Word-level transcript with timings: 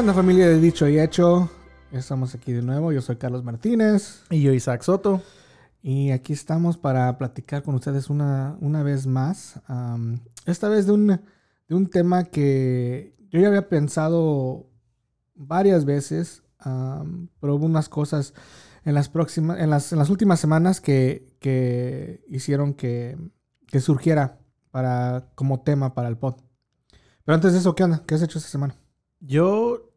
¿Qué 0.00 0.02
onda 0.02 0.14
familia 0.14 0.48
de 0.48 0.58
Dicho 0.58 0.88
y 0.88 0.98
Hecho? 0.98 1.50
Estamos 1.92 2.34
aquí 2.34 2.54
de 2.54 2.62
nuevo, 2.62 2.90
yo 2.90 3.02
soy 3.02 3.16
Carlos 3.16 3.44
Martínez 3.44 4.22
Y 4.30 4.40
yo, 4.40 4.54
Isaac 4.54 4.80
Soto. 4.80 5.20
y 5.82 6.10
aquí 6.12 6.32
estamos 6.32 6.78
para 6.78 7.18
platicar 7.18 7.62
con 7.62 7.74
ustedes 7.74 8.08
una, 8.08 8.56
una 8.62 8.82
vez 8.82 9.06
más. 9.06 9.60
Esta 10.46 10.70
vez 10.70 10.86
de 10.86 10.92
un, 10.92 11.06
de 11.08 11.74
un 11.74 11.86
tema 11.90 12.24
que 12.24 13.14
yo 13.28 13.40
ya 13.40 13.48
había 13.48 13.68
pensado 13.68 14.70
varias 15.34 15.84
veces, 15.84 16.44
am, 16.60 17.28
pero 17.38 17.56
hubo 17.56 17.66
unas 17.66 17.90
cosas 17.90 18.32
en 18.86 18.94
las, 18.94 19.10
próximas, 19.10 19.60
en 19.60 19.68
las, 19.68 19.92
en 19.92 19.98
las 19.98 20.08
últimas 20.08 20.40
semanas 20.40 20.80
que, 20.80 21.36
que 21.40 22.24
hicieron 22.26 22.72
que, 22.72 23.18
que 23.66 23.80
surgiera 23.80 24.38
para, 24.70 25.30
como 25.34 25.60
tema 25.60 25.92
para 25.92 26.08
el 26.08 26.16
pod. 26.16 26.36
Pero 27.22 27.34
antes 27.34 27.52
de 27.52 27.58
eso, 27.58 27.74
¿qué 27.74 27.84
onda? 27.84 28.02
¿Qué 28.06 28.14
has 28.14 28.22
hecho 28.22 28.38
esta 28.38 28.50
semana? 28.50 28.76
Yo, 29.22 29.89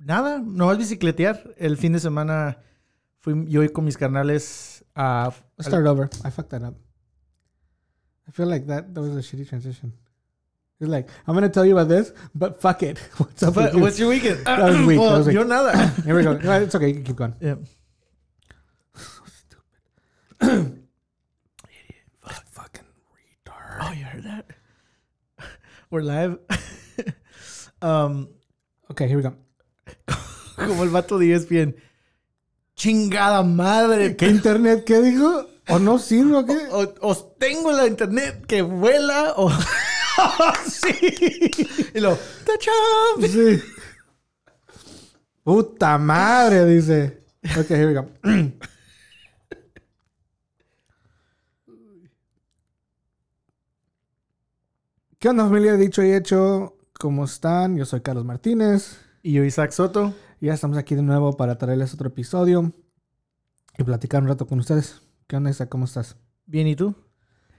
nada, 0.00 0.38
no 0.38 0.66
vas 0.66 0.78
bicicletear. 0.78 1.54
El 1.58 1.76
fin 1.76 1.92
de 1.92 2.00
semana 2.00 2.58
fui 3.18 3.46
yo 3.46 3.72
con 3.72 3.84
mis 3.84 3.96
carnales 3.96 4.84
a... 4.94 5.32
Let's 5.56 5.68
start 5.68 5.86
over. 5.86 6.08
I 6.24 6.30
fucked 6.30 6.50
that 6.50 6.62
up. 6.62 6.74
I 8.26 8.32
feel 8.32 8.46
like 8.46 8.66
that 8.66 8.94
that 8.94 9.00
was 9.00 9.16
a 9.16 9.20
shitty 9.20 9.48
transition. 9.48 9.92
It's 10.78 10.88
like 10.88 11.08
I'm 11.26 11.34
gonna 11.34 11.48
tell 11.48 11.66
you 11.66 11.76
about 11.76 11.88
this, 11.88 12.12
but 12.34 12.60
fuck 12.60 12.82
it. 12.82 12.98
What's 13.16 13.42
up? 13.42 13.56
you? 13.74 13.80
What's 13.80 13.98
your 13.98 14.08
weekend? 14.08 14.46
That 14.46 14.60
was 14.60 14.86
weak, 14.86 14.98
that 14.98 15.18
was 15.18 15.26
weak. 15.26 15.34
yo 15.34 15.42
nada. 15.42 15.88
Here 16.04 16.16
we 16.16 16.22
go. 16.22 16.36
No, 16.36 16.60
it's 16.60 16.74
okay. 16.74 16.88
You 16.88 16.94
can 16.94 17.04
keep 17.04 17.16
going. 17.16 17.34
Yeah. 17.40 17.56
Fucking 22.52 22.86
retard. 23.14 23.78
Oh, 23.80 23.92
you 23.92 24.04
heard 24.04 24.24
that? 24.24 24.46
We're 25.90 26.02
live. 26.02 26.38
um, 27.82 28.28
Okay, 28.90 29.06
here 29.06 29.16
we 29.16 29.22
go. 29.22 29.34
como 30.56 30.84
el 30.84 30.90
vato 30.90 31.18
de 31.18 31.34
ESPN. 31.34 31.76
Chingada 32.74 33.42
madre. 33.42 34.16
¿Qué 34.16 34.28
internet? 34.28 34.84
¿Qué 34.84 35.00
dijo? 35.00 35.46
¿O 35.68 35.78
no 35.78 35.98
sirve 35.98 36.36
o 36.36 36.46
qué? 36.46 36.58
O, 36.70 36.94
os 37.08 37.38
tengo 37.38 37.72
la 37.72 37.86
internet 37.86 38.44
que 38.46 38.62
vuela 38.62 39.34
o... 39.36 39.50
sí. 40.66 41.50
Y 41.94 42.00
lo... 42.00 42.18
¡Tacham! 42.44 43.30
Sí. 43.30 43.62
Puta 45.42 45.98
madre, 45.98 46.64
dice. 46.66 47.24
Okay, 47.58 47.76
here 47.76 47.86
we 47.86 47.94
go. 47.94 48.08
¿Qué 55.20 55.28
onda 55.28 55.44
familia? 55.44 55.74
Dicho 55.74 56.02
y 56.02 56.12
hecho, 56.14 56.78
¿cómo 56.98 57.26
están? 57.26 57.76
Yo 57.76 57.84
soy 57.84 58.00
Carlos 58.00 58.24
Martínez. 58.24 58.98
Y 59.22 59.32
yo, 59.32 59.44
Isaac 59.44 59.72
Soto. 59.72 60.14
Ya 60.40 60.54
estamos 60.54 60.78
aquí 60.78 60.94
de 60.94 61.02
nuevo 61.02 61.36
para 61.36 61.58
traerles 61.58 61.92
otro 61.92 62.08
episodio 62.08 62.72
y 63.76 63.84
platicar 63.84 64.22
un 64.22 64.28
rato 64.28 64.46
con 64.46 64.58
ustedes. 64.58 65.02
¿Qué 65.26 65.36
onda, 65.36 65.50
Isa? 65.50 65.68
¿Cómo 65.68 65.84
estás? 65.84 66.16
Bien, 66.46 66.66
¿y 66.66 66.74
tú? 66.74 66.94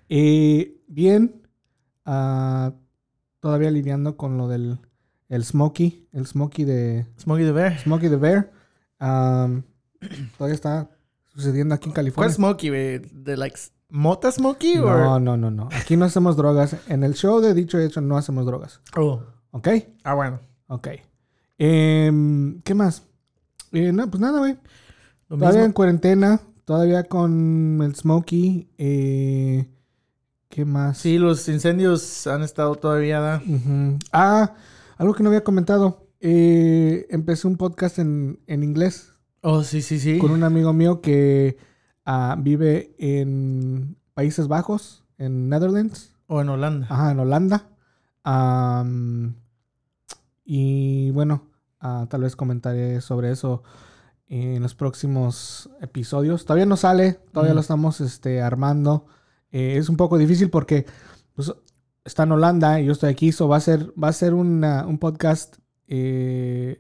Eh, 0.10 0.82
bien. 0.88 1.44
ah, 2.06 2.74
todavía 3.40 3.70
lidiando 3.70 4.18
con 4.18 4.38
lo 4.38 4.48
del 4.48 4.80
el 5.30 5.46
Smokey. 5.46 6.10
El 6.12 6.26
Smokey 6.26 6.66
de 6.66 7.06
Smokey 7.20 7.46
the 7.46 7.52
Bear. 7.52 7.80
Smokey 7.80 8.10
the 8.10 8.16
Bear. 8.18 8.52
Am, 8.98 9.64
todavía 10.38 10.56
está 10.56 10.90
sucediendo 11.28 11.76
aquí 11.76 11.86
en 11.86 11.92
¿Cuál 11.92 11.96
California. 11.96 12.34
Smokey, 12.34 12.70
güey? 12.70 13.00
¿De 13.14 13.38
like 13.38 13.58
Mota 13.90 14.32
Smokey 14.32 14.80
o...? 14.80 14.90
No, 14.90 15.20
no, 15.20 15.38
no, 15.38 15.52
no. 15.52 15.70
Aquí 15.72 15.96
no 15.96 16.06
hacemos 16.06 16.36
drogas. 16.36 16.76
En 16.90 17.04
el 17.04 17.14
show 17.14 17.40
de 17.40 17.54
Dicho 17.54 17.78
Hecho 17.78 18.02
no 18.02 18.18
hacemos 18.18 18.46
drogas. 18.48 18.82
Oh. 18.98 19.22
¿Ok? 19.52 19.68
Ah, 20.04 20.16
bueno. 20.16 20.40
Ok. 20.68 20.88
Em, 21.64 22.60
¿Qué 22.64 22.74
más? 22.74 23.04
Eh, 23.72 23.92
no, 23.92 24.10
pues 24.10 24.20
nada, 24.20 24.40
güey. 24.40 24.58
Todavía 25.28 25.64
en 25.64 25.74
cuarentena. 25.74 26.42
Todavía 26.66 27.04
con 27.04 27.80
el 27.84 27.96
Smokey. 27.96 28.68
Eh, 28.80 29.68
¿Qué 30.50 30.66
más? 30.66 30.98
Sí, 30.98 31.20
los 31.20 31.48
incendios 31.50 32.26
han 32.26 32.42
estado 32.42 32.74
todavía, 32.76 33.20
¿da? 33.20 33.42
Ujú. 33.48 34.00
Ah, 34.12 34.56
algo 34.98 35.14
que 35.14 35.22
no 35.22 35.30
había 35.30 35.44
comentado. 35.44 36.08
Eh, 36.20 37.06
empecé 37.12 37.48
un 37.48 37.58
podcast 37.58 38.00
en, 38.00 38.40
en 38.48 38.64
inglés 38.64 39.14
Oh, 39.42 39.64
sí, 39.64 39.82
sí, 39.84 40.00
sí. 40.00 40.18
con 40.20 40.32
un 40.32 40.44
amigo 40.44 40.72
mío 40.74 41.00
que 41.02 41.58
ah, 42.06 42.36
vive 42.40 42.96
en 42.98 43.98
Países 44.16 44.48
Bajos, 44.48 45.04
en 45.20 45.48
Netherlands, 45.50 46.16
O 46.28 46.42
en 46.42 46.50
Holanda. 46.50 46.88
ajá, 46.90 47.12
en 47.12 47.20
Holanda. 47.20 47.68
Y 50.46 51.12
bueno, 51.12 51.44
ah, 51.82 52.06
tal 52.10 52.22
vez 52.22 52.36
comentaré 52.36 53.02
sobre 53.02 53.32
eso 53.32 53.64
en 54.30 54.62
los 54.62 54.76
próximos 54.76 55.70
episodios. 55.82 56.46
Todavía 56.46 56.66
no 56.66 56.78
sale, 56.78 57.20
todavía 57.34 57.52
Mm. 57.54 57.56
lo 57.56 57.62
estamos 57.62 58.00
este, 58.02 58.42
armando. 58.42 59.06
Eh, 59.52 59.76
es 59.78 59.90
un 59.90 59.98
poco 59.98 60.18
difícil 60.18 60.50
porque 60.50 60.86
pues, 61.36 61.52
está 62.06 62.24
en 62.24 62.32
Holanda 62.32 62.80
y 62.80 62.86
yo 62.86 62.94
estoy 62.94 63.10
aquí, 63.10 63.32
so 63.34 63.48
va 63.50 63.58
a 63.58 63.60
ser, 63.60 63.92
va 64.02 64.08
a 64.08 64.14
ser 64.14 64.34
una- 64.34 64.86
un 64.88 64.98
podcast 65.00 65.58
eh, 65.88 66.80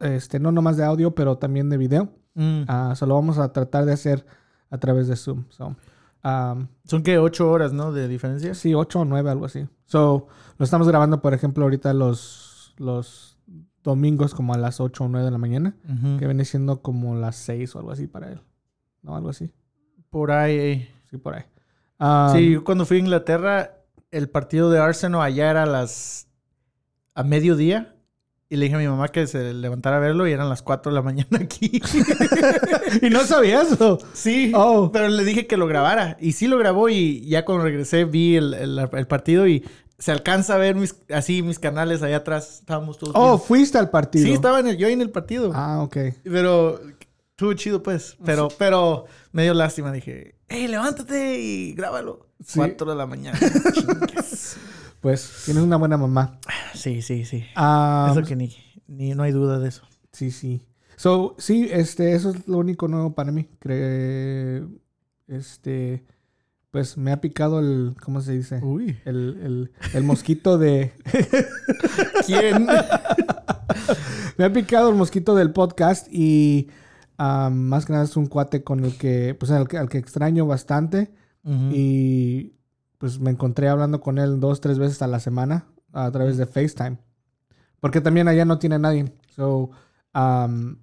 este, 0.00 0.40
no 0.40 0.52
nomás 0.52 0.76
de 0.76 0.84
audio, 0.84 1.14
pero 1.14 1.36
también 1.38 1.68
de 1.68 1.76
video. 1.76 2.08
Mm. 2.34 2.62
So 2.94 3.06
lo 3.06 3.14
vamos 3.14 3.38
a 3.38 3.52
tratar 3.52 3.84
de 3.84 3.92
hacer 3.92 4.24
a 4.70 4.78
través 4.78 5.08
de 5.08 5.16
Zoom. 5.16 5.44
So, 5.50 5.76
um, 6.24 6.68
Son 6.84 7.02
que 7.02 7.18
ocho 7.18 7.50
horas, 7.50 7.72
¿no? 7.72 7.92
De 7.92 8.08
diferencia. 8.08 8.54
Sí, 8.54 8.74
8 8.74 9.00
o 9.00 9.04
9, 9.04 9.30
algo 9.30 9.46
así. 9.46 9.66
So, 9.86 10.28
lo 10.58 10.64
estamos 10.64 10.86
grabando, 10.88 11.20
por 11.22 11.34
ejemplo, 11.34 11.64
ahorita 11.64 11.92
los, 11.94 12.74
los 12.78 13.36
domingos 13.82 14.34
como 14.34 14.54
a 14.54 14.58
las 14.58 14.80
8 14.80 15.04
o 15.04 15.08
9 15.08 15.24
de 15.24 15.30
la 15.30 15.38
mañana, 15.38 15.74
que 16.18 16.26
viene 16.26 16.44
siendo 16.44 16.82
como 16.82 17.14
las 17.16 17.36
6 17.36 17.74
o 17.74 17.78
algo 17.78 17.90
así 17.92 18.06
para 18.06 18.30
él. 18.32 18.40
¿No? 19.02 19.16
Algo 19.16 19.30
así. 19.30 19.50
Por 20.10 20.30
ahí. 20.32 20.54
eh. 20.56 20.90
Sí, 21.10 21.16
por 21.16 21.34
ahí. 21.34 21.44
Um, 21.98 22.32
sí, 22.34 22.50
yo 22.52 22.64
cuando 22.64 22.84
fui 22.86 22.96
a 22.98 23.00
Inglaterra, 23.00 23.76
el 24.10 24.28
partido 24.28 24.70
de 24.70 24.78
Arsenal 24.78 25.22
allá 25.22 25.50
era 25.50 25.62
a 25.62 25.66
las... 25.66 26.28
a 27.14 27.22
mediodía. 27.22 27.94
Y 28.52 28.56
le 28.56 28.64
dije 28.64 28.74
a 28.74 28.78
mi 28.80 28.88
mamá 28.88 29.06
que 29.08 29.28
se 29.28 29.54
levantara 29.54 29.98
a 29.98 30.00
verlo 30.00 30.26
y 30.26 30.32
eran 30.32 30.48
las 30.48 30.60
4 30.62 30.90
de 30.90 30.96
la 30.96 31.02
mañana 31.02 31.38
aquí. 31.40 31.80
y 33.02 33.08
no 33.10 33.20
sabía 33.20 33.62
eso. 33.62 33.98
sí, 34.12 34.50
Oh. 34.56 34.90
pero 34.92 35.08
le 35.08 35.24
dije 35.24 35.46
que 35.46 35.56
lo 35.56 35.66
grabara. 35.68 36.16
Y 36.20 36.32
sí 36.32 36.48
lo 36.48 36.58
grabó 36.58 36.88
y 36.88 37.20
ya 37.28 37.44
cuando 37.44 37.64
regresé 37.64 38.04
vi 38.04 38.36
el, 38.36 38.54
el- 38.54 38.88
el 38.92 39.06
partido 39.06 39.46
y 39.46 39.64
se 40.00 40.10
alcanza 40.10 40.54
a 40.54 40.58
ver 40.58 40.74
mis, 40.74 40.96
así 41.14 41.42
mis 41.42 41.60
canales 41.60 42.02
allá 42.02 42.16
atrás. 42.16 42.58
Estábamos 42.60 42.98
todos... 42.98 43.12
Oh, 43.16 43.36
bien. 43.36 43.46
fuiste 43.46 43.78
al 43.78 43.90
partido. 43.90 44.24
sí, 44.26 44.32
estaba 44.32 44.58
en 44.58 44.66
el, 44.66 44.76
yo 44.76 44.88
en 44.88 45.00
el 45.00 45.10
partido. 45.10 45.52
Ah, 45.54 45.80
ok. 45.82 45.96
Pero 46.24 46.80
estuvo 47.30 47.52
chido, 47.54 47.82
pues. 47.82 48.16
Pero, 48.24 48.48
pero 48.58 49.04
me 49.30 49.44
dio 49.44 49.54
lástima. 49.54 49.92
Dije, 49.92 50.34
hey, 50.48 50.66
levántate 50.66 51.38
y 51.38 51.74
grábalo. 51.74 52.26
Sí. 52.44 52.58
Cuatro 52.58 52.90
de 52.90 52.96
la 52.96 53.06
mañana. 53.06 53.38
Pues 55.00 55.44
tienes 55.46 55.62
una 55.62 55.76
buena 55.76 55.96
mamá. 55.96 56.38
sí, 56.74 57.00
sí, 57.00 57.24
sí. 57.24 57.44
Ah, 57.56 58.08
eso 58.12 58.22
que 58.22 58.36
ni, 58.36 58.54
ni 58.86 59.14
no 59.14 59.22
hay 59.22 59.32
duda 59.32 59.58
de 59.58 59.68
eso. 59.68 59.82
Sí, 60.12 60.30
sí. 60.30 60.66
So, 60.96 61.34
sí, 61.38 61.68
este, 61.72 62.14
eso 62.14 62.30
es 62.30 62.46
lo 62.46 62.58
único 62.58 62.86
nuevo 62.86 63.14
para 63.14 63.32
mí. 63.32 63.48
Cre- 63.62 64.68
este, 65.28 66.04
pues 66.70 66.96
me 66.96 67.12
ha 67.12 67.20
picado 67.20 67.58
el, 67.58 67.94
¿cómo 68.02 68.20
se 68.20 68.32
dice? 68.32 68.60
Uy. 68.62 68.98
El, 69.04 69.40
el, 69.42 69.72
el 69.92 70.04
mosquito 70.04 70.58
de... 70.58 70.92
¿Quién? 72.26 72.66
me 74.38 74.44
ha 74.44 74.52
picado 74.52 74.90
el 74.90 74.94
mosquito 74.96 75.34
del 75.34 75.52
podcast 75.52 76.06
y 76.10 76.68
más 77.18 77.84
que 77.84 77.92
nada 77.92 78.04
es 78.04 78.16
un 78.16 78.26
cuate 78.26 78.64
con 78.64 78.84
el 78.84 78.96
que, 78.96 79.36
pues 79.38 79.50
al 79.50 79.68
que, 79.68 79.76
al 79.76 79.88
que 79.88 79.98
extraño 79.98 80.46
bastante 80.46 81.12
y 81.72 82.52
pues 82.98 83.18
me 83.18 83.30
encontré 83.30 83.68
hablando 83.68 84.00
con 84.00 84.18
él 84.18 84.40
dos, 84.40 84.60
tres 84.60 84.78
veces 84.78 85.00
a 85.02 85.06
la 85.06 85.20
semana 85.20 85.66
a 85.92 86.10
través 86.10 86.36
de 86.36 86.46
FaceTime. 86.46 86.98
Porque 87.80 88.00
también 88.00 88.28
allá 88.28 88.44
no 88.44 88.58
tiene 88.58 88.78
nadie. 88.78 89.12
So, 89.34 89.70
um, 90.14 90.76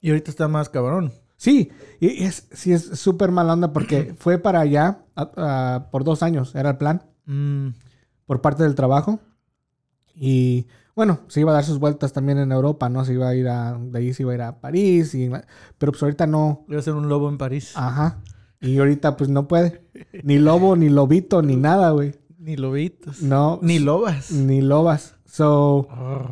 Y 0.00 0.10
ahorita 0.10 0.30
está 0.30 0.48
más 0.48 0.68
cabrón. 0.68 1.12
Sí, 1.42 1.70
y 2.00 2.24
es, 2.24 2.48
sí 2.52 2.70
es 2.74 2.82
súper 3.00 3.30
mala 3.30 3.54
onda 3.54 3.72
porque 3.72 4.12
fue 4.18 4.36
para 4.38 4.60
allá 4.60 4.98
por 5.90 6.04
dos 6.04 6.22
años, 6.22 6.54
era 6.54 6.70
el 6.70 6.76
plan, 6.76 7.02
Mm, 7.24 7.68
por 8.26 8.40
parte 8.42 8.62
del 8.64 8.74
trabajo. 8.74 9.20
Y 10.14 10.66
bueno, 10.96 11.20
se 11.28 11.40
iba 11.40 11.50
a 11.52 11.54
dar 11.54 11.64
sus 11.64 11.78
vueltas 11.78 12.12
también 12.12 12.38
en 12.38 12.52
Europa, 12.52 12.88
¿no? 12.90 13.04
Se 13.04 13.12
iba 13.14 13.28
a 13.28 13.34
ir 13.34 13.48
a, 13.48 13.78
de 13.78 13.98
ahí 13.98 14.12
se 14.12 14.22
iba 14.24 14.32
a 14.32 14.34
ir 14.34 14.42
a 14.42 14.60
París, 14.60 15.14
y, 15.14 15.30
pero 15.78 15.92
pues 15.92 16.02
ahorita 16.02 16.26
no, 16.26 16.64
voy 16.68 16.76
a 16.76 16.82
ser 16.82 16.94
un 16.94 17.08
lobo 17.08 17.28
en 17.30 17.38
París. 17.38 17.72
ajá. 17.74 18.18
Y 18.60 18.78
ahorita 18.78 19.16
pues 19.16 19.30
no 19.30 19.48
puede, 19.48 19.80
ni 20.22 20.38
lobo, 20.38 20.76
ni 20.76 20.90
lobito, 20.90 21.40
ni 21.40 21.56
nada, 21.68 21.92
güey. 21.92 22.14
Ni 22.38 22.56
lobitos. 22.56 23.22
No, 23.22 23.58
Ni 23.62 23.78
lobas. 23.78 24.30
ni 24.32 24.60
lobas. 24.60 25.14
So, 25.24 25.88
Oh. 25.90 26.30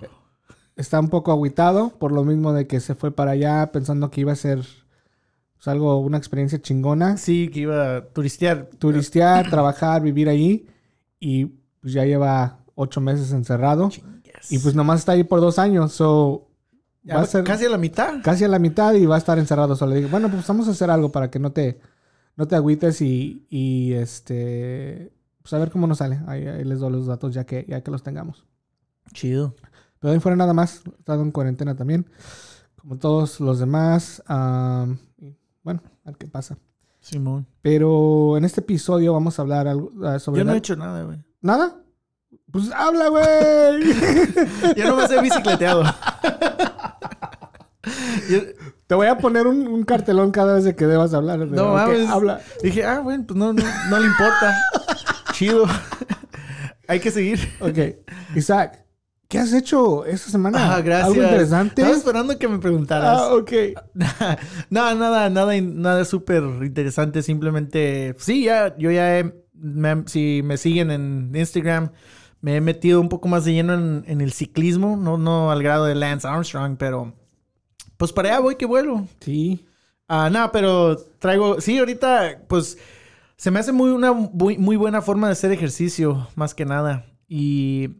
está 0.76 1.00
un 1.00 1.08
poco 1.08 1.32
aguitado 1.32 1.90
por 1.98 2.12
lo 2.12 2.24
mismo 2.24 2.52
de 2.52 2.66
que 2.66 2.80
se 2.80 2.94
fue 2.94 3.10
para 3.12 3.30
allá 3.32 3.70
pensando 3.72 4.10
que 4.10 4.20
iba 4.22 4.32
a 4.32 4.36
ser 4.36 4.66
pues, 5.58 5.68
algo, 5.68 5.98
una 5.98 6.18
experiencia 6.18 6.62
chingona. 6.62 7.16
Sí, 7.16 7.50
que 7.52 7.60
iba 7.60 7.96
a 7.96 8.04
turistear. 8.06 8.70
turistear, 8.78 9.50
trabajar, 9.50 10.02
vivir 10.02 10.28
allí. 10.28 10.66
Y 11.20 11.46
pues 11.80 11.92
ya 11.92 12.04
lleva 12.04 12.60
ocho 12.74 13.00
meses 13.00 13.32
encerrado. 13.32 13.90
Y 14.50 14.58
pues 14.60 14.74
nomás 14.74 15.00
está 15.00 15.12
ahí 15.12 15.24
por 15.24 15.40
dos 15.40 15.58
años. 15.58 15.92
So, 15.92 16.48
Ya 17.02 17.16
va 17.16 17.22
a 17.22 17.26
ser 17.26 17.42
casi 17.42 17.64
a 17.64 17.70
la 17.70 17.78
mitad. 17.78 18.22
casi 18.22 18.44
a 18.44 18.48
la 18.48 18.60
mitad 18.60 18.94
y 18.94 19.04
va 19.04 19.16
a 19.16 19.18
estar 19.18 19.38
encerrado 19.38 19.74
solo. 19.74 19.92
Le 19.92 19.98
digo, 19.98 20.10
bueno, 20.10 20.30
pues 20.30 20.46
vamos 20.46 20.68
a 20.68 20.70
hacer 20.70 20.90
algo 20.90 21.10
para 21.10 21.28
que 21.30 21.40
no 21.40 21.50
te, 21.50 21.80
no 22.36 22.46
te 22.46 22.54
agüites 22.54 23.00
y, 23.02 23.46
y 23.50 23.94
este, 23.94 25.12
pues 25.42 25.52
a 25.52 25.58
ver 25.58 25.70
cómo 25.72 25.88
nos 25.88 25.98
sale. 25.98 26.20
Ahí, 26.28 26.46
ahí 26.46 26.62
les 26.64 26.78
doy 26.78 26.92
los 26.92 27.06
datos 27.06 27.34
ya 27.34 27.44
que, 27.44 27.66
ya 27.68 27.82
que 27.82 27.90
los 27.90 28.04
tengamos. 28.04 28.46
Chido. 29.12 29.56
Pero 29.98 30.12
ahí 30.12 30.20
fuera 30.20 30.36
nada 30.36 30.52
más. 30.52 30.82
He 30.86 30.90
estado 31.00 31.22
en 31.22 31.32
cuarentena 31.32 31.74
también. 31.74 32.06
Como 32.76 32.96
todos 32.98 33.40
los 33.40 33.58
demás. 33.58 34.22
y 34.28 35.07
bueno, 35.62 35.82
a 36.04 36.10
ver 36.10 36.16
qué 36.18 36.26
pasa. 36.26 36.56
Simón. 37.00 37.46
Pero 37.62 38.36
en 38.36 38.44
este 38.44 38.60
episodio 38.60 39.12
vamos 39.12 39.38
a 39.38 39.42
hablar 39.42 39.68
algo, 39.68 39.92
ah, 40.04 40.18
sobre... 40.18 40.40
Yo 40.40 40.44
no 40.44 40.50
la- 40.50 40.56
he 40.56 40.58
hecho 40.58 40.76
nada, 40.76 41.02
güey. 41.04 41.18
¿Nada? 41.40 41.76
Pues 42.50 42.70
habla, 42.72 43.08
güey. 43.08 43.24
Yo 44.76 44.88
no 44.88 44.96
me 44.96 45.04
he 45.04 45.20
bicicleteado. 45.22 45.84
Yo 48.28 48.40
Te 48.86 48.94
voy 48.94 49.06
a 49.06 49.18
poner 49.18 49.46
un, 49.46 49.66
un 49.68 49.82
cartelón 49.84 50.30
cada 50.30 50.54
vez 50.54 50.74
que 50.74 50.86
debas 50.86 51.14
hablar. 51.14 51.38
No 51.40 51.74
mames. 51.74 52.08
Habla. 52.08 52.40
dije, 52.62 52.84
ah, 52.84 53.00
bueno, 53.00 53.24
pues 53.26 53.38
no, 53.38 53.52
no, 53.52 53.62
no 53.90 53.98
le 54.00 54.06
importa. 54.06 54.56
Chido. 55.32 55.64
Hay 56.88 57.00
que 57.00 57.10
seguir. 57.10 57.38
Ok. 57.60 57.78
Isaac, 58.34 58.84
¿qué 59.28 59.38
has 59.38 59.52
hecho 59.52 60.04
esta 60.04 60.30
semana? 60.30 60.76
Ah, 60.76 60.80
gracias. 60.80 61.08
¿Algo 61.08 61.22
interesante? 61.22 61.82
Estaba 61.82 61.96
esperando 61.98 62.38
que 62.38 62.48
me 62.48 62.58
preguntaras. 62.58 63.18
Ah, 63.20 63.34
ok. 63.34 63.52
nada, 64.70 64.94
nada, 64.94 65.30
nada, 65.30 65.60
nada 65.60 66.04
súper 66.04 66.42
interesante. 66.62 67.22
Simplemente, 67.22 68.14
sí, 68.18 68.44
ya, 68.44 68.76
yo 68.76 68.90
ya 68.90 69.18
he, 69.18 69.34
me- 69.54 70.04
si 70.06 70.42
me 70.44 70.56
siguen 70.56 70.90
en 70.90 71.32
Instagram, 71.34 71.90
me 72.40 72.56
he 72.56 72.60
metido 72.60 73.00
un 73.00 73.08
poco 73.08 73.28
más 73.28 73.44
de 73.44 73.52
lleno 73.52 73.74
en, 73.74 74.04
en 74.06 74.20
el 74.20 74.32
ciclismo. 74.32 74.96
No, 74.96 75.18
no 75.18 75.50
al 75.50 75.62
grado 75.62 75.84
de 75.84 75.94
Lance 75.94 76.26
Armstrong, 76.26 76.76
pero 76.78 77.12
pues 77.96 78.12
para 78.12 78.28
allá 78.30 78.40
voy 78.40 78.56
que 78.56 78.66
vuelo. 78.66 79.06
Sí. 79.20 79.66
Ah, 80.08 80.30
nada, 80.30 80.52
pero 80.52 80.96
traigo, 81.18 81.60
sí, 81.60 81.78
ahorita, 81.78 82.42
pues 82.48 82.78
se 83.36 83.50
me 83.50 83.58
hace 83.60 83.72
muy 83.72 83.90
una 83.90 84.12
muy, 84.12 84.56
muy 84.56 84.76
buena 84.76 85.02
forma 85.02 85.26
de 85.26 85.34
hacer 85.34 85.52
ejercicio, 85.52 86.28
más 86.34 86.54
que 86.54 86.64
nada. 86.64 87.04
Y 87.28 87.90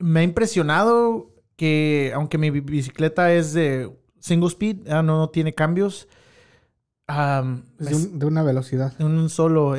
me 0.00 0.20
ha 0.20 0.22
impresionado 0.22 1.32
que, 1.56 2.10
aunque 2.14 2.38
mi 2.38 2.50
bi- 2.50 2.60
bicicleta 2.60 3.32
es 3.32 3.52
de 3.52 3.90
single 4.18 4.48
speed, 4.48 4.88
ah, 4.88 5.02
no, 5.02 5.18
no 5.18 5.28
tiene 5.30 5.54
cambios, 5.54 6.08
me 7.08 7.62
de, 7.86 7.94
un- 7.94 8.18
de 8.18 8.26
una 8.26 8.42
velocidad. 8.42 8.92
en 8.98 9.06
un 9.06 9.28
solo, 9.30 9.74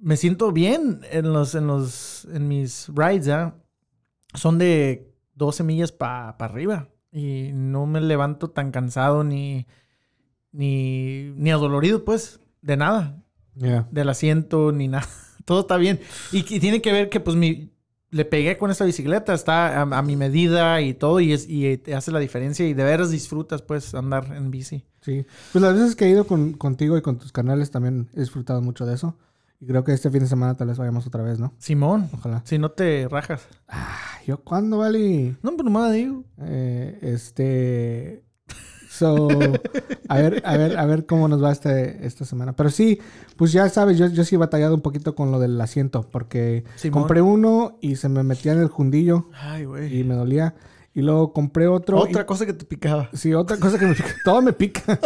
me 0.00 0.16
siento 0.16 0.52
bien 0.52 1.00
en 1.10 1.32
los, 1.32 1.54
en 1.54 1.66
los, 1.66 2.26
en 2.32 2.46
mis 2.48 2.88
rides, 2.94 3.24
¿ya? 3.26 3.54
Son 4.34 4.58
de 4.58 5.12
12 5.34 5.64
millas 5.64 5.92
para 5.92 6.30
arriba 6.30 6.88
y 7.10 7.50
no 7.54 7.86
me 7.86 8.00
levanto 8.00 8.50
tan 8.50 8.70
cansado 8.70 9.24
ni, 9.24 9.66
ni, 10.52 11.32
ni 11.36 11.50
adolorido, 11.50 12.04
pues, 12.04 12.40
de 12.62 12.76
nada, 12.76 13.22
Yeah. 13.56 13.88
del 13.90 14.08
asiento, 14.08 14.70
ni 14.70 14.86
nada. 14.86 15.08
Todo 15.44 15.60
está 15.62 15.76
bien. 15.78 15.98
Y, 16.30 16.44
que 16.44 16.60
tiene 16.60 16.80
que 16.80 16.92
ver 16.92 17.08
que, 17.08 17.18
pues, 17.18 17.34
mi, 17.34 17.72
le 18.10 18.24
pegué 18.24 18.56
con 18.58 18.70
esta 18.70 18.84
bicicleta, 18.84 19.34
está 19.34 19.80
a, 19.80 19.82
a 19.82 20.02
mi 20.02 20.16
medida 20.16 20.80
y 20.80 20.94
todo, 20.94 21.20
y, 21.20 21.32
es, 21.32 21.46
y 21.48 21.76
te 21.78 21.94
hace 21.94 22.10
la 22.10 22.18
diferencia 22.18 22.66
y 22.66 22.74
de 22.74 22.84
veras 22.84 23.10
disfrutas, 23.10 23.62
pues, 23.62 23.94
andar 23.94 24.32
en 24.34 24.50
bici. 24.50 24.84
Sí. 25.00 25.24
Pues 25.52 25.62
las 25.62 25.74
veces 25.74 25.94
que 25.96 26.06
he 26.06 26.10
ido 26.10 26.26
con- 26.26 26.54
contigo 26.54 26.96
y 26.96 27.02
con 27.02 27.18
tus 27.18 27.32
canales 27.32 27.70
también 27.70 28.08
he 28.14 28.20
disfrutado 28.20 28.60
mucho 28.62 28.86
de 28.86 28.94
eso. 28.94 29.16
Y 29.60 29.66
creo 29.66 29.82
que 29.82 29.92
este 29.92 30.08
fin 30.10 30.20
de 30.20 30.26
semana 30.28 30.56
tal 30.56 30.68
vez 30.68 30.78
vayamos 30.78 31.06
otra 31.06 31.22
vez, 31.24 31.40
¿no? 31.40 31.52
Simón, 31.58 32.08
Ojalá. 32.12 32.42
si 32.44 32.58
no 32.58 32.70
te 32.70 33.08
rajas. 33.08 33.46
Ay, 33.66 34.26
¿Yo 34.26 34.38
cuándo, 34.44 34.78
Vali? 34.78 35.36
No, 35.42 35.56
pero 35.56 35.68
nada 35.68 35.90
digo. 35.90 36.22
Eh, 36.42 36.98
este. 37.02 38.22
So, 38.98 39.28
a 40.08 40.16
ver, 40.18 40.42
a 40.44 40.56
ver, 40.56 40.76
a 40.78 40.84
ver 40.86 41.06
cómo 41.06 41.28
nos 41.28 41.42
va 41.42 41.52
este, 41.52 42.04
esta 42.06 42.24
semana. 42.24 42.54
Pero 42.56 42.70
sí, 42.70 42.98
pues 43.36 43.52
ya 43.52 43.68
sabes, 43.68 43.96
yo, 43.98 44.06
yo 44.08 44.24
sí 44.24 44.34
he 44.34 44.38
batallado 44.38 44.74
un 44.74 44.80
poquito 44.80 45.14
con 45.14 45.30
lo 45.30 45.38
del 45.38 45.60
asiento, 45.60 46.02
porque 46.10 46.64
Simón. 46.76 47.02
compré 47.02 47.20
uno 47.22 47.78
y 47.80 47.96
se 47.96 48.08
me 48.08 48.22
metía 48.24 48.52
en 48.52 48.60
el 48.60 48.68
jundillo 48.68 49.28
Ay, 49.34 49.64
güey. 49.66 50.00
y 50.00 50.04
me 50.04 50.14
dolía. 50.14 50.54
Y 50.94 51.02
luego 51.02 51.32
compré 51.32 51.68
otro. 51.68 51.98
y- 52.06 52.10
Otra 52.10 52.26
cosa 52.26 52.44
que 52.44 52.52
te 52.54 52.64
picaba. 52.64 53.08
sí, 53.12 53.32
otra 53.34 53.56
cosa 53.58 53.78
que 53.78 53.86
me 53.86 53.94
pica. 53.94 54.08
Todo 54.24 54.42
me 54.42 54.52
pica. 54.52 54.98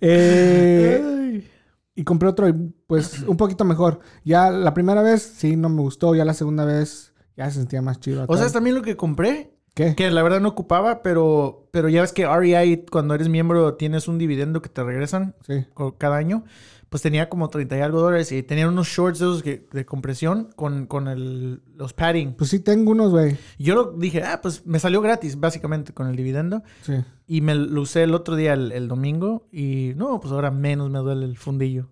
Eh, 0.00 1.02
Ay. 1.04 1.50
y 1.94 2.04
compré 2.04 2.28
otro 2.28 2.48
y 2.48 2.52
pues 2.86 3.22
un 3.26 3.36
poquito 3.36 3.64
mejor. 3.64 4.00
Ya 4.24 4.50
la 4.50 4.72
primera 4.74 5.02
vez 5.02 5.22
sí 5.22 5.56
no 5.56 5.68
me 5.68 5.80
gustó, 5.82 6.14
ya 6.14 6.24
la 6.24 6.34
segunda 6.34 6.64
vez 6.64 7.12
ya 7.36 7.50
se 7.50 7.58
sentía 7.58 7.82
más 7.82 8.00
chido. 8.00 8.24
O 8.28 8.36
sea, 8.36 8.46
es 8.46 8.52
también 8.52 8.76
lo 8.76 8.82
que 8.82 8.96
compré, 8.96 9.52
¿Qué? 9.78 9.94
que 9.94 10.10
la 10.10 10.22
verdad 10.22 10.40
no 10.40 10.48
ocupaba, 10.48 11.02
pero, 11.02 11.68
pero 11.70 11.88
ya 11.88 12.00
ves 12.02 12.12
que 12.12 12.26
REI, 12.26 12.84
cuando 12.90 13.14
eres 13.14 13.28
miembro, 13.28 13.74
tienes 13.74 14.08
un 14.08 14.18
dividendo 14.18 14.60
que 14.60 14.68
te 14.68 14.82
regresan 14.82 15.34
Sí. 15.46 15.64
cada 15.98 16.16
año. 16.16 16.44
Pues 16.88 17.02
tenía 17.02 17.28
como 17.28 17.48
30 17.50 17.76
y 17.76 17.80
algo 17.82 18.00
dólares 18.00 18.32
y 18.32 18.42
tenía 18.42 18.66
unos 18.66 18.88
shorts 18.88 19.18
de 19.18 19.26
esos 19.26 19.42
que- 19.42 19.68
de 19.72 19.84
compresión 19.84 20.48
con, 20.56 20.86
con 20.86 21.06
el, 21.06 21.60
los 21.76 21.92
padding. 21.92 22.32
Pues 22.32 22.48
sí 22.50 22.60
tengo 22.60 22.92
unos, 22.92 23.10
güey. 23.10 23.36
Yo 23.58 23.74
lo 23.74 23.92
dije, 23.92 24.22
ah, 24.22 24.40
pues 24.42 24.64
me 24.66 24.78
salió 24.80 25.02
gratis, 25.02 25.38
básicamente, 25.38 25.92
con 25.92 26.06
el 26.08 26.16
dividendo. 26.16 26.62
Sí. 26.80 26.94
Y 27.26 27.42
me 27.42 27.54
lo 27.54 27.82
usé 27.82 28.04
el 28.04 28.14
otro 28.14 28.36
día, 28.36 28.54
el, 28.54 28.72
el 28.72 28.88
domingo, 28.88 29.46
y 29.52 29.92
no, 29.96 30.18
pues 30.18 30.32
ahora 30.32 30.50
menos 30.50 30.88
me 30.90 30.98
duele 31.00 31.26
el 31.26 31.36
fundillo. 31.36 31.90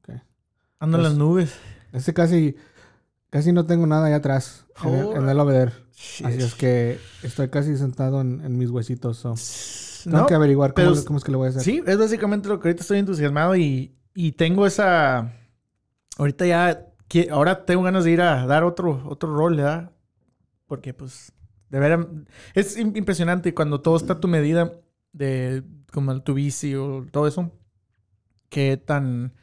Ok. 0.00 0.16
Ando 0.80 0.96
en 0.98 1.02
las 1.04 1.14
nubes. 1.16 1.56
Este 1.92 2.12
casi, 2.12 2.56
casi 3.30 3.52
no 3.52 3.66
tengo 3.66 3.86
nada 3.86 4.06
ahí 4.06 4.12
atrás 4.14 4.66
en 4.84 4.94
el, 4.94 5.12
en 5.16 5.28
el 5.28 5.40
Así 6.24 6.38
es 6.42 6.54
que 6.54 6.98
estoy 7.22 7.48
casi 7.48 7.76
sentado 7.76 8.20
en, 8.20 8.42
en 8.44 8.58
mis 8.58 8.70
huesitos. 8.70 9.16
so. 9.18 9.34
Tengo 10.04 10.18
No, 10.18 10.26
que 10.26 10.34
averiguar 10.34 10.74
cómo, 10.74 10.92
pero- 10.92 11.04
cómo 11.04 11.18
es 11.18 11.24
que 11.24 11.32
lo 11.32 11.38
voy 11.38 11.46
a 11.46 11.50
hacer. 11.50 11.62
Sí, 11.62 11.82
es 11.86 11.98
básicamente 11.98 12.48
lo 12.48 12.60
que 12.60 12.68
ahorita 12.68 12.82
estoy 12.82 12.98
entusiasmado 12.98 13.56
y, 13.56 13.96
y 14.14 14.32
tengo 14.32 14.66
esa. 14.66 15.32
Ahorita 16.18 16.46
ya. 16.46 16.86
Ahora 17.30 17.64
tengo 17.64 17.82
ganas 17.82 18.04
de 18.04 18.10
ir 18.12 18.20
a 18.20 18.46
dar 18.46 18.62
otro, 18.64 19.02
otro 19.08 19.34
rol, 19.34 19.56
¿verdad? 19.56 19.92
Porque, 20.66 20.92
pues, 20.92 21.32
de 21.70 21.78
veras. 21.80 22.06
Es 22.54 22.76
im- 22.78 22.96
impresionante 22.96 23.54
cuando 23.54 23.80
todo 23.80 23.96
está 23.96 24.14
a 24.14 24.20
tu 24.20 24.28
medida 24.28 24.72
de 25.12 25.62
como 25.92 26.20
tu 26.22 26.34
bici 26.34 26.74
o 26.74 27.06
todo 27.10 27.26
eso. 27.26 27.50
Que 28.48 28.76
tan. 28.76 29.34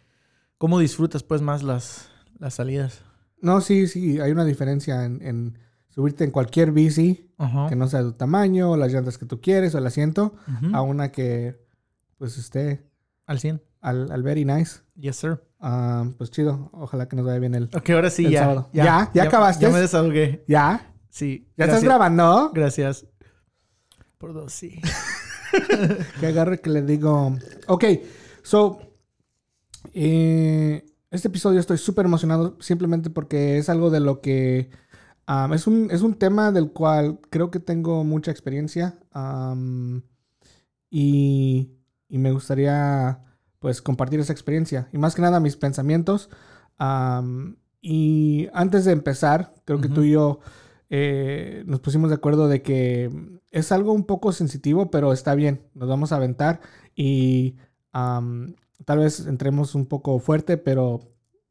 ¿Cómo 0.57 0.79
disfrutas, 0.79 1.23
pues, 1.23 1.41
más 1.41 1.63
las, 1.63 2.09
las 2.39 2.53
salidas? 2.53 3.01
No, 3.41 3.59
sí, 3.59 3.87
sí, 3.87 4.19
hay 4.21 4.31
una 4.31 4.45
diferencia 4.45 5.03
en, 5.03 5.21
en 5.21 5.57
subirte 5.93 6.23
en 6.23 6.31
cualquier 6.31 6.71
bici 6.71 7.29
Ajá. 7.37 7.67
que 7.69 7.75
no 7.75 7.87
sea 7.87 8.01
de 8.01 8.11
tu 8.11 8.17
tamaño, 8.17 8.75
las 8.77 8.91
llantas 8.91 9.17
que 9.17 9.25
tú 9.25 9.39
quieres 9.41 9.75
o 9.75 9.77
el 9.77 9.85
asiento, 9.87 10.33
a 10.73 10.81
una 10.81 11.11
que 11.11 11.55
pues 12.17 12.37
esté 12.37 12.83
Al 13.25 13.39
100. 13.39 13.61
al, 13.81 14.11
al 14.11 14.23
very 14.23 14.43
nice. 14.45 14.79
Yes, 14.95 15.17
sir. 15.17 15.41
Ah, 15.59 16.05
pues 16.17 16.31
chido, 16.31 16.69
ojalá 16.73 17.07
que 17.07 17.15
nos 17.15 17.25
vaya 17.25 17.39
bien 17.39 17.55
el... 17.55 17.69
Ok, 17.75 17.89
ahora 17.91 18.09
sí, 18.09 18.29
ya. 18.29 18.41
sábado. 18.41 18.69
¿Ya? 18.73 19.11
¿Ya 19.13 19.23
acabaste? 19.23 19.65
Ya 19.65 19.71
me 19.71 19.79
desahogué. 19.79 20.43
¿Ya? 20.47 20.93
Sí. 21.09 21.45
¿Ya 21.57 21.65
gracias. 21.65 21.75
estás 21.77 21.83
grabando? 21.83 22.51
Gracias. 22.53 23.05
Por 24.17 24.33
dos, 24.33 24.51
sí. 24.53 24.81
que 26.19 26.27
agarre 26.27 26.59
que 26.59 26.69
le 26.69 26.81
digo. 26.81 27.35
Ok, 27.67 27.83
so. 28.41 28.79
eh, 29.93 30.85
este 31.11 31.27
episodio 31.27 31.59
estoy 31.59 31.77
súper 31.77 32.05
emocionado 32.05 32.57
simplemente 32.59 33.09
porque 33.09 33.57
es 33.57 33.69
algo 33.69 33.89
de 33.89 33.99
lo 33.99 34.19
que. 34.21 34.69
Um, 35.27 35.53
es, 35.53 35.67
un, 35.67 35.89
es 35.91 36.01
un 36.01 36.15
tema 36.15 36.51
del 36.51 36.71
cual 36.71 37.19
creo 37.29 37.51
que 37.51 37.59
tengo 37.59 38.03
mucha 38.03 38.31
experiencia. 38.31 38.99
um, 39.15 40.01
y, 40.89 41.71
y 42.07 42.17
me 42.17 42.31
gustaría 42.31 43.19
pues 43.59 43.81
compartir 43.81 44.19
esa 44.19 44.33
experiencia. 44.33 44.89
Y 44.93 44.97
más 44.97 45.15
que 45.15 45.21
nada 45.21 45.39
mis 45.39 45.57
pensamientos. 45.57 46.29
um, 46.79 47.55
y 47.81 48.47
antes 48.53 48.85
de 48.85 48.93
empezar, 48.93 49.53
creo 49.65 49.81
que 49.81 49.89
tú 49.89 50.03
y 50.03 50.11
yo 50.11 50.39
eh, 50.89 51.63
nos 51.65 51.81
pusimos 51.81 52.09
de 52.09 52.15
acuerdo 52.15 52.47
de 52.47 52.61
que 52.61 53.09
es 53.51 53.71
algo 53.73 53.91
un 53.91 54.05
poco 54.05 54.31
sensitivo, 54.31 54.89
pero 54.89 55.11
está 55.11 55.35
bien. 55.35 55.67
Nos 55.73 55.89
vamos 55.89 56.11
a 56.13 56.15
aventar 56.15 56.61
y 56.95 57.57
tal 57.91 58.99
vez 58.99 59.25
entremos 59.27 59.75
un 59.75 59.85
poco 59.87 60.19
fuerte, 60.19 60.57
pero 60.57 61.01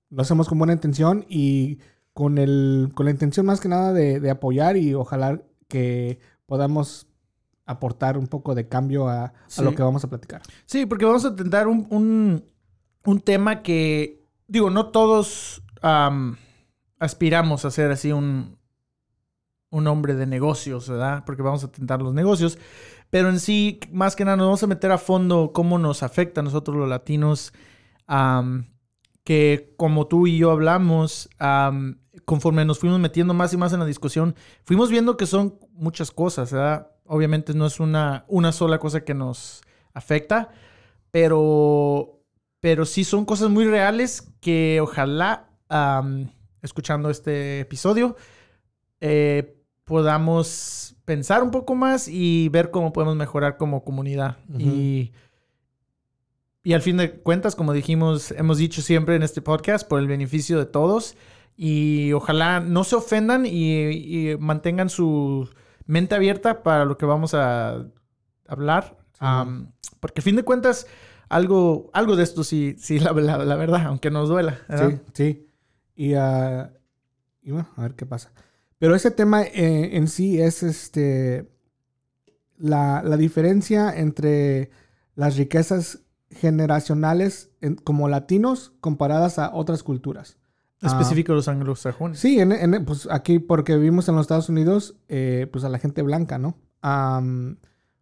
lo 0.08 0.22
hacemos 0.22 0.48
con 0.48 0.58
buena 0.58 0.72
intención 0.72 1.26
y 1.28 1.80
con, 2.12 2.38
el, 2.38 2.90
con 2.94 3.06
la 3.06 3.12
intención 3.12 3.46
más 3.46 3.60
que 3.60 3.68
nada 3.68 3.92
de, 3.92 4.20
de 4.20 4.30
apoyar 4.30 4.76
y 4.76 4.94
ojalá 4.94 5.40
que 5.68 6.20
podamos 6.46 7.06
aportar 7.66 8.18
un 8.18 8.26
poco 8.26 8.54
de 8.54 8.68
cambio 8.68 9.08
a, 9.08 9.32
lo 9.62 9.74
que 9.74 9.82
vamos 9.82 10.04
a 10.04 10.08
platicar. 10.08 10.42
Sí, 10.66 10.86
porque 10.86 11.04
vamos 11.04 11.24
a 11.24 11.28
intentar 11.28 11.68
un, 11.68 11.86
un, 11.90 12.44
un 13.04 13.20
tema 13.20 13.62
que, 13.62 14.24
digo, 14.46 14.70
no 14.70 14.90
todos 14.90 15.62
am, 15.80 16.36
aspiramos 16.98 17.64
a 17.64 17.70
ser 17.70 17.90
así 17.90 18.12
un, 18.12 18.58
un 19.70 19.86
hombre 19.86 20.14
de 20.14 20.26
negocios, 20.26 20.88
¿verdad? 20.88 21.24
Porque 21.24 21.42
vamos 21.42 21.64
a 21.64 21.72
tentar 21.72 22.02
los 22.02 22.14
negocios. 22.14 22.58
Pero 23.10 23.28
en 23.28 23.40
sí, 23.40 23.80
más 23.90 24.16
que 24.16 24.24
nada, 24.24 24.36
nos 24.36 24.46
vamos 24.46 24.62
a 24.62 24.66
meter 24.66 24.90
a 24.90 24.98
fondo 24.98 25.52
cómo 25.52 25.78
nos 25.78 26.02
afecta 26.02 26.40
a 26.40 26.44
nosotros 26.44 26.76
los 26.76 26.88
latinos. 26.88 27.52
que 29.24 29.74
como 29.76 30.06
tú 30.06 30.26
y 30.26 30.38
yo 30.38 30.50
hablamos, 30.50 31.30
am, 31.38 32.01
conforme 32.24 32.64
nos 32.64 32.78
fuimos 32.78 33.00
metiendo 33.00 33.34
más 33.34 33.52
y 33.52 33.56
más 33.56 33.72
en 33.72 33.80
la 33.80 33.86
discusión, 33.86 34.34
fuimos 34.64 34.90
viendo 34.90 35.16
que 35.16 35.26
son 35.26 35.58
muchas 35.72 36.10
cosas, 36.10 36.52
¿verdad? 36.52 36.90
Obviamente 37.04 37.54
no 37.54 37.66
es 37.66 37.80
una, 37.80 38.24
una 38.28 38.52
sola 38.52 38.78
cosa 38.78 39.04
que 39.04 39.14
nos 39.14 39.62
afecta, 39.94 40.50
pero, 41.10 42.20
pero 42.60 42.84
sí 42.84 43.04
son 43.04 43.24
cosas 43.24 43.50
muy 43.50 43.66
reales 43.66 44.30
que 44.40 44.80
ojalá, 44.80 45.48
escuchando 46.62 47.10
este 47.10 47.60
episodio, 47.60 48.16
eh, 49.00 49.56
podamos 49.84 50.96
pensar 51.04 51.42
un 51.42 51.50
poco 51.50 51.74
más 51.74 52.08
y 52.08 52.48
ver 52.50 52.70
cómo 52.70 52.92
podemos 52.92 53.16
mejorar 53.16 53.56
como 53.56 53.84
comunidad. 53.84 54.36
Y 54.58 55.12
y 56.64 56.74
al 56.74 56.82
fin 56.82 56.96
de 56.96 57.10
cuentas, 57.10 57.56
como 57.56 57.72
dijimos, 57.72 58.30
hemos 58.30 58.58
dicho 58.58 58.82
siempre 58.82 59.16
en 59.16 59.24
este 59.24 59.42
podcast, 59.42 59.88
por 59.88 59.98
el 59.98 60.06
beneficio 60.06 60.58
de 60.58 60.66
todos. 60.66 61.16
Y 61.56 62.12
ojalá 62.12 62.60
no 62.60 62.84
se 62.84 62.96
ofendan 62.96 63.44
y, 63.46 64.36
mantengan 64.38 64.90
su 64.90 65.48
mente 65.86 66.14
abierta 66.14 66.62
para 66.62 66.84
lo 66.84 66.96
que 66.96 67.06
vamos 67.06 67.34
a 67.34 67.86
hablar. 68.46 68.96
porque 70.00 70.20
al 70.20 70.24
fin 70.24 70.36
de 70.36 70.42
cuentas, 70.42 70.86
algo, 71.28 71.90
algo 71.92 72.16
de 72.16 72.24
esto 72.24 72.44
sí, 72.44 72.76
sí 72.78 72.98
la, 72.98 73.12
la, 73.12 73.56
verdad, 73.56 73.86
aunque 73.86 74.10
nos 74.10 74.28
duela. 74.28 74.58
Sí, 74.68 74.98
sí. 75.12 75.48
Y, 75.94 76.14
uh, 76.14 76.68
y, 77.42 77.52
bueno, 77.52 77.68
a 77.76 77.82
ver 77.82 77.94
qué 77.94 78.06
pasa. 78.06 78.32
Pero 78.78 78.94
ese 78.94 79.10
tema 79.10 79.42
eh, 79.42 79.96
en 79.96 80.08
sí 80.08 80.40
es 80.40 80.62
este 80.62 81.48
la, 82.58 83.02
la 83.04 83.16
diferencia 83.16 83.96
entre 83.96 84.70
las 85.14 85.36
riquezas 85.36 86.00
generacionales 86.30 87.50
como 87.84 88.08
latinos 88.08 88.72
comparadas 88.80 89.38
a 89.38 89.54
otras 89.54 89.82
culturas. 89.82 90.38
Ah, 90.82 90.88
Específico 90.88 91.32
los 91.32 91.46
anglosajones. 91.46 92.18
Sí, 92.18 92.40
en, 92.40 92.84
pues 92.84 93.08
aquí 93.10 93.38
porque 93.38 93.76
vivimos 93.76 94.08
en 94.08 94.16
los 94.16 94.24
Estados 94.24 94.48
Unidos, 94.48 94.96
eh, 95.08 95.46
pues 95.52 95.64
a 95.64 95.68
la 95.68 95.78
gente 95.78 96.02
blanca, 96.02 96.38
¿no? 96.38 96.56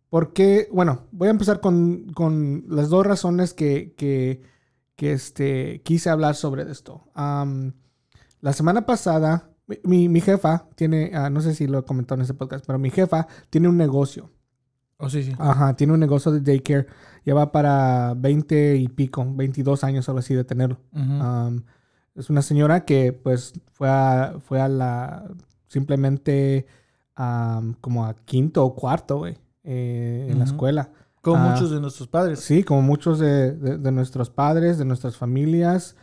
porque, 0.08 0.68
bueno, 0.72 1.06
voy 1.12 1.28
a 1.28 1.32
empezar 1.32 1.60
con, 1.60 2.64
las 2.66 2.88
dos 2.88 3.06
razones 3.06 3.52
que, 3.52 3.94
que, 3.96 5.12
este, 5.12 5.82
quise 5.82 6.08
hablar 6.08 6.34
sobre 6.34 6.70
esto. 6.70 7.04
la 7.14 8.52
semana 8.54 8.86
pasada, 8.86 9.50
mi, 9.84 10.20
jefa 10.22 10.66
tiene, 10.74 11.12
ah, 11.14 11.28
no 11.28 11.42
sé 11.42 11.54
si 11.54 11.66
lo 11.66 11.80
he 11.80 11.84
comentado 11.84 12.18
en 12.18 12.24
ese 12.24 12.34
podcast, 12.34 12.64
pero 12.66 12.78
mi 12.78 12.90
jefa 12.90 13.26
tiene 13.50 13.68
un 13.68 13.76
negocio. 13.76 14.30
Oh, 14.96 15.10
sí, 15.10 15.22
sí. 15.22 15.34
Ajá, 15.38 15.76
tiene 15.76 15.92
un 15.92 16.00
negocio 16.00 16.32
de 16.32 16.40
daycare. 16.40 16.86
Ya 17.24 17.34
va 17.34 17.52
para 17.52 18.14
20 18.16 18.76
y 18.76 18.88
pico, 18.88 19.26
22 19.28 19.84
años 19.84 20.08
algo 20.08 20.20
así 20.20 20.34
de 20.34 20.44
tenerlo. 20.44 20.78
Es 22.14 22.30
una 22.30 22.42
señora 22.42 22.84
que 22.84 23.12
pues 23.12 23.54
fue 23.72 23.88
a, 23.88 24.34
fue 24.40 24.60
a 24.60 24.68
la, 24.68 25.30
simplemente 25.68 26.66
como 27.80 28.06
a 28.06 28.14
quinto 28.24 28.64
o 28.64 28.74
cuarto, 28.74 29.18
güey, 29.18 29.36
eh, 29.64 30.28
en 30.30 30.38
la 30.38 30.44
escuela. 30.44 30.90
Como 31.20 31.44
ah, 31.44 31.50
muchos 31.50 31.70
de 31.70 31.80
nuestros 31.80 32.08
padres. 32.08 32.40
Sí, 32.40 32.64
como 32.64 32.80
muchos 32.80 33.18
de, 33.18 33.52
nuestros 33.92 34.30
padres, 34.30 34.78
de 34.78 34.86
nuestras 34.86 35.16
familias. 35.16 35.96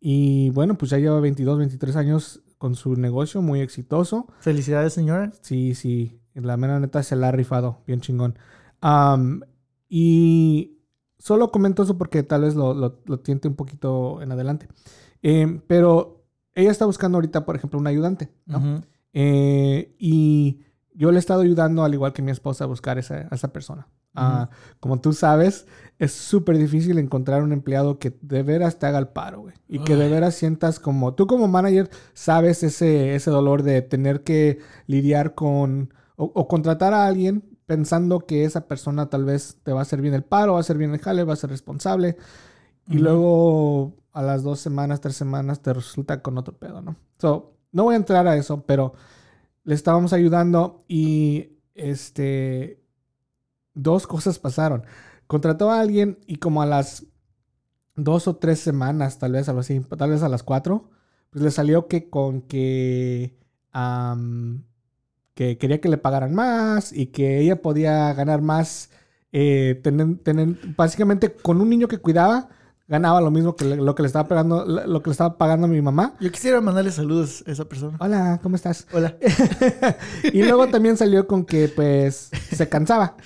y 0.00 0.50
bueno, 0.50 0.76
pues 0.76 0.90
ya 0.90 0.98
lleva 0.98 1.18
22, 1.20 1.58
23 1.58 1.96
años 1.96 2.42
con 2.58 2.74
su 2.74 2.94
negocio, 2.96 3.40
muy 3.40 3.60
exitoso. 3.60 4.26
Felicidades, 4.40 4.92
señora. 4.92 5.32
Sí, 5.40 5.74
sí. 5.74 6.20
La 6.34 6.56
mera 6.56 6.78
neta 6.78 7.02
se 7.02 7.16
la 7.16 7.28
ha 7.28 7.32
rifado, 7.32 7.78
bien 7.86 8.00
chingón. 8.00 8.38
y 9.88 10.73
solo 11.24 11.50
comento 11.50 11.84
eso 11.84 11.96
porque 11.96 12.22
tal 12.22 12.42
vez 12.42 12.54
lo, 12.54 12.74
lo, 12.74 13.20
tiente 13.20 13.48
un 13.48 13.54
poquito 13.54 14.20
en 14.20 14.30
adelante. 14.30 14.68
Em, 15.22 15.62
pero 15.66 16.26
ella 16.54 16.70
está 16.70 16.84
buscando 16.84 17.16
ahorita, 17.16 17.46
por 17.46 17.56
ejemplo, 17.56 17.78
un 17.78 17.86
ayudante, 17.86 18.30
¿no? 18.44 18.82
Eh, 19.14 19.96
y 19.98 20.60
yo 20.92 21.10
le 21.10 21.16
he 21.16 21.20
estado 21.20 21.40
ayudando, 21.40 21.82
al 21.82 21.94
igual 21.94 22.12
que 22.12 22.20
mi 22.20 22.30
esposa, 22.30 22.64
a 22.64 22.66
buscar 22.66 22.98
esa, 22.98 23.26
a 23.30 23.34
esa 23.34 23.54
persona. 23.54 23.88
Ah, 24.14 24.50
como 24.80 25.00
tú 25.00 25.14
sabes, 25.14 25.66
es 25.98 26.12
súper 26.12 26.58
difícil 26.58 26.98
encontrar 26.98 27.42
un 27.42 27.52
empleado 27.52 27.98
que 27.98 28.14
de 28.20 28.42
veras 28.42 28.78
te 28.78 28.84
haga 28.84 28.98
el 28.98 29.08
paro, 29.08 29.40
güey. 29.40 29.54
Y 29.66 29.78
que 29.78 29.96
de 29.96 30.10
veras 30.10 30.34
sientas 30.34 30.78
como... 30.78 31.14
Tú 31.14 31.26
como 31.26 31.48
manager 31.48 31.88
sabes 32.12 32.62
ese, 32.62 33.14
ese 33.14 33.30
dolor 33.30 33.62
de 33.62 33.80
tener 33.80 34.22
que 34.24 34.58
lidiar 34.86 35.34
con 35.34 35.92
o, 36.16 36.46
contratar 36.48 36.92
a 36.92 37.06
alguien 37.06 37.53
pensando 37.66 38.20
que 38.20 38.44
esa 38.44 38.66
persona 38.66 39.08
tal 39.10 39.24
vez 39.24 39.58
te 39.62 39.72
va 39.72 39.80
a 39.80 39.82
hacer 39.82 40.00
bien 40.00 40.14
el 40.14 40.24
paro, 40.24 40.52
va 40.52 40.58
a 40.58 40.60
hacer 40.60 40.78
bien 40.78 40.92
el 40.92 41.00
jale, 41.00 41.24
va 41.24 41.32
a 41.34 41.36
ser 41.36 41.50
responsable. 41.50 42.16
Y 42.86 42.98
luego 42.98 43.94
a 44.12 44.22
las 44.22 44.42
dos 44.42 44.60
semanas, 44.60 45.00
tres 45.00 45.16
semanas 45.16 45.60
te 45.60 45.72
resulta 45.72 46.22
con 46.22 46.38
otro 46.38 46.56
pedo, 46.56 46.82
¿no? 46.82 46.96
So, 47.18 47.56
no 47.72 47.84
voy 47.84 47.94
a 47.94 47.96
entrar 47.96 48.26
a 48.26 48.36
eso, 48.36 48.64
pero 48.66 48.94
le 49.64 49.74
estábamos 49.74 50.12
ayudando 50.12 50.84
y 50.86 51.58
este 51.74 52.80
dos 53.74 54.06
cosas 54.06 54.38
pasaron. 54.38 54.84
Contrató 55.26 55.70
a 55.70 55.80
alguien 55.80 56.18
y 56.26 56.36
como 56.36 56.62
a 56.62 56.66
las 56.66 57.06
dos 57.96 58.28
o 58.28 58.36
tres 58.36 58.60
semanas, 58.60 59.18
tal 59.18 59.32
vez 59.32 59.48
algo 59.48 59.60
así, 59.60 59.80
tal 59.80 60.10
vez 60.10 60.22
a 60.22 60.28
las 60.28 60.42
cuatro, 60.42 60.90
pues 61.30 61.42
le 61.42 61.50
salió 61.50 61.88
que 61.88 62.10
con 62.10 62.42
que 62.42 63.36
que 65.34 65.58
quería 65.58 65.80
que 65.80 65.88
le 65.88 65.98
pagaran 65.98 66.34
más 66.34 66.92
y 66.92 67.06
que 67.06 67.40
ella 67.40 67.60
podía 67.60 68.12
ganar 68.14 68.40
más, 68.40 68.90
eh, 69.32 69.80
tener, 69.82 70.56
básicamente 70.76 71.32
con 71.32 71.60
un 71.60 71.68
niño 71.68 71.88
que 71.88 71.98
cuidaba, 71.98 72.48
ganaba 72.86 73.20
lo 73.20 73.30
mismo 73.30 73.56
que 73.56 73.64
lo 73.64 73.94
que 73.94 74.02
le 74.02 74.06
estaba 74.06 74.28
pagando, 74.28 74.64
lo 74.64 75.02
que 75.02 75.10
le 75.10 75.12
estaba 75.12 75.36
pagando 75.36 75.66
a 75.66 75.70
mi 75.70 75.82
mamá. 75.82 76.14
Yo 76.20 76.30
quisiera 76.30 76.60
mandarle 76.60 76.92
saludos 76.92 77.42
a 77.46 77.50
esa 77.50 77.64
persona. 77.64 77.96
Hola, 78.00 78.38
¿cómo 78.42 78.56
estás? 78.56 78.86
Hola. 78.92 79.16
y 80.22 80.42
luego 80.42 80.68
también 80.68 80.96
salió 80.96 81.26
con 81.26 81.44
que 81.44 81.68
pues 81.68 82.30
se 82.52 82.68
cansaba. 82.68 83.16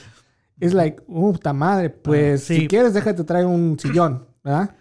Es 0.61 0.75
like, 0.75 1.03
puta 1.03 1.53
madre, 1.53 1.91
pues 1.91 2.45
si 2.45 2.67
quieres 2.67 2.95
déjate 2.95 3.23
traer 3.25 3.47
un 3.47 3.79
sillón, 3.79 4.27
¿verdad? 4.43 4.75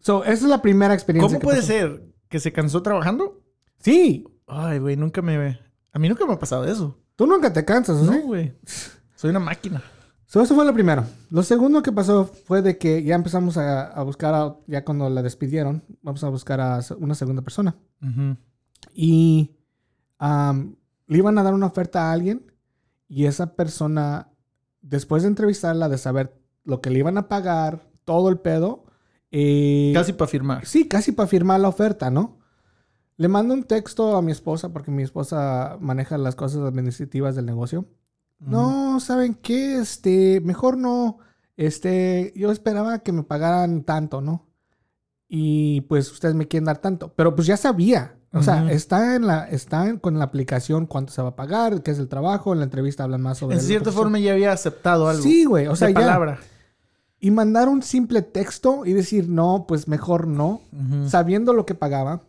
So, 0.00 0.22
esa 0.22 0.32
es 0.32 0.42
la 0.42 0.62
primera 0.62 0.94
experiencia. 0.94 1.38
¿Cómo 1.38 1.50
puede 1.50 1.62
ser? 1.62 2.04
¿Que 2.28 2.38
se 2.38 2.52
cansó 2.52 2.82
trabajando? 2.82 3.40
Sí. 3.78 4.26
Ay, 4.46 4.78
güey, 4.78 4.96
nunca 4.96 5.22
me... 5.22 5.58
A 5.92 5.98
mí 5.98 6.08
nunca 6.08 6.26
me 6.26 6.32
ha 6.34 6.38
pasado 6.38 6.64
eso. 6.64 6.96
Tú 7.16 7.26
nunca 7.26 7.52
te 7.52 7.64
cansas, 7.64 8.02
¿no? 8.02 8.20
güey. 8.20 8.54
Soy 9.16 9.30
una 9.30 9.40
máquina. 9.40 9.82
eso 10.26 10.46
fue 10.46 10.64
lo 10.64 10.72
primero. 10.72 11.04
Lo 11.30 11.42
segundo 11.42 11.82
que 11.82 11.92
pasó 11.92 12.24
fue 12.24 12.62
de 12.62 12.78
que 12.78 13.02
ya 13.02 13.14
empezamos 13.14 13.56
a, 13.56 14.00
buscar, 14.02 14.56
ya 14.66 14.84
cuando 14.84 15.10
la 15.10 15.22
despidieron, 15.22 15.82
vamos 16.02 16.22
a 16.22 16.28
buscar 16.28 16.60
a 16.60 16.80
una 16.98 17.14
segunda 17.14 17.42
persona. 17.42 17.74
Y 18.94 19.56
le 20.20 21.18
iban 21.18 21.38
a 21.38 21.42
dar 21.42 21.54
una 21.54 21.66
oferta 21.66 22.08
a 22.08 22.12
alguien 22.12 22.52
y 23.08 23.24
esa 23.24 23.56
persona, 23.56 24.30
después 24.82 25.22
de 25.22 25.28
entrevistarla, 25.28 25.88
de 25.88 25.98
saber 25.98 26.38
lo 26.64 26.80
que 26.80 26.90
le 26.90 26.98
iban 26.98 27.16
a 27.16 27.28
pagar, 27.28 27.88
todo 28.04 28.28
el 28.28 28.38
pedo. 28.38 28.84
Eh, 29.30 29.92
casi 29.94 30.12
para 30.12 30.28
firmar. 30.28 30.66
Sí, 30.66 30.86
casi 30.86 31.12
para 31.12 31.26
firmar 31.26 31.60
la 31.60 31.68
oferta, 31.68 32.10
¿no? 32.10 32.37
Le 33.18 33.28
mando 33.28 33.52
un 33.52 33.64
texto 33.64 34.16
a 34.16 34.22
mi 34.22 34.32
esposa 34.32 34.72
porque 34.72 34.92
mi 34.92 35.02
esposa 35.02 35.76
maneja 35.80 36.16
las 36.16 36.36
cosas 36.36 36.62
administrativas 36.62 37.34
del 37.34 37.46
negocio. 37.46 37.84
No, 38.38 39.00
¿saben 39.00 39.34
qué? 39.34 39.78
Este, 39.78 40.40
mejor 40.40 40.78
no. 40.78 41.18
Este, 41.56 42.32
yo 42.36 42.52
esperaba 42.52 43.00
que 43.00 43.10
me 43.10 43.24
pagaran 43.24 43.82
tanto, 43.82 44.20
¿no? 44.20 44.46
Y 45.28 45.80
pues 45.82 46.12
ustedes 46.12 46.36
me 46.36 46.46
quieren 46.46 46.66
dar 46.66 46.78
tanto. 46.78 47.12
Pero 47.16 47.34
pues 47.34 47.48
ya 47.48 47.56
sabía. 47.56 48.14
O 48.32 48.42
sea, 48.42 48.70
está 48.70 49.16
en 49.16 49.26
la, 49.26 49.48
está 49.48 49.98
con 49.98 50.18
la 50.18 50.24
aplicación 50.24 50.86
cuánto 50.86 51.12
se 51.12 51.20
va 51.20 51.30
a 51.30 51.36
pagar, 51.36 51.82
qué 51.82 51.90
es 51.90 51.98
el 51.98 52.08
trabajo. 52.08 52.52
En 52.52 52.60
la 52.60 52.66
entrevista 52.66 53.02
hablan 53.02 53.22
más 53.22 53.38
sobre. 53.38 53.56
En 53.56 53.62
cierta 53.62 53.90
forma 53.90 54.20
ya 54.20 54.32
había 54.32 54.52
aceptado 54.52 55.08
algo. 55.08 55.22
Sí, 55.22 55.44
güey. 55.44 55.66
O 55.66 55.74
sea, 55.74 55.92
palabra. 55.92 56.38
Y 57.18 57.32
mandar 57.32 57.68
un 57.68 57.82
simple 57.82 58.22
texto 58.22 58.86
y 58.86 58.92
decir 58.92 59.28
no, 59.28 59.64
pues 59.66 59.88
mejor 59.88 60.28
no, 60.28 60.60
sabiendo 61.08 61.52
lo 61.52 61.66
que 61.66 61.74
pagaba. 61.74 62.22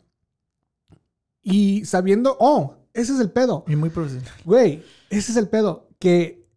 Y 1.41 1.86
sabiendo, 1.86 2.38
oh, 2.39 2.75
ese 2.93 3.13
es 3.13 3.19
el 3.19 3.31
pedo. 3.31 3.63
Y 3.67 3.75
muy 3.75 3.89
profesional. 3.89 4.31
Güey, 4.46 4.84
ese 5.10 5.31
es 5.31 5.38
el 5.38 5.48
pedo. 5.48 5.89
Que 6.00 6.48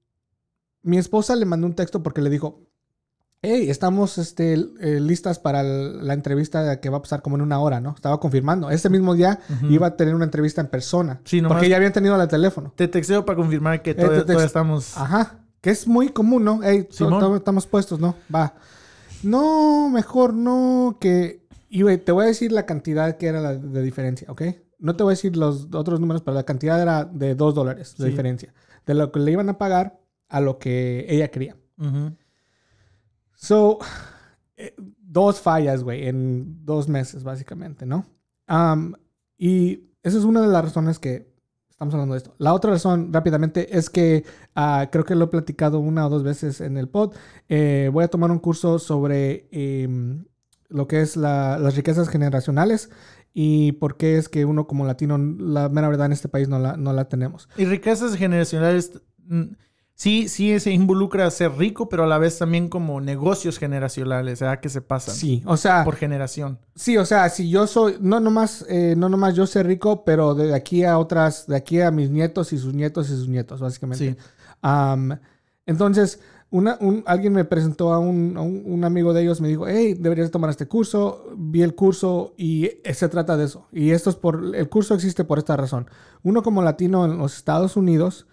mi 0.82 0.98
esposa 0.98 1.36
le 1.36 1.44
mandó 1.44 1.66
un 1.66 1.74
texto 1.74 2.02
porque 2.02 2.22
le 2.22 2.30
dijo, 2.30 2.66
hey, 3.42 3.68
estamos 3.68 4.18
este, 4.18 4.54
eh, 4.54 5.00
listas 5.00 5.38
para 5.38 5.62
la 5.62 6.14
entrevista 6.14 6.80
que 6.80 6.88
va 6.88 6.98
a 6.98 7.02
pasar 7.02 7.22
como 7.22 7.36
en 7.36 7.42
una 7.42 7.58
hora, 7.58 7.80
¿no? 7.80 7.92
Estaba 7.94 8.18
confirmando. 8.20 8.70
Ese 8.70 8.88
mismo 8.88 9.14
día 9.14 9.40
iba 9.68 9.88
a 9.88 9.96
tener 9.96 10.14
una 10.14 10.24
entrevista 10.24 10.60
en 10.60 10.68
persona. 10.68 11.20
Sí, 11.24 11.42
porque 11.42 11.68
ya 11.68 11.76
habían 11.76 11.92
tenido 11.92 12.20
el 12.20 12.28
teléfono. 12.28 12.72
Te 12.76 12.88
texteo 12.88 13.24
para 13.24 13.36
confirmar 13.36 13.82
que 13.82 13.90
eh, 13.90 13.94
todavía, 13.94 14.44
estamos... 14.44 14.96
Ajá. 14.96 15.38
Que 15.60 15.70
es 15.70 15.86
muy 15.86 16.08
común, 16.08 16.44
¿no? 16.44 16.60
Hey, 16.62 16.88
estamos 16.90 17.66
puestos, 17.66 18.00
¿no? 18.00 18.16
Va. 18.34 18.54
No, 19.22 19.88
mejor 19.90 20.34
no 20.34 20.98
que... 21.00 21.46
Y, 21.68 21.82
güey, 21.82 21.98
te 21.98 22.12
voy 22.12 22.24
a 22.24 22.26
decir 22.26 22.52
la 22.52 22.66
cantidad 22.66 23.16
que 23.16 23.26
era 23.26 23.40
la 23.40 23.54
de 23.54 23.82
diferencia, 23.82 24.30
¿ok? 24.30 24.42
No 24.82 24.94
te 24.96 25.02
voy 25.02 25.12
a 25.12 25.16
decir 25.16 25.36
los 25.36 25.68
otros 25.72 25.98
números, 26.00 26.22
pero 26.22 26.34
la 26.34 26.42
cantidad 26.44 26.80
era 26.82 27.04
de 27.04 27.34
2 27.34 27.54
dólares 27.54 27.94
de 27.96 28.04
diferencia. 28.10 28.52
De 28.84 28.94
lo 28.94 29.10
que 29.12 29.20
le 29.20 29.32
iban 29.32 29.48
a 29.48 29.56
pagar 29.58 30.00
a 30.28 30.40
lo 30.40 30.58
que 30.58 31.06
ella 31.08 31.28
quería. 31.28 31.56
So, 33.34 33.78
eh, 34.56 34.74
dos 34.78 35.40
fallas, 35.40 35.82
güey, 35.82 36.06
en 36.08 36.64
dos 36.64 36.88
meses, 36.88 37.24
básicamente, 37.24 37.86
¿no? 37.86 38.06
Am, 38.46 38.94
y 39.38 39.84
esa 40.02 40.18
es 40.18 40.24
una 40.24 40.40
de 40.40 40.48
las 40.48 40.64
razones 40.64 40.98
que 40.98 41.32
estamos 41.70 41.94
hablando 41.94 42.14
de 42.14 42.18
esto. 42.18 42.34
La 42.38 42.54
otra 42.54 42.70
razón, 42.70 43.12
rápidamente, 43.12 43.76
es 43.76 43.90
que 43.90 44.24
ah, 44.54 44.88
creo 44.92 45.04
que 45.04 45.14
lo 45.16 45.24
he 45.24 45.28
platicado 45.28 45.80
una 45.80 46.06
o 46.06 46.10
dos 46.10 46.22
veces 46.22 46.60
en 46.60 46.76
el 46.76 46.88
pod. 46.88 47.14
Eh, 47.48 47.90
voy 47.92 48.04
a 48.04 48.08
tomar 48.08 48.30
un 48.30 48.38
curso 48.38 48.78
sobre 48.78 49.48
em, 49.50 50.24
lo 50.68 50.86
que 50.86 51.00
es 51.00 51.16
la- 51.16 51.58
las 51.58 51.74
riquezas 51.76 52.08
generacionales 52.08 52.90
y 53.34 53.72
por 53.72 53.96
qué 53.96 54.18
es 54.18 54.28
que 54.28 54.44
uno 54.44 54.66
como 54.66 54.84
latino, 54.84 55.18
la 55.18 55.68
mera 55.68 55.88
verdad 55.88 56.06
en 56.06 56.12
este 56.12 56.28
país 56.28 56.48
no 56.48 56.58
la, 56.58 56.76
no 56.76 56.92
la 56.92 57.08
tenemos. 57.08 57.48
Y 57.56 57.64
riquezas 57.64 58.14
generacionales, 58.16 59.00
mm, 59.26 59.42
sí, 59.94 60.28
sí 60.28 60.60
se 60.60 60.70
involucra 60.70 61.26
a 61.26 61.30
ser 61.30 61.52
rico, 61.52 61.88
pero 61.88 62.04
a 62.04 62.06
la 62.06 62.18
vez 62.18 62.38
también 62.38 62.68
como 62.68 63.00
negocios 63.00 63.58
generacionales, 63.58 64.40
¿verdad? 64.40 64.60
Que 64.60 64.68
se 64.68 64.82
pasan 64.82 65.14
Sí, 65.14 65.42
o 65.46 65.56
sea, 65.56 65.84
por 65.84 65.96
generación. 65.96 66.58
Sí, 66.74 66.98
o 66.98 67.06
sea, 67.06 67.28
si 67.30 67.48
yo 67.48 67.66
soy, 67.66 67.96
no 68.00 68.20
nomás, 68.20 68.66
eh, 68.68 68.94
no 68.96 69.08
nomás 69.08 69.34
yo 69.34 69.46
ser 69.46 69.66
rico, 69.66 70.04
pero 70.04 70.34
de 70.34 70.54
aquí 70.54 70.84
a 70.84 70.98
otras, 70.98 71.46
de 71.46 71.56
aquí 71.56 71.80
a 71.80 71.90
mis 71.90 72.10
nietos 72.10 72.52
y 72.52 72.58
sus 72.58 72.74
nietos 72.74 73.08
y 73.08 73.12
sus 73.12 73.28
nietos, 73.28 73.60
básicamente. 73.60 74.12
Sí. 74.12 74.16
Entonces, 75.64 76.20
una, 76.52 76.76
un- 76.80 77.02
alguien 77.06 77.32
me 77.32 77.44
presentó 77.44 77.92
a 77.92 77.98
un, 77.98 78.36
a 78.36 78.40
un- 78.42 78.62
un 78.64 78.84
amigo 78.84 79.12
de 79.12 79.22
ellos, 79.22 79.40
me 79.40 79.48
dijo, 79.48 79.66
hey, 79.66 79.94
deberías 79.98 80.30
tomar 80.30 80.50
este 80.50 80.66
curso. 80.68 81.24
Vi 81.36 81.62
el 81.62 81.74
curso 81.74 82.34
y 82.36 82.66
eh, 82.84 82.94
se 82.94 83.08
trata 83.08 83.36
de 83.36 83.46
eso. 83.46 83.66
Y 83.72 83.90
esto 83.90 84.10
es 84.10 84.16
por, 84.16 84.54
el 84.54 84.68
curso 84.68 84.94
existe 84.94 85.24
por 85.24 85.38
esta 85.38 85.56
razón. 85.56 85.88
Uno 86.22 86.42
como 86.44 86.62
latino 86.62 87.04
en 87.04 87.18
los 87.18 87.36
Estados 87.36 87.76
Unidos 87.76 88.26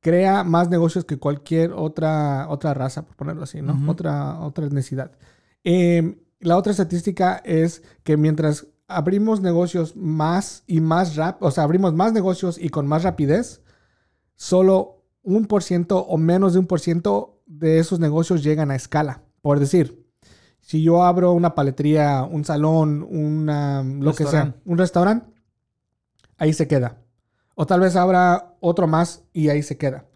crea 0.00 0.44
más 0.44 0.68
negocios 0.68 1.04
que 1.04 1.18
cualquier 1.18 1.72
otra, 1.72 2.46
otra 2.48 2.74
raza, 2.74 3.04
por 3.04 3.16
ponerlo 3.16 3.42
así, 3.44 3.60
¿no? 3.62 3.90
Otra, 3.90 4.38
otra 4.40 4.66
etnicidad. 4.66 5.12
Em, 5.64 6.16
la 6.40 6.56
otra 6.56 6.72
estadística 6.72 7.40
es 7.44 7.82
que 8.04 8.16
mientras 8.16 8.66
abrimos 8.88 9.40
negocios 9.40 9.94
más 9.96 10.64
y 10.66 10.80
más 10.80 11.16
rápido, 11.16 11.48
o 11.48 11.50
sea, 11.52 11.64
abrimos 11.64 11.94
más 11.94 12.12
negocios 12.12 12.58
y 12.58 12.68
con 12.68 12.86
más 12.86 13.04
rapidez, 13.04 13.62
solo 14.36 15.04
un 15.22 15.46
por 15.46 15.62
ciento 15.62 16.00
o 16.00 16.18
menos 16.18 16.52
de 16.52 16.58
un 16.58 16.66
por 16.66 16.80
ciento 16.80 17.40
de 17.58 17.78
esos 17.78 18.00
negocios 18.00 18.42
llegan 18.42 18.70
a 18.70 18.74
escala. 18.76 19.22
Por 19.40 19.60
decir, 19.60 20.06
si 20.60 20.82
yo 20.82 21.02
abro 21.04 21.32
una 21.32 21.54
paletería, 21.54 22.22
un 22.22 22.44
salón, 22.44 23.06
una, 23.08 23.82
lo 23.82 24.14
que 24.14 24.24
sea, 24.24 24.54
un 24.64 24.78
restaurante, 24.78 25.26
ahí 26.38 26.52
se 26.52 26.66
queda. 26.68 26.98
O 27.54 27.66
tal 27.66 27.80
vez 27.80 27.96
abra 27.96 28.56
otro 28.60 28.86
más 28.86 29.24
y 29.32 29.48
ahí 29.48 29.62
se 29.62 29.76
queda. 29.76 30.06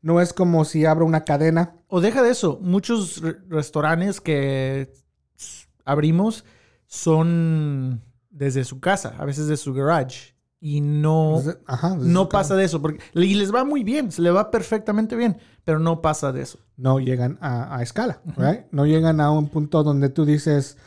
No 0.00 0.20
es 0.20 0.32
como 0.32 0.64
si 0.64 0.86
abro 0.86 1.04
una 1.04 1.24
cadena. 1.24 1.74
O 1.88 2.00
deja 2.00 2.22
de 2.22 2.30
eso, 2.30 2.58
muchos 2.62 3.20
re- 3.20 3.36
restaurantes 3.48 4.20
que 4.20 4.92
abrimos 5.84 6.44
son 6.86 8.02
desde 8.30 8.64
su 8.64 8.80
casa, 8.80 9.14
a 9.18 9.24
veces 9.24 9.48
de 9.48 9.56
su 9.56 9.74
garage. 9.74 10.35
Y 10.58 10.80
no, 10.80 11.42
Ajá, 11.66 11.96
no 11.96 12.28
pasa 12.28 12.56
de 12.56 12.64
eso. 12.64 12.80
Porque, 12.80 13.00
y 13.14 13.34
les 13.34 13.54
va 13.54 13.64
muy 13.64 13.84
bien, 13.84 14.10
se 14.10 14.22
le 14.22 14.30
va 14.30 14.50
perfectamente 14.50 15.14
bien, 15.14 15.38
pero 15.64 15.78
no 15.78 16.00
pasa 16.00 16.32
de 16.32 16.42
eso. 16.42 16.58
no 16.76 16.98
llegan 16.98 17.38
a, 17.40 17.76
a 17.76 17.82
escala, 17.82 18.20
right? 18.36 18.62
No 18.70 18.86
llegan 18.86 19.20
a 19.20 19.30
un 19.30 19.48
punto 19.48 19.82
donde 19.82 20.08
tú 20.08 20.24
dices, 20.24 20.78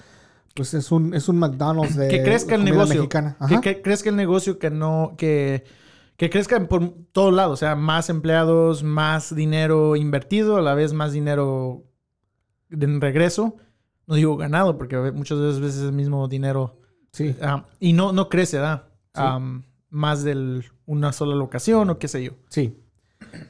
pues 0.55 0.73
es 0.73 0.91
un, 0.91 1.13
es 1.13 1.29
un 1.29 1.37
McDonald's 1.37 1.95
de 1.95 2.07
que 2.07 2.23
crezca 2.23 2.55
el 2.55 2.65
negocio. 2.65 2.95
mexicana. 2.95 3.37
Que, 3.61 3.81
crezca 3.81 4.09
el 4.09 4.15
negocio 4.15 4.59
que 4.59 4.69
no, 4.69 5.15
que, 5.17 5.63
que 6.17 6.29
crezca 6.29 6.59
por 6.67 6.93
todos 7.11 7.33
lados. 7.33 7.53
O 7.53 7.57
sea, 7.57 7.75
más 7.75 8.09
empleados, 8.09 8.83
más 8.83 9.33
dinero 9.33 9.95
invertido, 9.95 10.57
a 10.57 10.61
la 10.61 10.73
vez 10.73 10.93
más 10.93 11.13
dinero 11.13 11.85
en 12.71 12.99
regreso. 12.99 13.55
No 14.07 14.15
digo 14.15 14.35
ganado, 14.35 14.77
porque 14.77 14.97
muchas 15.13 15.39
veces 15.39 15.77
es 15.77 15.83
el 15.83 15.93
mismo 15.93 16.27
dinero. 16.27 16.79
Sí, 17.11 17.35
ah, 17.41 17.67
y 17.79 17.93
no, 17.93 18.11
no 18.11 18.27
crece, 18.27 18.57
¿verdad? 18.57 18.88
Sí. 19.13 19.21
Am, 19.23 19.63
más 19.89 20.23
de 20.23 20.63
una 20.85 21.11
sola 21.13 21.35
locación 21.35 21.89
o 21.89 21.97
qué 21.99 22.07
sé 22.07 22.23
yo. 22.23 22.31
sí, 22.49 22.77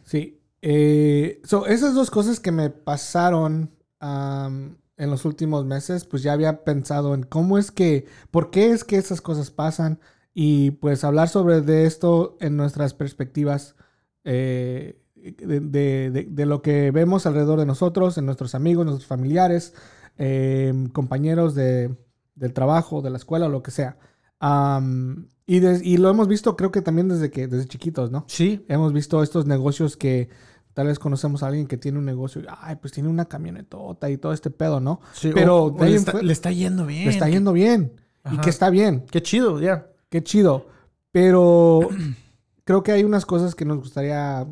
sí. 0.04 0.36
Eh, 0.62 1.42
so, 1.46 1.68
esas 1.68 1.94
dos 1.96 2.12
cosas 2.12 2.40
que 2.40 2.52
me 2.52 2.70
pasaron 2.70 3.72
en 4.02 5.10
los 5.10 5.26
últimos 5.26 5.66
meses, 5.66 6.06
pues 6.06 6.24
ya 6.24 6.34
había 6.34 6.64
pensado 6.64 7.14
en 7.14 7.24
cómo 7.24 7.58
es 7.58 7.72
que, 7.72 8.06
por 8.32 8.50
qué 8.52 8.72
es 8.72 8.84
que 8.84 8.98
esas 8.98 9.22
cosas 9.22 9.52
pasan 9.52 10.00
y 10.34 10.72
pues 10.72 11.04
hablar 11.04 11.28
sobre 11.30 11.62
de 11.62 11.86
esto 11.86 12.38
en 12.40 12.56
nuestras 12.58 12.94
perspectivas 12.94 13.76
eh, 14.24 15.02
de, 15.16 15.60
de- 15.60 16.12
de- 16.12 16.28
de 16.30 16.46
lo 16.46 16.62
que 16.62 16.92
vemos 16.92 17.26
alrededor 17.26 17.60
de 17.60 17.66
nosotros, 17.66 18.18
en 18.18 18.26
nuestros 18.26 18.56
amigos, 18.56 18.86
nuestros 18.86 19.08
familiares, 19.08 19.74
eh, 20.18 20.74
compañeros 20.94 21.56
de, 21.56 21.96
del 22.36 22.54
trabajo, 22.54 23.02
de 23.02 23.10
la 23.10 23.18
escuela, 23.18 23.48
o 23.48 23.50
lo 23.50 23.64
que 23.64 23.72
sea. 23.72 23.98
Am, 24.40 25.28
y, 25.56 25.60
des- 25.60 25.82
y 25.84 25.98
lo 25.98 26.10
hemos 26.10 26.28
visto 26.28 26.56
creo 26.56 26.72
que 26.72 26.82
también 26.82 27.08
desde 27.10 27.30
que 27.32 27.48
desde 27.48 27.68
chiquitos, 27.68 28.12
¿no? 28.12 28.26
Sí. 28.28 28.64
Hemos 28.68 28.94
visto 28.94 29.22
estos 29.24 29.46
negocios 29.46 29.98
que 29.98 30.30
tal 30.74 30.88
vez 30.88 31.00
conocemos 31.00 31.44
a 31.44 31.48
alguien 31.48 31.68
que 31.68 31.78
tiene 31.78 31.98
un 31.98 32.06
negocio 32.06 32.42
y, 32.42 32.46
ay, 32.62 32.76
pues 32.78 32.94
tiene 32.94 33.10
una 33.10 33.26
camionetota 33.26 34.10
y 34.10 34.18
todo 34.18 34.32
este 34.34 34.50
pedo, 34.52 34.80
¿no? 34.80 35.02
sí. 35.14 35.32
Pero 35.34 35.64
o- 35.66 35.72
de 35.72 35.82
o 35.82 35.84
ahí 35.84 35.92
le, 35.92 35.96
está, 35.98 36.12
fue- 36.14 36.24
le 36.24 36.34
está 36.34 36.52
yendo 36.52 36.86
bien. 36.86 37.06
Le 37.06 37.10
está 37.12 37.28
yendo 37.30 37.52
bien 37.54 37.94
y 38.32 38.38
que 38.38 38.50
está 38.50 38.70
bien, 38.70 39.06
Qué 39.12 39.22
chido, 39.22 39.60
ya. 39.60 39.88
qué 40.10 40.24
chido. 40.24 40.68
Pero 41.12 41.90
creo 42.64 42.84
que 42.84 42.92
hay 42.92 43.04
unas 43.04 43.26
cosas 43.26 43.56
que 43.56 43.66
nos 43.66 43.80
gustaría 43.80 44.48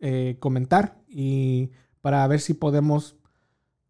eh, 0.00 0.36
comentar 0.40 0.98
y 1.08 1.70
para 2.00 2.26
ver 2.26 2.40
si 2.40 2.54
podemos 2.54 3.16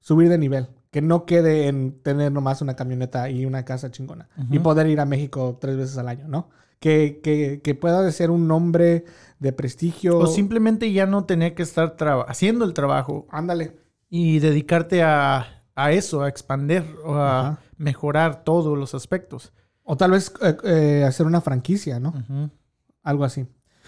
subir 0.01 0.29
de 0.29 0.39
nivel. 0.39 0.69
Que 0.91 1.03
no 1.03 1.27
quede 1.27 1.69
en 1.69 2.01
tener 2.03 2.33
nomás 2.33 2.63
una 2.63 2.75
camioneta 2.77 3.29
y 3.29 3.45
una 3.45 3.65
casa 3.65 3.91
chingona. 3.91 4.29
Y 4.51 4.59
poder 4.59 4.87
ir 4.87 5.01
a 5.01 5.05
México 5.05 5.59
tres 5.61 5.77
veces 5.77 5.99
al 5.99 6.09
año, 6.09 6.29
¿no? 6.29 6.49
Que, 6.81 7.21
que, 7.23 7.61
que 7.63 7.75
pueda 7.75 8.11
ser 8.13 8.31
un 8.31 8.47
nombre 8.49 9.05
de 9.39 9.53
prestigio. 9.53 10.19
O 10.19 10.27
simplemente 10.27 10.93
ya 10.93 11.07
no 11.07 11.25
tener 11.25 11.55
que 11.55 11.63
estar 11.63 11.95
haciendo 12.29 12.65
el 12.65 12.73
trabajo 12.73 13.27
Ándale. 13.31 13.77
y 14.09 14.39
dedicarte 14.39 15.03
a, 15.03 15.65
a 15.75 15.93
eso, 15.93 16.23
a 16.23 16.29
expandir 16.29 16.85
o 17.05 17.15
a 17.17 17.59
mejorar 17.77 18.45
todos 18.45 18.79
los 18.79 18.95
aspectos. 18.95 19.53
O 19.83 19.97
tal 19.97 20.13
vez 20.13 20.33
eh, 20.43 20.57
eh, 20.65 21.05
hacer 21.07 21.27
una 21.27 21.41
franquicia, 21.41 21.99
¿no? 22.01 22.15
Algo 23.03 23.25
así. 23.25 23.47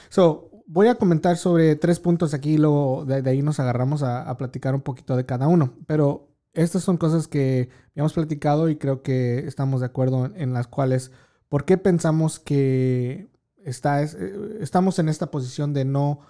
So, 0.08 0.50
voy 0.66 0.88
a 0.88 0.96
comentar 0.96 1.36
sobre 1.36 1.76
tres 1.76 2.00
puntos 2.00 2.34
aquí 2.34 2.54
y 2.54 2.58
luego 2.58 3.04
de, 3.06 3.22
de 3.22 3.30
ahí 3.30 3.42
nos 3.42 3.60
agarramos 3.60 4.02
a, 4.02 4.22
a 4.28 4.36
platicar 4.36 4.74
un 4.74 4.80
poquito 4.80 5.16
de 5.16 5.26
cada 5.26 5.46
uno. 5.46 5.74
Pero 5.86 6.29
estas 6.52 6.82
son 6.82 6.96
cosas 6.96 7.28
que 7.28 7.68
hemos 7.94 8.12
platicado 8.12 8.68
y 8.68 8.76
creo 8.76 9.02
que 9.02 9.40
estamos 9.46 9.80
de 9.80 9.86
acuerdo 9.86 10.26
en, 10.26 10.36
en 10.40 10.52
las 10.52 10.66
cuales, 10.66 11.12
¿por 11.48 11.64
qué 11.64 11.78
pensamos 11.78 12.38
que 12.38 13.30
está, 13.64 14.02
es- 14.02 14.14
eh, 14.14 14.58
estamos 14.60 14.98
en 14.98 15.08
esta 15.08 15.30
posición 15.30 15.72
de 15.74 15.84
no 15.84 16.20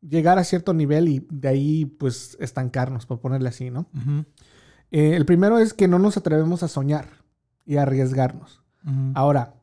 llegar 0.00 0.38
a 0.38 0.44
cierto 0.44 0.74
nivel 0.74 1.08
y 1.08 1.26
de 1.30 1.48
ahí 1.48 1.84
pues 1.84 2.36
estancarnos, 2.40 3.06
por 3.06 3.20
ponerle 3.20 3.48
así, 3.48 3.70
¿no? 3.70 3.88
Eh, 4.90 5.16
el 5.16 5.26
primero 5.26 5.58
es 5.58 5.74
que 5.74 5.88
no 5.88 5.98
nos 5.98 6.16
atrevemos 6.16 6.62
a 6.62 6.68
soñar 6.68 7.08
y 7.66 7.76
a 7.76 7.82
arriesgarnos. 7.82 8.62
Ahora, 9.14 9.54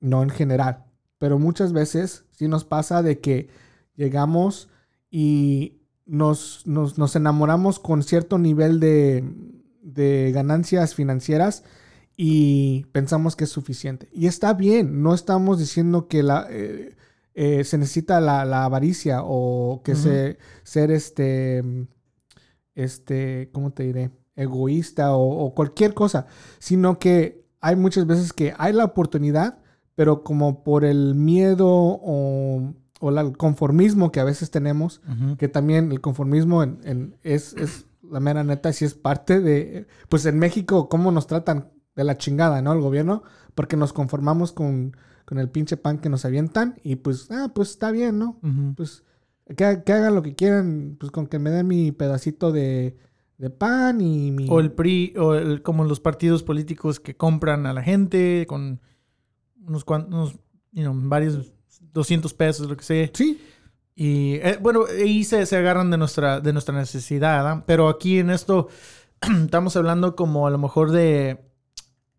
no 0.00 0.22
en 0.22 0.30
general, 0.30 0.84
pero 1.18 1.38
muchas 1.38 1.72
veces 1.72 2.24
sí 2.30 2.48
nos 2.48 2.64
pasa 2.64 3.02
de 3.02 3.20
que 3.20 3.48
llegamos 3.94 4.68
y 5.10 5.81
nos, 6.06 6.66
nos, 6.66 6.98
nos 6.98 7.16
enamoramos 7.16 7.78
con 7.78 8.02
cierto 8.02 8.38
nivel 8.38 8.80
de, 8.80 9.24
de 9.82 10.32
ganancias 10.32 10.94
financieras 10.94 11.64
y 12.16 12.84
pensamos 12.92 13.36
que 13.36 13.44
es 13.44 13.50
suficiente. 13.50 14.08
Y 14.12 14.26
está 14.26 14.54
bien, 14.54 15.02
no 15.02 15.14
estamos 15.14 15.58
diciendo 15.58 16.08
que 16.08 16.22
la, 16.22 16.46
eh, 16.50 16.96
eh, 17.34 17.64
se 17.64 17.78
necesita 17.78 18.20
la, 18.20 18.44
la 18.44 18.64
avaricia 18.64 19.20
o 19.24 19.82
que 19.84 19.94
se, 19.94 20.38
ser 20.62 20.90
este, 20.90 21.62
este, 22.74 23.50
¿cómo 23.52 23.72
te 23.72 23.84
diré? 23.84 24.10
Egoísta 24.36 25.14
o, 25.16 25.44
o 25.44 25.54
cualquier 25.54 25.94
cosa, 25.94 26.26
sino 26.58 26.98
que 26.98 27.42
hay 27.60 27.76
muchas 27.76 28.06
veces 28.06 28.32
que 28.32 28.54
hay 28.58 28.72
la 28.72 28.84
oportunidad, 28.84 29.58
pero 29.94 30.24
como 30.24 30.62
por 30.64 30.84
el 30.84 31.14
miedo 31.14 31.68
o, 31.70 32.74
o 33.04 33.10
la- 33.10 33.22
el 33.22 33.36
conformismo 33.36 34.12
que 34.12 34.20
a 34.20 34.24
veces 34.24 34.50
tenemos, 34.50 35.00
que 35.36 35.48
también 35.48 35.90
el 35.90 36.00
conformismo 36.00 36.62
en- 36.62 36.78
en- 36.84 37.16
es, 37.22 37.52
es 37.54 37.86
la 38.08 38.20
mera 38.20 38.44
neta, 38.44 38.72
si 38.72 38.84
es 38.84 38.94
parte 38.94 39.40
de, 39.40 39.86
pues 40.08 40.24
en 40.26 40.38
México, 40.38 40.88
cómo 40.88 41.10
nos 41.12 41.26
tratan 41.26 41.70
de 41.96 42.04
la 42.04 42.16
chingada, 42.16 42.62
¿no? 42.62 42.72
El 42.72 42.80
gobierno, 42.80 43.22
porque 43.54 43.76
nos 43.76 43.92
conformamos 43.92 44.52
con, 44.52 44.96
con 45.24 45.38
el 45.38 45.48
pinche 45.50 45.76
pan 45.76 45.98
que 45.98 46.08
nos 46.08 46.24
avientan 46.24 46.76
y 46.82 46.96
pues, 46.96 47.28
ah, 47.30 47.50
pues 47.54 47.70
está 47.70 47.90
bien, 47.90 48.18
¿no? 48.18 48.38
Pues 48.76 49.04
que, 49.56 49.64
ha- 49.64 49.82
que 49.82 49.92
hagan 49.92 50.14
lo 50.14 50.22
que 50.22 50.34
quieran, 50.34 50.96
pues 51.00 51.10
con 51.10 51.26
que 51.26 51.38
me 51.38 51.50
den 51.50 51.66
mi 51.66 51.90
pedacito 51.92 52.52
de, 52.52 52.96
de 53.38 53.50
pan 53.50 54.00
y 54.00 54.30
mi... 54.30 54.46
O 54.48 54.60
el 54.60 54.70
PRI, 54.72 55.14
o 55.18 55.34
el- 55.34 55.62
como 55.62 55.84
los 55.84 55.98
partidos 56.00 56.42
políticos 56.44 57.00
que 57.00 57.16
compran 57.16 57.66
a 57.66 57.72
la 57.72 57.82
gente 57.82 58.46
con 58.48 58.80
unos 59.66 59.84
cuantos, 59.84 60.34
you 60.72 60.82
know, 60.82 60.94
varios 60.96 61.52
200 61.92 62.32
pesos, 62.34 62.68
lo 62.68 62.76
que 62.76 62.84
sea. 62.84 63.10
Sí, 63.12 63.40
Y 63.94 64.34
eh, 64.36 64.58
bueno, 64.60 64.84
ahí 64.86 65.24
se, 65.24 65.44
se 65.46 65.56
agarran 65.56 65.90
de 65.90 65.98
nuestra, 65.98 66.40
de 66.40 66.52
nuestra 66.52 66.74
necesidad, 66.74 67.46
¿ah? 67.46 67.64
Pero 67.66 67.88
aquí 67.88 68.18
en 68.18 68.30
esto 68.30 68.68
estamos 69.44 69.76
hablando 69.76 70.16
como 70.16 70.46
a 70.46 70.50
lo 70.50 70.58
mejor 70.58 70.90
de 70.90 71.44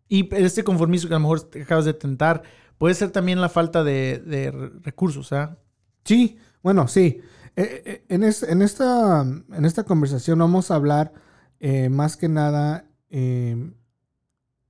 Y 0.08 0.32
este 0.34 0.64
conformismo 0.64 1.08
que 1.08 1.14
a 1.14 1.18
lo 1.18 1.22
mejor 1.22 1.42
te 1.42 1.62
acabas 1.62 1.84
de 1.84 1.94
tentar 1.94 2.42
puede 2.78 2.94
ser 2.94 3.10
también 3.10 3.40
la 3.40 3.48
falta 3.48 3.84
de, 3.84 4.18
de 4.18 4.50
recursos, 4.82 5.32
¿ah? 5.32 5.58
Sí, 6.04 6.38
bueno, 6.62 6.88
sí. 6.88 7.20
Eh, 7.56 7.82
eh, 7.84 8.04
en, 8.08 8.24
en, 8.24 8.62
esta, 8.62 9.20
en 9.22 9.64
esta 9.64 9.84
conversación 9.84 10.38
vamos 10.40 10.70
a 10.70 10.74
hablar 10.74 11.12
eh, 11.60 11.88
más 11.88 12.16
que 12.16 12.28
nada 12.28 12.86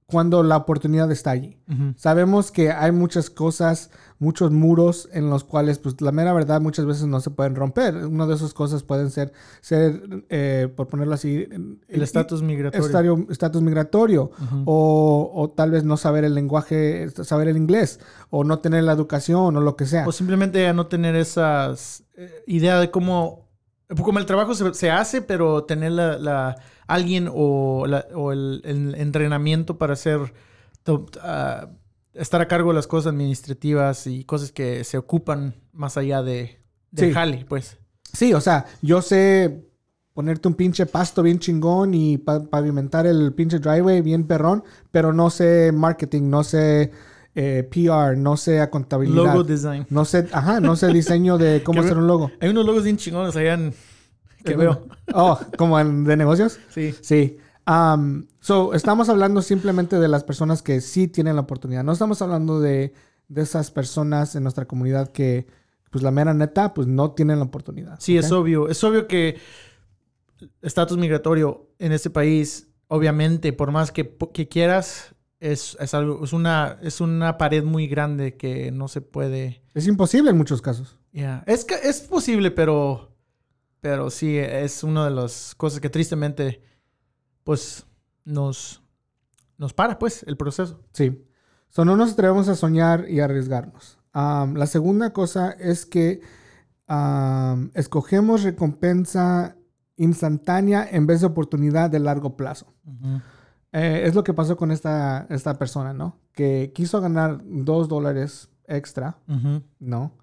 cuando 0.07 0.43
la 0.43 0.59
oportunidad 0.59 1.11
está 1.11 1.31
allí. 1.31 1.59
Sabemos 1.97 2.53
que 2.53 2.71
hay 2.71 2.93
muchas 2.93 3.31
cosas, 3.31 3.90
muchos 4.19 4.51
muros 4.51 5.09
en 5.12 5.31
los 5.31 5.45
cuales, 5.45 5.79
pues 5.79 5.99
la 6.03 6.12
mera 6.12 6.35
verdad, 6.35 6.61
muchas 6.61 6.85
veces 6.85 7.07
no 7.07 7.21
se 7.21 7.31
pueden 7.31 7.55
romper. 7.55 7.97
Una 7.97 8.27
de 8.27 8.35
esas 8.35 8.53
cosas 8.53 8.83
pueden 8.83 9.11
ser, 9.11 9.33
ser 9.62 10.25
eh, 10.29 10.69
por 10.77 10.88
ponerlo 10.88 11.14
así, 11.14 11.49
el 11.88 12.03
estatus 12.03 12.43
migratorio. 12.43 13.27
Estatus 13.31 13.62
migratorio. 13.62 14.31
o, 14.67 15.31
o, 15.35 15.51
tal 15.51 15.71
vez 15.71 15.85
no 15.85 15.97
saber 15.97 16.25
el 16.25 16.35
lenguaje, 16.35 17.09
saber 17.23 17.49
el 17.49 17.57
inglés, 17.57 17.99
o 18.29 18.45
no 18.45 18.59
tener 18.59 18.85
la 18.85 18.93
educación, 18.93 19.57
o 19.57 19.61
lo 19.61 19.77
que 19.77 19.87
sea. 19.87 20.07
O 20.07 20.12
simplemente 20.12 20.71
no 20.75 20.87
tener 20.87 21.17
esas 21.17 22.05
eh, 22.17 22.45
idea 22.47 22.79
de 22.79 22.90
cómo, 22.90 23.49
como 24.03 24.19
el 24.19 24.27
trabajo 24.27 24.55
se, 24.55 24.75
se 24.75 24.90
hace, 24.90 25.23
pero 25.23 25.64
tener 25.64 25.93
la 25.93 26.57
alguien 26.87 27.29
o, 27.33 27.87
el, 27.87 28.94
entrenamiento 28.97 29.79
para 29.79 29.94
hacer, 29.94 30.33
ah, 31.23 31.68
estar 32.14 32.40
a 32.40 32.49
cargo 32.49 32.70
de 32.70 32.77
las 32.77 32.87
cosas 32.87 33.12
administrativas 33.12 34.07
y 34.07 34.25
cosas 34.25 34.53
que 34.53 34.85
se 34.85 34.99
ocupan 34.99 35.55
más 35.73 35.97
allá 35.97 36.23
de, 36.23 36.59
de 36.90 37.12
jale, 37.12 37.44
pues. 37.49 37.79
Sí, 38.12 38.33
o 38.33 38.40
sea, 38.40 38.66
yo 38.81 39.03
sé 39.03 39.64
ponerte 40.14 40.47
un 40.47 40.55
pinche 40.55 40.87
pasto 40.87 41.23
bien 41.23 41.40
chingón 41.40 41.92
y 41.92 42.18
pavimentar 42.18 43.07
el 43.07 43.33
pinche 43.33 43.59
driveway 43.59 44.01
bien 44.01 44.25
perrón, 44.25 44.62
pero 44.92 45.12
no 45.12 45.29
sé 45.29 45.73
marketing, 45.73 46.31
no 46.31 46.44
sé 46.44 46.92
eh, 47.35 47.68
PR, 47.68 48.16
no 48.16 48.37
sé 48.37 48.66
contabilidad. 48.70 49.25
Logo 49.25 49.42
design. 49.42 49.87
No 49.90 50.05
sé, 50.05 50.29
ajá, 50.33 50.61
no 50.61 50.77
sé 50.77 50.92
diseño 50.92 51.37
de 51.37 51.62
cómo 51.64 51.81
hacer 51.81 51.99
un 51.99 52.07
logo. 52.07 52.31
Hay 52.40 52.49
unos 52.51 52.64
logos 52.64 52.85
bien 52.85 52.97
chingones 52.97 53.35
allá 53.35 53.55
en 53.55 53.75
que 54.44 54.57
veo. 54.57 54.87
Oh, 55.12 55.38
¿como 55.57 55.78
de 55.83 56.16
negocios? 56.16 56.59
Sí. 56.70 56.94
Sí. 57.00 57.38
Um, 57.66 58.26
so, 58.40 58.74
estamos 58.74 59.09
hablando 59.09 59.40
simplemente 59.40 59.98
de 59.98 60.09
las 60.09 60.22
personas 60.24 60.62
que 60.62 60.80
sí 60.80 61.09
tienen 61.09 61.37
la 61.37 61.42
oportunidad. 61.42 61.83
No 61.83 61.92
estamos 61.92 62.20
hablando 62.22 62.61
de, 62.61 62.92
esas 63.35 63.70
personas 63.70 64.37
en 64.37 64.42
nuestra 64.42 64.66
comunidad 64.66 65.11
que, 65.11 65.46
pues 65.90 66.04
la 66.04 66.11
mera 66.11 66.35
neta, 66.35 66.74
pues 66.74 66.87
no 66.87 67.12
tienen 67.12 67.38
la 67.38 67.46
oportunidad. 67.46 67.96
Sí, 68.00 68.16
es 68.18 68.30
obvio. 68.33 68.68
Es 68.68 68.85
obvio 68.85 69.07
que 69.09 69.38
estatus 70.61 70.98
migratorio 70.98 71.70
en 71.78 71.92
este 71.92 72.11
país, 72.11 72.68
obviamente, 72.88 73.52
por 73.52 73.70
más 73.70 73.92
que, 73.92 74.14
quieras, 74.50 75.14
es, 75.40 75.76
algo, 75.94 76.22
es 76.24 76.33
una, 76.33 76.78
es 76.83 77.00
una 77.00 77.38
pared 77.38 77.64
muy 77.64 77.87
grande 77.87 78.37
que 78.37 78.70
no 78.70 78.88
se 78.88 79.00
puede. 79.00 79.62
Es 79.72 79.87
imposible 79.87 80.30
en 80.30 80.37
muchos 80.37 80.61
casos. 80.61 80.98
Ya. 81.12 81.44
Es, 81.46 81.66
es 81.83 82.00
posible, 82.02 82.50
pero 82.50 83.13
pero 83.85 84.09
sí, 84.09 84.38
es 84.38 84.83
una 84.83 85.05
de 85.05 85.11
las 85.11 85.55
cosas 85.57 85.79
que 85.79 85.90
tristemente, 85.90 86.62
pues, 87.42 87.85
nos, 88.25 88.83
nos 89.59 89.75
para, 89.75 89.99
pues, 89.99 90.23
el 90.27 90.38
proceso. 90.38 90.81
Sí. 90.94 91.23
So, 91.68 91.85
no 91.85 91.94
nos 91.94 92.12
atrevemos 92.12 92.49
a 92.49 92.55
soñar 92.55 93.05
y 93.11 93.20
arriesgarnos. 93.20 93.99
la 94.14 94.66
segunda 94.68 95.12
cosa 95.12 95.51
es 95.51 95.85
que 95.85 96.23
escogemos 97.75 98.42
recompensa 98.42 99.55
instantánea 99.97 100.88
en 100.90 101.07
vez 101.07 101.20
de 101.20 101.27
oportunidad 101.27 101.90
de 101.90 101.99
largo 101.99 102.38
plazo. 102.38 102.73
Eh, 103.70 104.05
es 104.07 104.14
lo 104.14 104.25
que 104.25 104.33
pasó 104.33 104.57
con 104.57 104.70
esta, 104.70 105.27
esta 105.29 105.59
persona, 105.59 105.92
¿no? 105.92 106.16
Que 106.33 106.73
quiso 106.75 107.03
ganar 107.03 107.42
dos 107.44 107.88
dólares 107.88 108.49
extra, 108.66 109.18
¿no? 109.79 110.16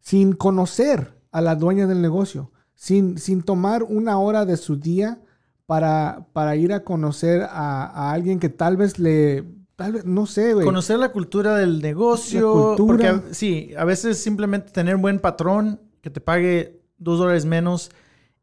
Sin 0.00 0.34
conocer 0.34 1.18
a 1.32 1.40
la 1.40 1.54
dueña 1.54 1.86
del 1.86 2.02
negocio 2.02 2.52
sin, 2.76 3.18
sin 3.18 3.42
tomar 3.42 3.82
una 3.82 4.18
hora 4.18 4.44
de 4.44 4.56
su 4.56 4.76
día 4.76 5.18
para, 5.64 6.28
para 6.32 6.54
ir 6.54 6.72
a 6.72 6.84
conocer 6.84 7.42
a, 7.42 8.12
alguien 8.12 8.38
que 8.38 8.50
tal 8.50 8.76
vez 8.76 9.00
le, 9.00 9.44
tal 9.74 9.94
vez, 9.94 10.04
no 10.04 10.26
sé, 10.26 10.54
güey. 10.54 10.64
Conocer 10.64 10.98
la 10.98 11.10
cultura 11.10 11.56
del 11.56 11.82
negocio. 11.82 12.74
Porque 12.76 13.20
sí, 13.32 13.72
a 13.76 13.84
veces 13.84 14.18
simplemente 14.18 14.70
tener 14.70 14.94
un 14.94 15.02
buen 15.02 15.18
patrón 15.18 15.80
que 16.02 16.10
te 16.10 16.20
pague 16.20 16.80
dos 16.98 17.18
dólares 17.18 17.46
menos 17.46 17.90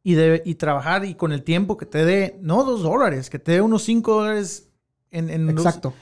y, 0.03 0.15
de, 0.15 0.41
y 0.45 0.55
trabajar 0.55 1.05
y 1.05 1.15
con 1.15 1.31
el 1.31 1.43
tiempo 1.43 1.77
que 1.77 1.85
te 1.85 2.03
dé, 2.03 2.37
no 2.41 2.65
dos 2.65 2.83
dólares, 2.83 3.29
que 3.29 3.39
te 3.39 3.53
dé 3.53 3.61
unos 3.61 3.83
cinco 3.83 4.15
dólares 4.15 4.69
en, 5.11 5.29
en 5.29 5.49
Exacto. 5.49 5.93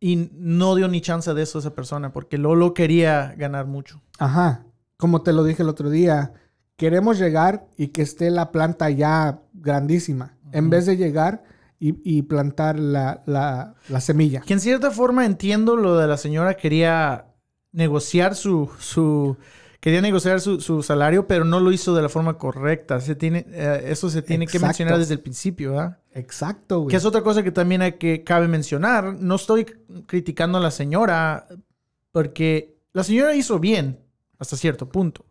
y 0.00 0.30
no 0.32 0.74
dio 0.74 0.88
ni 0.88 1.00
chance 1.00 1.32
de 1.32 1.42
eso 1.42 1.58
a 1.58 1.60
esa 1.60 1.74
persona 1.74 2.12
porque 2.12 2.38
Lolo 2.38 2.74
quería 2.74 3.34
ganar 3.36 3.66
mucho. 3.66 4.00
Ajá. 4.18 4.64
Como 4.96 5.22
te 5.22 5.32
lo 5.32 5.44
dije 5.44 5.62
el 5.62 5.68
otro 5.68 5.90
día, 5.90 6.32
queremos 6.78 7.18
llegar 7.18 7.66
y 7.76 7.88
que 7.88 8.02
esté 8.02 8.30
la 8.30 8.52
planta 8.52 8.88
ya 8.88 9.40
grandísima, 9.52 10.38
en 10.52 10.70
vez 10.70 10.86
de 10.86 10.96
llegar 10.96 11.42
y, 11.80 12.22
plantar 12.22 12.78
la, 12.78 13.74
semilla. 14.00 14.40
Que 14.40 14.54
en 14.54 14.60
cierta 14.60 14.90
forma 14.90 15.26
entiendo 15.26 15.76
lo 15.76 15.98
de 15.98 16.06
la 16.06 16.16
señora 16.16 16.54
quería 16.56 17.26
negociar 17.72 18.34
su, 18.34 18.70
su 18.78 19.36
quería 19.80 20.00
negociar 20.00 20.40
su, 20.40 20.82
salario, 20.82 21.26
pero 21.26 21.44
no 21.44 21.58
lo 21.60 21.72
hizo 21.72 21.94
de 21.94 22.02
la 22.02 22.08
forma 22.08 22.38
correcta. 22.38 23.00
Se 23.00 23.16
tiene, 23.16 23.44
eh, 23.50 23.86
eso 23.86 24.08
se 24.08 24.22
tiene 24.22 24.46
que 24.46 24.60
mencionar 24.60 24.98
desde 24.98 25.14
el 25.14 25.20
principio, 25.20 25.72
¿verdad? 25.72 25.98
Exacto, 26.14 26.80
güey. 26.80 26.90
Que 26.90 26.96
es 26.96 27.04
otra 27.04 27.22
cosa 27.22 27.42
que 27.42 27.52
también 27.52 27.82
hay 27.82 27.92
que 27.92 28.22
cabe 28.22 28.46
mencionar. 28.46 29.14
No 29.14 29.34
estoy 29.34 29.64
criticando 30.06 30.58
a 30.58 30.60
la 30.60 30.70
señora, 30.70 31.48
porque 32.12 32.76
la 32.92 33.02
señora 33.02 33.34
hizo 33.34 33.58
bien 33.58 33.98
hasta 34.38 34.56
cierto 34.56 34.88
punto 34.88 35.24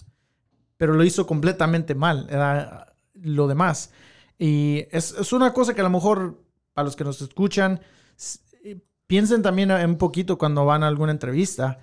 pero 0.77 0.93
lo 0.93 1.03
hizo 1.03 1.25
completamente 1.25 1.95
mal, 1.95 2.27
era 2.29 2.95
lo 3.13 3.47
demás. 3.47 3.91
Y 4.37 4.85
es, 4.91 5.31
una 5.33 5.53
cosa 5.53 5.73
que 5.73 5.81
a 5.81 5.83
lo 5.83 5.89
mejor 5.89 6.43
a 6.75 6.83
los 6.83 6.95
que 6.95 7.03
nos 7.03 7.21
escuchan, 7.21 7.81
eh, 8.63 8.79
piensen 9.07 9.41
también 9.41 9.71
un 9.71 9.97
poquito 9.97 10.37
cuando 10.37 10.65
van 10.65 10.83
a 10.83 10.87
alguna 10.87 11.11
entrevista. 11.11 11.79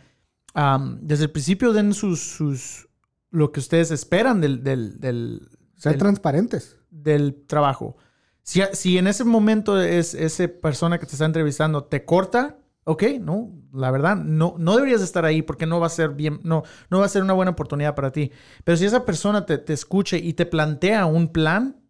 desde 1.00 1.24
el 1.24 1.30
principio 1.30 1.72
den 1.72 1.92
sus, 1.94 2.20
sus, 2.20 2.88
lo 3.30 3.50
que 3.50 3.60
ustedes 3.60 3.90
esperan 3.90 4.40
del... 4.40 4.62
del, 4.62 5.48
Ser 5.76 5.98
transparentes. 5.98 6.78
Del 6.88 7.44
trabajo. 7.46 7.96
Si, 8.42 8.62
si 8.72 8.96
en 8.96 9.08
ese 9.08 9.24
momento 9.24 9.80
es 9.80 10.14
esa 10.14 10.46
persona 10.48 10.98
que 10.98 11.06
te 11.06 11.12
está 11.12 11.24
entrevistando 11.24 11.84
te 11.84 12.04
corta, 12.04 12.58
ok, 12.84 13.02
no, 13.20 13.50
la 13.72 13.90
verdad, 13.90 14.16
no, 14.16 14.54
no 14.58 14.76
deberías 14.76 15.02
estar 15.02 15.24
ahí 15.24 15.42
porque 15.42 15.66
no 15.66 15.80
va 15.80 15.86
a 15.86 15.90
ser 15.90 16.10
bien, 16.10 16.40
no, 16.42 16.62
no 16.90 16.98
va 17.00 17.06
a 17.06 17.08
ser 17.08 17.22
una 17.22 17.32
buena 17.32 17.52
oportunidad 17.52 17.94
para 17.94 18.12
ti. 18.12 18.30
Pero 18.62 18.76
si 18.76 18.84
esa 18.84 19.04
persona 19.04 19.46
te, 19.46 19.58
te 19.58 19.72
escuche 19.72 20.18
y 20.18 20.34
te 20.34 20.46
plantea 20.46 21.06
un 21.06 21.28
plan, 21.28 21.84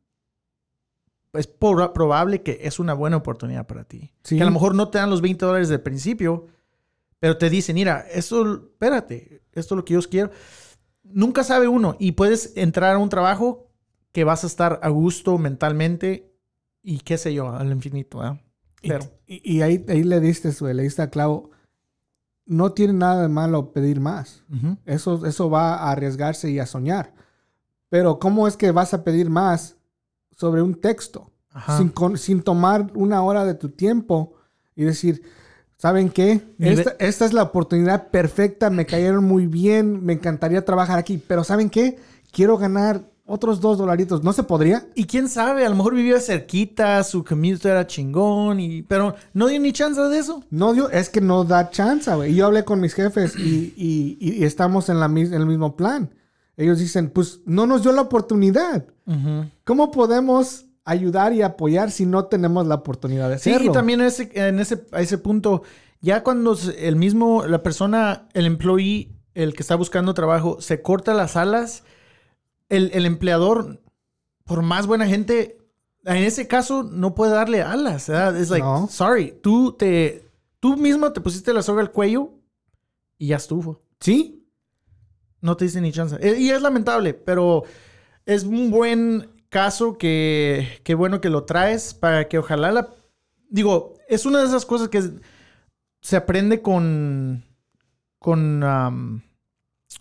es 1.34 1.46
probable 1.46 2.42
que 2.42 2.60
es 2.62 2.78
una 2.78 2.94
buena 2.94 3.16
oportunidad 3.16 3.66
para 3.66 3.84
ti. 3.84 4.12
Que 4.22 4.40
a 4.40 4.44
lo 4.44 4.52
mejor 4.52 4.74
no 4.74 4.88
te 4.88 4.98
dan 4.98 5.10
los 5.10 5.20
20 5.20 5.44
dólares 5.44 5.68
del 5.68 5.80
principio, 5.80 6.46
pero 7.18 7.36
te 7.36 7.50
dicen, 7.50 7.74
mira, 7.74 8.06
esto, 8.12 8.68
espérate, 8.70 9.42
esto 9.52 9.74
es 9.74 9.76
lo 9.76 9.84
que 9.84 9.94
yo 9.94 10.00
quiero. 10.02 10.30
Nunca 11.02 11.42
sabe 11.42 11.68
uno 11.68 11.96
y 11.98 12.12
puedes 12.12 12.56
entrar 12.56 12.94
a 12.94 12.98
un 12.98 13.08
trabajo 13.08 13.68
que 14.12 14.24
vas 14.24 14.44
a 14.44 14.46
estar 14.46 14.78
a 14.82 14.88
gusto 14.90 15.38
mentalmente 15.38 16.32
y 16.82 17.00
qué 17.00 17.18
sé 17.18 17.34
yo, 17.34 17.50
al 17.50 17.72
infinito. 17.72 18.24
¿eh? 18.24 18.40
Y, 19.26 19.62
ahí, 19.62 19.84
ahí 19.88 20.02
le 20.02 20.20
diste, 20.20 20.52
le 20.74 20.82
diste 20.82 21.02
a 21.02 21.10
clavo. 21.10 21.50
No 22.46 22.72
tiene 22.72 22.92
nada 22.92 23.22
de 23.22 23.28
malo 23.28 23.72
pedir 23.72 24.00
más. 24.00 24.44
eso, 24.84 25.24
eso 25.26 25.50
va 25.50 25.76
a 25.76 25.92
arriesgarse 25.92 26.50
y 26.50 26.58
a 26.58 26.66
soñar. 26.66 27.14
Pero 27.88 28.18
¿cómo 28.18 28.46
es 28.48 28.56
que 28.56 28.70
vas 28.70 28.92
a 28.92 29.04
pedir 29.04 29.30
más 29.30 29.76
sobre 30.36 30.62
un 30.62 30.74
texto? 30.74 31.30
Sin, 31.76 31.92
sin, 32.16 32.42
tomar 32.42 32.90
una 32.94 33.22
hora 33.22 33.44
de 33.44 33.54
tu 33.54 33.68
tiempo 33.68 34.34
y 34.74 34.82
decir, 34.82 35.22
¿saben 35.76 36.10
qué? 36.10 36.42
Esta, 36.58 36.96
esta, 36.98 37.24
es 37.24 37.32
la 37.32 37.44
oportunidad 37.44 38.08
perfecta, 38.08 38.70
me 38.70 38.86
cayeron 38.86 39.24
muy 39.24 39.46
bien, 39.46 40.04
me 40.04 40.14
encantaría 40.14 40.64
trabajar 40.64 40.98
aquí, 40.98 41.22
pero 41.24 41.44
¿saben 41.44 41.70
qué? 41.70 41.96
Quiero 42.32 42.58
ganar 42.58 43.08
otros 43.26 43.60
dos 43.60 43.78
dolaritos. 43.78 44.22
¿No 44.22 44.32
se 44.32 44.42
podría? 44.42 44.86
Y 44.94 45.04
quién 45.04 45.28
sabe, 45.28 45.64
a 45.64 45.68
lo 45.68 45.76
mejor 45.76 45.94
vivía 45.94 46.20
cerquita, 46.20 47.02
su 47.04 47.24
commute 47.24 47.68
era 47.68 47.86
chingón, 47.86 48.60
y, 48.60 48.82
pero 48.82 49.14
no 49.32 49.46
dio 49.46 49.60
ni 49.60 49.72
chance 49.72 50.00
de 50.00 50.18
eso. 50.18 50.42
No 50.50 50.72
dio, 50.74 50.90
es 50.90 51.08
que 51.08 51.20
no 51.20 51.44
da 51.44 51.70
chance, 51.70 52.14
güey. 52.14 52.34
Yo 52.34 52.46
hablé 52.46 52.64
con 52.64 52.80
mis 52.80 52.94
jefes 52.94 53.34
y, 53.36 53.74
y, 53.76 54.44
estamos 54.44 54.88
en, 54.88 55.00
la, 55.00 55.06
en 55.06 55.34
el 55.34 55.46
mismo 55.46 55.76
plan. 55.76 56.14
Ellos 56.56 56.78
dicen, 56.78 57.10
pues 57.10 57.40
no 57.46 57.66
nos 57.66 57.82
dio 57.82 57.92
la 57.92 58.02
oportunidad. 58.02 58.86
¿Cómo 59.64 59.90
podemos 59.90 60.66
ayudar 60.84 61.32
y 61.32 61.42
apoyar 61.42 61.90
si 61.90 62.06
no 62.06 62.26
tenemos 62.26 62.66
la 62.66 62.76
oportunidad 62.76 63.28
de 63.28 63.36
hacerlo? 63.36 63.58
Sí, 63.60 63.66
y 63.68 63.72
también 63.72 64.00
ese, 64.00 64.30
en 64.34 64.60
ese, 64.60 64.84
a 64.92 65.00
ese 65.00 65.18
punto, 65.18 65.62
ya 66.00 66.22
cuando 66.22 66.56
el 66.78 66.96
mismo, 66.96 67.44
la 67.46 67.62
persona, 67.62 68.28
el 68.34 68.46
employee, 68.46 69.10
el 69.34 69.54
que 69.54 69.62
está 69.62 69.74
buscando 69.74 70.14
trabajo, 70.14 70.60
se 70.60 70.80
corta 70.80 71.12
las 71.12 71.36
alas 71.36 71.82
el, 72.68 73.06
empleador, 73.06 73.82
por 74.44 74.62
más 74.62 74.86
buena 74.86 75.06
gente, 75.06 75.58
en 76.04 76.16
ese 76.16 76.48
caso 76.48 76.82
no 76.82 77.14
puede 77.14 77.32
darle 77.32 77.62
alas. 77.62 78.08
Es 78.08 78.50
like, 78.50 78.66
sorry, 78.88 79.38
tú 79.42 79.72
te, 79.72 80.28
tú 80.60 80.76
mismo 80.76 81.12
te 81.12 81.20
pusiste 81.20 81.52
la 81.52 81.62
soga 81.62 81.82
al 81.82 81.92
cuello 81.92 82.32
y 83.18 83.28
ya 83.28 83.36
estuvo. 83.36 83.82
Sí. 84.00 84.46
No 85.40 85.56
te 85.56 85.66
dice 85.66 85.80
ni 85.80 85.92
chance. 85.92 86.16
Eh, 86.20 86.38
Y 86.38 86.50
es 86.50 86.62
lamentable, 86.62 87.14
pero 87.14 87.64
es 88.24 88.44
un 88.44 88.70
buen 88.70 89.44
caso 89.50 89.98
que, 89.98 90.80
que 90.82 90.94
bueno 90.94 91.20
que 91.20 91.30
lo 91.30 91.44
traes 91.44 91.94
para 91.94 92.28
que 92.28 92.38
ojalá 92.38 92.72
la... 92.72 92.90
Digo, 93.48 93.94
es 94.08 94.26
una 94.26 94.40
de 94.40 94.46
esas 94.46 94.66
cosas 94.66 94.88
que 94.88 95.02
se 96.00 96.16
aprende 96.16 96.60
con... 96.62 97.44
con... 98.18 98.62
am, 98.62 99.22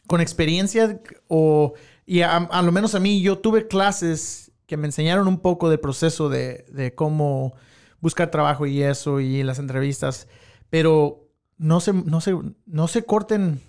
con 0.08 0.22
experiencia 0.22 1.02
o... 1.28 1.74
Y 2.06 2.22
a, 2.22 2.36
a 2.38 2.62
lo 2.62 2.72
menos 2.72 2.96
a 2.96 3.00
mí, 3.00 3.22
yo 3.22 3.40
tuve 3.40 3.68
clases 3.68 4.52
que 4.66 4.78
me 4.78 4.88
enseñaron 4.88 5.28
un 5.28 5.40
poco 5.40 5.70
del 5.70 5.80
proceso 5.80 6.30
de, 6.30 6.66
de 6.72 6.94
cómo 6.96 7.54
buscar 8.00 8.32
trabajo 8.32 8.66
y 8.66 8.82
eso 8.84 9.20
y 9.20 9.44
las 9.44 9.60
entrevistas, 9.60 10.28
pero 10.70 11.30
no 11.58 11.80
se, 11.80 11.94
no 11.94 12.20
se, 12.22 12.38
no 12.66 12.88
se 12.88 13.04
corten 13.06 13.62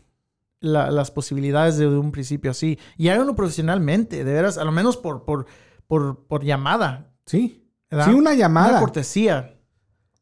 la- 0.61 0.91
las 0.91 1.11
posibilidades 1.11 1.77
de, 1.77 1.87
un 1.87 2.11
principio 2.11 2.51
así. 2.51 2.79
Y 2.97 3.09
háganlo 3.09 3.37
profesionalmente, 3.37 4.25
de 4.25 4.33
veras, 4.33 4.59
a 4.59 4.65
lo 4.65 4.73
menos 4.73 4.97
por, 4.97 5.25
por, 5.25 5.47
por, 5.87 6.27
por 6.27 6.43
llamada. 6.45 7.13
Sí. 7.27 7.69
¿verdad? 7.91 8.07
Sí, 8.07 8.11
una 8.13 8.31
Una 8.31 8.35
llamada. 8.35 8.81
cortesía. 8.81 9.61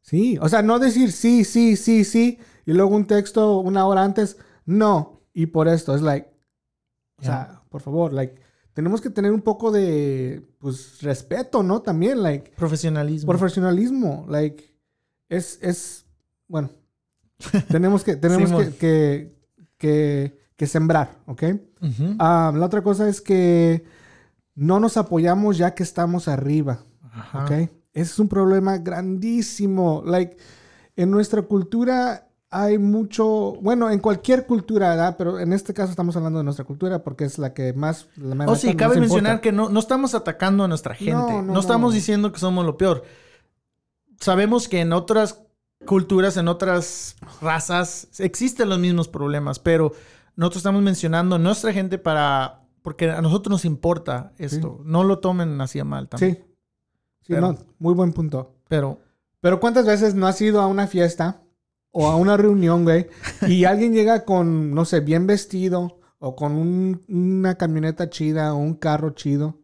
Sí. 0.01 0.37
O 0.41 0.49
sea, 0.49 0.61
no 0.61 0.77
decir 0.79 1.11
sí, 1.11 1.43
sí, 1.45 1.75
sí, 1.77 2.03
sí. 2.03 2.37
Y 2.65 2.73
luego 2.73 2.95
un 2.95 3.05
texto 3.07 3.57
una 3.59 3.85
hora 3.87 4.03
antes. 4.03 4.37
No. 4.65 5.21
Y 5.33 5.45
por 5.47 5.67
esto. 5.69 5.95
Es 5.95 6.01
like. 6.01 6.29
O 7.17 7.23
sea, 7.23 7.62
por 7.73 7.81
favor, 7.81 8.13
like. 8.13 8.39
Tenemos 8.73 9.01
que 9.01 9.09
tener 9.09 9.31
un 9.31 9.41
poco 9.41 9.71
de. 9.71 10.45
Pues 10.59 11.01
respeto, 11.01 11.63
¿no? 11.63 11.81
También, 11.81 12.21
like. 12.21 12.51
Profesionalismo. 12.51 13.27
Profesionalismo. 13.27 14.27
Like. 14.29 14.63
Es. 15.27 15.57
es 15.59 16.05
bueno. 16.47 16.69
tenemos 17.69 18.03
que. 18.03 18.15
Tenemos 18.27 18.51
que, 18.51 18.75
que, 18.75 19.35
que, 19.79 20.37
que 20.55 20.67
sembrar, 20.67 21.17
¿ok? 21.25 21.43
Ah, 22.19 22.53
la 22.55 22.67
otra 22.67 22.83
cosa 22.83 23.09
es 23.09 23.21
que 23.21 23.83
no 24.53 24.79
nos 24.79 24.95
apoyamos 24.95 25.57
ya 25.57 25.73
que 25.73 25.81
estamos 25.81 26.27
arriba. 26.27 26.83
Ajá. 27.11 27.45
¿ok? 27.45 27.51
Ese 27.51 27.71
es 28.11 28.19
un 28.19 28.29
problema 28.29 28.77
grandísimo. 28.77 30.03
Like, 30.05 30.37
en 30.95 31.09
nuestra 31.09 31.41
cultura 31.41 32.27
hay 32.55 32.77
mucho, 32.77 33.53
bueno, 33.61 33.89
en 33.89 33.99
cualquier 33.99 34.45
cultura, 34.45 34.89
¿verdad? 34.89 35.15
Pero 35.17 35.39
en 35.39 35.51
este 35.53 35.73
caso 35.73 35.89
estamos 35.89 36.15
hablando 36.15 36.37
de 36.37 36.43
nuestra 36.45 36.63
cultura 36.65 37.03
porque 37.03 37.23
es 37.25 37.39
la 37.39 37.53
que 37.53 37.73
más... 37.73 38.07
La 38.15 38.45
Oh, 38.45 38.55
sí, 38.55 38.75
cabe 38.75 38.99
mencionar 38.99 39.33
importa. 39.33 39.41
que 39.41 39.51
no, 39.51 39.69
no 39.69 39.79
estamos 39.79 40.13
atacando 40.13 40.63
a 40.63 40.67
nuestra 40.67 40.93
gente. 40.93 41.13
No, 41.13 41.41
No, 41.41 41.53
no, 41.53 41.59
estamos 41.59 41.91
no. 41.91 41.95
diciendo 41.95 42.31
que 42.31 42.39
somos 42.39 42.63
lo 42.65 42.77
peor. 42.77 43.03
Sabemos 44.19 44.67
que 44.67 44.81
en 44.81 44.93
otras 44.93 45.41
culturas, 45.85 46.37
en 46.37 46.47
otras 46.47 47.15
razas, 47.41 48.07
existen 48.19 48.69
los 48.69 48.79
mismos 48.79 49.07
problemas, 49.07 49.59
pero 49.59 49.91
nosotros 50.35 50.57
estamos 50.61 50.81
mencionando 50.81 51.35
a 51.35 51.39
nuestra 51.39 51.73
gente 51.73 51.97
para... 51.97 52.61
Porque 52.81 53.09
a 53.09 53.21
nosotros 53.21 53.49
nos 53.51 53.65
importa 53.65 54.33
esto. 54.37 54.81
No 54.83 55.03
lo 55.05 55.19
tomen 55.19 55.59
así 55.61 55.79
a 55.79 55.85
mal 55.85 56.09
también. 56.09 56.35
Sí. 56.35 56.43
Sí, 57.21 57.33
Pero- 57.33 57.53
no, 57.53 57.57
muy 57.79 57.93
buen 57.93 58.11
punto. 58.11 58.55
Pero 58.67 58.99
Pero 59.39 59.59
¿cuántas 59.61 59.85
veces 59.85 60.13
no 60.15 60.27
has 60.27 60.41
ido 60.41 60.59
a 60.61 60.67
una 60.67 60.87
fiesta 60.87 61.42
o 61.95 62.07
a 62.07 62.15
una 62.17 62.35
reunión, 62.35 62.83
güey, 62.83 63.07
y 63.47 63.63
alguien 63.65 63.93
llega 63.93 64.25
con, 64.25 64.73
no 64.73 64.83
sé, 64.83 64.99
bien 64.99 65.25
vestido 65.27 65.99
o 66.19 66.35
con 66.35 66.51
un- 66.53 67.01
una 67.07 67.55
camioneta 67.55 68.09
chida 68.09 68.53
o 68.53 68.57
un 68.57 68.73
carro 68.73 69.11
chido, 69.11 69.59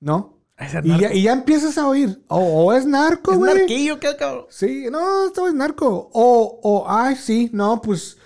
¿no? 0.00 0.38
Y 0.84 0.98
ya, 1.00 1.12
y 1.12 1.22
ya 1.22 1.32
empiezas 1.32 1.76
a 1.78 1.88
oír, 1.88 2.22
o, 2.28 2.38
o 2.38 2.72
es 2.72 2.86
narco, 2.86 3.32
es 3.32 3.38
güey. 3.38 3.54
narquillo, 3.58 3.98
¿qué 3.98 4.14
cabrón? 4.16 4.44
Sí, 4.50 4.86
no, 4.90 5.26
esto 5.26 5.48
es 5.48 5.54
narco. 5.54 6.08
O, 6.12 6.60
o, 6.62 6.84
ay, 6.88 7.16
sí, 7.16 7.50
no, 7.52 7.82
pues 7.82 8.18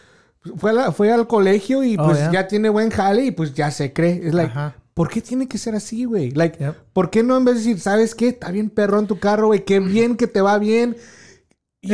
fue, 0.56 0.74
la- 0.74 0.92
fue 0.92 1.10
al 1.10 1.26
colegio 1.26 1.82
y 1.82 1.96
Oh, 1.98 2.04
pues 2.04 2.18
yeah. 2.18 2.32
ya 2.32 2.48
tiene 2.48 2.68
buen 2.68 2.90
jale 2.90 3.24
y 3.24 3.30
pues 3.30 3.54
ya 3.54 3.70
se 3.70 3.94
cree. 3.94 4.20
Es 4.28 4.34
like, 4.34 4.50
Ajá. 4.50 4.76
¿por 4.92 5.08
qué 5.08 5.22
tiene 5.22 5.48
que 5.48 5.56
ser 5.56 5.74
así, 5.74 6.04
güey? 6.04 6.30
Like, 6.32 6.58
Yep. 6.58 6.74
¿por 6.92 7.08
qué 7.08 7.22
no 7.22 7.34
en 7.38 7.46
vez 7.46 7.54
de 7.54 7.60
decir, 7.60 7.80
¿sabes 7.80 8.14
qué? 8.14 8.28
Está 8.28 8.50
bien 8.50 8.68
perro 8.68 8.98
en 8.98 9.06
tu 9.06 9.18
carro, 9.18 9.46
güey, 9.46 9.64
qué 9.64 9.80
bien 9.80 10.14
que 10.16 10.26
te 10.26 10.42
va 10.42 10.58
bien. 10.58 10.98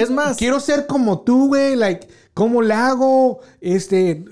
Es 0.01 0.11
más- 0.11 0.37
quiero 0.37 0.61
ser 0.61 0.87
como 0.87 1.21
tú, 1.23 1.49
güey, 1.49 1.77
like, 1.77 2.07
¿cómo 2.35 2.63
le 2.63 2.75
hago? 2.75 3.41
Este, 3.61 4.25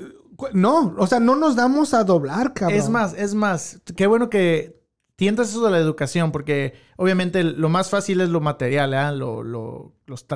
no, 0.52 0.94
o 0.98 1.06
sea, 1.06 1.20
no 1.20 1.36
nos 1.36 1.56
damos 1.56 1.94
a 1.94 2.04
doblar, 2.04 2.52
cabrón. 2.54 2.78
Es 2.78 2.88
más, 2.88 3.14
es 3.14 3.34
más. 3.34 3.80
Qué 3.96 4.06
bueno 4.06 4.28
que 4.30 4.80
tientas 5.16 5.50
eso 5.50 5.64
de 5.64 5.70
la 5.70 5.78
educación, 5.78 6.32
porque 6.32 6.74
obviamente 6.96 7.44
lo 7.44 7.68
más 7.68 7.90
fácil 7.90 8.20
es 8.20 8.28
lo 8.28 8.40
material, 8.40 8.92
¿eh? 8.94 9.16
Lo- 9.16 9.42
lo- 9.42 9.92
los 10.06 10.26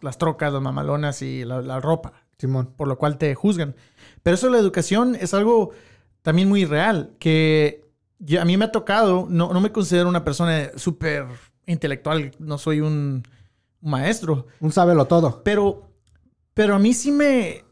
las 0.00 0.18
trocas, 0.18 0.52
las 0.52 0.62
mamalonas 0.62 1.20
y 1.22 1.44
la, 1.44 1.60
la 1.60 1.78
ropa, 1.80 2.12
Simón. 2.38 2.72
por 2.76 2.88
lo 2.88 2.96
cual 2.96 3.18
te 3.18 3.34
juzgan. 3.34 3.74
Pero 4.22 4.34
eso 4.34 4.46
de 4.46 4.52
la 4.52 4.58
educación 4.58 5.14
es 5.14 5.34
algo 5.34 5.70
también 6.22 6.48
muy 6.48 6.64
real, 6.64 7.12
que 7.18 7.84
yo- 8.18 8.40
a 8.40 8.44
mí 8.46 8.56
me 8.56 8.64
ha 8.66 8.72
tocado, 8.72 9.26
no, 9.28 9.52
no 9.52 9.60
me 9.60 9.72
considero 9.72 10.08
una 10.08 10.24
persona 10.24 10.70
súper 10.76 11.26
intelectual, 11.66 12.32
no 12.38 12.56
soy 12.58 12.80
un 12.80 13.22
maestro, 13.82 14.46
Un 14.60 14.72
sábelo 14.72 15.06
todo. 15.06 15.42
pero, 15.44 15.90
pero 16.54 16.74
a 16.74 16.78
mí 16.78 16.92
sí 16.94 17.10
me. 17.12 17.64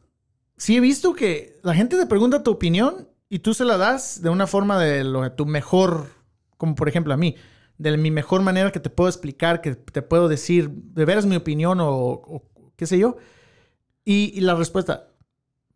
Sí 0.57 0.77
he 0.77 0.81
visto 0.81 1.13
que 1.15 1.59
la 1.63 1.75
gente 1.75 1.97
te 1.97 2.07
pregunta 2.07 2.43
tu 2.43 2.51
opinión 2.51 3.09
y 3.29 3.39
tú 3.41 3.55
se 3.55 3.65
la 3.65 3.77
das 3.77 4.23
de 4.23 4.29
una 4.31 4.47
forma 4.47 4.79
de 4.79 5.05
lo 5.05 5.23
de 5.23 5.31
tu 5.31 5.47
mejor. 5.47 6.07
Como 6.57 6.75
por 6.75 6.89
ejemplo 6.89 7.15
a 7.15 7.17
mí. 7.17 7.37
De 7.77 7.97
mi 7.97 8.11
mejor 8.11 8.43
manera 8.43 8.73
que 8.73 8.81
te 8.81 8.91
puedo 8.91 9.09
explicar, 9.09 9.61
que 9.61 9.77
te 9.77 10.03
puedo 10.03 10.29
decir 10.29 10.69
de 10.71 11.05
veras 11.05 11.27
mi 11.27 11.37
opinión 11.37 11.79
o, 11.81 11.89
o 11.93 12.43
qué 12.75 12.87
sé 12.87 12.99
yo. 12.99 13.17
Y, 14.05 14.33
y 14.35 14.41
la 14.41 14.55
respuesta. 14.57 15.11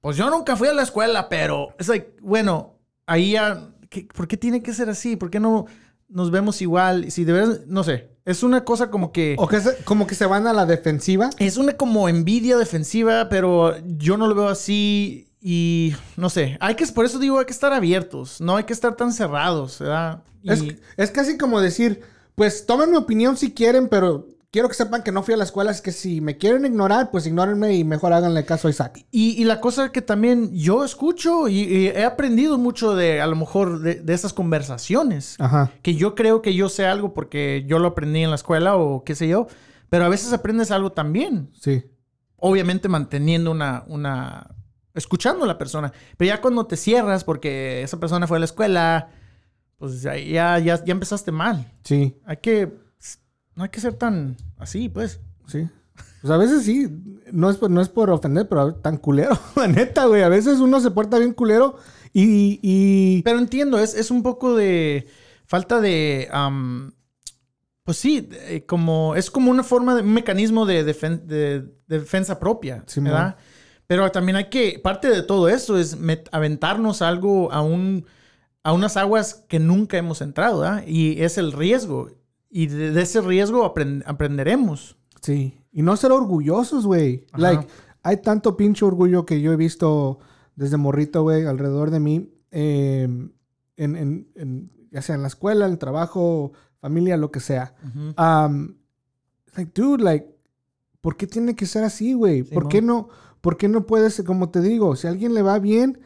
Pues 0.01 0.16
yo 0.16 0.29
nunca 0.29 0.57
fui 0.57 0.66
a 0.66 0.75
la 0.75 0.83
escuela, 0.83 1.29
pero. 1.29 1.68
Es 1.79 1.87
like, 1.88 2.16
bueno, 2.21 2.81
ahí 3.07 3.33
ya. 3.33 3.68
¿qué- 3.88 4.09
¿Por 4.12 4.27
qué 4.27 4.37
tiene 4.37 4.62
que 4.64 4.73
ser 4.75 4.88
así? 4.88 5.14
¿Por 5.14 5.31
qué 5.31 5.38
no 5.38 5.66
nos 6.12 6.31
vemos 6.31 6.61
igual? 6.62 7.11
Si 7.11 7.25
de 7.25 7.33
veras. 7.33 7.61
No 7.66 7.83
sé. 7.85 8.11
Es 8.25 8.42
una 8.42 8.64
cosa 8.64 8.90
como 8.90 9.11
que. 9.12 9.35
O 9.38 9.48
que 9.48 9.61
se- 9.61 9.77
como 9.85 10.07
que 10.07 10.14
se 10.14 10.27
van 10.27 10.46
a 10.46 10.53
la 10.53 10.66
defensiva. 10.66 11.31
Es 11.38 11.57
una 11.57 11.72
como 11.77 12.09
envidia 12.09 12.57
defensiva, 12.57 13.29
pero 13.29 13.75
yo 13.98 14.16
no 14.16 14.27
lo 14.29 14.35
veo 14.35 14.48
así 14.48 15.29
y 15.40 15.94
no 16.16 16.31
sé. 16.31 16.57
Hay 16.61 16.77
que, 16.77 16.87
por 16.87 17.05
eso 17.05 17.18
digo, 17.18 17.38
hay 17.40 17.46
que 17.46 17.53
estar 17.53 17.72
abiertos, 17.72 18.40
no 18.40 18.57
hay 18.57 18.64
que 18.64 18.72
estar 18.72 18.94
tan 18.94 19.12
cerrados, 19.12 19.79
¿verdad? 19.81 20.22
Y- 20.42 20.51
Es, 20.53 20.64
es 20.96 21.11
casi 21.11 21.37
como 21.37 21.61
decir, 21.61 22.01
pues 22.37 22.64
tomen 22.66 22.90
mi 22.90 22.96
opinión 22.96 23.37
si 23.37 23.53
quieren, 23.53 23.88
pero 23.88 24.29
quiero 24.53 24.69
que 24.69 24.75
sepan 24.75 25.03
que 25.03 25.11
no 25.11 25.25
fui 25.25 25.35
a 25.35 25.37
la 25.37 25.45
escuela. 25.45 25.73
Es 25.73 25.81
que 25.81 25.91
si 25.91 26.21
me 26.21 26.37
quieren 26.38 26.65
ignorar, 26.65 27.11
pues 27.11 27.27
ignórenme 27.27 27.75
y 27.75 27.83
mejor 27.83 28.12
háganle 28.12 28.45
caso 28.45 28.69
a 28.69 28.71
Isaac. 28.71 29.05
Y, 29.11 29.31
y 29.31 29.45
la 29.45 29.61
cosa 29.61 29.91
que 29.91 30.03
también 30.03 30.55
yo 30.55 30.85
escucho 30.85 31.49
y, 31.49 31.62
y 31.62 31.87
he 31.88 32.05
aprendido 32.05 32.59
mucho 32.59 32.95
de, 32.95 33.21
a 33.21 33.27
lo 33.27 33.35
mejor, 33.35 33.81
de, 33.81 33.97
de 33.97 34.15
esas 34.15 34.33
conversaciones. 34.33 35.37
Ajá. 35.41 35.73
Que 35.83 35.97
yo 35.97 36.15
creo 36.15 36.43
que 36.43 36.55
yo 36.55 36.69
sé 36.69 36.87
algo 36.87 37.15
porque 37.15 37.65
yo 37.67 37.81
lo 37.81 37.88
aprendí 37.88 38.23
en 38.23 38.31
la 38.31 38.37
escuela 38.37 38.77
o 38.77 39.03
qué 39.03 39.15
sé 39.15 39.27
yo, 39.27 39.49
pero 39.88 40.05
a 40.05 40.09
veces 40.09 40.33
aprendes 40.33 40.71
algo 40.71 40.93
también. 40.93 41.51
Sí. 41.59 41.85
obviamente 42.37 42.88
manteniendo 42.88 43.51
una, 43.51 43.85
una, 43.87 44.55
escuchando 44.95 45.45
a 45.45 45.47
la 45.47 45.59
persona. 45.59 45.93
Pero 46.17 46.29
ya 46.29 46.41
cuando 46.41 46.67
te 46.67 46.77
cierras 46.77 47.25
porque 47.25 47.83
esa 47.83 47.99
persona 47.99 48.27
fue 48.27 48.37
a 48.37 48.41
la 48.41 48.47
escuela, 48.47 49.09
pues 49.79 50.03
ya, 50.03 50.17
ya, 50.17 50.59
ya, 50.59 50.85
ya 50.85 50.93
empezaste 50.93 51.33
mal. 51.33 51.73
Sí. 51.85 52.17
Hay 52.27 52.37
que, 52.38 52.73
no 53.55 53.65
hay 53.65 53.71
que 53.71 53.81
ser 53.81 53.95
tan 53.95 54.37
así, 54.59 54.88
pues. 54.88 55.21
Sí. 55.47 55.69
Pues 56.21 56.31
a 56.33 56.37
veces 56.37 56.65
sí, 56.65 56.88
no 57.33 57.51
es 57.51 57.57
por, 57.57 57.71
no 57.71 57.81
es 57.81 57.88
por 57.88 58.11
ofender, 58.11 58.49
pero 58.49 58.75
tan 58.77 58.97
culero. 58.97 59.38
La 59.57 59.67
neta, 59.69 60.07
güey. 60.07 60.23
A 60.23 60.29
veces 60.29 60.59
uno 60.61 60.81
se 60.81 60.91
porta 60.91 61.19
bien 61.19 61.33
culero 61.33 61.77
y. 62.12 62.59
y... 62.62 63.23
Pero 63.23 63.38
entiendo, 63.38 63.79
es, 63.79 63.95
es 63.95 64.11
un 64.11 64.23
poco 64.23 64.55
de 64.57 65.07
falta 65.47 65.81
de, 65.81 66.29
pues 67.85 67.97
sí, 67.99 68.21
de- 68.21 68.65
como, 68.67 69.17
es 69.17 69.31
como 69.31 69.51
una 69.51 69.62
forma 69.65 69.95
de, 69.95 70.03
un 70.03 70.12
mecanismo 70.15 70.65
de, 70.67 70.87
defen- 70.87 71.23
de- 71.25 71.61
de 71.88 71.99
defensa 71.99 72.38
propia, 72.38 72.85
Simón. 72.87 73.12
¿verdad? 73.12 73.37
Pero 73.87 74.11
también 74.11 74.37
hay 74.37 74.49
que, 74.49 74.81
parte 74.83 75.09
de 75.11 75.23
todo 75.23 75.49
eso 75.49 75.77
es 75.77 75.99
aventarnos 76.31 77.03
algo 77.03 77.53
a 77.53 77.61
un, 77.61 78.07
a 78.62 78.73
unas 78.73 78.97
aguas 78.97 79.45
que 79.49 79.59
nunca 79.59 79.99
hemos 79.99 80.23
entrado, 80.23 80.61
¿verdad? 80.61 80.85
Y 80.87 81.21
es 81.23 81.37
el 81.37 81.53
riesgo. 81.53 82.09
Y 82.55 82.67
de, 82.67 82.93
de 82.93 83.03
ese 83.03 83.21
riesgo 83.23 83.65
aprend- 83.65 84.05
aprenderemos. 84.07 84.97
Sí. 85.23 85.59
Y 85.73 85.81
no 85.83 85.97
ser 85.97 86.12
orgullosos, 86.12 86.85
güey. 86.87 87.27
Like, 87.35 87.67
hay 88.03 88.19
tanto 88.19 88.57
pinche 88.59 88.85
orgullo 88.85 89.25
que 89.25 89.41
yo 89.41 89.53
he 89.53 89.57
visto 89.57 90.19
desde 90.55 90.77
morrito, 90.77 91.23
güey, 91.23 91.47
alrededor 91.47 91.91
de 91.91 92.01
mí. 92.01 92.29
eh, 92.51 93.09
en, 93.79 93.97
en- 93.97 94.29
en- 94.37 94.71
ya 94.91 95.01
sea 95.01 95.15
en 95.15 95.23
la 95.23 95.29
escuela, 95.29 95.65
en 95.65 95.73
el 95.73 95.79
trabajo, 95.79 96.53
familia, 96.79 97.17
lo 97.17 97.31
que 97.31 97.41
sea. 97.41 97.75
Ujú. 97.83 98.12
Um, 98.23 98.75
like, 99.57 99.73
dude, 99.75 100.05
like, 100.05 100.27
¿por 101.01 101.17
qué 101.17 101.27
tiene 101.27 101.57
que 101.57 101.65
ser 101.65 101.83
así, 101.85 102.12
güey? 102.12 102.43
¿Por 102.43 102.65
Simón. 102.65 102.69
qué 102.69 102.83
no, 102.83 103.09
por 103.41 103.57
qué 103.57 103.69
no 103.69 103.87
puedes, 103.87 104.23
como 104.27 104.51
te 104.51 104.61
digo, 104.61 104.95
si 104.97 105.07
a 105.07 105.11
alguien 105.11 105.33
le 105.33 105.41
va 105.41 105.59
bien, 105.59 106.01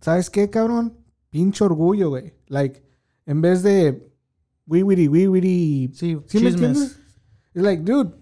¿sabes 0.00 0.30
qué, 0.30 0.48
cabrón? 0.50 0.96
Pinche 1.30 1.64
orgullo, 1.64 2.10
güey. 2.10 2.34
Like, 2.46 2.84
en 3.26 3.40
vez 3.40 3.64
de 3.64 4.11
wiwiri, 4.66 5.08
wiwiri, 5.08 5.90
Sí, 5.94 6.18
¿sí 6.26 6.38
me 6.38 6.50
chismes. 6.50 6.54
entiendes? 6.54 6.98
Es 7.54 7.62
like, 7.62 7.82
dude, 7.82 8.14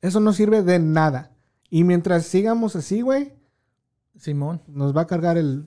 eso 0.00 0.20
no 0.20 0.32
sirve 0.32 0.62
de 0.62 0.78
nada. 0.78 1.36
Y 1.68 1.84
mientras 1.84 2.24
sigamos 2.26 2.74
así, 2.76 3.00
güey, 3.02 3.32
Simón. 4.16 4.60
nos 4.68 4.96
va 4.96 5.02
a 5.02 5.06
cargar 5.06 5.36
el 5.38 5.66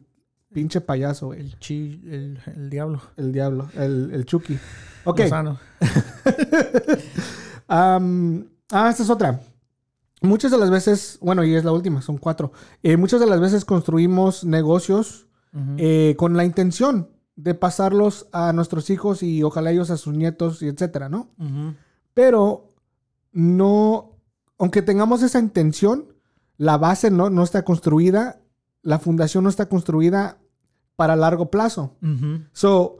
pinche 0.52 0.82
payaso, 0.82 1.28
güey. 1.28 1.40
El 1.42 1.60
chi, 1.60 2.02
el, 2.08 2.40
el 2.56 2.70
diablo. 2.70 3.02
El 3.18 3.32
diablo, 3.32 3.70
el, 3.76 4.12
el 4.12 4.26
Chucky. 4.26 4.58
Ok. 5.06 5.20
Lozano. 5.20 5.60
Ah, 7.68 8.90
esta 8.90 9.04
es 9.04 9.10
otra. 9.10 9.40
Muchas 10.22 10.52
de 10.52 10.58
las 10.58 10.70
veces, 10.72 11.18
bueno, 11.22 11.44
y 11.44 11.54
es 11.56 11.64
la 11.66 11.72
última, 11.72 12.02
son 12.02 12.18
cuatro. 12.18 12.52
Eh, 12.82 12.98
muchas 12.98 13.20
de 13.20 13.26
las 13.28 13.40
veces 13.40 13.66
construimos 13.66 14.44
negocios 14.46 15.28
eh, 15.78 16.16
con 16.18 16.36
la 16.36 16.46
intención 16.46 17.10
de 17.36 17.56
pasarlos 17.56 18.28
a 18.32 18.54
nuestros 18.54 18.90
hijos 18.90 19.24
y 19.24 19.44
ojalá 19.44 19.72
ellos 19.72 19.90
a 19.90 19.98
sus 19.98 20.14
nietos 20.14 20.62
y 20.62 20.68
etcétera, 20.68 21.10
¿no? 21.10 21.30
Pero 22.14 22.74
no, 23.32 24.18
aunque 24.60 24.82
tengamos 24.82 25.24
esa 25.24 25.40
intención, 25.40 26.14
la 26.58 26.78
base 26.78 27.10
no, 27.10 27.30
no 27.30 27.44
está 27.44 27.64
construida, 27.64 28.42
la 28.82 29.00
fundación 29.00 29.44
no 29.44 29.50
está 29.50 29.68
construida 29.68 30.38
para 30.96 31.16
largo 31.16 31.50
plazo. 31.50 31.98
So, 32.52 32.98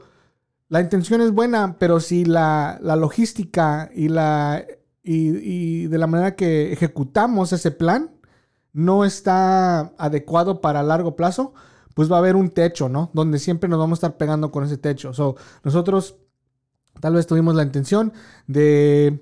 la 0.68 0.80
intención 0.80 1.20
es 1.20 1.30
buena, 1.30 1.76
pero 1.78 2.00
si 2.00 2.24
la, 2.24 2.78
la 2.82 2.96
logística 2.96 3.90
y, 3.94 4.08
la, 4.08 4.64
y, 5.02 5.28
y 5.38 5.86
de 5.86 5.98
la 5.98 6.08
manera 6.08 6.34
que 6.34 6.72
ejecutamos 6.72 7.52
ese 7.52 7.70
plan 7.70 8.10
no 8.72 9.04
está 9.04 9.92
adecuado 9.98 10.60
para 10.60 10.82
largo 10.82 11.14
plazo, 11.14 11.54
pues 11.94 12.10
va 12.10 12.16
a 12.16 12.18
haber 12.18 12.36
un 12.36 12.50
techo, 12.50 12.88
¿no? 12.88 13.10
Donde 13.14 13.38
siempre 13.38 13.68
nos 13.68 13.78
vamos 13.78 13.96
a 13.96 14.00
estar 14.06 14.16
pegando 14.16 14.50
con 14.50 14.64
ese 14.64 14.76
techo. 14.76 15.12
So, 15.14 15.36
nosotros 15.62 16.16
tal 17.00 17.14
vez 17.14 17.26
tuvimos 17.26 17.54
la 17.54 17.62
intención 17.62 18.12
de 18.46 19.20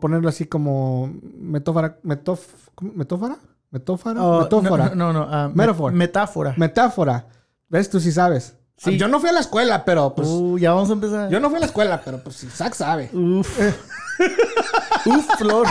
ponerlo 0.00 0.28
así 0.28 0.46
como 0.46 1.12
metófara, 1.38 1.98
metóf- 2.04 2.46
¿cómo? 2.74 2.92
metófara, 2.94 3.36
metófara, 3.70 4.22
Oh, 4.24 4.40
metófora, 4.42 4.94
No, 4.94 5.12
no, 5.12 5.24
no. 5.24 5.28
ah, 5.30 5.48
me- 5.48 5.54
Metaphor. 5.54 5.92
Metáfora. 5.92 6.54
metáfora. 6.56 7.26
¿Ves? 7.68 7.90
Tú 7.90 7.98
sí 8.00 8.12
sabes. 8.12 8.54
Sí. 8.76 8.96
Yo 8.98 9.06
no 9.08 9.20
fui 9.20 9.28
a 9.28 9.32
la 9.32 9.40
escuela, 9.40 9.84
pero 9.84 10.14
pues 10.14 10.28
Uh, 10.28 10.58
ya 10.58 10.72
vamos 10.72 10.90
a 10.90 10.94
empezar. 10.94 11.30
yo 11.30 11.38
no 11.40 11.48
fui 11.48 11.56
a 11.56 11.60
la 11.60 11.66
escuela, 11.66 12.00
pero 12.04 12.18
pues 12.22 12.42
Isaac 12.44 12.74
sabe. 12.74 13.10
Uf. 13.12 13.48
Uf, 15.06 15.26
Flor. 15.38 15.66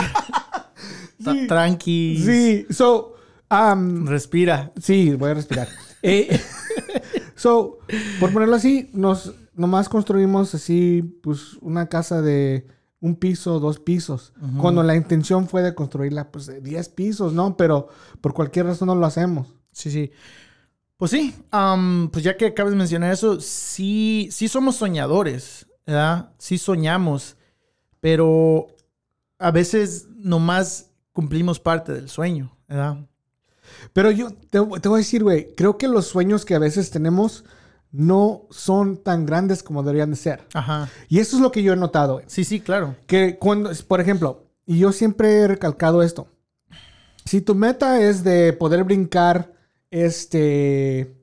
Sí. 1.22 1.46
Tranqui. 1.46 2.18
Sí, 2.24 2.66
so, 2.72 3.14
um, 3.50 4.06
Respira. 4.06 4.72
sí, 4.80 5.14
voy 5.14 5.30
a 5.30 5.34
respirar. 5.34 5.68
Eh, 6.02 6.40
so, 7.36 7.78
por 8.20 8.32
ponerlo 8.32 8.56
así, 8.56 8.90
nos 8.92 9.34
nomás 9.54 9.88
construimos 9.88 10.54
así, 10.54 11.02
pues, 11.22 11.54
una 11.60 11.88
casa 11.88 12.22
de 12.22 12.66
un 13.00 13.16
piso, 13.16 13.58
dos 13.58 13.80
pisos. 13.80 14.32
Cuando 14.58 14.82
la 14.82 14.94
intención 14.94 15.48
fue 15.48 15.62
de 15.62 15.74
construirla, 15.74 16.30
pues, 16.30 16.46
de 16.46 16.60
10 16.60 16.88
pisos, 16.90 17.32
¿no? 17.32 17.56
Pero 17.56 17.88
por 18.20 18.32
cualquier 18.32 18.66
razón 18.66 18.86
no 18.86 18.94
lo 18.94 19.06
hacemos. 19.06 19.48
Sí, 19.72 19.90
sí. 19.90 20.12
Pues 20.96 21.10
sí, 21.10 21.34
am, 21.50 22.10
pues 22.12 22.22
ya 22.22 22.36
que 22.36 22.46
acabas 22.46 22.70
de 22.70 22.78
mencionar 22.78 23.12
eso, 23.12 23.40
sí, 23.40 24.28
sí 24.30 24.46
somos 24.46 24.76
soñadores, 24.76 25.66
¿verdad? 25.84 26.30
Sí 26.38 26.58
soñamos, 26.58 27.36
pero 27.98 28.68
a 29.40 29.50
veces 29.50 30.06
nomás 30.14 30.92
cumplimos 31.12 31.58
parte 31.58 31.92
del 31.92 32.08
sueño, 32.08 32.56
¿verdad? 32.68 32.98
Pero 33.92 34.10
yo 34.10 34.30
te, 34.30 34.58
te 34.60 34.88
voy 34.88 34.94
a 34.94 34.96
decir, 34.98 35.22
güey, 35.22 35.54
creo 35.54 35.78
que 35.78 35.88
los 35.88 36.06
sueños 36.06 36.44
que 36.44 36.54
a 36.54 36.58
veces 36.58 36.90
tenemos 36.90 37.44
no 37.90 38.42
son 38.50 38.96
tan 38.96 39.26
grandes 39.26 39.62
como 39.62 39.82
deberían 39.82 40.10
de 40.10 40.16
ser. 40.16 40.46
Ajá. 40.54 40.88
Y 41.08 41.18
eso 41.18 41.36
es 41.36 41.42
lo 41.42 41.52
que 41.52 41.62
yo 41.62 41.72
he 41.74 41.76
notado, 41.76 42.14
güey. 42.14 42.24
Sí, 42.28 42.44
sí, 42.44 42.60
claro. 42.60 42.96
Que 43.06 43.36
cuando, 43.38 43.70
por 43.86 44.00
ejemplo, 44.00 44.46
y 44.66 44.78
yo 44.78 44.92
siempre 44.92 45.32
he 45.40 45.48
recalcado 45.48 46.02
esto. 46.02 46.28
Si 47.24 47.40
tu 47.40 47.54
meta 47.54 48.00
es 48.00 48.24
de 48.24 48.52
poder 48.54 48.82
brincar 48.84 49.52
este 49.90 51.14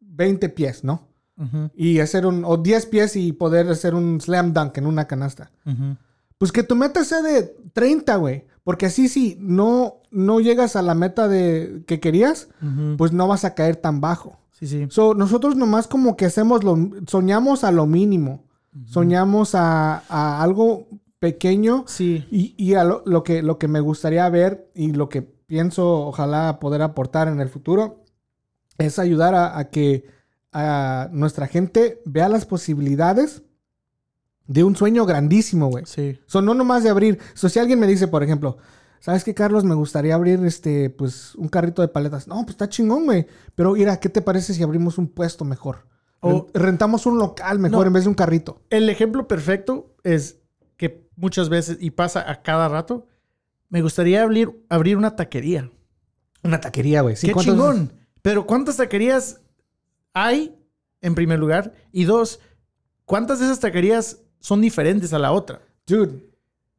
20 0.00 0.48
pies, 0.50 0.84
¿no? 0.84 1.08
Ujú, 1.36 1.70
Y 1.74 2.00
hacer 2.00 2.26
un, 2.26 2.44
o 2.44 2.58
10 2.58 2.86
pies 2.86 3.16
y 3.16 3.32
poder 3.32 3.68
hacer 3.70 3.94
un 3.94 4.20
slam 4.20 4.52
dunk 4.52 4.76
en 4.76 4.86
una 4.86 5.06
canasta. 5.06 5.50
ujú. 5.64 5.96
Pues 6.40 6.52
que 6.52 6.62
tu 6.62 6.74
meta 6.74 7.04
sea 7.04 7.20
de 7.20 7.54
30, 7.74 8.16
güey. 8.16 8.46
Porque 8.64 8.86
así 8.86 9.10
si 9.10 9.36
no, 9.40 10.00
no 10.10 10.40
llegas 10.40 10.74
a 10.74 10.80
la 10.80 10.94
meta 10.94 11.28
de, 11.28 11.84
que 11.86 12.00
querías, 12.00 12.48
pues 12.96 13.12
no 13.12 13.28
vas 13.28 13.44
a 13.44 13.54
caer 13.54 13.76
tan 13.76 14.00
bajo. 14.00 14.38
Sí, 14.52 14.66
sí. 14.66 14.86
So, 14.88 15.12
nosotros 15.12 15.54
nomás 15.54 15.86
como 15.86 16.16
que 16.16 16.24
hacemos 16.24 16.64
lo, 16.64 16.78
soñamos 17.06 17.62
a 17.62 17.72
lo 17.72 17.86
mínimo. 17.86 18.44
Soñamos 18.86 19.54
a, 19.54 20.02
a 20.08 20.42
algo 20.42 20.88
pequeño 21.18 21.84
Sí. 21.86 22.26
y, 22.30 22.54
y 22.56 22.72
a 22.74 22.84
lo, 22.84 23.02
lo 23.04 23.22
que, 23.22 23.42
lo 23.42 23.58
que 23.58 23.68
me 23.68 23.80
gustaría 23.80 24.26
ver 24.30 24.70
y 24.74 24.92
lo 24.92 25.10
que 25.10 25.20
pienso 25.20 26.06
ojalá 26.06 26.58
poder 26.58 26.80
aportar 26.80 27.28
en 27.28 27.40
el 27.40 27.50
futuro 27.50 28.02
es 28.78 28.98
ayudar 28.98 29.34
a, 29.34 29.58
a 29.58 29.68
que 29.68 30.04
a 30.52 31.10
nuestra 31.12 31.46
gente 31.48 32.00
vea 32.06 32.30
las 32.30 32.46
posibilidades 32.46 33.42
de 34.52 34.64
un 34.64 34.74
sueño 34.74 35.06
grandísimo, 35.06 35.68
güey. 35.68 35.84
Sí. 35.86 36.18
So, 36.26 36.42
no 36.42 36.54
nomás 36.54 36.82
de 36.82 36.90
abrir. 36.90 37.20
So, 37.34 37.48
si 37.48 37.60
alguien 37.60 37.78
me 37.78 37.86
dice, 37.86 38.08
por 38.08 38.24
ejemplo, 38.24 38.56
¿sabes 38.98 39.22
qué, 39.22 39.32
Carlos? 39.32 39.62
Me 39.62 39.76
gustaría 39.76 40.16
abrir 40.16 40.44
este, 40.44 40.90
pues, 40.90 41.36
un 41.36 41.46
carrito 41.48 41.82
de 41.82 41.88
paletas. 41.88 42.26
No, 42.26 42.34
pues 42.42 42.50
está 42.50 42.68
chingón, 42.68 43.04
güey. 43.04 43.26
Pero 43.54 43.74
mira, 43.74 44.00
¿qué 44.00 44.08
te 44.08 44.22
parece 44.22 44.52
si 44.52 44.62
abrimos 44.64 44.98
un 44.98 45.06
puesto 45.06 45.44
mejor? 45.44 45.86
O- 46.18 46.48
Ren- 46.48 46.62
Rentamos 46.64 47.06
un 47.06 47.18
local 47.18 47.60
mejor 47.60 47.82
No. 47.82 47.86
en 47.86 47.92
vez 47.92 48.02
de 48.02 48.08
un 48.08 48.14
carrito. 48.16 48.60
El 48.70 48.88
ejemplo 48.90 49.28
perfecto 49.28 49.94
es 50.02 50.40
que 50.76 51.08
muchas 51.14 51.48
veces, 51.48 51.78
y 51.80 51.90
pasa 51.92 52.28
a 52.28 52.42
cada 52.42 52.68
rato, 52.68 53.06
me 53.68 53.82
gustaría 53.82 54.22
abrir, 54.24 54.64
abrir 54.68 54.96
una 54.96 55.14
taquería. 55.14 55.70
Una 56.42 56.60
taquería, 56.60 57.02
güey. 57.02 57.14
Sí, 57.14 57.28
¡Qué 57.28 57.34
¿cuántos- 57.34 57.54
chingón! 57.54 57.92
Pero 58.20 58.46
¿cuántas 58.46 58.78
taquerías 58.78 59.40
hay, 60.12 60.58
en 61.02 61.14
primer 61.14 61.38
lugar? 61.38 61.72
Y 61.92 62.02
dos, 62.04 62.40
¿cuántas 63.04 63.38
de 63.38 63.44
esas 63.46 63.60
taquerías 63.60 64.18
son 64.40 64.60
diferentes 64.60 65.12
a 65.12 65.18
la 65.18 65.32
otra? 65.32 65.60
Dude, 65.86 66.22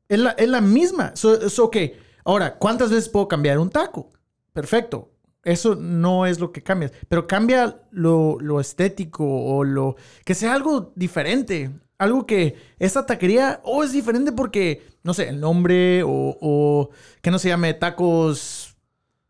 Es 0.10 0.19
la, 0.19 0.32
es 0.32 0.50
la 0.50 0.62
misma. 0.62 1.15
So, 1.15 1.50
so, 1.50 1.65
ok. 1.65 1.78
Ahora, 2.26 2.58
¿cuántas 2.58 2.89
veces 2.89 3.10
puedo 3.10 3.28
cambiar 3.28 3.60
un 3.60 3.69
taco? 3.69 4.10
Perfecto. 4.54 5.10
Eso 5.43 5.76
no 5.76 6.26
es 6.26 6.39
lo 6.39 6.52
que 6.52 6.62
cambia. 6.62 6.91
Pero 7.08 7.26
cambia 7.28 7.82
lo, 7.91 8.38
lo 8.39 8.60
estético 8.60 9.26
o 9.26 9.63
lo... 9.63 9.95
Que 10.24 10.36
sea 10.36 10.54
algo 10.54 10.91
diferente. 10.95 11.71
Algo 11.97 12.26
que 12.26 12.56
esta 12.78 13.06
taquería... 13.06 13.62
Oh, 13.63 13.84
es 13.84 13.91
diferente 13.91 14.32
porque... 14.32 14.86
No 15.04 15.13
sé, 15.13 15.30
el 15.30 15.39
nombre 15.39 16.04
o... 16.04 16.38
o 16.41 16.89
que 17.21 17.32
no 17.32 17.39
se 17.39 17.50
llame 17.50 17.74
tacos... 17.74 18.76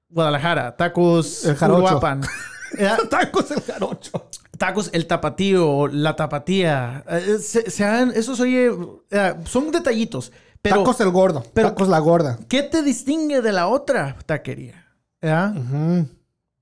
Guadalajara. 0.09 0.75
Tacos... 0.75 1.45
El 1.45 1.55
Jarocho. 1.55 1.99
Eh, 2.77 2.89
tacos 3.09 3.51
el 3.51 3.61
jarocho. 3.61 4.29
Tacos 4.61 4.91
el 4.93 5.07
tapatío, 5.07 5.87
la 5.87 6.15
tapatía. 6.15 7.03
Eh, 7.09 7.37
se, 7.39 7.71
se 7.71 7.83
han- 7.83 8.11
esos 8.15 8.39
oye, 8.39 8.69
eh, 9.09 9.33
son 9.45 9.71
detallitos. 9.71 10.31
Pero, 10.61 10.77
tacos 10.83 11.01
el 11.01 11.09
gordo. 11.09 11.43
pero- 11.53 11.69
tacos 11.69 11.87
la 11.89 11.97
gorda. 11.97 12.37
¿qué 12.47 12.61
te 12.61 12.83
distingue 12.83 13.41
de 13.41 13.51
la 13.51 13.67
otra 13.67 14.15
taquería? 14.27 14.85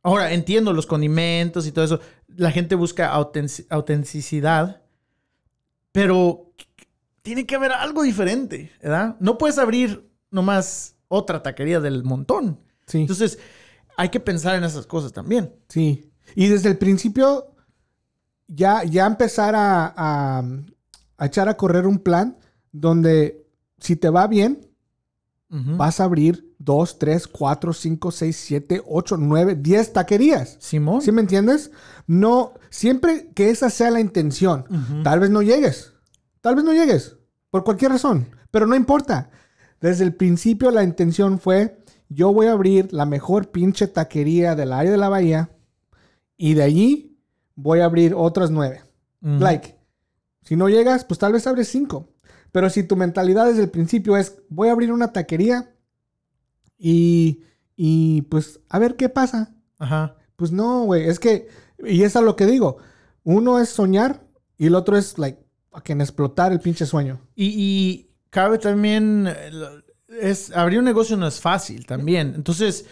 Ahora, 0.01 0.31
entiendo 0.31 0.71
los 0.71 0.85
condimentos 0.85 1.67
y 1.67 1.71
todo 1.73 1.83
eso. 1.83 1.99
La 2.37 2.51
gente 2.51 2.75
busca 2.75 3.09
autenticidad, 3.69 4.81
pero 5.91 6.53
tiene 7.21 7.45
que 7.45 7.55
haber 7.55 7.73
algo 7.73 8.03
diferente, 8.03 8.71
¿verdad? 8.81 9.17
No 9.19 9.37
puedes 9.37 9.57
abrir 9.57 10.09
nomás 10.31 10.95
otra 11.09 11.43
taquería 11.43 11.79
del 11.81 12.03
montón. 12.05 12.59
Sí, 12.85 13.01
Entonces, 13.01 13.39
hay 13.97 14.07
que 14.09 14.19
pensar 14.21 14.55
en 14.55 14.63
esas 14.63 14.87
cosas 14.87 15.11
también. 15.11 15.53
sí. 15.67 16.05
Y 16.35 16.47
desde 16.47 16.69
el 16.69 16.77
principio 16.77 17.47
ya, 18.49 18.83
ya 18.83 19.05
empezar 19.05 19.55
a, 19.55 19.93
a- 19.95 20.43
a 21.17 21.25
echar 21.25 21.47
a 21.49 21.55
correr 21.55 21.85
un 21.87 21.99
plan 21.99 22.37
donde 22.71 23.45
si 23.79 23.95
te 23.95 24.09
va 24.09 24.27
bien, 24.27 24.65
vas 25.77 25.99
a 25.99 26.03
abrir 26.03 26.53
2, 26.59 26.99
3, 26.99 27.27
4, 27.27 27.73
5, 27.73 28.11
6, 28.11 28.35
7, 28.37 28.81
8, 28.87 29.17
9, 29.17 29.55
10 29.55 29.93
taquerías. 29.93 30.57
Simón. 30.59 31.01
¿Sí 31.01 31.11
me 31.11 31.21
entiendes? 31.21 31.71
No, 32.05 32.53
siempre 32.69 33.31
que 33.33 33.49
esa 33.49 33.69
sea 33.71 33.89
la 33.89 33.99
intención. 33.99 34.65
Tal 35.03 35.19
vez 35.19 35.29
no 35.31 35.41
llegues. 35.41 35.93
Tal 36.41 36.55
vez 36.55 36.63
no 36.63 36.71
llegues. 36.73 37.15
Por 37.49 37.63
cualquier 37.63 37.91
razón. 37.91 38.27
Pero 38.51 38.67
no 38.67 38.75
importa. 38.75 39.31
Desde 39.81 40.03
el 40.03 40.13
principio 40.13 40.69
la 40.71 40.83
intención 40.83 41.39
fue, 41.39 41.79
yo 42.09 42.31
voy 42.31 42.45
a 42.47 42.51
abrir 42.51 42.93
la 42.93 43.05
mejor 43.05 43.49
pinche 43.49 43.87
taquería 43.87 44.53
del 44.55 44.71
área 44.71 44.91
de 44.91 44.97
la 44.97 45.09
bahía. 45.09 45.49
Y 46.37 46.53
de 46.53 46.63
allí 46.63 47.08
voy 47.61 47.79
a 47.79 47.85
abrir 47.85 48.13
otras 48.15 48.51
nueve. 48.51 48.83
Like, 49.21 49.75
si 50.43 50.55
no 50.55 50.69
llegas, 50.69 51.03
pues 51.03 51.19
tal 51.19 51.33
vez 51.33 51.45
abres 51.45 51.67
cinco. 51.67 52.09
Pero 52.51 52.69
si 52.69 52.83
tu 52.83 52.95
mentalidad 52.95 53.47
desde 53.47 53.63
el 53.63 53.69
principio 53.69 54.15
es, 54.17 54.37
voy 54.49 54.69
a 54.69 54.71
abrir 54.71 54.91
una 54.91 55.11
taquería 55.11 55.75
y, 56.77 57.43
y 57.75 58.23
pues 58.23 58.61
a 58.69 58.79
ver 58.79 58.95
qué 58.95 59.09
pasa. 59.09 59.55
Ajá. 59.77 60.15
Pues 60.35 60.51
no, 60.51 60.85
güey, 60.85 61.07
es 61.07 61.19
que, 61.19 61.49
y 61.79 62.03
es 62.03 62.15
a 62.15 62.21
lo 62.21 62.35
que 62.35 62.45
digo, 62.45 62.77
uno 63.23 63.59
es 63.59 63.69
soñar 63.69 64.25
y 64.57 64.67
el 64.67 64.75
otro 64.75 64.97
es, 64.97 65.17
like, 65.17 65.39
fucking 65.71 65.99
explotar 65.99 66.53
el 66.53 66.61
pinche 66.61 66.85
sueño. 66.85 67.19
Y, 67.35 67.53
y 67.55 68.11
cabe 68.29 68.57
también 68.57 69.29
es, 70.07 70.55
abrir 70.55 70.79
un 70.79 70.85
negocio 70.85 71.17
no 71.17 71.27
es 71.27 71.41
fácil 71.41 71.85
también. 71.85 72.33
Entonces, 72.35 72.85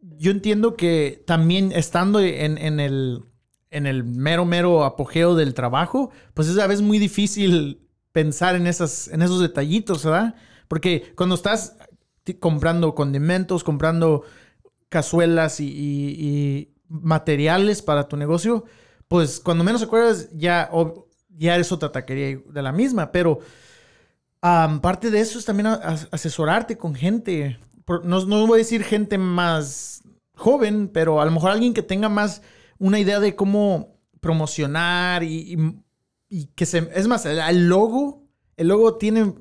yo 0.00 0.32
entiendo 0.32 0.76
que 0.76 1.22
también 1.24 1.70
estando 1.72 2.18
en, 2.20 2.58
en 2.58 2.80
el, 2.80 3.24
en 3.72 3.86
el 3.86 4.04
mero, 4.04 4.44
mero 4.44 4.84
apogeo 4.84 5.34
del 5.34 5.54
trabajo, 5.54 6.10
pues 6.34 6.48
es 6.48 6.58
a 6.58 6.66
veces 6.66 6.82
muy 6.82 6.98
difícil 6.98 7.80
pensar 8.12 8.54
en, 8.54 8.66
esas, 8.66 9.08
en 9.08 9.22
esos 9.22 9.40
detallitos, 9.40 10.04
¿verdad? 10.04 10.34
Porque 10.68 11.12
cuando 11.16 11.34
estás 11.34 11.76
comprando 12.38 12.94
condimentos, 12.94 13.64
comprando 13.64 14.22
cazuelas 14.88 15.58
y, 15.58 16.68
materiales 16.88 17.80
para 17.80 18.06
tu 18.06 18.18
negocio, 18.18 18.64
pues 19.08 19.40
cuando 19.40 19.64
menos 19.64 19.82
acuerdas 19.82 20.28
ya, 20.34 20.70
ya 21.30 21.54
eres 21.54 21.72
otra 21.72 21.90
taquería 21.90 22.38
de 22.46 22.62
la 22.62 22.70
misma, 22.70 23.10
pero 23.10 23.38
am, 24.42 24.82
parte 24.82 25.10
de 25.10 25.20
eso 25.20 25.38
es 25.38 25.46
también 25.46 25.68
asesorarte 25.68 26.76
con 26.76 26.94
gente. 26.94 27.58
No, 28.04 28.26
no 28.26 28.46
voy 28.46 28.56
a 28.56 28.58
decir 28.58 28.84
gente 28.84 29.16
más 29.16 30.02
joven, 30.36 30.90
pero 30.92 31.22
a 31.22 31.24
lo 31.24 31.30
mejor 31.30 31.50
alguien 31.50 31.72
que 31.72 31.82
tenga 31.82 32.10
más 32.10 32.42
una 32.82 32.98
idea 32.98 33.20
de 33.20 33.36
cómo 33.36 33.96
promocionar 34.20 35.22
y, 35.22 35.54
y- 35.54 35.82
y 36.28 36.46
que 36.54 36.66
se... 36.66 36.88
Es 36.94 37.06
más, 37.06 37.24
el, 37.26 37.38
el 37.38 37.68
logo, 37.68 38.24
el 38.56 38.68
logo 38.68 38.96
tiene 38.96 39.34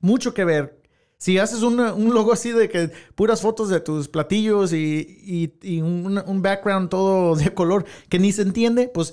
mucho 0.00 0.32
que 0.32 0.44
ver. 0.44 0.80
Si 1.18 1.38
haces 1.38 1.62
una- 1.62 1.92
un 1.92 2.14
logo 2.14 2.32
así 2.32 2.50
de 2.50 2.68
que 2.68 2.90
puras 3.14 3.40
fotos 3.42 3.68
de 3.68 3.80
tus 3.80 4.08
platillos 4.08 4.72
y, 4.72 5.06
y- 5.22 5.54
y 5.62 5.80
un, 5.82 6.22
un 6.26 6.42
background 6.42 6.88
todo 6.88 7.36
de 7.36 7.52
color 7.52 7.84
que 8.08 8.18
ni 8.18 8.32
se 8.32 8.42
entiende, 8.42 8.88
pues 8.92 9.12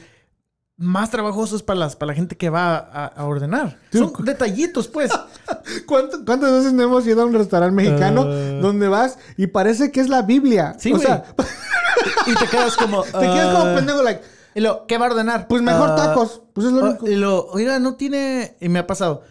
más 0.78 1.12
trabajoso 1.12 1.58
es 1.58 1.62
para, 1.64 1.80
las, 1.82 1.98
para 1.98 2.08
la 2.12 2.16
gente 2.16 2.38
que 2.38 2.50
va 2.50 2.78
a, 2.78 3.08
a 3.08 3.26
ordenar. 3.26 3.78
Son 3.92 4.14
detallitos, 4.24 4.88
pues. 4.88 5.12
¿Cuánto- 5.86 6.24
¿Cuántas 6.24 6.52
veces 6.54 6.72
no 6.74 6.84
hemos 6.84 7.06
ido 7.06 7.22
a 7.22 7.26
un 7.26 7.34
restaurante 7.34 7.76
mexicano 7.76 8.22
Ah. 8.26 8.60
donde 8.62 8.88
vas 8.88 9.18
y 9.36 9.48
parece 9.48 9.92
que 9.92 10.00
es 10.00 10.08
la 10.08 10.22
Biblia? 10.22 10.76
Sí, 10.80 10.92
o 10.94 10.96
güey. 10.96 11.06
sea, 11.06 11.26
y 12.28 12.36
te 12.36 12.48
quedas 12.48 12.76
como... 12.76 13.04
te 13.04 13.12
quedas 13.12 13.58
como 13.58 13.76
pendejo, 13.76 14.04
like, 14.04 14.22
Y 14.56 14.62
lo, 14.62 14.86
¿qué 14.88 14.98
va 14.98 15.08
a 15.08 15.10
ordenar? 15.10 15.48
pues 15.48 15.62
mejor 15.62 15.90
Ah, 15.92 15.96
tacos. 15.96 16.42
Pues 16.54 16.68
es 16.68 16.74
lo 16.74 16.86
ah, 16.86 16.90
único. 16.90 17.08
y 17.10 17.16
lo, 17.16 17.46
oiga, 17.48 17.80
no 17.80 17.96
tiene... 17.96 18.56
Y 18.60 18.70
me 18.70 18.80
ha 18.80 18.88
pasado. 18.88 19.24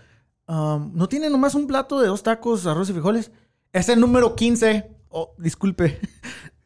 um, 0.47 0.93
¿No 0.95 1.09
tiene 1.09 1.29
nomás 1.31 1.55
un 1.55 1.67
plato 1.67 2.01
de 2.01 2.09
dos 2.09 2.23
tacos, 2.23 2.67
arroz 2.67 2.89
y 2.91 2.93
frijoles? 2.93 3.31
Es 3.73 3.89
el 3.89 4.01
número 4.01 4.35
15. 4.35 4.91
Oh, 5.11 5.35
disculpe. 5.39 5.99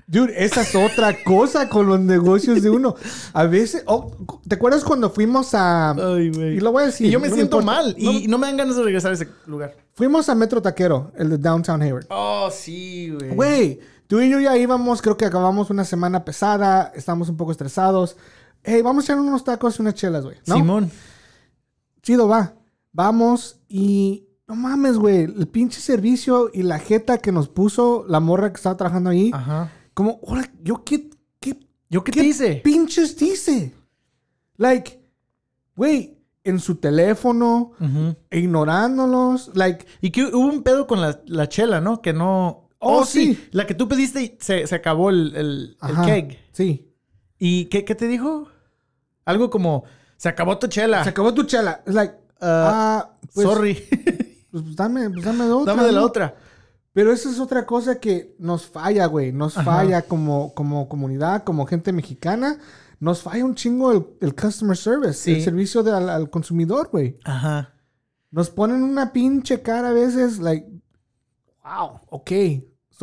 Dude, 0.06 0.34
esa 0.44 0.60
es 0.60 0.74
otra 0.74 1.22
cosa 1.24 1.68
con 1.70 1.86
los 1.86 1.98
negocios 1.98 2.60
de 2.62 2.68
uno. 2.68 2.96
A 3.32 3.44
veces, 3.44 3.82
oh, 3.86 4.10
¿te 4.46 4.56
acuerdas 4.56 4.84
cuando 4.84 5.08
fuimos 5.08 5.54
a... 5.54 5.92
Ay, 5.92 6.28
güey. 6.30 6.56
Y 6.56 6.60
lo 6.60 6.70
voy 6.72 6.82
a 6.82 6.86
decir. 6.86 7.06
Y 7.06 7.10
yo 7.10 7.18
me 7.18 7.28
no 7.28 7.34
siento 7.34 7.60
importa. 7.60 7.82
mal. 7.82 7.96
No- 7.98 8.10
Y 8.12 8.26
no 8.28 8.36
me 8.36 8.46
dan 8.48 8.56
ganas 8.58 8.76
de 8.76 8.82
regresar 8.82 9.12
a 9.12 9.14
ese 9.14 9.28
lugar. 9.46 9.74
Fuimos 9.94 10.28
a 10.28 10.34
Metro 10.34 10.60
Taquero, 10.60 11.12
el 11.16 11.30
de 11.30 11.38
Downtown 11.38 11.80
Hayward. 11.80 12.06
Oh, 12.10 12.50
sí, 12.52 13.10
güey. 13.10 13.34
Güey, 13.34 13.80
tú 14.12 14.20
y 14.20 14.28
yo 14.28 14.38
ya 14.38 14.58
íbamos, 14.58 15.00
creo 15.00 15.16
que 15.16 15.24
acabamos 15.24 15.70
una 15.70 15.86
semana 15.86 16.22
pesada, 16.22 16.92
estamos 16.94 17.30
un 17.30 17.38
poco 17.38 17.50
estresados. 17.50 18.18
Hey, 18.62 18.82
vamos 18.82 19.04
a 19.04 19.06
echar 19.06 19.18
unos 19.18 19.42
tacos 19.42 19.78
y 19.78 19.80
unas 19.80 19.94
chelas, 19.94 20.22
güey. 20.22 20.36
¿no? 20.44 20.56
Simón. 20.56 20.90
Chido, 22.02 22.28
va. 22.28 22.52
Vamos 22.92 23.60
y... 23.68 24.28
No 24.46 24.54
mames, 24.54 24.98
güey. 24.98 25.22
El 25.22 25.48
pinche 25.48 25.80
servicio 25.80 26.50
y 26.52 26.62
la 26.62 26.78
jeta 26.78 27.16
que 27.16 27.32
nos 27.32 27.48
puso 27.48 28.04
la 28.06 28.20
morra 28.20 28.52
que 28.52 28.56
estaba 28.58 28.76
trabajando 28.76 29.08
ahí. 29.08 29.30
Ajá. 29.32 29.72
Como, 29.94 30.20
ahora, 30.28 30.46
¿yo 30.62 30.84
qué, 30.84 31.08
qué, 31.40 31.58
¿Yo 31.88 32.04
qué, 32.04 32.12
te 32.12 32.22
hice? 32.22 32.56
pinches 32.56 33.16
dice? 33.16 33.72
Like, 34.58 35.02
güey, 35.74 36.18
en 36.44 36.60
su 36.60 36.74
teléfono, 36.74 37.72
Ujú. 37.80 38.14
ignorándolos. 38.30 39.52
Like, 39.54 39.86
Y 40.02 40.10
que 40.10 40.24
hubo 40.26 40.52
un 40.52 40.62
pedo 40.62 40.86
con 40.86 41.00
la, 41.00 41.22
la 41.24 41.48
chela, 41.48 41.80
¿no? 41.80 42.02
Que 42.02 42.12
no... 42.12 42.61
Oh, 42.84 43.04
sí. 43.04 43.48
La 43.52 43.66
que 43.66 43.74
tú 43.74 43.88
pediste 43.88 44.36
se, 44.40 44.66
se 44.66 44.74
acabó 44.74 45.10
el, 45.10 45.34
el, 45.36 45.76
el 45.82 45.90
ajá, 45.96 46.04
keg. 46.06 46.38
Sí. 46.52 46.92
¿Y 47.38 47.66
qué, 47.66 47.84
qué 47.84 47.94
te 47.94 48.08
dijo? 48.08 48.48
Algo 49.24 49.50
como... 49.50 49.84
Se 50.16 50.28
acabó 50.28 50.58
tu 50.58 50.66
chela. 50.66 51.02
Se 51.04 51.10
acabó 51.10 51.32
tu 51.34 51.44
chela. 51.44 51.82
Es 51.86 51.94
like, 51.94 52.14
Ah, 52.40 53.04
ah, 53.04 53.18
pues, 53.32 53.46
Sorry. 53.46 53.74
pues 54.50 54.76
dame, 54.76 55.08
pues 55.10 55.24
dame 55.24 55.44
de 55.44 55.52
otra. 55.52 55.74
Dame 55.74 55.86
de 55.86 55.92
la 55.92 56.00
¿no? 56.00 56.06
otra. 56.06 56.34
Pero 56.92 57.12
esa 57.12 57.30
es 57.30 57.38
otra 57.38 57.64
cosa 57.64 58.00
que 58.00 58.34
nos 58.38 58.66
falla, 58.66 59.06
güey. 59.06 59.32
Nos 59.32 59.56
Ajá. 59.56 59.64
falla 59.64 60.02
como, 60.02 60.52
como 60.54 60.88
comunidad, 60.88 61.44
como 61.44 61.66
gente 61.66 61.92
mexicana. 61.92 62.58
Nos 62.98 63.22
falla 63.22 63.44
un 63.44 63.54
chingo 63.54 63.92
el, 63.92 64.06
el 64.20 64.34
customer 64.34 64.76
service, 64.76 65.14
Sí. 65.14 65.34
el 65.34 65.42
servicio 65.42 65.82
de 65.82 65.92
al, 65.92 66.08
al 66.10 66.30
consumidor, 66.30 66.88
güey. 66.90 67.18
Ajá. 67.24 67.72
Nos 68.30 68.50
ponen 68.50 68.82
una 68.82 69.12
pinche 69.12 69.62
cara 69.62 69.88
a 69.90 69.92
veces, 69.92 70.38
like, 70.38 70.66
wow, 71.64 72.00
ok. 72.10 72.30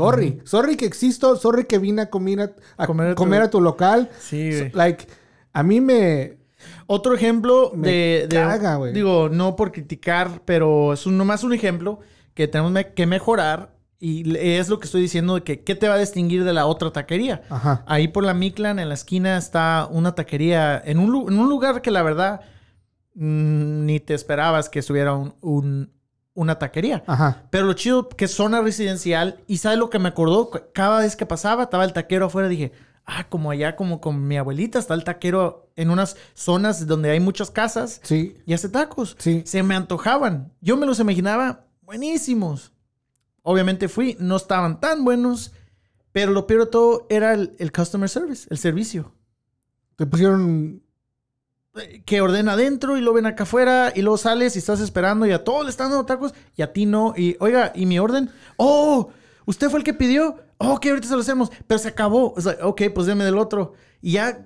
Sorry. 0.03 0.41
Sorry 0.45 0.75
que 0.77 0.85
existo. 0.85 1.35
Sorry 1.35 1.65
que 1.65 1.77
vine 1.79 2.03
a 2.03 2.09
comer 2.09 2.41
a, 2.77 2.83
a 2.83 2.87
Comer 2.87 3.15
comer, 3.15 3.41
a 3.41 3.45
a, 3.45 3.49
tu- 3.49 3.61
local. 3.61 4.09
Sí, 4.19 4.49
güey. 4.51 4.71
Like, 4.73 5.07
a 5.53 5.63
mí 5.63 5.81
me... 5.81 6.37
Otro 6.87 7.13
ejemplo 7.15 7.71
Me 7.73 7.87
de, 7.87 8.27
de- 8.29 8.35
caga, 8.35 8.75
güey. 8.75 8.93
Digo, 8.93 9.29
no 9.29 9.55
por 9.55 9.71
criticar, 9.71 10.41
pero 10.45 10.91
es 10.93 11.05
un, 11.05 11.17
nomás 11.17 11.43
un 11.43 11.53
ejemplo 11.53 11.99
que 12.33 12.47
tenemos 12.47 12.73
que 12.95 13.05
mejorar. 13.05 13.77
Y 14.01 14.37
es 14.37 14.69
lo 14.69 14.79
que 14.79 14.85
estoy 14.85 15.01
diciendo 15.01 15.35
de 15.35 15.43
que 15.43 15.61
qué 15.65 15.75
te 15.75 15.87
va 15.89 15.95
a 15.95 15.99
distinguir 15.99 16.45
de 16.45 16.53
la 16.53 16.65
otra 16.67 16.91
taquería. 16.91 17.41
Ajá. 17.49 17.83
Ahí 17.85 18.07
por 18.07 18.23
la 18.23 18.33
Mictlan, 18.33 18.79
en 18.79 18.87
la 18.87 18.93
esquina, 18.93 19.37
está 19.37 19.87
una 19.91 20.15
taquería 20.15 20.81
en 20.85 20.99
un, 20.99 21.11
lu- 21.11 21.27
en 21.27 21.37
un 21.37 21.49
lugar 21.49 21.81
que 21.81 21.91
la 21.91 22.01
verdad 22.01 22.39
mm, 23.15 23.85
ni 23.85 23.99
te 23.99 24.13
esperabas 24.13 24.69
que 24.69 24.79
estuviera 24.79 25.13
un- 25.13 25.33
un- 25.41 25.91
una 26.39 26.57
taquería. 26.57 27.03
Ajá. 27.05 27.43
Pero 27.49 27.65
lo 27.65 27.73
chido 27.73 28.07
que 28.07 28.25
es 28.25 28.31
zona 28.33 28.61
residencial 28.61 29.43
y 29.45 29.57
¿sabes 29.57 29.77
lo 29.77 29.89
que 29.89 29.99
me 29.99 30.07
acordó? 30.09 30.49
Cada 30.73 30.99
vez 30.99 31.15
que 31.15 31.25
pasaba 31.25 31.63
estaba 31.63 31.83
el 31.83 31.91
taquero 31.93 32.27
afuera 32.27 32.47
dije, 32.47 32.71
ah, 33.05 33.27
como 33.29 33.51
allá 33.51 33.75
como 33.75 33.99
con 33.99 34.27
mi 34.27 34.37
abuelita 34.37 34.79
está 34.79 34.93
el 34.93 35.03
taquero 35.03 35.69
en 35.75 35.89
unas 35.89 36.15
zonas 36.33 36.87
donde 36.87 37.09
hay 37.11 37.19
muchas 37.19 37.51
casas 37.51 37.99
Sí. 38.03 38.37
y 38.45 38.53
hace 38.53 38.69
tacos. 38.69 39.15
Sí. 39.19 39.43
Se 39.45 39.63
me 39.63 39.75
antojaban. 39.75 40.53
Yo 40.61 40.77
me 40.77 40.85
los 40.85 40.99
imaginaba 40.99 41.65
buenísimos. 41.81 42.71
Obviamente 43.41 43.87
fui, 43.89 44.15
no 44.19 44.35
estaban 44.35 44.79
tan 44.79 45.03
buenos, 45.03 45.53
pero 46.11 46.31
lo 46.31 46.47
peor 46.47 46.65
de 46.65 46.71
todo 46.71 47.05
era 47.09 47.33
el, 47.33 47.55
el 47.59 47.71
customer 47.71 48.07
service, 48.09 48.47
el 48.49 48.57
servicio. 48.57 49.13
Te 49.95 50.05
pusieron... 50.05 50.83
Que 52.05 52.21
ordena 52.21 52.53
adentro 52.53 52.97
y 52.97 53.01
lo 53.01 53.13
ven 53.13 53.25
acá 53.27 53.43
afuera 53.43 53.93
y 53.95 54.01
luego 54.01 54.17
sales 54.17 54.55
y 54.55 54.59
estás 54.59 54.81
esperando 54.81 55.25
y 55.27 55.31
a 55.31 55.43
todos 55.43 55.63
le 55.63 55.69
están 55.69 55.89
dando 55.89 56.05
tacos 56.05 56.33
y 56.55 56.61
a 56.61 56.73
ti 56.73 56.85
no. 56.85 57.13
Y 57.15 57.37
oiga, 57.39 57.71
¿y 57.75 57.85
mi 57.85 57.99
orden? 57.99 58.31
¡Oh! 58.57 59.09
¿Usted 59.45 59.69
fue 59.69 59.79
el 59.79 59.85
que 59.85 59.93
pidió? 59.93 60.37
Oh, 60.57 60.79
que 60.79 60.89
ahorita 60.89 61.07
se 61.07 61.13
lo 61.13 61.21
hacemos. 61.21 61.51
Pero 61.67 61.79
se 61.79 61.87
acabó. 61.87 62.33
O 62.35 62.41
sea, 62.41 62.57
ok, 62.63 62.81
pues 62.93 63.07
deme 63.07 63.23
del 63.23 63.37
otro. 63.37 63.73
Y 64.01 64.13
ya 64.13 64.45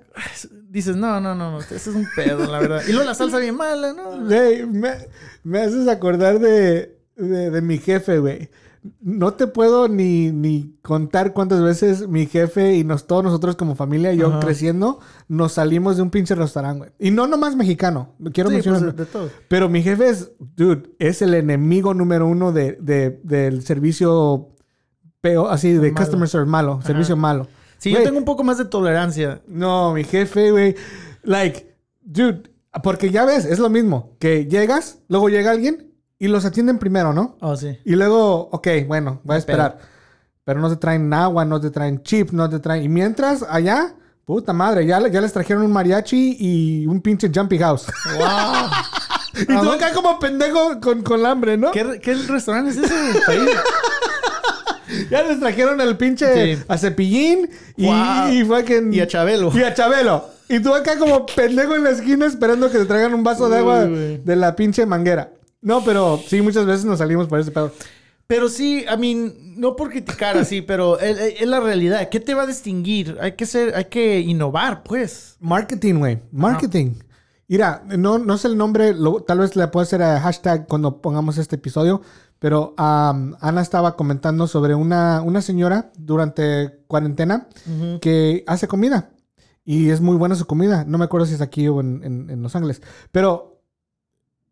dices, 0.68 0.96
no, 0.96 1.20
no, 1.20 1.34
no, 1.34 1.50
no. 1.50 1.60
Este 1.60 1.76
es 1.76 1.86
un 1.88 2.06
pedo, 2.14 2.50
la 2.50 2.58
verdad. 2.58 2.82
Y 2.86 2.92
luego 2.92 3.06
la 3.06 3.14
salsa 3.14 3.38
bien 3.38 3.56
mala, 3.56 3.92
¿no? 3.92 4.24
Güey, 4.26 4.66
me, 4.66 4.92
me 5.42 5.60
haces 5.60 5.88
acordar 5.88 6.38
de, 6.38 6.96
de 7.16 7.60
mi 7.62 7.78
jefe, 7.78 8.18
güey. 8.18 8.50
No 9.00 9.32
te 9.32 9.46
puedo 9.46 9.88
ni, 9.88 10.30
ni 10.30 10.76
contar 10.82 11.32
cuántas 11.32 11.62
veces 11.62 12.06
mi 12.06 12.26
jefe 12.26 12.74
y 12.76 12.84
nos, 12.84 13.06
todos 13.06 13.24
nosotros 13.24 13.56
como 13.56 13.74
familia, 13.76 14.12
yo 14.12 14.26
Ajá. 14.28 14.40
creciendo, 14.40 15.00
nos 15.26 15.52
salimos 15.52 15.96
de 15.96 16.02
un 16.02 16.10
pinche 16.10 16.34
restaurante, 16.34 16.78
güey. 16.78 16.90
Y 16.98 17.10
no 17.10 17.26
nomás 17.26 17.56
mexicano, 17.56 18.10
quiero 18.34 18.50
Sí, 18.50 18.56
mencionar. 18.56 18.94
pues, 18.94 19.08
todo. 19.10 19.30
Pero 19.48 19.70
mi 19.70 19.82
jefe 19.82 20.10
es, 20.10 20.32
dude, 20.38 20.90
es 20.98 21.22
el 21.22 21.32
enemigo 21.32 21.94
número 21.94 22.26
uno 22.26 22.52
de, 22.52 22.72
de- 22.80 23.20
del 23.22 23.62
servicio 23.62 24.50
peo, 25.22 25.48
así, 25.48 25.72
de 25.72 25.90
Malo. 25.90 25.94
customer 25.94 26.28
service 26.28 26.50
malo, 26.50 26.80
servicio 26.82 27.16
malo. 27.16 27.48
Sí, 27.78 27.90
Güey, 27.90 28.02
yo 28.02 28.08
tengo 28.08 28.18
un 28.18 28.26
poco 28.26 28.44
más 28.44 28.58
de 28.58 28.66
tolerancia. 28.66 29.40
no, 29.48 29.94
mi 29.94 30.04
jefe, 30.04 30.50
güey. 30.50 30.74
Like, 31.22 31.74
dude, 32.02 32.50
porque 32.82 33.10
ya 33.10 33.24
ves, 33.24 33.46
es 33.46 33.58
lo 33.58 33.70
mismo. 33.70 34.16
Que 34.18 34.44
llegas, 34.46 34.98
luego 35.08 35.30
llega 35.30 35.52
alguien 35.52 35.90
y 36.18 36.28
los 36.28 36.44
atienden 36.44 36.78
primero, 36.78 37.12
¿no? 37.12 37.36
Oh, 37.40 37.56
sí. 37.56 37.78
Y 37.84 37.94
luego, 37.96 38.48
ok, 38.52 38.68
bueno, 38.86 39.20
voy 39.24 39.36
a 39.36 39.38
esperar. 39.38 39.78
Pero 40.44 40.60
no 40.60 40.68
te 40.68 40.76
traen 40.76 41.12
agua, 41.12 41.44
no 41.44 41.60
te 41.60 41.70
traen 41.70 42.02
chips, 42.02 42.32
no 42.32 42.48
te 42.48 42.58
traen. 42.58 42.82
Y 42.84 42.88
mientras, 42.88 43.42
allá, 43.48 43.94
puta 44.24 44.52
madre, 44.52 44.86
ya, 44.86 45.06
ya 45.08 45.20
les 45.20 45.32
trajeron 45.32 45.64
un 45.64 45.72
mariachi 45.72 46.36
y 46.38 46.86
un 46.86 47.00
pinche 47.00 47.30
jumpy 47.34 47.58
house. 47.58 47.86
¡Wow! 48.18 49.42
y 49.42 49.46
tú 49.46 49.72
acá 49.72 49.92
como 49.92 50.18
pendejo 50.18 50.80
con, 50.80 51.02
con 51.02 51.24
hambre, 51.24 51.56
¿no? 51.56 51.70
¿Qué, 51.72 51.98
¿Qué 52.02 52.14
restaurante 52.14 52.70
es 52.72 52.76
ese? 52.78 52.94
Ahí. 53.28 53.46
Ya 55.10 55.22
les 55.22 55.40
trajeron 55.40 55.80
el 55.80 55.96
pinche 55.96 56.56
Sí. 56.56 56.62
a 56.68 56.78
Cepillín 56.78 57.50
y, 57.76 57.86
Wow. 57.86 58.60
y 58.60 58.64
que. 58.64 58.88
Y 58.92 59.00
a 59.00 59.06
Chabelo. 59.06 59.50
Y 59.54 59.62
a 59.62 59.74
Chabelo. 59.74 60.28
Y 60.48 60.60
tú 60.60 60.74
acá 60.74 60.98
como 60.98 61.24
pendejo 61.26 61.74
en 61.74 61.84
la 61.84 61.90
esquina 61.90 62.26
esperando 62.26 62.70
que 62.70 62.78
te 62.78 62.84
traigan 62.84 63.14
un 63.14 63.24
vaso 63.24 63.48
de 63.48 63.58
agua 63.58 63.84
Uy, 63.86 64.20
de 64.22 64.36
la 64.36 64.54
pinche 64.54 64.84
manguera. 64.84 65.30
No, 65.64 65.82
pero 65.82 66.20
sí, 66.24 66.40
muchas 66.42 66.64
veces 66.66 66.84
nos 66.84 66.98
salimos 66.98 67.26
por 67.26 67.40
ese 67.40 67.50
pedo. 67.50 67.72
Pero 68.28 68.48
sí, 68.48 68.84
I 68.90 68.96
mean, 68.96 69.34
no 69.60 69.74
por 69.76 69.90
criticar 69.90 70.36
así, 70.38 70.62
pero 70.70 71.00
es, 71.00 71.40
la 71.46 71.58
realidad. 71.58 72.08
¿Qué 72.08 72.20
te 72.20 72.34
va 72.34 72.42
a 72.42 72.46
distinguir? 72.46 73.18
Hay 73.20 73.32
que 73.32 73.46
ser, 73.46 73.74
hay 73.74 73.86
que 73.86 74.20
innovar, 74.20 74.82
pues. 74.84 75.36
Marketing, 75.40 75.94
güey. 75.94 76.20
Marketing. 76.30 76.92
Mira, 77.48 77.82
no, 77.98 78.18
no 78.18 78.38
sé 78.38 78.48
el 78.48 78.56
nombre, 78.56 78.94
lo- 78.94 79.22
tal 79.22 79.38
vez 79.40 79.56
le 79.56 79.66
puedo 79.68 79.82
hacer 79.82 80.02
a 80.02 80.20
hashtag 80.20 80.66
cuando 80.68 81.00
pongamos 81.02 81.36
este 81.38 81.56
episodio, 81.56 82.00
Pero 82.38 82.74
am, 82.76 83.36
Ana 83.40 83.62
estaba 83.62 83.96
comentando 83.96 84.46
sobre 84.46 84.74
una, 84.74 85.22
una 85.22 85.40
señora 85.40 85.90
durante 85.96 86.80
cuarentena 86.88 87.48
que 88.02 88.44
hace 88.46 88.68
comida. 88.68 89.10
Y 89.64 89.88
es 89.90 90.00
muy 90.02 90.16
buena 90.16 90.34
su 90.34 90.44
comida. 90.46 90.84
No 90.86 90.98
me 90.98 91.04
acuerdo 91.06 91.26
si 91.26 91.34
es 91.34 91.40
aquí 91.40 91.68
o 91.68 91.80
en, 91.80 92.02
en- 92.04 92.28
en 92.30 92.42
Los 92.42 92.54
Ángeles. 92.54 92.82
Pero 93.12 93.53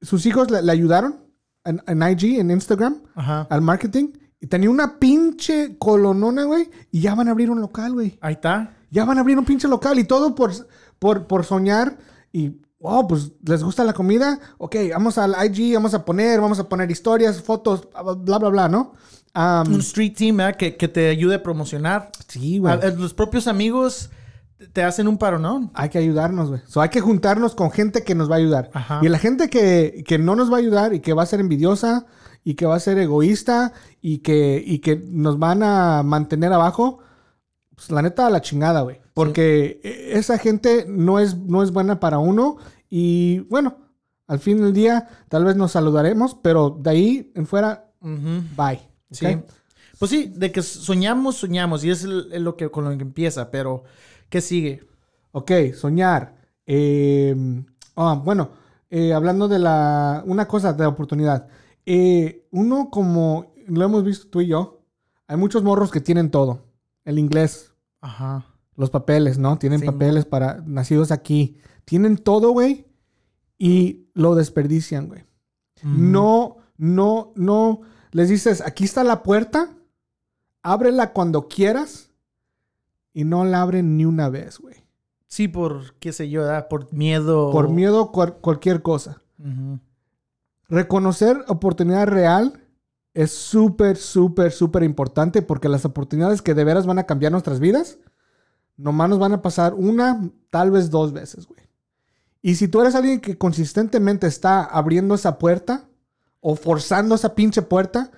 sus 0.03 0.27
hijos 0.27 0.51
le, 0.51 0.63
le 0.63 0.73
ayudaron 0.73 1.17
en, 1.65 1.83
en 1.87 2.03
IG, 2.03 2.39
en 2.41 2.51
Instagram, 2.51 3.03
Ajá. 3.15 3.47
al 3.51 3.63
marketing. 3.63 4.09
Y 4.41 4.49
tenía 4.49 4.69
una 4.71 4.99
pinche 4.99 5.77
colonona, 5.79 6.45
güey. 6.45 6.69
Y 6.91 7.01
ya 7.01 7.15
van 7.15 7.29
a 7.29 7.31
abrir 7.31 7.51
un 7.51 7.61
local, 7.61 7.93
güey. 7.93 8.19
Ahí 8.21 8.35
está. 8.35 8.75
Ya 8.91 9.05
van 9.05 9.17
a 9.19 9.21
abrir 9.21 9.39
un 9.39 9.45
pinche 9.45 9.69
local. 9.69 9.99
Y 10.01 10.05
todo 10.05 10.35
por, 10.35 10.51
por, 10.99 11.27
por 11.29 11.45
soñar. 11.45 11.97
Y, 12.33 12.61
wow, 12.81 13.07
pues 13.07 13.31
les 13.47 13.63
gusta 13.63 13.85
la 13.85 13.93
comida. 13.93 14.41
Ok, 14.59 14.75
vamos 14.93 15.17
al 15.19 15.37
IG, 15.47 15.75
vamos 15.75 15.95
a 15.95 16.05
poner, 16.05 16.41
vamos 16.41 16.59
a 16.59 16.69
poner 16.69 16.91
historias, 16.91 17.41
fotos, 17.41 17.89
bla, 18.25 18.39
bla, 18.39 18.49
bla, 18.49 18.69
¿no? 18.69 18.95
Am, 19.35 19.73
Un 19.73 19.81
street 19.81 20.15
team 20.17 20.37
¿verdad? 20.39 20.57
que, 20.57 20.77
que 20.77 20.89
te 20.89 21.09
ayude 21.09 21.37
a 21.37 21.43
promocionar. 21.43 22.11
sí, 22.27 22.59
güey. 22.59 22.73
A- 22.75 22.79
a 22.79 22.91
los 22.91 23.15
propios 23.15 23.47
amigos 23.47 24.11
te 24.73 24.83
hacen 24.83 25.09
un 25.09 25.19
paronón. 25.19 25.71
Hay 25.75 25.89
que 25.89 25.99
ayudarnos, 25.99 26.49
güey. 26.49 26.61
So, 26.67 26.81
hay 26.81 26.89
que 26.89 27.01
juntarnos 27.01 27.55
con 27.55 27.71
gente 27.71 28.05
que 28.05 28.15
nos 28.15 28.31
va 28.31 28.37
a 28.37 28.39
ayudar. 28.39 28.71
Ajá. 28.73 29.01
Y 29.03 29.09
la 29.09 29.19
gente 29.19 29.49
que, 29.49 30.05
que 30.07 30.19
no 30.19 30.37
nos 30.37 30.51
va 30.51 30.57
a 30.57 30.61
ayudar 30.61 30.95
y 30.95 31.01
que 31.01 31.13
va 31.13 31.23
a 31.23 31.27
ser 31.27 31.41
envidiosa 31.41 32.07
y 32.45 32.55
que 32.55 32.67
va 32.67 32.77
a 32.77 32.81
ser 32.81 32.99
egoísta 32.99 33.73
y 34.01 34.19
que, 34.19 34.63
y 34.65 34.79
que 34.81 34.97
nos 34.97 35.39
van 35.39 35.63
a 35.63 36.03
mantener 36.03 36.53
abajo, 36.53 36.99
pues 37.75 37.91
la 37.91 38.03
neta, 38.03 38.27
a 38.27 38.31
la 38.31 38.41
chingada, 38.41 38.83
güey. 38.83 39.01
Porque 39.15 39.81
e- 39.83 40.19
esa 40.19 40.39
gente 40.39 40.87
no 40.89 41.19
es, 41.19 41.37
no 41.37 41.63
es 41.63 41.71
buena 41.73 42.01
para 42.01 42.19
uno 42.19 42.57
y 42.91 43.41
bueno, 43.51 43.79
al 44.27 44.39
fin 44.39 44.61
del 44.63 44.73
día 44.73 45.09
tal 45.29 45.45
vez 45.45 45.57
nos 45.57 45.73
saludaremos, 45.73 46.37
pero 46.43 46.71
de 46.81 46.91
ahí 46.91 47.33
en 47.35 47.47
fuera, 47.47 47.91
bye. 48.01 48.81
Sí. 49.11 49.27
Pues 49.99 50.11
sí, 50.11 50.33
de 50.35 50.51
que 50.51 50.63
soñamos, 50.63 51.37
soñamos. 51.37 51.85
Y 51.85 51.91
es 51.91 52.03
lo 52.03 52.57
que 52.57 52.69
con 52.71 52.85
lo 52.85 52.91
que 52.97 53.03
empieza. 53.03 53.53
Pero, 53.53 53.85
¿qué 54.33 54.41
sigue? 54.41 54.83
Ok, 55.33 55.53
soñar. 55.75 56.35
Eh, 56.65 57.37
ah, 57.97 58.19
bueno, 58.25 58.53
eh, 58.89 59.13
hablando 59.13 59.47
de 59.47 59.59
la. 59.59 60.23
Una 60.27 60.49
cosa 60.49 60.73
de 60.73 60.87
oportunidad. 60.87 61.49
Eh, 61.85 62.49
uno, 62.51 62.89
como 62.91 63.53
lo 63.67 63.85
hemos 63.85 64.03
visto 64.05 64.29
tú 64.29 64.41
y 64.41 64.47
yo, 64.47 64.81
hay 65.29 65.37
muchos 65.37 65.63
morros 65.63 65.91
que 65.91 66.01
tienen 66.01 66.31
todo: 66.31 66.65
el 67.05 67.19
inglés, 67.19 67.75
Ajá. 68.01 68.47
los 68.75 68.89
papeles, 68.89 69.37
¿no? 69.37 69.59
Tienen 69.59 69.81
Sí, 69.81 69.87
papeles 69.87 70.25
para 70.25 70.63
nacidos 70.67 71.13
aquí. 71.13 71.59
Tienen 71.85 72.17
todo, 72.17 72.53
güey, 72.53 72.87
y 73.59 74.09
lo 74.15 74.35
desperdician, 74.35 75.09
güey. 75.09 75.25
No, 75.83 76.57
no, 76.79 77.33
no. 77.37 77.83
Les 78.13 78.31
dices: 78.31 78.63
aquí 78.63 78.85
está 78.85 79.05
la 79.05 79.23
puerta, 79.23 79.77
ábrela 80.63 81.13
cuando 81.13 81.49
quieras, 81.49 82.12
y 83.13 83.25
no 83.25 83.45
la 83.45 83.63
abren 83.63 83.97
ni 83.97 84.05
una 84.05 84.29
vez, 84.29 84.59
güey. 84.59 84.77
Sí, 85.27 85.49
por, 85.49 85.95
qué 85.95 86.13
sé 86.13 86.29
yo, 86.29 86.43
¿verdad? 86.43 86.69
por 86.69 86.93
miedo. 86.93 87.51
Por 87.51 87.69
miedo 87.71 88.13
cual- 88.13 88.37
cualquier 88.41 88.83
cosa. 88.83 89.23
Reconocer 90.69 91.45
oportunidad 91.49 92.07
real 92.07 92.61
es 93.15 93.33
súper, 93.33 93.97
súper, 93.97 94.53
súper 94.53 94.83
importante 94.83 95.43
porque 95.43 95.69
las 95.69 95.85
oportunidades 95.85 96.41
que 96.41 96.55
de 96.55 96.65
veras 96.65 96.87
van 96.87 96.99
a 96.99 97.05
cambiar 97.05 97.33
nuestras 97.33 97.61
vidas, 97.61 97.99
nomás 98.77 99.11
nos 99.11 99.19
van 99.19 99.33
a 99.35 99.43
pasar 99.43 99.75
una, 99.75 100.31
tal 100.51 100.71
vez 100.71 100.91
dos 100.91 101.13
veces, 101.13 101.47
güey. 101.47 101.61
Y 102.41 102.55
si 102.57 102.69
tú 102.69 102.81
eres 102.81 102.95
alguien 102.95 103.21
que 103.21 103.39
consistentemente 103.39 104.27
está 104.27 104.65
abriendo 104.65 105.15
esa 105.15 105.39
puerta 105.39 105.85
o 106.41 106.57
forzando 106.57 107.15
esa 107.15 107.35
pinche 107.35 107.63
puerta, 107.63 108.11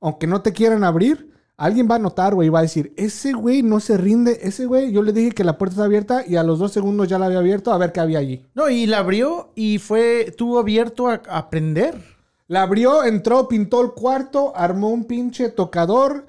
aunque 0.00 0.26
no 0.26 0.40
te 0.42 0.52
quieran 0.52 0.82
abrir, 0.84 1.30
alguien 1.58 1.88
va 1.90 1.96
a 1.96 1.98
notar, 1.98 2.34
güey, 2.34 2.46
y 2.46 2.50
va 2.50 2.60
a 2.60 2.62
decir, 2.62 2.94
ese 2.96 3.32
güey 3.32 3.62
no 3.62 3.80
se 3.80 3.96
rinde, 3.98 4.38
ese 4.42 4.64
güey, 4.64 4.92
yo 4.92 5.02
le 5.02 5.12
dije 5.12 5.32
que 5.32 5.42
la 5.44 5.58
puerta 5.58 5.74
está 5.74 5.84
abierta 5.84 6.24
y 6.26 6.36
a 6.36 6.44
los 6.44 6.60
dos 6.60 6.72
segundos 6.72 7.08
ya 7.08 7.18
la 7.18 7.26
había 7.26 7.40
abierto 7.40 7.72
a 7.72 7.78
ver 7.78 7.92
qué 7.92 8.00
había 8.00 8.20
allí. 8.20 8.46
No, 8.54 8.70
y 8.70 8.86
la 8.86 8.98
abrió 8.98 9.50
y 9.56 9.78
fue, 9.78 10.28
estuvo 10.28 10.58
abierto 10.58 11.08
a, 11.08 11.20
aprender. 11.28 12.00
La 12.46 12.62
abrió, 12.62 13.04
entró, 13.04 13.48
pintó 13.48 13.82
el 13.82 13.90
cuarto, 13.90 14.52
armó 14.56 14.88
un 14.88 15.04
pinche 15.04 15.48
tocador, 15.50 16.26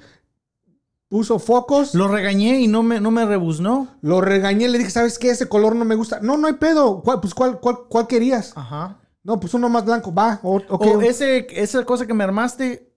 puso 1.07 1.37
focos, 1.39 1.93
lo, 1.93 2.07
Lo 2.07 2.13
regañé 2.13 2.59
y 2.59 2.67
no 2.67 2.81
me, 2.83 2.99
no 2.99 3.11
me 3.11 3.23
rebuznó. 3.25 3.87
regañé, 4.01 4.67
le 4.67 4.79
dije, 4.79 4.89
¿sabes 4.89 5.19
qué? 5.19 5.29
Ese 5.29 5.47
color 5.47 5.75
no 5.75 5.85
me 5.85 5.95
gusta. 5.95 6.19
No, 6.21 6.37
no 6.37 6.47
hay 6.47 6.53
pedo. 6.53 7.01
¿Cuál, 7.03 7.21
pues, 7.21 7.33
¿cuál, 7.33 7.59
cuál, 7.59 7.77
cuál 7.87 8.07
querías? 8.07 8.53
Ajá. 8.57 8.99
No, 9.23 9.39
pues 9.39 9.53
uno 9.53 9.69
más 9.69 9.85
blanco. 9.85 10.13
Va, 10.13 10.39
o- 10.43 10.55
ok. 10.69 10.85
O 10.97 11.01
ese, 11.01 11.47
esa 11.51 11.85
cosa 11.85 12.07
que 12.07 12.13
me 12.13 12.23
armaste 12.23 12.88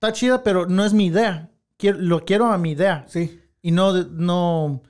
está 0.00 0.12
chida, 0.14 0.42
pero 0.42 0.64
no 0.64 0.82
es 0.82 0.94
mi 0.94 1.06
idea. 1.06 1.50
Quiero, 1.76 1.98
lo 1.98 2.24
quiero 2.24 2.46
a 2.46 2.56
mi 2.56 2.70
idea. 2.70 3.04
Sí. 3.06 3.38
Y 3.60 3.70
no, 3.70 3.92
no, 4.04 4.82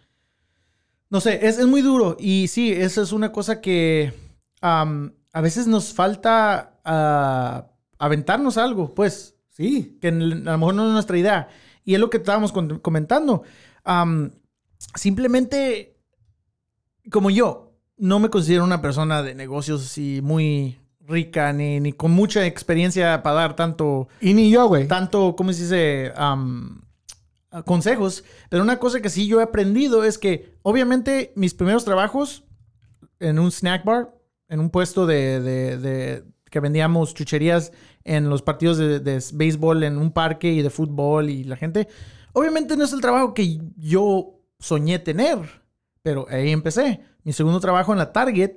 no 1.08 1.20
sé, 1.20 1.46
es, 1.48 1.58
es 1.58 1.66
muy 1.66 1.82
duro. 1.82 2.16
Y 2.20 2.46
sí, 2.46 2.70
esa 2.72 3.02
es 3.02 3.10
una 3.10 3.32
cosa 3.32 3.60
que 3.60 4.14
am, 4.60 5.12
a 5.32 5.40
veces 5.40 5.66
nos 5.66 5.92
falta 5.92 6.78
ah, 6.84 7.66
aventarnos 7.98 8.56
algo, 8.56 8.94
pues, 8.94 9.34
Sí. 9.48 9.98
que 10.00 10.08
a 10.08 10.12
lo 10.12 10.58
mejor 10.58 10.74
no 10.74 10.86
es 10.86 10.92
nuestra 10.92 11.18
idea. 11.18 11.48
Y 11.84 11.94
es 11.94 12.00
lo 12.00 12.08
que 12.08 12.18
estábamos 12.18 12.52
comentando. 12.52 13.42
Simplemente, 14.94 15.98
como 17.10 17.30
yo, 17.30 17.74
no 17.96 18.20
me 18.20 18.30
considero 18.30 18.62
una 18.64 18.80
persona 18.80 19.22
de 19.22 19.34
negocios 19.34 19.84
así 19.84 20.20
muy 20.22 20.79
rica 21.10 21.52
ni, 21.52 21.80
ni 21.80 21.92
con 21.92 22.10
mucha 22.12 22.46
experiencia 22.46 23.22
para 23.22 23.36
dar 23.36 23.56
tanto 23.56 24.08
Y 24.20 24.32
ni 24.34 24.50
yo, 24.50 24.66
güey. 24.68 24.86
tanto, 24.88 25.34
¿cómo 25.36 25.52
se 25.52 25.62
dice? 25.62 26.12
A- 26.16 26.36
consejos. 27.64 28.24
Pero 28.48 28.62
una 28.62 28.78
cosa 28.78 29.00
que 29.00 29.10
sí 29.10 29.26
yo 29.26 29.40
he 29.40 29.42
aprendido 29.42 30.04
es 30.04 30.18
que, 30.18 30.54
obviamente, 30.62 31.32
mis 31.34 31.52
primeros 31.54 31.84
trabajos 31.84 32.44
en 33.18 33.38
un 33.38 33.50
snack 33.50 33.84
bar, 33.84 34.14
en 34.48 34.60
un 34.60 34.70
puesto 34.70 35.06
de, 35.06 35.40
de- 35.40 35.76
de- 35.78 36.24
que 36.50 36.60
vendíamos 36.60 37.14
chucherías 37.14 37.72
en 38.04 38.28
los 38.30 38.42
partidos 38.42 38.78
de, 38.78 38.98
de 39.00 39.22
béisbol, 39.34 39.82
en 39.84 39.98
un 39.98 40.12
parque 40.12 40.52
y 40.52 40.62
de 40.62 40.70
fútbol 40.70 41.28
y 41.30 41.44
la 41.44 41.56
gente, 41.56 41.88
obviamente 42.32 42.76
no 42.76 42.84
es 42.84 42.92
el 42.92 43.00
trabajo 43.00 43.34
que 43.34 43.60
yo 43.76 44.40
soñé 44.58 44.98
tener, 44.98 45.38
pero 46.02 46.26
ahí 46.28 46.50
empecé. 46.50 47.00
Mi 47.22 47.32
segundo 47.32 47.60
trabajo 47.60 47.92
en 47.92 47.98
la 47.98 48.12
Target, 48.12 48.52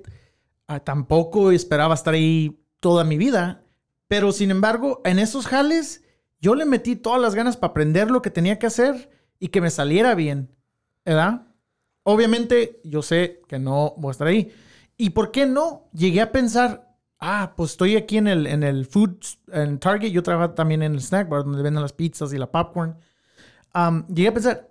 ah, 0.67 0.79
tampoco 0.79 1.51
esperaba 1.51 1.93
estar 1.93 2.13
ahí 2.13 2.63
toda 2.79 3.03
mi 3.03 3.17
vida, 3.17 3.63
pero 4.07 4.31
sin 4.31 4.51
embargo, 4.51 5.01
en 5.05 5.19
esos 5.19 5.47
jales, 5.47 6.03
yo 6.39 6.55
le 6.55 6.65
metí 6.65 6.95
todas 6.95 7.21
las 7.21 7.35
ganas 7.35 7.57
para 7.57 7.71
aprender 7.71 8.11
lo 8.11 8.21
que 8.21 8.29
tenía 8.29 8.59
que 8.59 8.67
hacer 8.67 9.09
y 9.39 9.47
que 9.47 9.61
me 9.61 9.69
saliera 9.69 10.15
bien, 10.15 10.55
¿verdad? 11.05 11.47
Obviamente, 12.03 12.81
yo 12.83 13.01
sé 13.01 13.41
que 13.47 13.59
no 13.59 13.93
voy 13.97 14.09
a 14.09 14.11
estar 14.11 14.27
ahí. 14.27 14.53
¿Y 14.97 15.11
por 15.11 15.31
qué 15.31 15.45
no? 15.45 15.89
Llegué 15.93 16.21
a 16.21 16.31
pensar, 16.31 16.97
ah, 17.19 17.53
pues 17.55 17.71
estoy 17.71 17.95
aquí 17.95 18.17
en 18.17 18.27
el, 18.27 18.45
en 18.45 18.63
el 18.63 18.85
food, 18.85 19.17
en 19.51 19.79
Target, 19.79 20.11
yo 20.11 20.21
trabajo 20.21 20.53
también 20.53 20.83
en 20.83 20.93
el 20.93 21.01
snack 21.01 21.29
bar 21.29 21.45
donde 21.45 21.63
venden 21.63 21.81
las 21.81 21.93
pizzas 21.93 22.33
y 22.33 22.37
la 22.37 22.51
popcorn. 22.51 22.97
Llegué 24.13 24.27
a 24.27 24.33
pensar, 24.33 24.69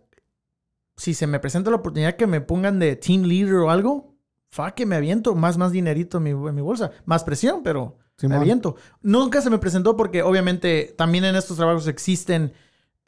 si 0.97 1.15
se 1.15 1.27
me 1.27 1.41
presenta 1.41 1.71
la 1.71 1.77
oportunidad 1.77 2.17
que 2.17 2.27
me 2.27 2.41
pongan 2.41 2.79
de 2.79 2.97
team 2.97 3.23
leader 3.23 3.55
o 3.55 3.71
algo, 3.71 4.12
fa 4.53 4.75
que 4.75 4.85
me 4.85 4.97
aviento 4.97 5.35
más, 5.35 5.57
más 5.57 5.73
dinerito 5.73 6.19
en 6.19 6.25
mi, 6.25 6.31
en 6.31 6.55
mi 6.55 6.61
bolsa. 6.61 6.91
Más 7.07 7.25
presión, 7.25 7.63
pero 7.65 7.97
me 8.21 8.37
aviento. 8.37 8.77
Nunca 9.01 9.41
se 9.41 9.49
me 9.49 9.59
presentó 9.59 9.97
porque 9.97 10.23
obviamente 10.23 10.95
también 10.97 11.25
en 11.25 11.35
estos 11.35 11.57
trabajos 11.57 11.89
existen, 11.89 12.53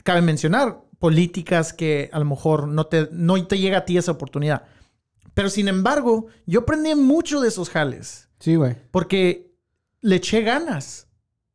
cabe 0.02 0.22
mencionar, 0.22 0.80
políticas 0.98 1.74
que 1.74 2.08
a 2.12 2.18
lo 2.18 2.24
mejor 2.24 2.66
no 2.66 2.86
te, 2.86 3.08
no 3.12 3.46
te 3.46 3.58
llega 3.58 3.78
a 3.78 3.84
ti 3.84 3.98
esa 3.98 4.12
oportunidad. 4.12 4.64
Pero 5.34 5.50
sin 5.50 5.68
embargo, 5.68 6.28
yo 6.46 6.60
aprendí 6.60 6.94
mucho 6.94 7.40
de 7.42 7.48
esos 7.48 7.68
jales 7.68 8.30
Sí, 8.40 8.56
güey. 8.56 8.76
porque 8.90 9.54
le 10.00 10.16
eché 10.16 10.40
ganas 10.40 11.08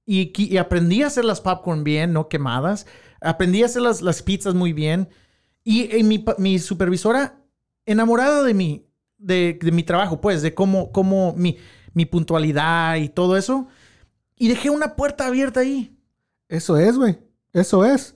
y, 0.05 0.31
y 0.37 0.57
aprendí 0.57 1.01
a 1.01 1.07
hacer 1.07 1.25
las 1.25 1.41
popcorn 1.41 1.83
bien, 1.83 2.13
no 2.13 2.29
quemadas. 2.29 2.85
Aprendí 3.21 3.63
a 3.63 3.65
hacer 3.65 3.81
las, 3.81 4.01
las 4.03 4.21
pizzas 4.21 4.53
muy 4.53 4.71
bien. 4.71 5.09
Y, 5.63 5.95
y 5.95 6.03
mi, 6.03 6.23
mi 6.37 6.59
supervisora, 6.59 7.41
enamorada 7.85 8.43
de 8.43 8.53
mí, 8.53 8.85
de, 9.19 9.59
de 9.61 9.71
mi 9.71 9.83
trabajo, 9.83 10.19
pues, 10.19 10.41
de 10.41 10.53
cómo, 10.53 10.91
cómo 10.91 11.33
mi, 11.35 11.57
mi 11.93 12.05
puntualidad 12.05 12.95
y 12.95 13.09
todo 13.09 13.37
eso. 13.37 13.67
Y 14.37 14.47
dejé 14.47 14.69
una 14.69 14.95
puerta 14.95 15.27
abierta 15.27 15.59
ahí. 15.59 15.95
Eso 16.47 16.77
es, 16.77 16.97
güey. 16.97 17.19
Eso 17.53 17.85
es. 17.85 18.15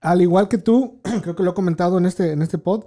Al 0.00 0.22
igual 0.22 0.48
que 0.48 0.58
tú, 0.58 1.00
creo 1.22 1.34
que 1.34 1.42
lo 1.42 1.50
he 1.50 1.54
comentado 1.54 1.98
en 1.98 2.06
este, 2.06 2.32
en 2.32 2.42
este 2.42 2.58
pod, 2.58 2.84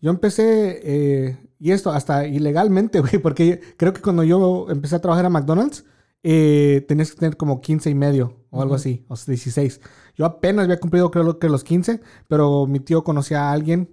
yo 0.00 0.10
empecé, 0.10 0.80
eh, 0.82 1.36
y 1.58 1.70
esto 1.72 1.90
hasta 1.90 2.26
ilegalmente, 2.26 3.00
güey, 3.00 3.18
porque 3.18 3.60
creo 3.76 3.92
que 3.92 4.00
cuando 4.00 4.24
yo 4.24 4.66
empecé 4.70 4.96
a 4.96 5.00
trabajar 5.00 5.26
a 5.26 5.30
McDonald's, 5.30 5.84
eh, 6.22 6.84
tenías 6.86 7.10
que 7.10 7.18
tener 7.18 7.36
como 7.36 7.60
15 7.60 7.90
y 7.90 7.94
medio 7.94 8.36
o 8.50 8.62
algo 8.62 8.74
así, 8.74 9.04
o 9.08 9.16
16. 9.16 9.80
Yo 10.14 10.26
apenas 10.26 10.64
había 10.64 10.78
cumplido 10.78 11.10
creo 11.10 11.38
que 11.38 11.48
los 11.48 11.64
15, 11.64 12.00
pero 12.28 12.66
mi 12.66 12.80
tío 12.80 13.02
conocía 13.02 13.48
a 13.48 13.52
alguien 13.52 13.88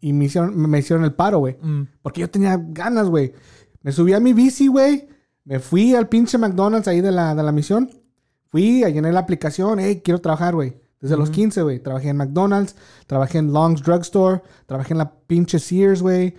y 0.00 0.12
me 0.12 0.24
hicieron, 0.24 0.58
me 0.58 0.78
hicieron 0.78 1.04
el 1.04 1.12
paro, 1.12 1.38
güey. 1.38 1.58
Mm. 1.60 1.82
Porque 2.02 2.22
yo 2.22 2.30
tenía 2.30 2.56
ganas, 2.58 3.08
güey. 3.08 3.34
Me 3.82 3.92
subí 3.92 4.14
a 4.14 4.20
mi 4.20 4.32
bici, 4.32 4.66
güey. 4.68 5.08
Me 5.44 5.60
fui 5.60 5.94
al 5.94 6.08
pinche 6.08 6.38
McDonald's 6.38 6.88
ahí 6.88 7.00
de 7.00 7.12
la, 7.12 7.34
de 7.34 7.42
la 7.42 7.52
misión. 7.52 7.90
Fui, 8.48 8.82
llené 8.84 9.12
la 9.12 9.20
aplicación, 9.20 9.78
hey, 9.78 10.00
quiero 10.02 10.20
trabajar, 10.20 10.54
güey. 10.54 10.80
Desde 11.00 11.16
los 11.16 11.30
15, 11.30 11.62
güey. 11.62 11.78
Trabajé 11.80 12.08
en 12.08 12.16
McDonald's, 12.16 12.74
trabajé 13.06 13.38
en 13.38 13.52
Long's 13.52 13.82
Drugstore, 13.82 14.42
trabajé 14.64 14.94
en 14.94 14.98
la 14.98 15.12
pinche 15.26 15.58
Sears, 15.58 16.00
güey. 16.00 16.34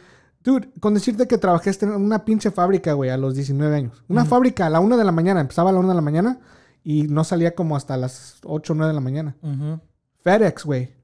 Dude, 0.48 0.70
con 0.80 0.93
decirte 0.93 1.28
que 1.28 1.38
trabajé 1.38 1.72
en 1.82 1.91
una 1.91 2.24
pinche 2.24 2.52
fábrica, 2.52 2.93
güey, 2.93 3.10
a 3.10 3.18
los 3.18 3.36
19 3.36 3.76
años. 3.76 4.02
Una 4.08 4.24
fábrica 4.24 4.66
a 4.66 4.70
la 4.70 4.80
1 4.80 4.95
de 4.95 5.04
la 5.04 5.12
mañana. 5.12 5.41
Empezaba 5.41 5.72
a 5.72 5.74
la 5.74 5.80
1 5.80 5.89
de 5.89 5.95
la 5.95 6.00
mañana 6.00 6.39
y 6.86 7.04
no 7.10 7.26
salía 7.26 7.54
como 7.54 7.76
hasta 7.76 7.98
las 7.98 8.38
8 8.45 8.72
o 8.72 8.76
9 8.78 8.88
de 8.88 8.93
la 8.93 9.02
mañana. 9.02 9.36
FedEx, 10.24 10.64
güey. 10.64 10.95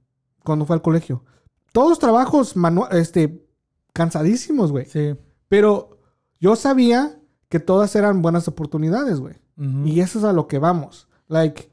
Cuando 0.46 0.66
fue 0.66 0.78
al 0.78 0.82
colegio. 0.82 1.26
Todos 1.74 2.00
trabajos 2.00 2.56
este, 2.92 3.46
cansadísimos, 3.92 4.72
güey. 4.72 4.86
Sí. 4.86 5.14
Pero 5.50 6.00
yo 6.40 6.56
sabía 6.56 7.20
que 7.50 7.60
todas 7.60 7.98
eran 7.98 8.22
buenas 8.22 8.48
oportunidades, 8.48 9.20
güey. 9.20 9.36
Y 9.84 10.00
eso 10.00 10.20
es 10.20 10.24
a 10.24 10.32
lo 10.32 10.48
que 10.48 10.58
vamos. 10.58 11.10
Like, 11.28 11.70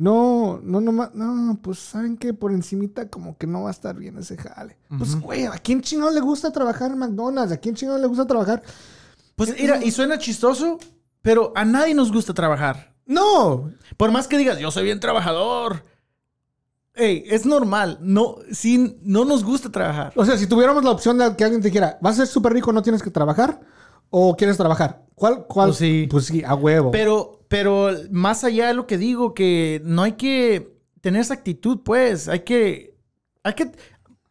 no, 0.00 0.60
no, 0.62 0.80
no, 0.80 1.10
no, 1.12 1.58
pues 1.60 1.78
saben 1.78 2.16
que 2.16 2.32
por 2.32 2.52
encimita 2.52 3.10
como 3.10 3.36
que 3.36 3.46
no 3.46 3.64
va 3.64 3.68
a 3.68 3.72
estar 3.72 3.94
bien 3.94 4.16
ese 4.16 4.34
jale. 4.38 4.78
Pues, 4.96 5.14
güey, 5.20 5.44
¿a 5.44 5.58
quién 5.58 5.82
chino 5.82 6.10
le 6.10 6.20
gusta 6.20 6.50
trabajar 6.50 6.90
en 6.90 6.96
McDonald's? 6.96 7.52
¿A 7.52 7.58
quién 7.58 7.74
chino 7.74 7.98
le 7.98 8.06
gusta 8.06 8.26
trabajar? 8.26 8.62
Pues 9.36 9.54
mira, 9.60 9.84
y 9.84 9.90
suena 9.90 10.16
chistoso, 10.18 10.78
pero 11.20 11.52
a 11.54 11.66
nadie 11.66 11.92
nos 11.92 12.10
gusta 12.10 12.32
trabajar. 12.32 12.94
No. 13.04 13.72
Por 13.98 14.10
más 14.10 14.26
que 14.26 14.38
digas, 14.38 14.58
yo 14.58 14.70
soy 14.70 14.84
bien 14.84 15.00
trabajador. 15.00 15.84
Ey, 16.94 17.24
es 17.26 17.44
normal. 17.44 17.98
No, 18.00 18.36
sí, 18.52 18.96
no 19.02 19.26
nos 19.26 19.44
gusta 19.44 19.70
trabajar. 19.70 20.14
O 20.16 20.24
sea, 20.24 20.38
si 20.38 20.46
tuviéramos 20.46 20.82
la 20.82 20.92
opción 20.92 21.18
de 21.18 21.36
que 21.36 21.44
alguien 21.44 21.60
te 21.60 21.68
dijera, 21.68 21.98
vas 22.00 22.14
a 22.14 22.24
ser 22.24 22.26
súper 22.26 22.54
rico, 22.54 22.72
no 22.72 22.82
tienes 22.82 23.02
que 23.02 23.10
trabajar, 23.10 23.60
o 24.08 24.34
quieres 24.34 24.56
trabajar, 24.56 25.04
¿cuál? 25.14 25.44
cuál? 25.46 25.68
Pues 25.68 25.76
sí. 25.76 26.08
Pues 26.10 26.24
sí, 26.24 26.42
a 26.42 26.54
huevo. 26.54 26.90
Pero, 26.90 27.39
pero 27.50 27.90
más 28.12 28.44
allá 28.44 28.68
de 28.68 28.74
lo 28.74 28.86
que 28.86 28.96
digo, 28.96 29.34
que 29.34 29.82
no 29.84 30.04
hay 30.04 30.12
que 30.12 30.72
tener 31.00 31.20
esa 31.20 31.34
actitud, 31.34 31.80
pues. 31.84 32.28
Hay 32.28 32.44
que. 32.44 32.96
Hay 33.42 33.54
que. 33.54 33.72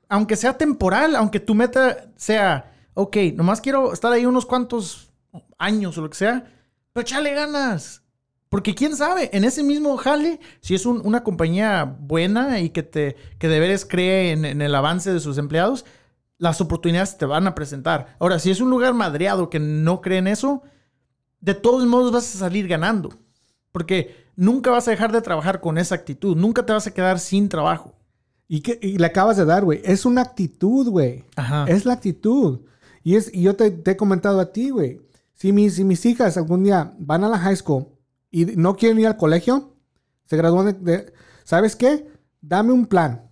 Aunque 0.07 0.37
sea 0.37 0.57
temporal, 0.57 1.17
aunque 1.17 1.41
tu 1.41 1.53
meta 1.53 2.13
sea, 2.15 2.71
ok, 2.93 3.17
nomás 3.35 3.59
quiero 3.59 3.91
estar 3.91 4.13
ahí 4.13 4.25
unos 4.25 4.45
cuantos 4.45 5.11
años 5.57 5.97
o 5.97 6.01
lo 6.01 6.09
que 6.09 6.15
sea, 6.15 6.45
pero 6.93 7.01
échale 7.01 7.33
ganas. 7.33 8.03
Porque 8.47 8.73
quién 8.73 8.95
sabe, 8.95 9.29
en 9.33 9.43
ese 9.43 9.63
mismo 9.63 9.97
jale, 9.97 10.39
si 10.61 10.73
es 10.73 10.85
una 10.85 11.21
compañía 11.21 11.83
buena 11.83 12.61
y 12.61 12.69
que 12.69 12.83
te 12.83 13.17
que 13.37 13.49
de 13.49 13.79
cree 13.89 14.31
en, 14.31 14.45
en, 14.45 14.61
el 14.61 14.73
avance 14.73 15.11
de 15.11 15.19
sus 15.19 15.37
empleados, 15.37 15.83
las 16.37 16.61
oportunidades 16.61 17.17
te 17.17 17.25
van 17.25 17.47
a 17.47 17.53
presentar. 17.53 18.15
Ahora, 18.17 18.39
si 18.39 18.49
es 18.49 18.61
un 18.61 18.69
lugar 18.69 18.93
madreado 18.93 19.49
que 19.49 19.59
no 19.59 19.99
cree 19.99 20.19
en 20.19 20.27
eso, 20.27 20.63
de 21.41 21.53
todos 21.53 21.85
modos 21.87 22.11
vas 22.11 22.35
a 22.35 22.39
salir 22.39 22.67
ganando. 22.67 23.09
Porque 23.71 24.15
nunca 24.35 24.71
vas 24.71 24.87
a 24.87 24.91
dejar 24.91 25.11
de 25.11 25.21
trabajar 25.21 25.61
con 25.61 25.77
esa 25.77 25.95
actitud. 25.95 26.35
Nunca 26.35 26.65
te 26.65 26.73
vas 26.73 26.87
a 26.87 26.93
quedar 26.93 27.19
sin 27.19 27.49
trabajo. 27.49 27.95
Y, 28.47 28.61
que, 28.61 28.79
y 28.81 28.97
le 28.97 29.05
acabas 29.05 29.37
de 29.37 29.45
dar, 29.45 29.63
güey. 29.63 29.81
Es 29.83 30.05
una 30.05 30.21
actitud, 30.21 30.89
güey. 30.89 31.23
Es 31.67 31.85
la 31.85 31.93
actitud. 31.93 32.61
Y, 33.03 33.15
es, 33.15 33.31
y 33.33 33.43
yo 33.43 33.55
te, 33.55 33.69
te 33.69 33.91
he 33.91 33.97
comentado 33.97 34.39
a 34.39 34.51
ti, 34.51 34.71
güey. 34.71 35.01
Si 35.33 35.53
mis, 35.53 35.75
si 35.75 35.83
mis 35.83 36.05
hijas 36.05 36.35
algún 36.35 36.63
día 36.63 36.93
van 36.97 37.23
a 37.23 37.29
la 37.29 37.37
high 37.37 37.55
school 37.55 37.87
y 38.31 38.45
no 38.45 38.75
quieren 38.75 38.99
ir 38.99 39.07
al 39.07 39.17
colegio, 39.17 39.75
se 40.25 40.35
gradúan 40.35 40.83
de, 40.83 41.13
¿sabes 41.43 41.75
qué? 41.75 42.07
Dame 42.41 42.73
un 42.73 42.87
plan. 42.87 43.29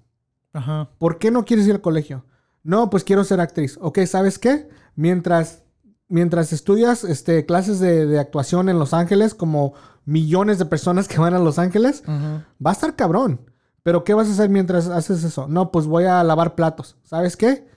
Ajá. 0.53 0.89
¿Por 0.97 1.17
qué 1.17 1.31
no 1.31 1.45
quieres 1.45 1.67
ir 1.67 1.73
al 1.73 1.81
colegio? 1.81 2.25
No, 2.63 2.89
pues 2.89 3.03
quiero 3.03 3.23
ser 3.23 3.41
actriz. 3.41 3.77
Ok, 3.81 3.99
¿sabes 4.05 4.39
qué? 4.39 4.69
Mientras, 4.95 5.63
mientras 6.07 6.53
estudias 6.53 7.03
este, 7.03 7.45
clases 7.45 7.79
de, 7.79 8.19
actuación 8.19 8.69
en 8.69 8.79
Los 8.79 8.93
Ángeles, 8.93 9.33
como 9.33 9.73
millones 10.05 10.57
de 10.57 10.65
personas 10.65 11.07
que 11.09 11.19
van 11.19 11.33
a 11.33 11.39
Los 11.39 11.59
Ángeles, 11.59 12.03
va 12.07 12.71
a 12.71 12.73
estar 12.73 12.95
cabrón. 12.95 13.41
Pero 13.83 14.03
¿qué 14.03 14.13
vas 14.13 14.27
a 14.27 14.31
hacer 14.31 14.49
mientras 14.49 14.87
haces 14.89 15.23
eso? 15.23 15.47
No, 15.47 15.71
pues 15.71 15.85
voy 15.85 16.03
a 16.03 16.21
lavar 16.23 16.55
platos. 16.55 16.97
¿Sabes 17.03 17.37
qué? 17.37 17.67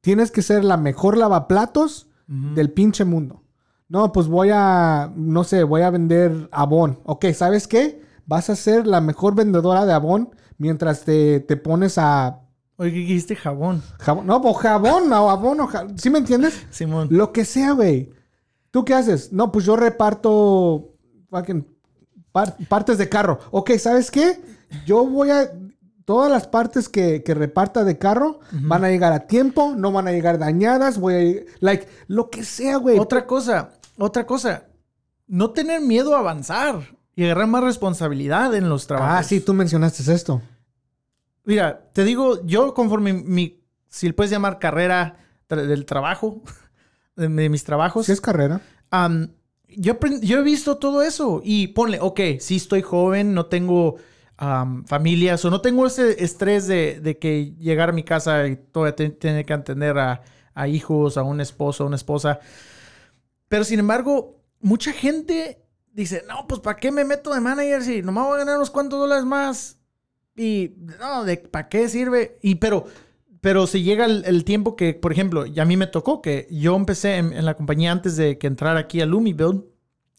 Tienes 0.00 0.32
que 0.32 0.42
ser 0.42 0.64
la 0.64 0.76
mejor 0.76 1.16
lavaplatos 1.16 2.08
del 2.26 2.70
pinche 2.70 3.04
mundo. 3.04 3.42
No, 3.88 4.12
pues 4.12 4.28
voy 4.28 4.50
a, 4.52 5.12
no 5.16 5.42
sé, 5.44 5.64
voy 5.64 5.82
a 5.82 5.90
vender 5.90 6.48
abón. 6.52 7.00
Ok, 7.04 7.26
¿sabes 7.34 7.66
qué? 7.66 8.02
Vas 8.24 8.48
a 8.48 8.56
ser 8.56 8.86
la 8.86 9.00
mejor 9.00 9.34
vendedora 9.34 9.84
de 9.84 9.92
abón 9.92 10.30
mientras 10.58 11.04
te, 11.04 11.40
pones 11.62 11.98
a... 11.98 12.39
Oye, 12.80 12.92
¿qué 12.92 12.98
dijiste? 13.00 13.36
Jabón. 13.36 13.82
Jabón. 13.98 14.26
No, 14.26 14.40
pues 14.40 14.56
jabón 14.56 15.12
o 15.12 15.30
abón 15.30 15.60
o 15.60 15.68
¿Sí 15.96 16.08
me 16.08 16.18
entiendes? 16.18 16.66
Simón. 16.70 17.08
Lo 17.10 17.30
que 17.30 17.44
sea, 17.44 17.72
güey. 17.72 18.10
¿Tú 18.70 18.86
qué 18.86 18.94
haces? 18.94 19.34
No, 19.34 19.52
pues 19.52 19.66
yo 19.66 19.76
reparto 19.76 20.94
partes 22.70 22.96
de 22.96 23.08
carro. 23.10 23.38
Ok, 23.50 23.72
¿sabes 23.72 24.10
qué? 24.10 24.40
Yo 24.86 25.04
voy 25.04 25.30
a 25.30 25.50
todas 26.06 26.32
las 26.32 26.46
partes 26.46 26.88
que, 26.88 27.22
reparta 27.26 27.84
de 27.84 27.98
carro 27.98 28.40
van 28.50 28.82
a 28.82 28.88
llegar 28.88 29.12
a 29.12 29.26
tiempo, 29.26 29.74
no 29.76 29.92
van 29.92 30.08
a 30.08 30.12
llegar 30.12 30.38
dañadas, 30.38 30.98
voy 30.98 31.14
a 31.14 31.52
like, 31.60 31.86
lo 32.06 32.30
que 32.30 32.44
sea, 32.44 32.78
güey. 32.78 32.98
Otra 32.98 33.26
cosa, 33.26 33.72
otra 33.98 34.24
cosa, 34.24 34.68
no 35.26 35.50
tener 35.50 35.82
miedo 35.82 36.16
a 36.16 36.20
avanzar 36.20 36.96
y 37.14 37.24
agarrar 37.24 37.48
más 37.48 37.62
responsabilidad 37.62 38.54
en 38.54 38.70
los 38.70 38.86
trabajos. 38.86 39.16
Ah, 39.18 39.22
sí, 39.22 39.40
tú 39.40 39.52
mencionaste 39.52 40.10
esto. 40.14 40.40
Mira, 41.44 41.90
te 41.92 42.04
digo, 42.04 42.44
yo 42.44 42.74
conforme 42.74 43.12
mi, 43.12 43.62
si 43.88 44.12
puedes 44.12 44.30
llamar 44.30 44.58
carrera 44.58 45.18
del 45.48 45.84
trabajo, 45.84 46.42
de, 47.16 47.28
mis 47.28 47.64
trabajos. 47.64 48.06
¿Qué 48.06 48.12
es 48.12 48.20
carrera? 48.20 48.60
yo, 49.68 49.98
yo 50.22 50.38
he 50.38 50.42
visto 50.42 50.78
todo 50.78 51.02
eso 51.02 51.40
y 51.44 51.68
ponle, 51.68 51.98
ok, 52.00 52.20
sí 52.40 52.56
estoy 52.56 52.82
joven, 52.82 53.34
no 53.34 53.46
tengo 53.46 53.96
familias 54.86 55.44
o 55.44 55.50
no 55.50 55.60
tengo 55.60 55.86
ese 55.86 56.24
estrés 56.24 56.66
de, 56.66 57.18
que 57.20 57.54
llegar 57.58 57.90
a 57.90 57.92
mi 57.92 58.04
casa 58.04 58.46
y 58.46 58.56
todavía 58.56 58.96
tiene 59.18 59.44
que 59.44 59.52
atender 59.52 59.98
a, 59.98 60.22
hijos, 60.66 61.16
a 61.18 61.22
un 61.22 61.40
esposo, 61.40 61.84
a 61.84 61.86
una 61.86 61.96
esposa. 61.96 62.40
Pero 63.48 63.64
sin 63.64 63.80
embargo, 63.80 64.40
mucha 64.60 64.92
gente 64.92 65.62
dice, 65.92 66.24
no, 66.26 66.46
pues 66.46 66.60
¿para 66.60 66.78
qué 66.78 66.90
me 66.90 67.04
meto 67.04 67.34
de 67.34 67.40
manager 67.40 67.82
si 67.82 68.02
nomás 68.02 68.26
voy 68.26 68.36
a 68.36 68.38
ganar 68.38 68.56
unos 68.56 68.70
cuantos 68.70 68.98
dólares 68.98 69.24
más? 69.24 69.79
Y 70.36 70.74
no, 71.00 71.24
¿de 71.24 71.36
para 71.36 71.68
qué 71.68 71.88
sirve? 71.88 72.38
Y 72.42 72.56
pero, 72.56 72.86
pero 73.40 73.66
si 73.66 73.82
llega 73.82 74.06
el, 74.06 74.44
tiempo 74.44 74.76
que, 74.76 74.94
por 74.94 75.12
ejemplo, 75.12 75.46
ya 75.46 75.62
a 75.62 75.66
mí 75.66 75.76
me 75.76 75.86
tocó 75.86 76.22
que 76.22 76.46
yo 76.50 76.76
empecé 76.76 77.16
en, 77.16 77.32
en 77.32 77.44
la 77.44 77.54
compañía 77.54 77.92
antes 77.92 78.16
de 78.16 78.38
que 78.38 78.46
entrara 78.46 78.80
aquí 78.80 79.00
a 79.00 79.06
Lumibuild 79.06 79.64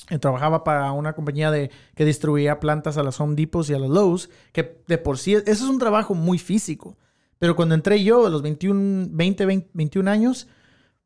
eh, 0.10 0.20
trabajaba 0.20 0.64
para 0.64 0.92
una 0.92 1.14
compañía 1.14 1.52
de, 1.52 1.72
que 1.96 2.04
distribuía 2.04 2.60
plantas 2.60 2.98
a 2.98 3.04
las 3.04 3.20
Home 3.22 3.36
Depots 3.36 3.70
y 3.70 3.74
a 3.74 3.80
las 3.80 3.90
Lowe's, 3.90 4.30
que 4.52 4.84
de 4.86 4.98
por 4.98 5.18
sí, 5.18 5.36
eso 5.36 5.46
es 5.46 5.62
un 5.62 5.80
trabajo 5.80 6.16
muy 6.16 6.38
físico. 6.38 6.98
Pero 7.40 7.56
cuando 7.56 7.76
entré 7.76 8.04
yo 8.04 8.26
a 8.26 8.30
los 8.30 8.42
21, 8.42 9.08
20, 9.12 9.70
21 9.74 10.12
años, 10.12 10.48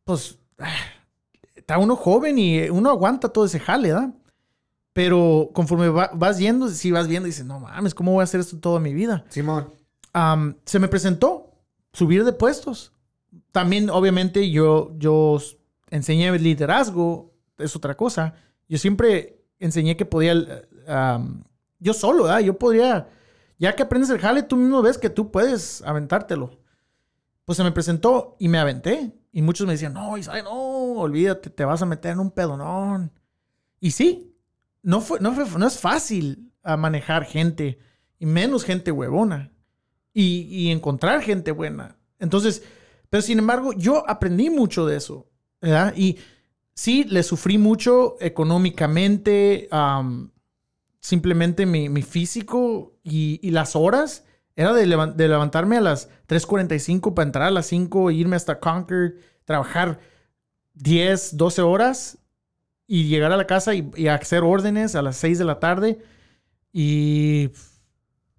pues 0.05 0.39
ah, 0.57 0.73
está 1.53 1.77
uno 1.77 1.95
joven 1.95 2.39
y 2.39 2.67
uno 2.69 2.89
aguanta 2.89 3.29
todo 3.29 3.45
ese 3.45 3.59
jale, 3.59 3.89
¿verdad? 3.89 4.13
Pero 4.95 5.51
conforme 5.53 5.89
vas 5.89 6.39
yendo, 6.39 6.69
si 6.69 6.89
vas 6.89 7.07
viendo, 7.07 7.27
dices, 7.27 7.45
no 7.45 7.59
mames, 7.59 7.93
¿cómo 7.93 8.13
voy 8.13 8.21
a 8.21 8.23
hacer 8.23 8.39
esto 8.39 8.57
toda 8.57 8.79
mi 8.79 8.93
vida? 8.93 9.25
Simón. 9.29 9.69
se 10.63 10.79
me 10.79 10.87
presentó 10.87 11.51
subir 11.93 12.23
de 12.23 12.31
puestos. 12.31 12.93
También, 13.51 13.89
obviamente, 13.89 14.49
yo, 14.49 14.95
yo 14.97 15.37
enseñé 15.89 16.37
liderazgo, 16.39 17.33
es 17.57 17.75
otra 17.75 17.95
cosa 17.95 18.33
yo 18.67 18.77
siempre 18.77 19.43
enseñé 19.59 19.95
que 19.97 20.05
podía, 20.05 20.33
yo 21.79 21.93
solo, 21.93 22.23
¿verdad? 22.23 22.39
Yo 22.39 22.57
podría, 22.57 23.09
ya 23.57 23.75
que 23.75 23.83
aprendes 23.83 24.09
el 24.09 24.19
jale, 24.19 24.43
tú 24.43 24.55
mismo 24.57 24.81
ves 24.81 24.97
que 24.97 25.09
tú 25.09 25.31
puedes 25.31 25.81
aventártelo. 25.83 26.59
Pues 27.45 27.57
se 27.57 27.63
me 27.63 27.71
presentó 27.71 28.35
y 28.39 28.47
me 28.47 28.57
aventé. 28.57 29.13
Y 29.31 29.41
muchos 29.41 29.67
me 29.67 29.73
decían, 29.73 29.93
no, 29.93 30.17
Isai, 30.17 30.41
no, 30.41 30.93
olvídate, 30.93 31.49
te 31.49 31.65
vas 31.65 31.81
a 31.81 31.85
meter 31.85 32.13
en 32.13 32.19
un 32.19 32.31
pedonón. 32.31 33.11
Y 33.79 33.91
sí, 33.91 34.34
no, 34.85 35.01
fue, 35.01 35.19
no, 35.19 35.31
no 35.31 35.67
es 35.67 35.79
fácil 35.79 36.53
a 36.63 36.77
manejar 36.77 37.25
gente, 37.25 37.79
y 38.19 38.25
menos 38.25 38.63
gente 38.63 38.91
huevona, 38.91 39.51
y, 40.13 40.47
y 40.49 40.71
encontrar 40.71 41.21
gente 41.21 41.51
buena. 41.51 41.97
Entonces, 42.19 42.63
pero 43.09 43.23
sin 43.23 43.39
embargo, 43.39 43.73
yo 43.73 44.07
aprendí 44.09 44.49
mucho 44.49 44.85
de 44.85 44.97
eso, 44.97 45.27
¿verdad? 45.59 45.93
Y 45.97 46.17
sí, 46.75 47.03
le 47.05 47.23
sufrí 47.23 47.57
mucho 47.57 48.15
económicamente, 48.19 49.67
simplemente 50.99 51.65
mi, 51.65 52.01
físico 52.03 52.93
y, 53.03 53.49
las 53.49 53.75
horas. 53.75 54.25
Era 54.55 54.71
de, 54.73 54.85
levantarme 54.85 55.77
a 55.77 55.81
las 55.81 56.09
3.45 56.27 57.13
para 57.13 57.25
entrar 57.25 57.47
a 57.47 57.51
las 57.51 57.65
5 57.65 58.09
e 58.09 58.13
irme 58.13 58.35
hasta 58.35 58.59
Concord, 58.59 59.15
trabajar 59.43 59.99
10, 60.75 61.35
12 61.35 61.61
horas 61.61 62.19
y 62.87 63.07
llegar 63.07 63.31
a 63.31 63.37
la 63.37 63.47
casa 63.47 63.73
y, 63.73 64.07
hacer 64.07 64.43
órdenes 64.43 64.95
a 64.95 65.01
las 65.01 65.17
6 65.17 65.39
de 65.39 65.45
la 65.45 65.59
tarde. 65.59 65.99
Y 66.71 67.51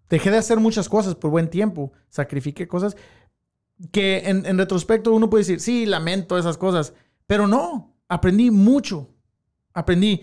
dejé 0.08 0.30
de 0.30 0.38
hacer 0.38 0.60
muchas 0.60 0.88
cosas 0.88 1.14
por 1.14 1.30
buen 1.30 1.48
tiempo. 1.50 1.92
Sacrifiqué 2.08 2.68
cosas 2.68 2.96
que 3.92 4.22
en, 4.26 4.58
retrospecto 4.58 5.12
uno 5.12 5.28
puede 5.28 5.42
decir, 5.42 5.60
sí, 5.60 5.86
lamento 5.86 6.38
esas 6.38 6.56
cosas, 6.56 6.94
pero 7.26 7.46
no 7.46 7.94
aprendí 8.08 8.50
mucho. 8.50 9.10
Aprendí 9.72 10.22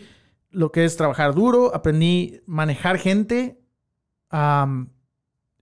lo 0.49 0.71
que 0.71 0.85
es 0.85 0.97
trabajar 0.97 1.35
duro, 1.35 1.75
aprendí 1.75 2.41
manejar 2.45 2.97
gente 2.97 3.59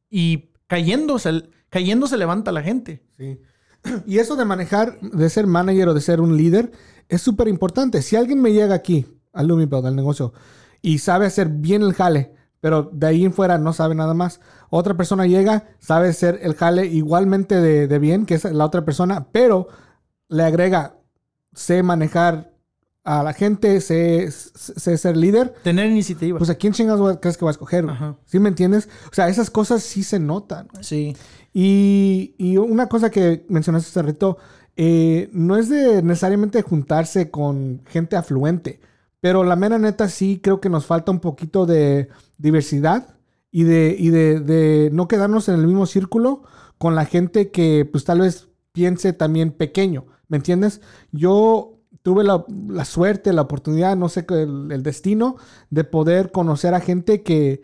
y 0.09 0.49
cayendo 0.67 1.19
se, 1.19 1.49
cayendo 1.69 2.07
se 2.07 2.17
levanta 2.17 2.51
la 2.51 2.61
gente. 2.61 3.03
Sí. 3.17 3.39
Y 4.05 4.19
eso 4.19 4.35
de 4.35 4.45
manejar, 4.45 4.99
de 5.01 5.29
ser 5.29 5.47
manager 5.47 5.89
o 5.89 5.93
de 5.93 6.01
ser 6.01 6.21
un 6.21 6.37
líder, 6.37 6.71
es 7.11 7.21
súper 7.21 7.47
importante. 7.49 8.01
Si 8.01 8.15
alguien 8.15 8.41
me 8.41 8.53
llega 8.53 8.73
aquí 8.73 9.05
al 9.33 9.47
Lumipod, 9.47 9.85
al 9.85 9.95
negocio, 9.95 10.33
y 10.81 10.99
sabe 10.99 11.25
hacer 11.25 11.49
bien 11.49 11.83
el 11.83 11.93
jale, 11.93 12.33
pero 12.61 12.89
de 12.93 13.07
ahí 13.07 13.25
en 13.25 13.33
fuera 13.33 13.57
no 13.57 13.73
sabe 13.73 13.95
nada 13.95 14.13
más. 14.13 14.39
Otra 14.69 14.95
persona 14.95 15.27
llega, 15.27 15.67
sabe 15.79 16.07
hacer 16.07 16.39
el 16.41 16.55
jale 16.55 16.85
igualmente 16.85 17.59
de, 17.59 17.87
de 17.87 17.99
bien 17.99 18.25
que 18.25 18.35
es 18.35 18.45
la 18.45 18.65
otra 18.65 18.85
persona, 18.85 19.27
pero 19.31 19.67
le 20.29 20.43
agrega, 20.43 20.95
sé 21.53 21.83
manejar 21.83 22.53
a 23.03 23.23
la 23.23 23.33
gente, 23.33 23.81
sé, 23.81 24.31
sé 24.31 24.97
ser 24.97 25.17
líder. 25.17 25.53
Tener 25.63 25.89
iniciativa. 25.89 26.37
Pues 26.37 26.49
a 26.49 26.55
quién 26.55 26.71
chingados 26.71 27.17
crees 27.21 27.35
que 27.35 27.43
va 27.43 27.51
a 27.51 27.53
escoger. 27.53 27.89
Ajá. 27.89 28.15
¿Sí 28.25 28.39
me 28.39 28.47
entiendes? 28.47 28.87
O 29.11 29.13
sea, 29.13 29.27
esas 29.27 29.49
cosas 29.49 29.83
sí 29.83 30.03
se 30.03 30.19
notan. 30.19 30.67
sí. 30.79 31.15
Y, 31.53 32.33
y 32.37 32.55
una 32.55 32.87
cosa 32.87 33.09
que 33.09 33.45
mencionaste 33.49 33.89
hace 33.89 34.01
rato, 34.01 34.37
eh, 34.75 35.29
no 35.33 35.57
es 35.57 35.69
de 35.69 36.01
necesariamente 36.01 36.61
juntarse 36.61 37.29
con 37.29 37.81
gente 37.85 38.15
afluente, 38.15 38.79
pero 39.19 39.43
la 39.43 39.55
mera 39.55 39.77
neta 39.77 40.09
sí 40.09 40.39
creo 40.41 40.61
que 40.61 40.69
nos 40.69 40.85
falta 40.85 41.11
un 41.11 41.19
poquito 41.19 41.65
de 41.65 42.09
diversidad 42.37 43.15
y 43.51 43.63
de, 43.63 43.95
y 43.97 44.09
de, 44.09 44.89
no 44.93 45.07
quedarnos 45.07 45.49
en 45.49 45.55
el 45.55 45.67
mismo 45.67 45.85
círculo 45.85 46.43
con 46.77 46.95
la 46.95 47.05
gente 47.05 47.51
que 47.51 47.87
pues 47.91 48.05
tal 48.05 48.21
vez 48.21 48.47
piense 48.71 49.13
también 49.13 49.51
pequeño, 49.51 50.05
¿me 50.27 50.37
entiendes? 50.37 50.81
Yo 51.11 51.77
tuve 52.01 52.23
la, 52.23 52.45
la 52.69 52.85
suerte, 52.85 53.33
la 53.33 53.43
oportunidad, 53.43 53.95
no 53.97 54.09
sé, 54.09 54.25
el, 54.29 54.71
el 54.71 54.83
destino 54.83 55.35
de 55.69 55.83
poder 55.83 56.31
conocer 56.31 56.73
a 56.73 56.79
gente 56.79 57.21
que, 57.21 57.61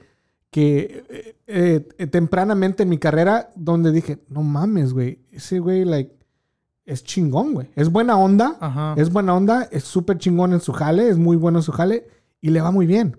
que 0.51 1.35
eh, 1.47 1.87
eh, 1.97 2.07
tempranamente 2.07 2.83
en 2.83 2.89
mi 2.89 2.97
carrera, 2.97 3.51
donde 3.55 3.91
dije, 3.91 4.19
no 4.29 4.43
mames, 4.43 4.93
güey, 4.93 5.19
ese 5.31 5.59
güey, 5.59 5.85
like, 5.85 6.16
es 6.87 7.03
chingón, 7.03 7.53
güey. 7.53 7.69
Es 7.75 7.91
buena 7.91 8.17
onda, 8.17 8.57
Ajá. 8.59 8.95
es 8.97 9.11
buena 9.11 9.35
onda, 9.35 9.67
es 9.71 9.83
súper 9.83 10.17
chingón 10.17 10.53
en 10.53 10.59
su 10.61 10.73
jale, 10.73 11.07
es 11.09 11.17
muy 11.19 11.37
bueno 11.37 11.59
en 11.59 11.63
su 11.63 11.71
jale 11.71 12.07
y 12.41 12.49
le 12.49 12.61
va 12.61 12.71
muy 12.71 12.87
bien. 12.87 13.15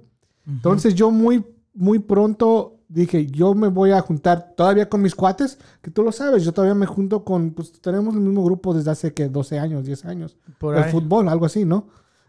Entonces 0.46 0.94
yo 0.96 1.10
muy, 1.12 1.44
muy 1.74 2.00
pronto 2.00 2.74
dije, 2.88 3.26
yo 3.26 3.54
me 3.54 3.68
voy 3.68 3.90
a 3.92 4.00
juntar 4.00 4.54
todavía 4.56 4.88
con 4.88 5.02
mis 5.02 5.14
cuates, 5.14 5.58
que 5.82 5.90
tú 5.90 6.02
lo 6.02 6.10
sabes, 6.10 6.42
yo 6.44 6.52
todavía 6.54 6.74
me 6.74 6.86
junto 6.86 7.22
con, 7.22 7.50
pues 7.50 7.70
tenemos 7.82 8.14
el 8.14 8.22
mismo 8.22 8.42
grupo 8.42 8.72
desde 8.72 8.90
hace 8.90 9.12
que 9.12 9.28
12 9.28 9.58
años, 9.58 9.84
10 9.84 10.06
años 10.06 10.38
Por 10.58 10.74
el 10.74 10.84
ahí. 10.84 10.90
fútbol, 10.90 11.28
algo 11.28 11.44
así, 11.44 11.66
¿no? 11.66 11.88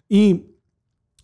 Y, 0.09 0.47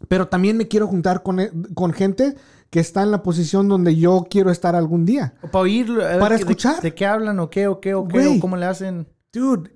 pero 0.08 0.30
también 0.30 0.56
me 0.56 0.70
quiero 0.70 0.88
juntar 0.88 1.22
con, 1.22 1.42
e- 1.42 1.52
con 1.74 1.92
gente 1.92 2.36
que 2.70 2.80
está 2.80 3.04
en 3.04 3.12
la 3.12 3.22
posición 3.24 3.68
donde 3.68 3.96
yo 3.98 4.26
quiero 4.30 4.50
estar 4.52 4.74
algún 4.76 5.06
día. 5.06 5.34
O 5.42 5.48
para 5.48 5.64
oír. 5.64 5.88
Para 5.98 6.20
qué- 6.30 6.30
de- 6.30 6.36
escuchar. 6.36 6.82
De, 6.82 6.94
qué 6.96 7.06
hablan 7.06 7.38
o 7.40 7.50
qué 7.50 7.68
o 7.68 7.82
qué 7.82 7.94
o 7.94 8.08
qué 8.08 8.20
Güey. 8.26 8.38
o 8.38 8.40
cómo 8.40 8.56
le 8.56 8.66
hacen. 8.66 9.06
Dude, 9.34 9.75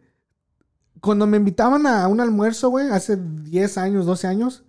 cuando 1.02 1.28
me 1.28 1.38
invitaban 1.38 1.86
a 1.88 2.08
un 2.08 2.20
almuerzo, 2.22 2.70
güey, 2.70 2.90
hace 2.90 3.18
10 3.18 3.78
años, 3.78 4.06
12 4.06 4.28
años, 4.28 4.64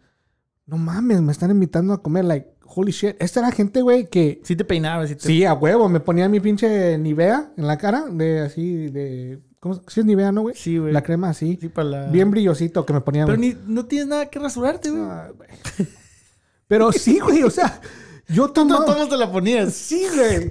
no 0.66 0.76
mames, 0.78 1.20
me 1.20 1.32
están 1.32 1.50
invitando 1.50 1.92
a 1.92 2.02
comer, 2.02 2.24
like, 2.24 2.48
holy 2.64 2.92
shit. 2.92 3.16
Esta 3.18 3.40
era 3.40 3.50
gente, 3.50 3.82
güey, 3.82 4.08
que... 4.08 4.40
Sí 4.44 4.54
te 4.56 4.64
peinabas. 4.64 5.08
Sí, 5.08 5.16
te... 5.16 5.26
Sí, 5.26 5.44
a 5.44 5.54
huevo, 5.54 5.88
me 5.88 6.00
ponía 6.00 6.28
mi 6.28 6.38
pinche 6.40 6.96
Nivea 6.98 7.52
en 7.56 7.66
la 7.66 7.76
cara, 7.78 8.04
de 8.10 8.40
así, 8.40 8.88
de... 8.88 9.40
¿Cómo 9.58 9.74
se- 9.74 9.82
sí 9.88 10.00
es 10.00 10.06
Nivea, 10.06 10.32
no, 10.32 10.42
güey? 10.42 10.54
Sí, 10.54 10.78
güey. 10.78 10.92
La 10.92 11.02
crema 11.02 11.30
así. 11.30 11.58
Sí, 11.60 11.68
para 11.68 11.88
la... 11.88 12.06
Bien 12.06 12.30
brillosito 12.30 12.86
que 12.86 12.92
me 12.92 13.00
ponía, 13.00 13.26
Pero 13.26 13.36
ni, 13.36 13.56
no 13.66 13.84
tienes 13.86 14.08
nada 14.08 14.26
que 14.30 14.38
rasurarte, 14.38 14.90
güey. 14.90 15.02
Ah. 15.02 15.28
Pero 16.68 16.92
sí, 16.92 17.18
güey, 17.18 17.42
o 17.42 17.50
sea, 17.50 17.80
yo 18.28 18.46
No, 18.46 18.52
tomaba... 18.52 18.84
¿Cómo 18.86 19.08
te 19.08 19.16
la 19.16 19.30
ponías? 19.30 19.74
Sí, 19.74 20.06
güey. 20.14 20.50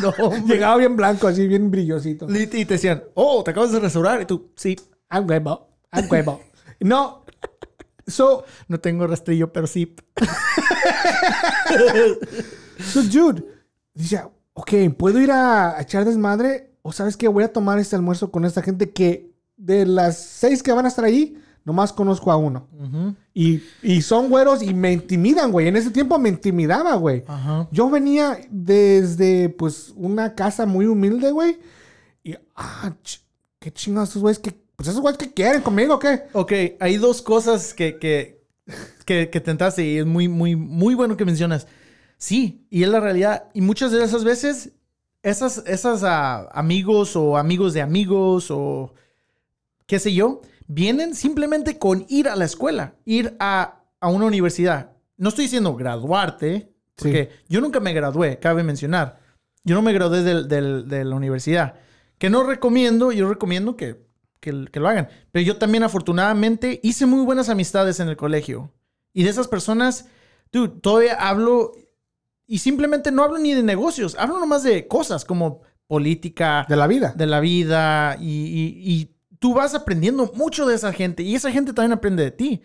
No, 0.02 0.10
hombre. 0.24 0.54
Llegaba 0.54 0.76
bien 0.76 0.96
blanco, 0.96 1.28
así, 1.28 1.46
bien 1.46 1.70
brillosito. 1.70 2.26
Y 2.30 2.46
te 2.46 2.64
decían, 2.64 3.04
oh, 3.14 3.42
te 3.44 3.50
acabas 3.50 3.72
de 3.72 3.80
rasurar. 3.80 4.22
Y 4.22 4.26
tú, 4.26 4.50
sí, 4.56 4.76
A 5.08 5.20
huevo, 5.20 5.68
a 5.90 6.00
huevo. 6.00 6.40
No, 6.80 7.24
so, 8.06 8.44
no 8.68 8.80
tengo 8.80 9.06
rastrillo, 9.06 9.52
pero 9.52 9.66
sí. 9.66 9.94
so, 12.92 13.02
dude, 13.02 13.44
dice, 13.94 14.22
ok, 14.54 14.72
¿puedo 14.96 15.20
ir 15.20 15.30
a, 15.30 15.76
a 15.76 15.82
echar 15.82 16.04
desmadre? 16.04 16.74
O 16.82 16.92
sabes 16.92 17.16
que 17.16 17.28
voy 17.28 17.44
a 17.44 17.52
tomar 17.52 17.78
este 17.78 17.96
almuerzo 17.96 18.30
con 18.30 18.44
esta 18.44 18.62
gente 18.62 18.90
que 18.90 19.30
de 19.56 19.84
las 19.84 20.18
seis 20.18 20.62
que 20.62 20.72
van 20.72 20.86
a 20.86 20.88
estar 20.88 21.04
ahí, 21.04 21.36
nomás 21.64 21.92
conozco 21.92 22.30
a 22.32 22.36
uno. 22.36 22.66
Y, 23.34 23.62
y 23.82 24.02
son 24.02 24.28
güeros 24.28 24.62
y 24.62 24.74
me 24.74 24.92
intimidan, 24.92 25.52
güey. 25.52 25.68
En 25.68 25.76
ese 25.76 25.90
tiempo 25.90 26.18
me 26.18 26.28
intimidaba, 26.28 26.94
güey. 26.96 27.24
Yo 27.70 27.88
venía 27.90 28.38
desde, 28.50 29.48
pues, 29.50 29.92
una 29.96 30.34
casa 30.34 30.66
muy 30.66 30.86
humilde, 30.86 31.30
güey. 31.32 31.58
Y, 32.24 32.34
ah, 32.56 32.92
ch- 33.04 33.20
qué 33.58 33.72
chingados 33.72 34.10
esos 34.10 34.22
güeyes 34.22 34.38
que, 34.38 34.52
pues, 34.76 34.88
esos 34.88 35.00
güeyes 35.00 35.18
que 35.18 35.32
quieren 35.32 35.62
conmigo, 35.62 35.94
¿o 35.94 35.98
¿qué? 35.98 36.22
Ok, 36.32 36.52
hay 36.80 36.96
dos 36.96 37.22
cosas 37.22 37.72
que, 37.74 37.98
que, 37.98 38.42
que, 39.04 39.30
que 39.30 39.40
tentaste 39.40 39.84
y 39.86 39.98
es 39.98 40.06
muy, 40.06 40.28
muy, 40.28 40.56
muy 40.56 40.94
bueno 40.94 41.16
que 41.16 41.24
mencionas. 41.24 41.66
Sí, 42.18 42.66
y 42.70 42.82
es 42.82 42.88
la 42.88 43.00
realidad. 43.00 43.44
Y 43.54 43.60
muchas 43.62 43.92
de 43.92 44.02
esas 44.04 44.24
veces, 44.24 44.72
esas, 45.22 45.62
esas 45.66 46.02
ah, 46.04 46.48
amigos 46.52 47.16
o 47.16 47.36
amigos 47.36 47.72
de 47.74 47.80
amigos 47.82 48.50
o 48.50 48.92
qué 49.86 49.98
sé 49.98 50.12
yo, 50.14 50.40
vienen 50.72 51.14
simplemente 51.16 51.78
con 51.78 52.06
ir 52.08 52.28
a 52.28 52.36
la 52.36 52.44
escuela, 52.44 52.94
ir 53.04 53.36
a, 53.40 53.82
a 54.00 54.08
una 54.08 54.26
universidad. 54.26 54.92
No 55.16 55.30
estoy 55.30 55.46
diciendo 55.46 55.74
graduarte, 55.74 56.72
porque 56.94 57.30
yo 57.48 57.60
nunca 57.60 57.80
me 57.80 57.92
gradué, 57.92 58.38
cabe 58.38 58.62
mencionar. 58.62 59.18
Yo 59.64 59.74
no 59.74 59.82
me 59.82 59.92
gradué 59.92 60.22
del- 60.22 60.46
del- 60.48 60.88
de 60.88 61.04
la 61.04 61.16
universidad. 61.16 61.74
Que 62.18 62.30
no 62.30 62.44
recomiendo, 62.44 63.10
yo 63.10 63.28
recomiendo 63.28 63.76
que, 63.76 64.06
que, 64.38 64.66
que 64.70 64.80
lo 64.80 64.88
hagan. 64.88 65.08
Pero 65.32 65.44
yo 65.44 65.56
también, 65.56 65.82
afortunadamente, 65.82 66.78
hice 66.82 67.04
muy 67.06 67.24
buenas 67.24 67.48
amistades 67.48 67.98
en 68.00 68.08
el 68.08 68.16
colegio. 68.16 68.72
Y 69.12 69.24
de 69.24 69.30
esas 69.30 69.48
personas, 69.48 70.06
dude, 70.52 70.80
todavía 70.80 71.14
hablo. 71.14 71.72
Y 72.46 72.58
simplemente 72.58 73.10
no 73.10 73.24
hablo 73.24 73.38
ni 73.38 73.54
de 73.54 73.62
negocios, 73.62 74.16
hablo 74.18 74.38
nomás 74.38 74.62
de 74.62 74.86
cosas 74.86 75.24
como 75.24 75.62
política, 75.86 76.64
De 76.68 76.76
la 76.76 76.86
vida. 76.86 77.12
de 77.16 77.26
la 77.26 77.40
vida 77.40 78.16
y, 78.20 78.28
y- 78.28 78.92
y 78.92 79.10
tú 79.40 79.54
vas 79.54 79.74
aprendiendo 79.74 80.30
mucho 80.34 80.66
de 80.66 80.76
esa 80.76 80.92
gente 80.92 81.24
y 81.24 81.34
esa 81.34 81.50
gente 81.50 81.72
también 81.72 81.92
aprende 81.92 82.22
de 82.22 82.30
ti. 82.30 82.62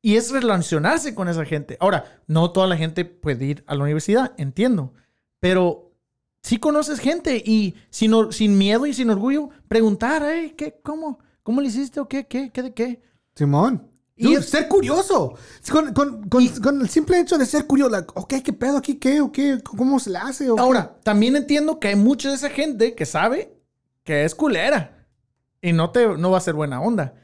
Y 0.00 0.16
es 0.16 0.30
relacionarse 0.30 1.14
con 1.14 1.28
esa 1.28 1.44
gente. 1.44 1.76
Ahora, 1.78 2.20
no 2.26 2.50
toda 2.50 2.66
la 2.66 2.76
gente 2.76 3.04
puede 3.04 3.44
ir 3.44 3.64
a 3.66 3.74
la 3.74 3.84
universidad, 3.84 4.32
entiendo, 4.38 4.94
pero 5.38 5.92
si 6.42 6.56
conoces 6.58 6.98
gente 6.98 7.36
y 7.44 7.74
sin, 7.90 8.12
sin 8.32 8.58
miedo 8.58 8.86
y 8.86 8.94
sin 8.94 9.10
orgullo, 9.10 9.50
preguntar, 9.68 10.22
"Ey, 10.24 10.50
¿qué, 10.52 10.80
cómo, 10.82 11.20
¿cómo 11.44 11.60
le 11.60 11.68
hiciste 11.68 12.00
o 12.00 12.08
qué, 12.08 12.26
qué, 12.26 12.50
qué 12.50 12.62
de 12.62 12.72
qué? 12.74 13.00
Simón. 13.36 13.88
Y 14.16 14.28
Y 14.28 14.34
es- 14.34 14.50
ser 14.50 14.66
curioso. 14.68 15.34
Con, 15.70 15.92
con- 15.94 16.28
con- 16.28 16.48
con 16.60 16.80
el 16.80 16.88
simple 16.88 17.18
hecho 17.20 17.38
de 17.38 17.46
ser 17.46 17.66
curioso, 17.66 17.90
like, 17.90 18.08
ok, 18.14 18.34
¿qué 18.44 18.52
pedo 18.52 18.76
aquí? 18.78 18.96
¿Qué? 18.96 19.20
¿O 19.20 19.30
qué? 19.32 19.60
¿Cómo 19.62 19.98
se 20.00 20.10
le 20.10 20.18
hace? 20.18 20.50
¿O 20.50 20.56
qué? 20.56 20.60
Ahora, 20.60 20.96
también 21.04 21.34
entiendo 21.36 21.78
que 21.80 21.88
hay 21.88 21.96
mucha 21.96 22.28
de 22.28 22.34
esa 22.34 22.50
gente 22.50 22.94
que 22.94 23.06
sabe 23.06 23.56
que 24.04 24.24
es 24.24 24.34
culera 24.34 25.01
y 25.62 25.72
no, 25.72 25.90
te, 25.90 26.18
no 26.18 26.30
va 26.30 26.38
a 26.38 26.42
ser 26.42 26.54
buena 26.54 26.80
onda. 26.82 27.14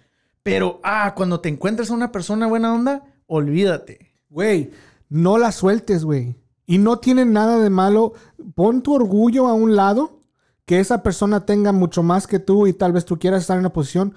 Pero, 0.43 0.81
ah, 0.83 1.13
cuando 1.15 1.41
te 1.41 1.49
encuentres 1.51 1.91
a 1.91 1.95
una 1.95 2.11
persona 2.13 2.47
buena 2.47 2.73
onda, 2.73 3.05
olvídate. 3.27 4.13
Güey, 4.31 4.71
no 5.11 5.37
la 5.37 5.53
sueltes, 5.53 6.05
güey. 6.05 6.37
Y 6.65 6.79
no 6.79 6.99
tiene 6.99 7.25
nada 7.25 7.59
de 7.59 7.69
malo. 7.69 8.15
Pon 8.55 8.83
tu 8.83 8.95
orgullo 8.95 9.47
a 9.49 9.53
un 9.53 9.77
lado. 9.77 10.23
Que 10.65 10.81
esa 10.81 11.03
persona 11.03 11.47
tenga 11.47 11.73
mucho 11.73 12.03
más 12.03 12.27
que 12.27 12.39
tú 12.39 12.67
y 12.67 12.75
tal 12.75 12.93
vez 12.93 13.07
tú 13.07 13.19
quieras 13.19 13.41
estar 13.41 13.57
en 13.57 13.61
una 13.61 13.73
posición. 13.73 14.15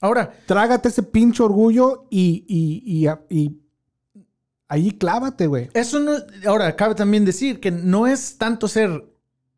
Ahora, 0.00 0.34
Trágate 0.46 0.88
ese 0.88 1.02
pinche 1.02 1.42
orgullo 1.42 2.06
y, 2.10 2.44
y, 2.46 3.06
y, 3.08 3.34
y 3.34 3.60
ahí 4.68 4.92
clávate, 4.92 5.46
güey. 5.46 5.70
eso 5.72 6.00
no. 6.00 6.12
Ahora, 6.46 6.76
cabe 6.76 6.94
también 6.94 7.24
decir 7.24 7.60
que 7.60 7.70
no 7.70 8.06
es 8.06 8.36
tanto 8.36 8.68
ser 8.68 9.10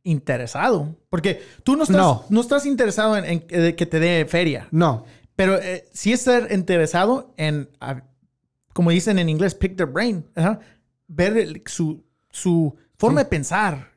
interesado. 0.06 0.96
Porque 1.10 1.42
tú 1.62 1.76
no 1.76 1.82
estás, 1.82 1.96
No. 1.96 2.24
no. 2.30 2.40
estás 2.40 2.64
interesado 2.66 3.16
en, 3.16 3.24
en 3.24 3.40
que 3.40 3.74
que 3.76 3.86
te 3.86 4.00
dé 4.00 4.24
feria. 4.26 4.68
No. 4.70 5.04
Pero 5.34 5.56
eh, 5.60 5.84
sí 5.92 6.12
es 6.12 6.22
ser 6.22 6.50
interesado 6.52 7.34
en, 7.36 7.68
como 8.72 8.90
dicen 8.90 9.18
en 9.18 9.28
inglés, 9.28 9.54
pick 9.54 9.76
their 9.76 9.88
brain. 9.88 10.24
ajá, 10.34 10.60
Ver 11.08 11.36
el- 11.36 11.62
su, 11.66 12.02
su 12.30 12.74
forma 12.96 13.20
de 13.22 13.26
pensar, 13.30 13.92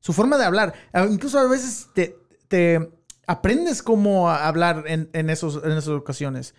su 0.00 0.12
forma 0.12 0.38
de 0.38 0.44
hablar. 0.44 0.72
Incluso 1.10 1.38
a 1.38 1.48
veces 1.48 1.88
te, 1.94 2.16
te 2.48 2.88
aprendes 3.26 3.82
cómo 3.82 4.30
hablar 4.30 4.84
en, 4.86 5.10
en 5.12 5.28
esos, 5.30 5.62
en 5.64 5.72
esas 5.72 5.88
ocasiones. 5.88 6.54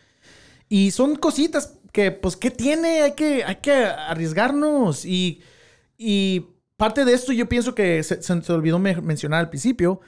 Y 0.69 0.91
son 0.91 1.15
cositas 1.15 1.75
que, 1.93 2.11
pues, 2.11 2.35
¿qué 2.35 2.51
tiene? 2.51 3.01
Hay 3.03 3.13
que, 3.13 3.43
hay 3.45 3.55
que 3.55 3.71
arriesgarnos. 3.85 5.05
Y, 5.05 5.41
y 5.97 6.45
parte 6.77 7.03
de 7.05 7.13
esto 7.13 7.33
yo 7.33 7.49
pienso 7.49 7.75
que 7.75 8.01
se, 8.03 8.21
se- 8.21 8.41
se 8.41 8.53
olvidó 8.53 8.79
me- 8.79 9.01
mencionar 9.01 9.39
al 9.41 9.49
principio. 9.49 9.99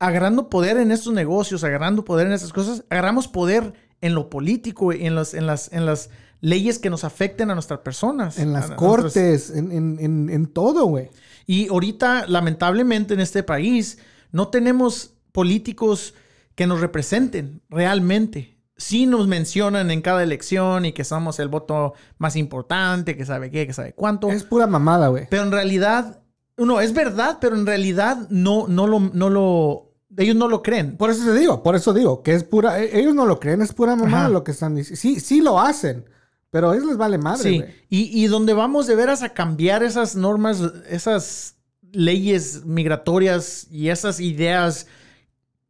Agarrando 0.00 0.50
poder 0.50 0.76
en 0.76 0.90
estos 0.90 1.12
negocios, 1.14 1.64
agarrando 1.64 2.04
poder 2.04 2.26
en 2.26 2.32
estas 2.34 2.52
cosas, 2.52 2.84
agarramos 2.90 3.28
poder 3.28 3.72
en 4.00 4.14
lo 4.14 4.28
político, 4.28 4.92
en, 4.92 5.14
los, 5.14 5.32
en, 5.32 5.46
las, 5.46 5.72
en 5.72 5.86
las 5.86 6.10
leyes 6.40 6.78
que 6.78 6.90
nos 6.90 7.04
afecten 7.04 7.50
a 7.50 7.54
nuestras 7.54 7.80
personas. 7.80 8.38
En 8.38 8.52
las 8.52 8.66
cortes, 8.76 9.50
en, 9.50 9.72
en, 9.72 9.96
en, 10.00 10.28
en 10.30 10.46
todo, 10.46 10.84
güey. 10.86 11.08
y 11.46 11.68
ahorita, 11.68 12.26
lamentablemente, 12.26 13.14
en 13.14 13.20
este 13.20 13.42
país, 13.42 13.98
no 14.32 14.48
tenemos 14.48 15.14
políticos 15.32 16.14
que 16.54 16.66
nos 16.66 16.80
representen 16.80 17.62
realmente. 17.70 18.53
Sí 18.76 19.06
nos 19.06 19.28
mencionan 19.28 19.90
en 19.90 20.02
cada 20.02 20.22
elección 20.22 20.84
y 20.84 20.92
que 20.92 21.04
somos 21.04 21.38
el 21.38 21.48
voto 21.48 21.94
más 22.18 22.34
importante, 22.36 23.16
que 23.16 23.24
sabe 23.24 23.50
qué, 23.50 23.66
que 23.66 23.72
sabe 23.72 23.92
cuánto. 23.92 24.30
Es 24.30 24.42
pura 24.42 24.66
mamada, 24.66 25.08
güey. 25.08 25.26
Pero 25.30 25.44
en 25.44 25.52
realidad, 25.52 26.22
no, 26.56 26.80
es 26.80 26.92
verdad, 26.92 27.38
pero 27.40 27.54
en 27.56 27.66
realidad 27.66 28.26
no, 28.30 28.66
no 28.66 28.86
lo, 28.88 28.98
no 28.98 29.30
lo, 29.30 29.92
ellos 30.16 30.34
no 30.34 30.48
lo 30.48 30.62
creen. 30.62 30.96
Por 30.96 31.10
eso 31.10 31.24
te 31.24 31.38
digo, 31.38 31.62
por 31.62 31.76
eso 31.76 31.92
digo, 31.92 32.22
que 32.24 32.34
es 32.34 32.42
pura... 32.42 32.80
e- 32.80 32.98
Ellos 32.98 33.14
no 33.14 33.26
lo 33.26 33.38
creen, 33.38 33.62
es 33.62 33.72
pura 33.72 33.94
mamada 33.94 34.24
Ajá. 34.24 34.28
lo 34.30 34.42
que 34.42 34.50
están 34.50 34.74
diciendo. 34.74 35.00
Sí, 35.00 35.20
sí 35.20 35.40
lo 35.40 35.60
hacen, 35.60 36.04
pero 36.50 36.70
a 36.70 36.74
ellos 36.74 36.86
les 36.88 36.96
vale 36.96 37.16
madre, 37.18 37.42
Sí, 37.42 37.64
y, 37.88 38.24
y 38.24 38.26
donde 38.26 38.54
vamos 38.54 38.88
de 38.88 38.96
veras 38.96 39.22
a 39.22 39.28
cambiar 39.34 39.84
esas 39.84 40.16
normas, 40.16 40.60
esas 40.88 41.54
leyes 41.92 42.64
migratorias 42.64 43.68
y 43.70 43.90
esas 43.90 44.18
ideas 44.18 44.88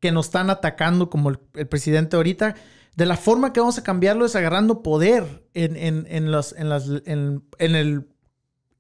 que 0.01 0.11
nos 0.11 0.27
están 0.27 0.49
atacando 0.49 1.11
como 1.11 1.29
el, 1.31 1.39
el 1.55 1.67
presidente 1.67 2.17
ahorita, 2.17 2.55
de 2.97 3.07
la 3.07 3.17
forma 3.17 3.53
que 3.53 3.61
vamos 3.61 3.79
a 3.79 3.83
cambiarlo 3.83 4.25
es 4.25 4.37
agarrando 4.37 4.83
poder 4.83 5.49
en, 5.55 5.77
en, 5.77 6.07
en, 6.09 6.31
los, 6.31 6.53
en, 6.57 6.69
las, 6.69 6.89
en, 7.07 7.43
en 7.59 7.75
el, 7.75 8.09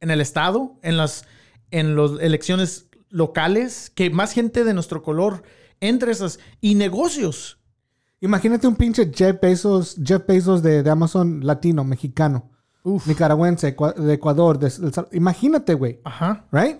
en 0.01 0.11
el 0.11 0.21
Estado, 0.21 0.79
en 0.83 0.97
las 0.97 1.25
en 1.71 1.99
elecciones 2.21 2.89
locales, 3.09 3.91
que 3.95 4.11
más 4.11 4.33
gente 4.33 4.63
de 4.65 4.75
nuestro 4.75 5.03
color 5.03 5.43
entre 5.81 6.13
esas 6.13 6.39
y 6.61 6.77
negocios. 6.77 7.59
Imagínate 8.21 8.67
un 8.69 8.77
pinche 8.77 9.11
Jeff 9.13 9.41
Bezos, 9.43 9.97
Jeff 10.03 10.25
Bezos 10.27 10.63
de, 10.63 10.83
de 10.83 10.91
Amazon 10.91 11.41
latino, 11.45 11.83
mexicano, 11.85 12.51
nicaragüense, 13.07 13.75
de 13.97 14.13
Ecuador, 14.15 14.59
de, 14.59 14.71
Sal- 14.71 15.09
imagínate, 15.13 15.75
güey, 15.75 16.01
Ajá. 16.05 16.47
right? 16.53 16.79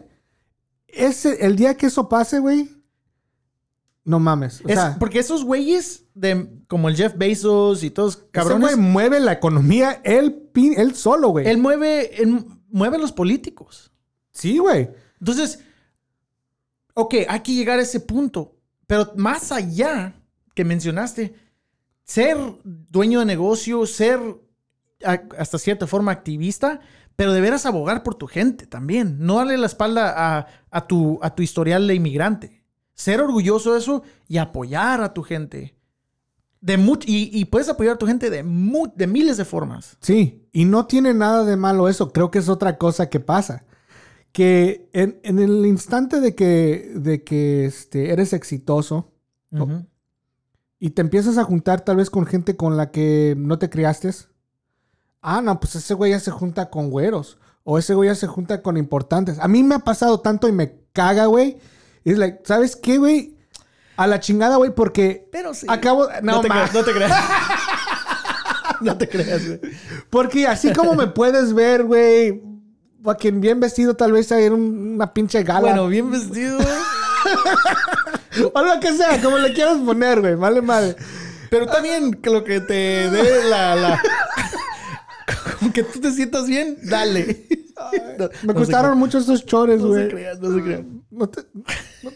Ese, 0.87 1.45
el 1.45 1.57
día 1.57 1.77
que 1.77 1.87
eso 1.87 2.09
pase, 2.09 2.39
güey, 2.39 2.71
no 4.05 4.19
mames. 4.21 4.61
O 4.65 4.69
Es- 4.69 4.75
sea, 4.75 4.97
porque 4.99 5.19
esos 5.19 5.45
güeyes 5.45 6.05
de 6.15 6.49
como 6.69 6.89
el 6.89 6.97
Jeff 6.97 7.17
Bezos 7.17 7.83
y 7.83 7.91
todos 7.91 8.17
ese 8.17 8.29
cabrones, 8.31 8.77
güey 8.77 8.77
mueve 8.77 9.21
la 9.21 9.33
economía 9.33 10.01
él, 10.05 10.51
él 10.55 10.95
solo, 10.95 11.31
güey. 11.31 11.47
él 11.49 11.59
mueve, 11.59 12.23
él 12.23 12.45
mueve 12.69 12.97
a 12.97 13.01
los 13.01 13.13
políticos. 13.13 13.93
Sí, 14.33 14.59
güey. 14.59 14.91
Entonces, 15.21 15.61
ok, 16.95 17.15
hay 17.29 17.41
que 17.41 17.55
llegar 17.55 17.79
a 17.79 17.83
ese 17.83 18.01
punto. 18.01 18.57
Pero 18.87 19.13
más 19.17 19.51
allá 19.53 20.15
que 20.55 20.65
mencionaste, 20.65 21.35
ser 22.05 22.37
dueño 22.65 23.21
de 23.21 23.25
negocio, 23.27 23.87
ser 23.87 24.21
hasta 25.39 25.59
cierta 25.59 25.87
forma 25.87 26.13
activista, 26.13 26.81
pero 27.17 27.33
de 27.33 27.41
veras 27.41 27.67
abogar 27.67 28.03
por 28.03 28.15
tu 28.15 28.27
gente 28.27 28.67
también. 28.67 29.17
No 29.21 29.37
darle 29.37 29.57
la 29.59 29.67
espalda 29.67 30.13
a, 30.17 30.47
a 30.71 30.87
tu, 30.87 31.19
a 31.23 31.35
tu 31.35 31.43
historial 31.43 31.87
de 31.87 31.95
inmigrante. 31.95 32.64
Ser 32.95 33.21
orgulloso 33.21 33.73
de 33.73 33.79
eso 33.81 34.03
y 34.29 34.39
apoyar 34.39 35.03
a 35.03 35.13
tu 35.13 35.23
gente. 35.23 35.75
De 36.61 36.79
much- 36.79 37.05
y, 37.07 37.29
y 37.39 37.45
puedes 37.47 37.69
apoyar 37.69 37.95
a 37.95 37.99
tu 37.99 38.07
gente 38.07 38.31
de, 38.31 38.43
mu- 38.43 38.93
de 38.95 39.07
miles 39.07 39.37
de 39.37 39.45
formas. 39.45 39.97
Sí, 40.01 40.47
y 40.53 40.65
no 40.65 40.87
tiene 40.87 41.13
nada 41.13 41.45
de 41.45 41.57
malo 41.57 41.89
eso. 41.89 42.11
Creo 42.13 42.31
que 42.31 42.39
es 42.39 42.49
otra 42.49 42.79
cosa 42.79 43.11
que 43.11 43.21
pasa. 43.21 43.65
Que 44.33 44.89
en, 44.93 45.21
en 45.23 45.39
el 45.39 45.67
instante 45.67 46.21
de 46.21 46.35
que, 46.35 46.93
de 46.97 47.23
que 47.23 47.67
este, 47.67 48.11
eres 48.13 48.33
exitoso 48.33 49.13
Ujú. 49.53 49.85
y 50.81 50.91
te 50.91 51.03
empiezas 51.03 51.39
a 51.39 51.45
juntar 51.45 51.83
tal 51.83 51.97
vez 51.99 52.11
con 52.11 52.27
gente 52.27 52.57
con 52.57 52.77
la 52.77 52.91
que 52.91 53.35
no 53.37 53.59
te 53.59 53.71
criaste. 53.71 54.11
Ah, 55.21 55.41
no, 55.41 55.61
pues 55.61 55.77
ese 55.77 55.95
güey 55.95 56.11
ya 56.13 56.21
se 56.21 56.31
junta 56.31 56.71
con 56.71 56.91
güeros. 56.91 57.39
O 57.63 57.79
ese 57.79 57.95
güey 57.95 58.09
ya 58.11 58.15
se 58.15 58.27
junta 58.27 58.61
con 58.63 58.77
importantes. 58.77 59.39
A 59.39 59.49
mí 59.49 59.63
me 59.63 59.75
ha 59.77 59.79
pasado 59.81 60.21
tanto 60.21 60.49
y 60.49 60.53
me 60.53 60.81
caga, 60.93 61.27
güey. 61.27 61.59
Es 62.05 62.19
like, 62.19 62.41
¿sabes 62.45 62.77
qué, 62.77 62.99
güey? 62.99 63.35
A 63.97 64.07
la 64.07 64.21
chingada, 64.21 64.57
güey, 64.57 64.75
porque 64.75 65.29
Pero 65.33 65.55
sí. 65.55 65.67
acabo... 65.69 66.09
No, 66.23 66.41
te 66.41 66.49
ma- 66.49 66.55
creas, 66.57 66.75
no 66.75 66.83
te 66.85 66.93
creas. 66.93 67.25
no 68.81 68.99
te 68.99 69.09
creas, 69.09 69.47
güey. 69.47 69.61
Porque 70.11 70.47
así 70.47 70.73
como 70.73 70.95
me 70.95 71.07
puedes 71.07 71.55
ver, 71.55 71.85
güey, 71.85 72.43
fucking 73.03 73.41
bien 73.41 73.61
vestido, 73.61 73.95
tal 73.95 74.13
vez 74.13 74.31
hay 74.33 74.49
un- 74.49 74.95
una 74.97 75.13
pinche 75.15 75.43
gala. 75.45 75.61
Bueno, 75.61 75.87
bien 75.89 76.11
vestido. 76.11 76.59
o 78.53 78.63
lo 78.63 78.81
que 78.81 78.93
sea, 78.93 79.21
como 79.23 79.39
le 79.39 79.53
quieras 79.55 79.79
poner, 79.79 80.21
güey, 80.21 80.35
vale 80.35 80.61
madre. 80.61 80.97
Pero 81.51 81.67
también 81.67 82.15
que 82.15 82.31
lo 82.31 82.43
que 82.43 82.61
te 82.61 82.75
dé 83.11 83.45
la, 83.49 83.77
la... 83.77 84.03
Con 85.61 85.73
que 85.73 85.85
tú 85.85 86.01
te 86.01 86.11
sientas 86.11 86.47
bien, 86.47 86.77
dale. 86.83 87.47
No- 88.19 88.29
Me 88.43 88.53
no 88.53 88.55
costaron 88.55 88.99
mucho 88.99 89.19
estos 89.19 89.45
chores, 89.47 89.81
se 89.81 89.87
güey. 89.87 90.09
crean, 90.09 90.41
No 90.41 90.55
se 90.55 90.63
crean. 90.63 91.04
No 91.15 91.29
te- 91.29 91.43
no- 92.03 92.11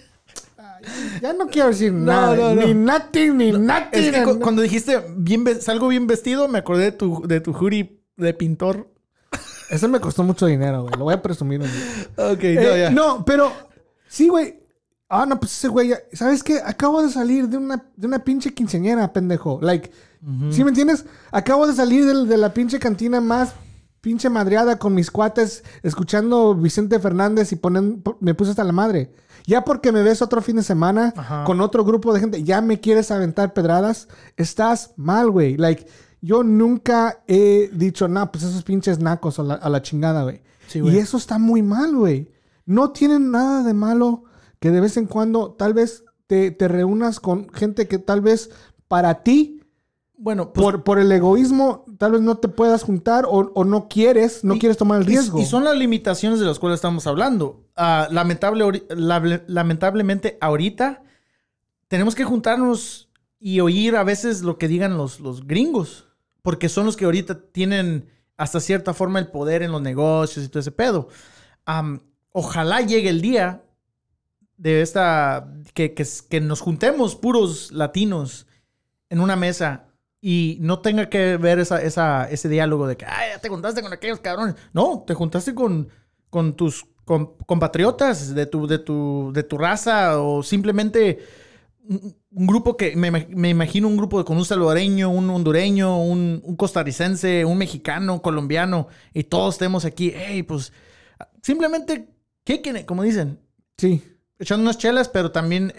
ya 1.23 1.33
no 1.33 1.47
quiero 1.49 1.69
decir 1.69 1.93
nada. 1.93 2.37
no, 2.37 2.55
no. 2.55 2.67
Ni 2.67 2.75
nothing, 2.75 3.37
ni 3.37 3.53
nothing. 3.53 3.89
Es 4.05 4.11
que 4.13 4.23
cu- 4.25 4.35
no. 4.35 4.41
cuando 4.41 4.63
dijiste 4.63 5.03
bien 5.17 5.45
salgo 5.61 5.89
bien 5.89 6.07
vestido, 6.07 6.49
me 6.49 6.59
acordé 6.59 6.85
de 6.85 6.93
tu, 6.93 7.23
de 7.27 7.41
tu 7.41 7.53
hoodie 7.53 8.01
de 8.17 8.35
pintor. 8.35 8.89
Ese 9.71 9.87
me 9.89 10.01
costó 10.01 10.23
mucho 10.25 10.47
dinero, 10.47 10.83
güey. 10.83 10.95
Lo 10.97 11.05
voy 11.05 11.15
a 11.15 11.23
presumir. 11.23 11.61
día. 11.61 11.71
Ok, 12.17 12.43
Eh, 12.43 12.89
no, 12.93 13.25
pero 13.25 13.53
sí, 14.09 14.29
güey. 14.29 14.59
Ah, 15.11 15.25
no, 15.27 15.39
pues 15.41 15.53
ese 15.53 15.69
güey, 15.69 15.89
ya- 15.89 16.01
¿sabes 16.13 16.43
qué? 16.43 16.61
Acabo 16.65 17.03
de 17.03 17.11
salir 17.11 17.49
de 17.49 17.57
una, 17.57 17.83
de 17.97 18.07
una 18.07 18.19
pinche 18.25 18.53
quinceañera, 18.53 19.13
pendejo. 19.13 19.59
Like, 19.63 19.91
¿sí 20.51 20.63
me 20.65 20.71
entiendes? 20.71 21.05
Acabo 21.31 21.67
de 21.67 21.73
salir 21.75 22.05
de, 22.05 22.37
la 22.37 22.53
pinche 22.53 22.79
cantina 22.79 23.21
más 23.21 23.53
pinche 24.01 24.29
madreada 24.31 24.79
con 24.79 24.95
mis 24.95 25.11
cuates, 25.11 25.65
escuchando 25.83 26.55
Vicente 26.55 26.99
Fernández 27.01 27.53
y 27.53 27.57
ponen, 27.57 28.01
po- 28.03 28.17
me 28.21 28.35
puse 28.35 28.51
hasta 28.51 28.65
la 28.65 28.73
madre. 28.73 29.13
Ya 29.47 29.65
porque 29.65 29.93
me 29.93 30.03
ves 30.03 30.21
otro 30.23 30.43
fin 30.43 30.57
de 30.57 30.63
semana 30.63 31.13
Ajá. 31.17 31.45
con 31.45 31.61
otro 31.61 31.85
grupo 31.85 32.13
de 32.13 32.21
gente, 32.21 32.43
ya 32.45 32.61
me 32.61 32.81
quieres 32.81 33.11
aventar 33.11 33.53
pedradas, 33.55 34.09
estás 34.37 34.93
mal, 34.97 35.31
güey. 35.31 35.57
Like, 35.57 35.87
yo 36.21 36.43
nunca 36.43 37.23
he 37.27 37.71
dicho, 37.73 38.09
no, 38.09 38.31
pues 38.31 38.45
esos 38.45 38.63
pinches 38.63 38.99
nacos 39.01 39.39
a 39.39 39.43
la, 39.43 39.55
a 39.55 39.69
la 39.69 39.83
chingada, 39.83 40.23
güey. 40.25 40.43
Sí, 40.67 40.81
güey. 40.81 40.97
y 40.97 40.99
eso 40.99 41.17
está 41.17 41.39
muy 41.39 41.63
mal, 41.63 41.95
güey. 41.97 42.31
No 42.67 42.91
tienen 42.91 43.31
nada 43.31 43.63
de 43.63 43.73
malo 43.73 44.25
que 44.61 44.71
de 44.71 44.81
vez 44.81 44.97
en 44.99 45.07
cuando 45.07 45.53
tal 45.53 45.73
vez 45.73 46.05
te, 46.27 46.51
te 46.51 46.69
reúnas 46.69 47.21
con 47.21 47.49
gente 47.55 47.89
que 47.89 47.99
tal 47.99 48.21
vez 48.21 48.51
para 48.87 49.23
ti, 49.23 49.58
Bueno, 50.21 50.53
pues, 50.53 50.65
por, 50.65 50.83
por 50.83 50.99
el 50.99 51.11
egoísmo, 51.13 51.85
tal 51.97 52.13
vez 52.13 52.21
no 52.21 52.39
te 52.39 52.49
puedas 52.49 52.83
juntar 52.83 53.25
o, 53.25 53.53
o 53.55 53.65
no 53.65 53.89
quieres, 53.89 54.43
no 54.43 54.57
Y- 54.57 54.59
quieres 54.59 54.77
tomar 54.77 54.99
el 55.01 55.07
riesgo. 55.07 55.39
Y, 55.39 55.47
son 55.47 55.63
las 55.63 55.77
limitaciones 55.77 56.41
de 56.41 56.47
las 56.47 56.59
cuales 56.59 56.79
estamos 56.79 57.07
hablando. 57.07 57.65
Ah, 57.77 58.09
lamentable, 58.11 58.85
lamentablemente, 59.47 60.37
ahorita 60.41 61.03
tenemos 61.87 62.17
que 62.17 62.25
juntarnos 62.25 63.09
y 63.39 63.61
oír 63.61 63.95
a 63.95 64.03
veces 64.03 64.43
lo 64.43 64.59
que 64.59 64.67
digan 64.67 64.97
los, 64.99 65.21
los 65.21 65.47
gringos, 65.47 66.07
porque 66.43 66.69
son 66.69 66.85
los 66.87 66.97
que 66.97 67.05
ahorita 67.05 67.41
tienen 67.53 68.09
hasta 68.37 68.59
cierta 68.59 68.95
forma 68.95 69.21
el 69.21 69.29
poder 69.29 69.63
en 69.63 69.71
los 69.71 69.83
negocios 69.83 70.45
y 70.45 70.49
todo 70.49 70.61
ese 70.61 70.73
pedo. 70.73 71.09
Ojalá 72.33 72.81
llegue 72.81 73.09
el 73.09 73.21
día 73.21 73.63
de 74.57 74.83
esta, 74.83 75.49
que, 75.75 75.95
que, 75.95 76.05
que 76.29 76.41
nos 76.41 76.61
juntemos 76.61 77.15
puros 77.17 77.71
latinos 77.73 78.47
en 79.11 79.21
una 79.21 79.37
mesa 79.37 79.88
y 80.21 80.59
no 80.61 80.81
tenga 80.81 81.09
que 81.09 81.37
ver 81.37 81.59
esa, 81.61 81.81
esa, 81.83 82.29
ese 82.31 82.49
diálogo 82.49 82.87
de 82.87 82.97
que, 82.97 83.05
ay, 83.07 83.31
ya 83.35 83.39
te 83.41 83.49
juntaste 83.49 83.83
con 83.83 83.93
aquellos 83.93 84.21
cabrones. 84.21 84.57
No, 84.73 85.05
te 85.07 85.15
juntaste 85.15 85.55
con, 85.55 85.89
con 86.31 86.55
tus 86.57 86.85
con- 87.05 87.37
compatriotas 87.47 88.35
de 88.35 88.47
tu, 88.47 88.67
de, 88.67 88.79
tu, 88.79 89.31
de 89.33 89.43
tu 89.45 89.57
raza 89.59 90.21
o 90.21 90.43
simplemente 90.43 91.19
un, 91.89 92.17
un 92.33 92.47
grupo 92.47 92.77
que, 92.77 92.97
me, 92.97 93.11
me 93.11 93.49
imagino 93.49 93.87
un 93.89 93.97
grupo 93.97 94.25
con 94.25 94.37
un 94.37 94.45
salvadoreño, 94.45 95.09
un 95.09 95.31
hondureño, 95.31 96.03
un, 96.03 96.43
un 96.45 96.57
costarricense, 96.57 97.45
un 97.45 97.57
mexicano, 97.57 98.21
colombiano 98.21 98.89
y 99.15 99.25
todos 99.25 99.55
estemos 99.55 99.85
aquí, 99.85 100.13
hey, 100.15 100.43
pues 100.43 100.73
simplemente, 101.43 102.09
¿qué 102.45 102.61
quieren? 102.61 102.85
Como 102.85 103.03
dicen, 103.05 103.39
Sí. 103.79 104.03
echando 104.39 104.63
unas 104.65 104.79
chelas, 104.79 105.09
pero 105.09 105.31
también, 105.31 105.73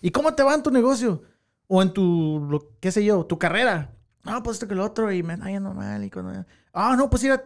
¿y 0.00 0.10
cómo 0.10 0.34
te 0.34 0.42
va 0.42 0.54
en 0.54 0.62
tu 0.62 0.70
negocio? 0.70 1.22
O 1.66 1.82
en 1.82 1.92
tu, 1.92 2.46
lo- 2.50 2.72
qué 2.80 2.92
sé 2.92 3.04
yo, 3.04 3.24
tu 3.26 3.38
carrera. 3.38 3.90
No, 4.24 4.42
pues 4.42 4.56
esto 4.56 4.68
que 4.68 4.74
lo 4.74 4.84
otro 4.84 5.10
y 5.12 5.22
me 5.22 5.34
está 5.34 5.46
yendo 5.50 5.72
mal. 5.74 6.04
Y 6.04 6.10
cuando... 6.10 6.44
Ah, 6.72 6.94
no, 6.96 7.10
pues 7.10 7.22
mira, 7.22 7.42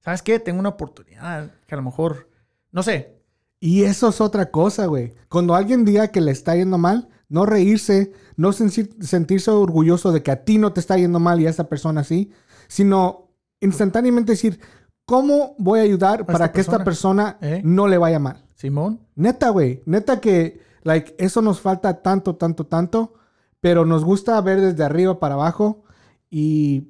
¿sabes 0.00 0.22
qué? 0.22 0.38
Tengo 0.38 0.60
una 0.60 0.70
oportunidad 0.70 1.50
que 1.66 1.74
a 1.74 1.76
lo 1.76 1.82
mejor, 1.82 2.28
no 2.70 2.82
sé. 2.82 3.18
Y 3.60 3.84
eso 3.84 4.08
es 4.08 4.20
otra 4.20 4.50
cosa, 4.50 4.86
güey. 4.86 5.14
Cuando 5.28 5.54
alguien 5.54 5.84
diga 5.84 6.08
que 6.08 6.20
le 6.20 6.32
está 6.32 6.56
yendo 6.56 6.78
mal, 6.78 7.08
no 7.28 7.46
reírse, 7.46 8.12
no 8.36 8.52
sentir- 8.52 8.94
sentirse 9.02 9.50
orgulloso 9.50 10.10
de 10.12 10.22
que 10.22 10.30
a 10.32 10.44
ti 10.44 10.58
no 10.58 10.72
te 10.72 10.80
está 10.80 10.96
yendo 10.96 11.20
mal 11.20 11.40
y 11.40 11.46
a 11.46 11.50
esa 11.50 11.68
persona 11.68 12.02
sí, 12.04 12.32
sino 12.68 13.28
instantáneamente 13.60 14.32
decir, 14.32 14.60
¿cómo 15.04 15.54
voy 15.58 15.80
a 15.80 15.82
ayudar 15.82 16.26
para 16.26 16.46
esta 16.46 16.52
que 16.52 16.60
esta 16.60 16.82
persona 16.84 17.38
¿Eh? 17.40 17.60
no 17.64 17.86
le 17.88 17.98
vaya 17.98 18.18
mal? 18.18 18.44
Simón. 18.54 19.00
Neta, 19.14 19.50
güey. 19.50 19.82
Neta 19.86 20.20
que, 20.20 20.60
like, 20.82 21.14
eso 21.18 21.40
nos 21.42 21.60
falta 21.60 22.02
tanto, 22.02 22.36
tanto, 22.36 22.66
tanto. 22.66 23.14
Pero 23.62 23.86
nos 23.86 24.04
gusta 24.04 24.38
ver 24.42 24.60
desde 24.60 24.84
arriba 24.84 25.18
para 25.18 25.34
abajo 25.36 25.84
y, 26.28 26.88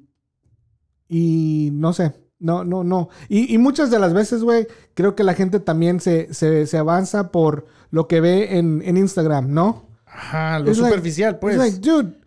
y 1.07 1.69
no 1.73 1.93
sé, 1.93 2.13
no, 2.39 2.63
no, 2.63 2.83
no. 2.83 3.09
Y, 3.29 3.53
y 3.53 3.57
muchas 3.57 3.91
de 3.91 3.99
las 3.99 4.13
veces, 4.13 4.43
güey, 4.43 4.67
creo 4.93 5.15
que 5.15 5.23
la 5.23 5.33
gente 5.35 5.59
también 5.59 5.99
se, 6.01 6.33
se, 6.33 6.65
se 6.67 6.77
avanza 6.77 7.31
por 7.31 7.65
lo 7.91 8.07
que 8.07 8.19
ve 8.21 8.57
en, 8.57 8.81
en 8.83 8.97
Instagram, 8.97 9.53
¿no? 9.53 9.87
Ajá, 10.05 10.59
lo 10.59 10.69
It's 10.69 10.79
like- 10.79 10.89
superficial, 10.95 11.39
pues. 11.39 11.55
It's 11.55 11.63
like, 11.63 11.79
dude, 11.87 12.17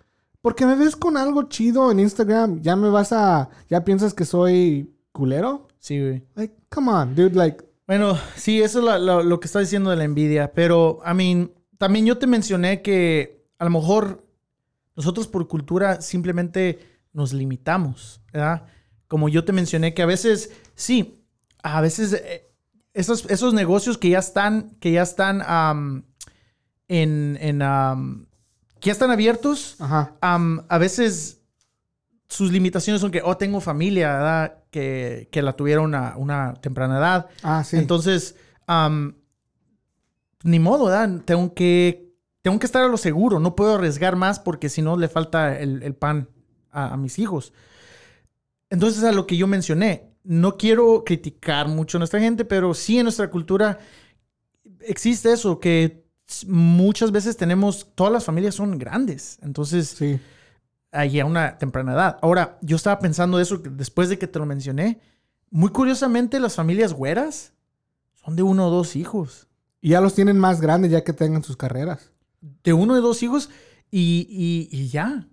porque 0.40 0.64
me 0.64 0.76
ves 0.76 0.97
con 0.97 1.16
algo 1.16 1.44
chido 1.44 1.90
en 1.90 2.01
Instagram, 2.01 2.61
ya 2.62 2.76
me 2.76 2.88
vas 2.88 3.12
a, 3.12 3.51
ya 3.68 3.84
piensas 3.84 4.14
que 4.14 4.24
soy 4.24 4.94
culero. 5.12 5.68
Sí, 5.78 6.01
güey. 6.01 6.24
Like, 6.34 6.55
come 6.70 6.90
on, 6.92 7.14
dude, 7.14 7.34
like, 7.34 7.64
Bueno, 7.86 8.16
sí, 8.36 8.62
eso 8.62 8.78
es 8.78 8.84
la- 8.84 8.99
lo, 8.99 9.22
lo 9.22 9.40
que 9.40 9.47
está 9.47 9.59
diciendo 9.61 9.90
de 9.90 9.97
la 9.97 10.05
envidia. 10.05 10.53
Pero, 10.53 11.01
I 11.05 11.14
mean, 11.14 11.51
también 11.78 12.07
yo 12.07 12.18
te 12.18 12.26
mencioné 12.26 12.80
que 12.82 13.44
a 13.59 13.64
lo 13.64 13.70
mejor 13.70 14.24
nosotros 14.97 15.28
por 15.28 15.47
cultura 15.47 16.01
simplemente 16.01 16.99
nos 17.12 17.32
limitamos, 17.32 18.20
¿verdad? 18.32 18.66
Como 19.09 19.28
yo 19.28 19.44
te 19.44 19.53
mencioné 19.53 19.94
que 19.94 20.03
a 20.03 20.07
veces, 20.07 20.51
sí, 20.74 21.22
a 21.62 21.80
veces 21.80 22.14
eh, 22.14 22.51
esos, 22.94 23.26
esos 23.30 23.55
negocios 23.55 23.99
que 23.99 24.09
ya 24.09 24.18
están, 24.18 24.76
que 24.80 24.92
ya 24.92 25.03
están 25.03 25.42
en, 26.88 27.38
en 27.40 27.59
que 28.80 28.86
ya 28.86 28.92
están 28.92 29.11
abiertos, 29.11 29.76
a 29.80 30.78
veces 30.78 31.42
sus 32.28 32.51
limitaciones 32.51 33.01
son 33.01 33.11
que, 33.11 33.22
oh, 33.22 33.36
tengo 33.36 33.61
familia, 33.61 34.12
¿verdad? 34.12 34.64
Que, 34.70 35.28
que 35.30 35.42
la 35.42 35.53
tuvieron 35.53 35.94
a 35.94 36.16
una 36.16 36.55
temprana 36.55 36.99
edad. 36.99 37.26
ah, 37.42 37.62
sí. 37.62 37.76
Entonces, 37.76 38.34
ni 40.42 40.59
modo, 40.59 40.86
¿verdad? 40.86 41.22
Tengo 41.24 41.55
que, 41.55 42.05
tengo 42.47 42.61
que 42.61 42.66
estar 42.66 42.84
a 42.84 42.86
lo 42.86 42.97
seguro. 42.97 43.40
No 43.40 43.57
puedo 43.57 43.74
arriesgar 43.74 44.14
más 44.14 44.38
porque 44.38 44.68
si 44.68 44.80
no 44.80 44.97
le 44.97 45.09
falta 45.09 45.59
el, 45.59 45.82
el 45.82 45.97
pan 45.97 46.28
a, 46.70 46.92
a 46.92 46.97
mis 46.97 47.18
hijos. 47.18 47.53
Entonces, 48.70 49.03
a 49.03 49.11
lo 49.11 49.26
que 49.26 49.36
yo 49.36 49.49
mencioné, 49.49 50.12
no 50.22 50.57
quiero 50.57 51.03
criticar 51.05 51.66
mucho 51.66 51.99
a 51.99 52.01
nuestra 52.01 52.20
gente, 52.20 52.44
pero 52.44 52.72
sí 52.72 52.99
en 52.99 53.07
nuestra 53.07 53.30
cultura 53.30 53.80
existe 54.78 55.32
eso, 55.32 55.59
que 55.59 56.05
muchas 56.47 57.11
veces 57.11 57.36
tenemos, 57.36 57.88
todas 57.97 58.12
las 58.12 58.22
familias 58.22 58.55
son 58.55 58.78
grandes. 58.78 59.40
Entonces, 59.42 59.88
sí. 59.88 60.20
ahí 60.92 61.18
a 61.18 61.26
una 61.26 61.59
temprana 61.59 61.94
edad. 61.94 62.16
Ahora, 62.22 62.59
yo 62.62 62.76
estaba 62.76 63.01
pensando 63.01 63.40
eso 63.40 63.57
después 63.57 64.09
de 64.09 64.20
que 64.20 64.28
te 64.28 64.38
lo 64.38 64.47
mencioné. 64.47 65.01
Muy 65.51 65.70
curiosamente, 65.70 66.38
las 66.38 66.55
familias 66.55 66.92
güeras 66.92 67.55
son 68.24 68.36
de 68.36 68.44
uno 68.44 68.68
o 68.68 68.70
dos 68.70 68.94
hijos. 68.94 69.49
Y 69.80 69.88
ya 69.88 70.01
los 70.01 70.14
tienen 70.14 70.38
más 70.38 70.61
grandes 70.61 70.92
ya 70.92 71.03
que 71.03 71.12
tengan 71.12 71.42
sus 71.42 71.57
carreras. 71.57 72.12
De 72.62 72.72
uno 72.72 72.94
o 72.94 73.01
dos 73.01 73.22
hijos 73.22 73.51
y, 73.90 74.68
y- 74.70 74.88
ya. 74.88 75.28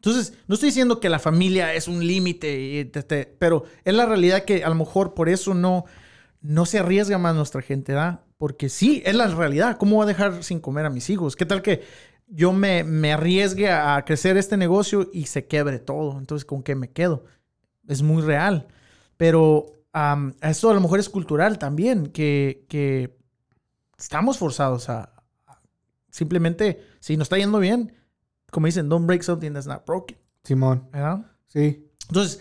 Entonces, 0.00 0.34
no 0.46 0.54
estoy 0.54 0.68
diciendo 0.68 1.00
que 1.00 1.08
la 1.08 1.18
familia 1.18 1.74
es 1.74 1.88
un 1.88 2.06
límite, 2.06 2.90
pero 3.38 3.64
es 3.84 3.94
la 3.94 4.06
realidad 4.06 4.44
que 4.44 4.64
a 4.64 4.68
lo 4.68 4.76
mejor 4.76 5.14
por 5.14 5.28
eso 5.28 5.54
no, 5.54 5.86
no 6.40 6.66
se 6.66 6.78
arriesga 6.78 7.18
más 7.18 7.34
nuestra 7.34 7.62
gente. 7.62 7.94
Porque 8.36 8.68
sí, 8.68 9.02
es 9.04 9.14
la 9.16 9.26
realidad. 9.28 9.76
¿Cómo 9.78 9.96
voy 9.96 10.04
a 10.04 10.06
dejar 10.06 10.44
sin 10.44 10.60
comer 10.60 10.86
a 10.86 10.90
mis 10.90 11.10
hijos? 11.10 11.34
¿Qué 11.36 11.46
tal 11.46 11.62
que 11.62 11.82
yo 12.28 12.52
me, 12.52 12.84
me 12.84 13.12
arriesgue 13.12 13.70
a 13.70 14.04
crecer 14.04 14.36
este 14.36 14.56
negocio 14.56 15.10
y 15.12 15.26
se 15.26 15.46
quebre 15.46 15.80
todo? 15.80 16.18
Entonces, 16.18 16.44
¿con 16.44 16.62
qué 16.62 16.76
me 16.76 16.90
quedo? 16.92 17.24
Es 17.88 18.02
muy 18.02 18.22
real. 18.22 18.68
Pero 19.16 19.66
am, 19.92 20.34
esto 20.42 20.70
a 20.70 20.74
lo 20.74 20.80
mejor 20.80 21.00
es 21.00 21.08
cultural 21.08 21.58
también, 21.58 22.06
que, 22.06 22.64
que 22.68 23.16
estamos 23.98 24.38
forzados 24.38 24.88
a- 24.88 25.12
simplemente, 26.18 26.84
si 27.00 27.16
nos 27.16 27.26
está 27.26 27.38
yendo 27.38 27.60
bien, 27.60 27.94
como 28.50 28.66
dicen, 28.66 28.88
don't 28.88 29.06
break 29.06 29.22
something 29.22 29.52
that's 29.52 29.66
not 29.66 29.86
broken, 29.86 30.18
Simón, 30.42 30.88
¿verdad? 30.92 31.24
sí. 31.46 31.84
Entonces, 32.08 32.40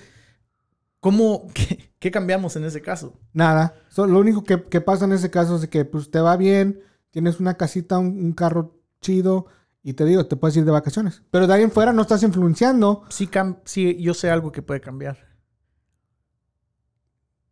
¿cómo, 0.99 1.47
qué, 1.53 1.91
qué 1.99 2.11
cambiamos 2.11 2.55
en 2.55 2.65
ese 2.65 2.82
caso? 2.82 3.19
Nada. 3.34 3.75
So, 3.89 4.07
lo 4.07 4.19
único 4.19 4.43
que, 4.43 4.63
que 4.63 4.82
pasa 4.82 5.05
en 5.05 5.11
ese 5.13 5.30
caso 5.30 5.57
es 5.57 5.67
que 5.67 5.86
pues 5.86 6.09
te 6.09 6.19
va 6.19 6.36
bien, 6.38 6.82
tienes 7.11 7.39
una 7.39 7.55
casita, 7.55 7.99
un, 7.99 8.07
un 8.19 8.34
carro 8.34 8.80
chido 8.99 9.47
y 9.84 9.93
te 9.93 10.05
digo, 10.05 10.25
te 10.25 10.36
puedes 10.36 10.57
ir 10.57 10.65
de 10.65 10.71
vacaciones. 10.71 11.21
Pero 11.32 11.47
de 11.47 11.53
ahí 11.53 11.63
en 11.63 11.71
fuera 11.71 11.93
no 11.93 12.01
estás 12.01 12.23
influenciando. 12.23 13.03
Sí, 13.09 13.30
sí, 13.63 14.01
yo 14.01 14.13
sé 14.13 14.30
algo 14.30 14.51
que 14.51 14.61
puede 14.61 14.82
cambiar. 14.82 15.17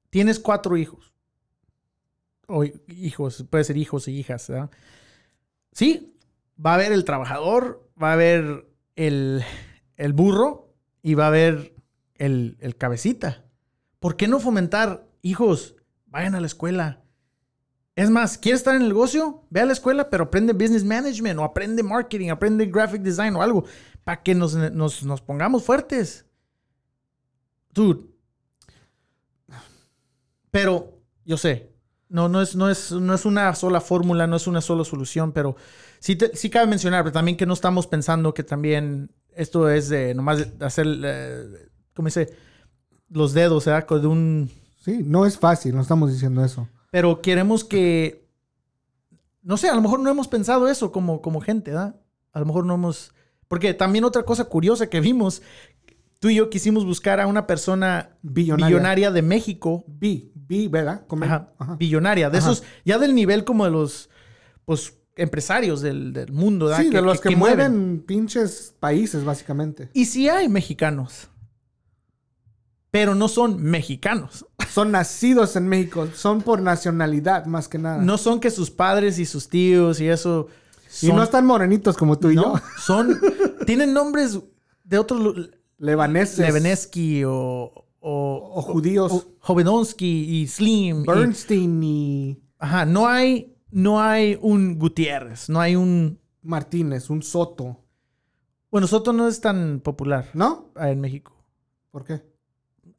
Tienes 0.09 0.39
cuatro 0.39 0.75
hijos. 0.75 1.13
O 2.47 2.63
hijos, 2.63 3.45
puede 3.49 3.63
ser 3.63 3.77
hijos 3.77 4.07
y 4.07 4.17
hijas, 4.17 4.47
¿verdad? 4.49 4.69
Sí, 5.71 6.14
va 6.63 6.71
a 6.71 6.75
haber 6.75 6.91
el 6.91 7.05
trabajador, 7.05 7.89
va 8.01 8.09
a 8.09 8.13
haber 8.13 8.67
el, 8.95 9.43
el 9.97 10.13
burro 10.13 10.73
y 11.01 11.13
va 11.15 11.25
a 11.25 11.27
haber 11.27 11.75
el, 12.15 12.57
el 12.59 12.75
cabecita. 12.75 13.43
¿Por 13.99 14.15
qué 14.17 14.27
no 14.27 14.39
fomentar, 14.39 15.07
hijos, 15.21 15.75
vayan 16.05 16.35
a 16.35 16.39
la 16.39 16.47
escuela? 16.47 17.01
Es 17.95 18.09
más, 18.09 18.37
¿quieres 18.37 18.59
estar 18.59 18.75
en 18.75 18.81
el 18.81 18.89
negocio? 18.89 19.45
Ve 19.49 19.61
a 19.61 19.65
la 19.65 19.73
escuela, 19.73 20.09
pero 20.09 20.25
aprende 20.25 20.51
business 20.53 20.83
management 20.83 21.39
o 21.39 21.43
aprende 21.43 21.81
marketing, 21.81 22.29
aprende 22.29 22.65
graphic 22.65 23.01
design 23.01 23.35
o 23.35 23.41
algo 23.41 23.63
para 24.03 24.21
que 24.21 24.35
nos, 24.35 24.53
nos- 24.55 25.03
nos 25.03 25.21
pongamos 25.21 25.63
fuertes. 25.63 26.25
Dude. 27.71 28.07
Pero, 30.51 31.01
yo 31.25 31.37
sé, 31.37 31.73
no, 32.09 32.29
no, 32.29 32.41
es, 32.41 32.55
no, 32.55 32.69
es, 32.69 32.91
no 32.91 33.13
es 33.13 33.25
una 33.25 33.53
sola 33.55 33.81
fórmula, 33.81 34.27
no 34.27 34.35
es 34.37 34.47
una 34.47 34.61
sola 34.61 34.83
solución, 34.83 35.31
pero 35.31 35.55
sí, 36.05 36.15
te- 36.15 36.35
sí 36.35 36.49
cabe 36.51 36.67
mencionar, 36.67 37.03
pero 37.03 37.13
también 37.13 37.35
que 37.35 37.47
no 37.47 37.53
estamos 37.55 37.87
pensando 37.87 38.33
que 38.35 38.43
también 38.43 39.11
esto 39.35 39.69
es 39.69 39.89
de 39.89 40.13
nomás 40.13 40.47
hacer, 40.59 40.85
eh, 41.03 41.67
¿cómo 41.95 42.07
dice? 42.07 42.29
Los 43.09 43.33
dedos, 43.33 43.65
¿verdad? 43.65 43.87
De 44.01 44.07
un... 44.07 44.51
Sí, 44.83 45.01
no 45.03 45.25
es 45.25 45.39
fácil, 45.39 45.73
no 45.75 45.81
estamos 45.81 46.11
diciendo 46.13 46.45
eso. 46.45 46.67
Pero 46.91 47.21
queremos 47.21 47.63
que, 47.63 48.27
no 49.41 49.57
sé, 49.57 49.67
a 49.69 49.75
lo 49.75 49.81
mejor 49.81 49.99
no 49.99 50.09
hemos 50.11 50.27
pensado 50.27 50.67
eso 50.67 50.91
como, 50.91 51.21
como 51.23 51.41
gente, 51.41 51.71
¿verdad? 51.71 51.95
A 52.33 52.39
lo 52.39 52.45
mejor 52.45 52.65
no 52.67 52.75
hemos... 52.75 53.11
Porque 53.47 53.73
también 53.73 54.03
otra 54.05 54.23
cosa 54.23 54.45
curiosa 54.45 54.87
que 54.89 54.99
vimos, 55.01 55.41
tú 56.19 56.29
y 56.29 56.35
yo 56.35 56.49
quisimos 56.51 56.85
buscar 56.85 57.19
a 57.19 57.25
una 57.27 57.45
persona 57.47 58.17
Billonaria. 58.21 58.67
billonaria 58.67 59.11
de 59.11 59.21
México, 59.23 59.83
Bi, 59.87 60.31
bi, 60.35 60.67
¿verdad? 60.67 61.03
Ajá, 61.21 61.51
ajá. 61.57 61.75
billonaria, 61.77 62.29
de 62.29 62.37
Ajá. 62.37 62.51
esos, 62.51 62.63
ya 62.85 62.97
del 62.99 63.13
nivel 63.15 63.43
como 63.43 63.65
de 63.65 63.71
los, 63.71 64.09
pues, 64.65 64.93
empresarios 65.15 65.81
del, 65.81 66.11
del 66.13 66.31
mundo. 66.31 66.75
Sí, 66.75 66.89
de 66.89 67.01
los 67.01 67.21
que, 67.21 67.35
mueven. 67.35 67.71
mueven 67.71 68.03
pinches 68.05 68.73
países, 68.79 69.23
básicamente. 69.23 69.89
Y 69.93 70.05
sí 70.05 70.27
hay 70.29 70.49
mexicanos, 70.49 71.29
pero 72.91 73.15
no 73.15 73.27
son 73.27 73.61
mexicanos. 73.61 74.45
Son 74.69 74.91
nacidos 74.91 75.55
en 75.55 75.67
México, 75.67 76.07
son 76.13 76.41
por 76.41 76.61
nacionalidad 76.61 77.45
más 77.45 77.67
que 77.67 77.77
nada. 77.77 78.01
No 78.01 78.17
son 78.17 78.39
que 78.39 78.51
sus 78.51 78.71
padres 78.71 79.19
y 79.19 79.25
sus 79.25 79.47
tíos 79.49 79.99
y 80.01 80.07
eso... 80.09 80.47
y 81.01 81.07
son- 81.07 81.15
no 81.15 81.23
están 81.23 81.45
morenitos 81.45 81.95
como 81.97 82.17
tú 82.17 82.29
y 82.31 82.35
No, 82.35 82.55
yo. 82.57 82.61
son. 82.79 83.17
tienen 83.65 83.93
nombres 83.93 84.39
de 84.83 84.97
otros. 84.97 85.49
Leveneski 85.77 87.23
o. 87.25 87.71
O, 88.07 88.51
O 88.55 88.61
judíos. 88.61 89.11
o 89.11 89.25
Jovedonsky 89.39 90.05
y 90.41 90.47
Slim. 90.47 91.01
y- 91.01 91.05
Bernstein 91.07 91.83
y 91.83 92.39
ajá, 92.59 92.85
no 92.85 93.07
hay. 93.07 93.54
No 93.75 93.99
hay 94.01 94.39
un 94.41 94.79
Gutiérrez. 94.79 95.49
No 95.49 95.59
hay 95.59 95.75
un. 95.75 96.17
Martínez, 96.41 97.09
un 97.09 97.21
Soto. 97.21 97.83
Bueno, 98.71 98.87
Soto 98.87 99.11
no 99.11 99.27
es 99.27 99.41
tan 99.41 99.81
popular 99.81 100.29
¿No? 100.33 100.71
ah, 100.75 100.91
en 100.91 101.01
México. 101.01 101.35
¿Por 101.91 102.05
qué? 102.05 102.21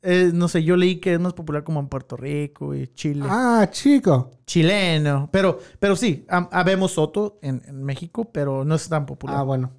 Eh, 0.02 0.32
no 0.34 0.48
sé, 0.48 0.62
yo 0.64 0.76
leí 0.76 0.96
que 0.96 1.14
es 1.14 1.20
más 1.20 1.32
popular 1.32 1.64
como 1.64 1.80
en 1.80 1.88
Puerto 1.88 2.16
Rico 2.18 2.74
y 2.74 2.88
Chile. 2.88 3.24
Ah, 3.26 3.66
chico. 3.70 4.32
Chileno. 4.44 5.30
Pero, 5.32 5.58
pero 5.78 5.96
sí, 5.96 6.26
ha- 6.28 6.48
habemos 6.52 6.92
Soto 6.92 7.38
en, 7.40 7.62
en 7.66 7.82
México, 7.82 8.30
pero 8.30 8.62
no 8.64 8.74
es 8.74 8.86
tan 8.88 9.06
popular. 9.06 9.36
Ah, 9.38 9.42
bueno. 9.44 9.70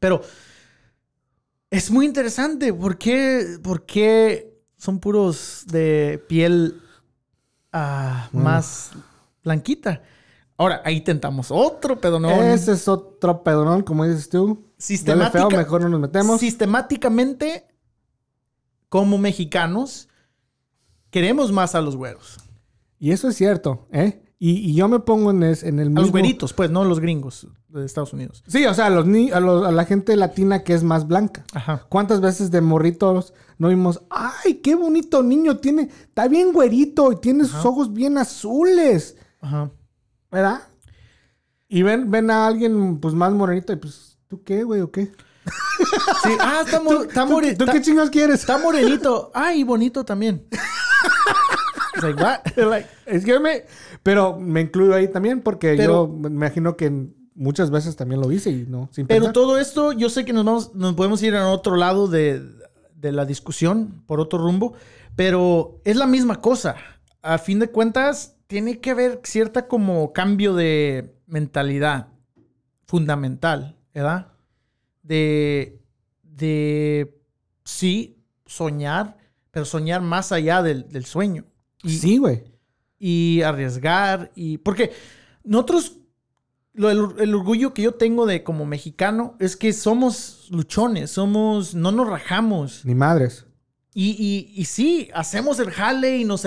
Pero 0.00 0.20
es 1.70 1.90
muy 1.92 2.06
interesante. 2.06 2.72
¿Por 2.74 2.98
qué, 2.98 3.58
por 3.62 3.86
qué 3.86 4.60
son 4.78 4.98
puros 4.98 5.64
de 5.68 6.24
piel 6.28 6.80
ah, 7.72 8.28
Bueno. 8.32 8.48
más 8.50 8.90
blanquita? 9.44 10.02
Ahora, 10.56 10.82
ahí 10.84 11.00
tentamos 11.00 11.50
otro 11.50 12.00
pedonón. 12.00 12.30
Ese 12.44 12.72
es 12.72 12.86
otro 12.88 13.42
pedonón, 13.42 13.82
como 13.82 14.04
dices 14.04 14.28
tú. 14.28 14.64
Sistemática- 14.78 15.48
feo, 15.48 15.50
mejor 15.58 15.80
no 15.82 15.88
nos 15.88 16.00
metemos. 16.00 16.40
Sistemáticamente, 16.40 17.66
como 18.88 19.18
mexicanos, 19.18 20.08
queremos 21.10 21.50
más 21.52 21.74
a 21.74 21.80
los 21.80 21.96
güeros. 21.96 22.38
Y 22.98 23.10
eso 23.10 23.28
es 23.28 23.36
cierto, 23.36 23.86
¿eh? 23.92 24.20
Y, 24.38 24.70
y 24.70 24.74
yo 24.74 24.88
me 24.88 25.00
pongo 25.00 25.30
en, 25.30 25.42
es- 25.42 25.62
en 25.62 25.78
el 25.80 25.88
A 25.96 26.00
los 26.00 26.10
güeritos, 26.10 26.52
pues, 26.52 26.70
no 26.70 26.84
los 26.84 27.00
gringos 27.00 27.46
de 27.68 27.84
Estados 27.84 28.12
Unidos. 28.12 28.44
Sí, 28.46 28.64
o 28.66 28.74
sea, 28.74 28.86
a, 28.86 28.90
los, 28.90 29.06
ni- 29.06 29.30
a, 29.30 29.40
los- 29.40 29.66
a 29.66 29.72
la 29.72 29.84
gente 29.86 30.16
latina 30.16 30.62
que 30.64 30.74
es 30.74 30.82
más 30.84 31.06
blanca. 31.08 31.44
Ajá. 31.54 31.86
¿Cuántas 31.88 32.20
veces 32.20 32.50
de 32.50 32.60
morritos 32.60 33.32
no 33.58 33.68
vimos, 33.68 34.02
ay, 34.10 34.54
qué 34.56 34.74
bonito 34.74 35.22
niño 35.22 35.56
tiene, 35.58 35.82
está 36.02 36.28
bien 36.28 36.52
güerito 36.52 37.10
y 37.12 37.16
tiene 37.16 37.44
sus 37.44 37.64
ojos 37.64 37.92
bien 37.92 38.18
azules, 38.18 39.16
Ajá. 39.40 39.70
¿Verdad? 40.34 40.62
Y 41.68 41.82
ven, 41.82 42.10
ven 42.10 42.30
a 42.30 42.46
alguien 42.46 42.98
pues 43.00 43.14
más 43.14 43.32
morenito 43.32 43.72
y 43.72 43.76
pues, 43.76 44.18
¿Tú 44.28 44.42
qué, 44.42 44.64
güey, 44.64 44.80
o 44.80 44.90
qué? 44.90 45.12
Sí, 46.24 46.30
ah, 46.40 46.62
está, 46.64 46.80
mo- 46.80 47.02
está, 47.04 47.24
¿Tú, 47.24 47.30
more- 47.32 47.54
tú 47.54 47.64
está- 47.64 47.72
qué 47.72 47.80
chingados 47.82 48.10
quieres? 48.10 48.40
está 48.40 48.58
morenito. 48.58 49.30
Ay, 49.34 49.62
bonito 49.62 50.04
también. 50.04 50.46
Like, 52.02 52.20
what? 52.22 52.40
Like, 52.56 52.88
es 53.06 53.24
que 53.24 53.38
me... 53.38 53.64
Pero 54.02 54.36
me 54.38 54.60
incluyo 54.62 54.94
ahí 54.94 55.08
también 55.08 55.40
porque 55.40 55.74
Pero- 55.76 56.06
yo 56.06 56.08
me 56.08 56.28
imagino 56.28 56.76
que 56.76 56.90
muchas 57.34 57.70
veces 57.70 57.94
también 57.96 58.20
lo 58.20 58.30
hice 58.32 58.50
y 58.50 58.66
no, 58.68 58.88
sin 58.92 59.06
Pero 59.06 59.20
pensar. 59.20 59.32
todo 59.32 59.58
esto, 59.58 59.92
yo 59.92 60.08
sé 60.10 60.24
que 60.24 60.32
nos 60.32 60.44
vamos, 60.44 60.74
nos 60.74 60.94
podemos 60.94 61.22
ir 61.22 61.36
a 61.36 61.48
otro 61.48 61.76
lado 61.76 62.08
de, 62.08 62.42
de 62.96 63.12
la 63.12 63.24
discusión, 63.24 64.02
por 64.06 64.20
otro 64.20 64.38
rumbo, 64.40 64.74
pero 65.16 65.80
es 65.84 65.96
la 65.96 66.06
misma 66.06 66.40
cosa. 66.40 66.74
A 67.22 67.38
fin 67.38 67.58
de 67.60 67.68
cuentas, 67.68 68.33
tiene 68.46 68.80
que 68.80 68.90
haber 68.90 69.20
cierta 69.24 69.66
como 69.68 70.12
cambio 70.12 70.54
de 70.54 71.16
mentalidad 71.26 72.08
fundamental, 72.86 73.76
¿verdad? 73.94 74.32
De, 75.02 75.80
de 76.22 77.18
sí, 77.64 78.22
soñar, 78.46 79.16
pero 79.50 79.64
soñar 79.64 80.02
más 80.02 80.32
allá 80.32 80.62
del, 80.62 80.88
del 80.88 81.04
sueño. 81.04 81.44
Y, 81.82 81.98
Sí, 81.98 82.18
güey. 82.18 82.44
y 82.98 83.42
arriesgar 83.42 84.30
y 84.34 84.58
porque 84.58 84.92
nosotros 85.42 85.98
lo- 86.72 86.90
el, 86.90 87.20
el 87.20 87.34
orgullo 87.34 87.74
que 87.74 87.82
yo 87.82 87.92
tengo 87.94 88.26
de 88.26 88.42
como 88.42 88.64
mexicano 88.66 89.36
es 89.40 89.56
que 89.56 89.72
somos 89.72 90.48
luchones, 90.50 91.10
somos 91.10 91.74
no 91.74 91.92
nos 91.92 92.08
rajamos 92.08 92.84
Ni 92.84 92.94
madres. 92.94 93.46
Y, 93.94 94.64
sí 94.64 95.08
hacemos 95.14 95.58
el 95.60 95.70
jale 95.70 96.18
y 96.18 96.24
nos 96.24 96.44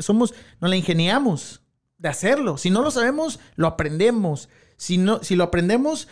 somos 0.00 0.34
nos 0.60 0.70
la 0.70 0.76
ingeniamos 0.76 1.62
de 1.96 2.08
hacerlo. 2.08 2.56
Si 2.58 2.70
no 2.70 2.82
lo 2.82 2.90
sabemos 2.90 3.38
lo 3.56 3.66
aprendemos. 3.68 4.48
Si 4.76 4.98
no 4.98 5.22
si 5.22 5.36
lo 5.36 5.44
aprendemos 5.44 6.08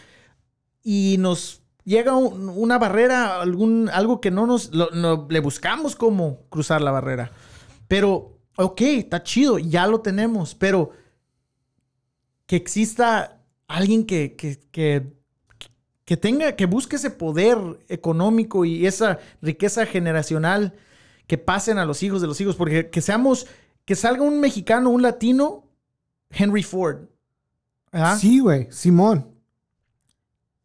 y 0.82 1.16
nos 1.18 1.62
llega 1.84 2.14
un- 2.16 2.48
una 2.48 2.78
barrera 2.78 3.40
algún 3.40 3.88
algo 3.92 4.20
que 4.20 4.30
no 4.30 4.46
nos 4.46 4.72
no- 4.72 5.26
le 5.28 5.40
buscamos 5.40 5.96
cómo 5.96 6.40
cruzar 6.50 6.80
la 6.82 6.90
barrera. 6.92 7.30
Pero, 7.88 8.38
ok, 8.56 8.80
está 8.82 9.22
chido, 9.22 9.58
ya 9.58 9.86
lo 9.86 10.00
tenemos, 10.00 10.54
pero 10.54 10.90
que 12.46 12.56
exista 12.56 13.40
alguien 13.68 14.06
que, 14.06 14.36
que, 14.36 14.60
que 16.06 16.16
tenga, 16.16 16.56
que 16.56 16.64
busque 16.64 16.96
ese 16.96 17.10
poder 17.10 17.58
económico 17.88 18.64
y 18.64 18.86
esa 18.86 19.18
riqueza 19.42 19.84
generacional 19.84 20.72
que 21.26 21.36
pasen 21.36 21.76
a 21.76 21.84
los 21.84 22.02
hijos 22.02 22.22
de 22.22 22.28
los 22.28 22.40
hijos, 22.40 22.56
porque 22.56 22.88
que 22.88 23.00
seamos, 23.02 23.46
que 23.84 23.94
salga 23.96 24.22
un 24.22 24.40
mexicano, 24.40 24.88
un 24.90 25.02
latino, 25.02 25.64
Henry 26.30 26.62
Ford, 26.62 27.08
¿verdad? 27.92 28.16
Sí, 28.18 28.38
güey. 28.38 28.68
Simón. 28.70 29.26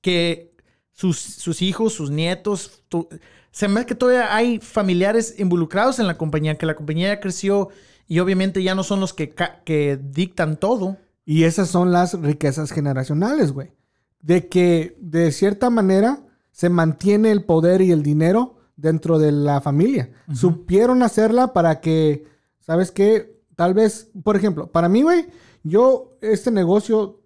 que 0.01 0.51
sus, 0.91 1.17
sus 1.19 1.61
hijos, 1.61 1.93
sus 1.93 2.11
nietos, 2.11 2.83
tu- 2.89 3.07
se 3.51 3.67
me 3.67 3.79
hace 3.79 3.87
que 3.87 3.95
todavía 3.95 4.35
hay 4.35 4.59
familiares 4.59 5.35
involucrados 5.39 5.99
en 5.99 6.07
la 6.07 6.17
compañía, 6.17 6.57
que 6.57 6.65
la 6.65 6.75
compañía 6.75 7.09
ya 7.15 7.19
creció 7.19 7.69
y 8.07 8.19
obviamente 8.19 8.63
ya 8.63 8.75
no 8.75 8.83
son 8.83 8.99
los 8.99 9.13
que, 9.13 9.33
que 9.65 9.99
dictan 10.01 10.57
todo. 10.57 10.97
Y 11.25 11.43
esas 11.43 11.69
son 11.69 11.91
las 11.91 12.13
riquezas 12.19 12.71
generacionales, 12.71 13.51
güey. 13.51 13.71
De 14.21 14.47
que 14.49 14.97
de 14.99 15.31
cierta 15.31 15.69
manera 15.69 16.19
se 16.51 16.69
mantiene 16.69 17.31
el 17.31 17.43
poder 17.43 17.81
y 17.81 17.91
el 17.91 18.03
dinero 18.03 18.57
dentro 18.75 19.19
de 19.19 19.31
la 19.31 19.61
familia. 19.61 20.11
Supieron 20.33 21.03
hacerla 21.03 21.53
para 21.53 21.81
que, 21.81 22.25
¿sabes 22.59 22.91
qué? 22.91 23.39
Tal 23.55 23.73
vez, 23.73 24.09
por 24.23 24.35
ejemplo, 24.35 24.71
para 24.71 24.89
mí, 24.89 25.01
güey, 25.03 25.27
yo, 25.63 26.17
este 26.21 26.49
negocio, 26.51 27.21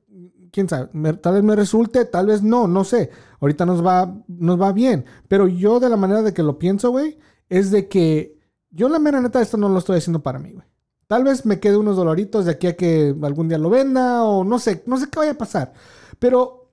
quién 0.51 0.67
sabe, 0.67 0.89
me- 0.93 1.13
tal 1.13 1.35
vez 1.35 1.43
me 1.43 1.55
resulte, 1.55 2.05
tal 2.05 2.27
vez 2.27 2.41
no, 2.43 2.67
no 2.67 2.83
sé. 2.83 3.09
Ahorita 3.39 3.65
nos 3.65 3.85
va, 3.85 4.13
nos 4.27 4.59
va 4.59 4.71
bien. 4.73 5.05
Pero 5.27 5.47
yo, 5.47 5.79
de 5.79 5.89
la 5.89 5.97
manera 5.97 6.21
de 6.21 6.33
que 6.33 6.43
lo 6.43 6.57
pienso, 6.59 6.91
güey, 6.91 7.17
es 7.49 7.71
de 7.71 7.87
que 7.87 8.37
yo, 8.71 8.89
la 8.89 8.99
mera 8.99 9.21
neta, 9.21 9.41
esto 9.41 9.55
no 9.57 9.69
lo 9.69 9.79
estoy 9.79 9.97
haciendo 9.97 10.21
para 10.23 10.39
mí, 10.39 10.51
güey. 10.51 10.65
Tal 11.07 11.23
vez 11.23 11.45
me 11.45 11.59
quede 11.59 11.77
unos 11.77 11.95
dolaritos 11.97 12.45
de 12.45 12.51
aquí 12.51 12.67
a 12.67 12.75
que 12.75 13.15
algún 13.21 13.47
día 13.47 13.57
lo 13.59 13.69
venda 13.69 14.23
o 14.23 14.43
no 14.43 14.57
sé, 14.59 14.83
no 14.87 14.97
sé 14.97 15.07
qué 15.09 15.19
vaya 15.19 15.31
a 15.33 15.37
pasar. 15.37 15.71
Pero, 16.19 16.64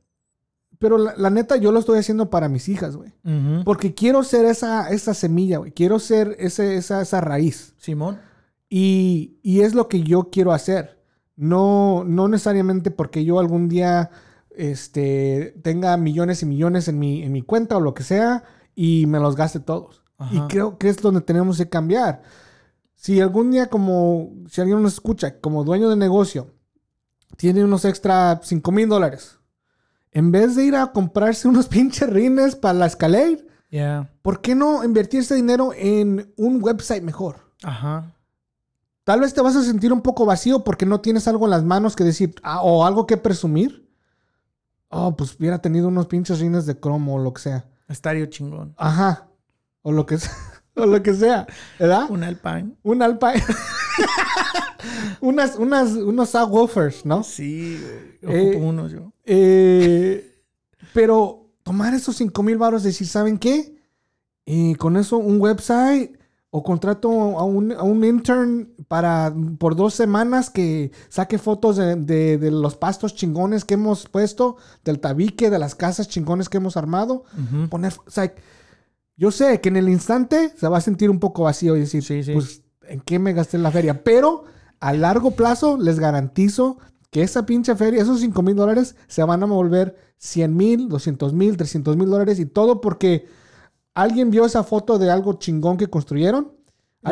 pero 0.83 0.99
la, 0.99 1.15
la 1.17 1.31
neta, 1.31 1.59
yo 1.59 1.71
lo 1.71 1.79
estoy 1.79 2.01
haciendo 2.01 2.29
para 2.29 2.49
mis 2.49 2.69
hijas, 2.69 2.97
güey. 2.97 3.13
Porque 3.65 3.95
quiero 3.95 4.25
ser 4.25 4.47
esa, 4.47 4.91
esa 4.91 5.15
semilla, 5.15 5.59
güey. 5.59 5.71
Quiero 5.71 6.01
ser 6.01 6.35
ese, 6.41 6.75
esa, 6.75 7.01
esa 7.01 7.21
raíz. 7.21 7.75
Simón. 7.79 8.19
Y, 8.69 9.39
y 9.45 9.61
es 9.61 9.77
lo 9.77 9.87
que 9.87 10.03
yo 10.03 10.31
quiero 10.33 10.53
hacer. 10.53 11.01
No, 11.37 12.03
no 12.03 12.27
necesariamente 12.27 12.91
porque 12.91 13.25
yo 13.25 13.39
algún 13.39 13.69
día 13.69 14.11
este, 14.51 15.55
tenga 15.63 15.97
millones 15.97 16.43
y 16.43 16.47
millones 16.47 16.89
en 16.89 16.99
mi, 16.99 17.23
en 17.23 17.31
mi 17.31 17.43
cuenta 17.43 17.77
o 17.77 17.81
lo 17.81 17.95
que 17.95 18.03
sea 18.03 18.43
y 18.75 19.07
me 19.07 19.21
los 19.21 19.37
gaste 19.37 19.61
todos. 19.61 20.03
Y 20.33 20.41
creo 20.49 20.79
que 20.79 20.89
es 20.89 20.97
donde 20.97 21.21
tenemos 21.21 21.59
que 21.59 21.69
cambiar. 21.69 22.23
Si 22.97 23.21
algún 23.21 23.53
día 23.53 23.67
como, 23.67 24.33
si 24.49 24.61
alguien 24.61 24.83
nos 24.83 24.95
escucha, 24.95 25.39
como 25.39 25.63
dueño 25.63 25.89
de 25.89 25.97
negocio, 25.97 26.51
tiene 27.37 27.63
unos 27.63 27.85
extra 27.85 28.41
5 28.43 28.73
mil 28.73 28.89
dólares, 28.89 29.39
en 30.13 30.31
vez 30.31 30.55
de 30.57 30.65
ir 30.65 30.77
a 30.77 30.93
comprarse 30.93 31.49
unos 31.49 31.67
pinches 31.69 32.09
rines 32.09 32.57
para 32.57 32.75
la 32.75 32.87
Escalade, 32.87 33.47
Yeah. 33.73 34.11
¿por 34.21 34.43
qué 34.43 34.55
no 34.55 34.85
invertir 34.85 35.21
ese 35.21 35.35
dinero 35.35 35.71
en 35.75 36.31
un 36.37 36.63
website 36.63 37.03
mejor? 37.03 37.51
Ajá. 37.63 38.15
Tal 39.05 39.21
vez 39.21 39.33
te 39.33 39.41
vas 39.41 39.57
a 39.57 39.63
sentir 39.63 39.95
un 39.95 40.03
poco 40.03 40.27
vacío 40.27 40.63
porque 40.63 40.85
no 40.85 41.01
tienes 41.01 41.27
algo 41.27 41.47
en 41.47 41.53
las 41.53 41.65
manos 41.65 41.97
que 41.97 42.05
decir 42.05 42.35
ah, 42.43 42.61
o 42.61 42.85
algo 42.85 43.07
que 43.07 43.17
presumir. 43.17 43.91
Oh, 44.91 45.17
pues 45.17 45.35
hubiera 45.41 45.61
tenido 45.63 45.89
unos 45.89 46.07
pinches 46.07 46.39
rines 46.39 46.67
de 46.67 46.79
cromo 46.79 47.15
o 47.15 47.19
lo 47.19 47.33
que 47.33 47.41
sea. 47.41 47.65
Estadio 47.89 48.27
chingón. 48.27 48.75
Ajá. 48.77 49.29
O 49.81 49.91
lo 49.91 50.05
que 50.05 50.19
sea. 50.19 50.33
O 50.75 50.87
lo 50.87 51.03
que 51.03 51.13
sea. 51.13 51.47
¿Verdad? 51.79 52.07
Un 52.09 52.25
Alpine. 52.25 52.77
Un 52.83 53.03
Alpine. 53.03 53.43
unas, 55.21 55.57
unas, 55.57 55.93
unos 55.93 56.31
subwoofers, 56.31 57.05
¿no? 57.05 57.23
Sí. 57.23 57.79
Eh, 58.23 58.51
Ocupo 58.51 58.67
uno 58.67 58.89
yo. 58.89 59.12
Eh, 59.25 60.35
pero 60.93 61.49
tomar 61.63 61.95
esos 61.95 62.17
5 62.17 62.43
mil 62.43 62.59
baros 62.59 62.83
y 62.83 62.87
decir, 62.89 63.07
¿saben 63.07 63.39
qué? 63.39 63.77
Y 64.45 64.75
con 64.75 64.97
eso 64.97 65.19
un 65.19 65.41
website 65.41 66.19
o 66.51 66.63
contrato 66.63 67.09
a 67.39 67.45
un, 67.45 67.73
a 67.73 67.83
un 67.83 68.05
intern 68.05 68.69
para 68.89 69.35
por 69.59 69.75
dos 69.75 69.95
semanas 69.95 70.51
que 70.51 70.91
saque 71.09 71.39
fotos 71.39 71.77
de, 71.77 71.97
de- 71.97 72.37
de 72.37 72.51
los 72.51 72.77
pastos 72.77 73.15
chingones 73.15 73.65
que 73.65 73.75
hemos 73.75 74.07
puesto, 74.09 74.57
del 74.85 74.99
tabique, 75.01 75.49
de 75.49 75.59
las 75.59 75.75
casas 75.75 76.09
chingones 76.09 76.49
que 76.51 76.59
hemos 76.59 76.77
armado. 76.77 77.25
Poner, 77.71 77.95
o 78.07 78.11
sea, 78.11 78.35
yo 79.17 79.31
sé 79.31 79.61
que 79.63 79.71
en 79.71 79.77
el 79.77 79.89
instante 79.89 80.53
se 80.59 80.69
va 80.69 80.79
a 80.79 80.83
sentir 80.83 81.09
un 81.09 81.21
poco 81.21 81.45
vacío 81.45 81.75
y 81.77 81.81
decir, 81.81 82.03
Sí, 82.03 82.23
sí. 82.23 82.33
pues, 82.35 82.63
¿en 82.83 83.01
qué 83.01 83.19
me 83.19 83.33
gasté 83.33 83.57
en 83.57 83.63
la 83.63 83.71
feria? 83.71 84.03
Pero 84.05 84.45
a 84.81 84.93
largo 84.93 85.31
plazo 85.31 85.79
les 85.79 85.99
garantizo 86.01 86.77
que 87.13 87.23
esa 87.23 87.45
pinche 87.47 87.77
feria, 87.77 88.01
esos 88.03 88.21
5 88.21 88.43
mil 88.43 88.57
dólares, 88.57 88.97
se 89.07 89.23
van 89.23 89.43
a 89.43 89.47
volver 89.47 89.97
100 90.17 90.57
mil, 90.57 90.89
200 90.89 91.35
mil, 91.35 91.57
300 91.59 91.97
mil 91.97 92.09
dólares 92.09 92.41
y 92.41 92.47
todo 92.47 92.81
porque 92.81 93.27
alguien 93.95 94.31
vio 94.31 94.47
esa 94.47 94.65
foto 94.65 94.99
de 94.99 95.11
algo 95.11 95.35
chingón 95.35 95.77
que 95.77 95.89
construyeron, 95.89 96.53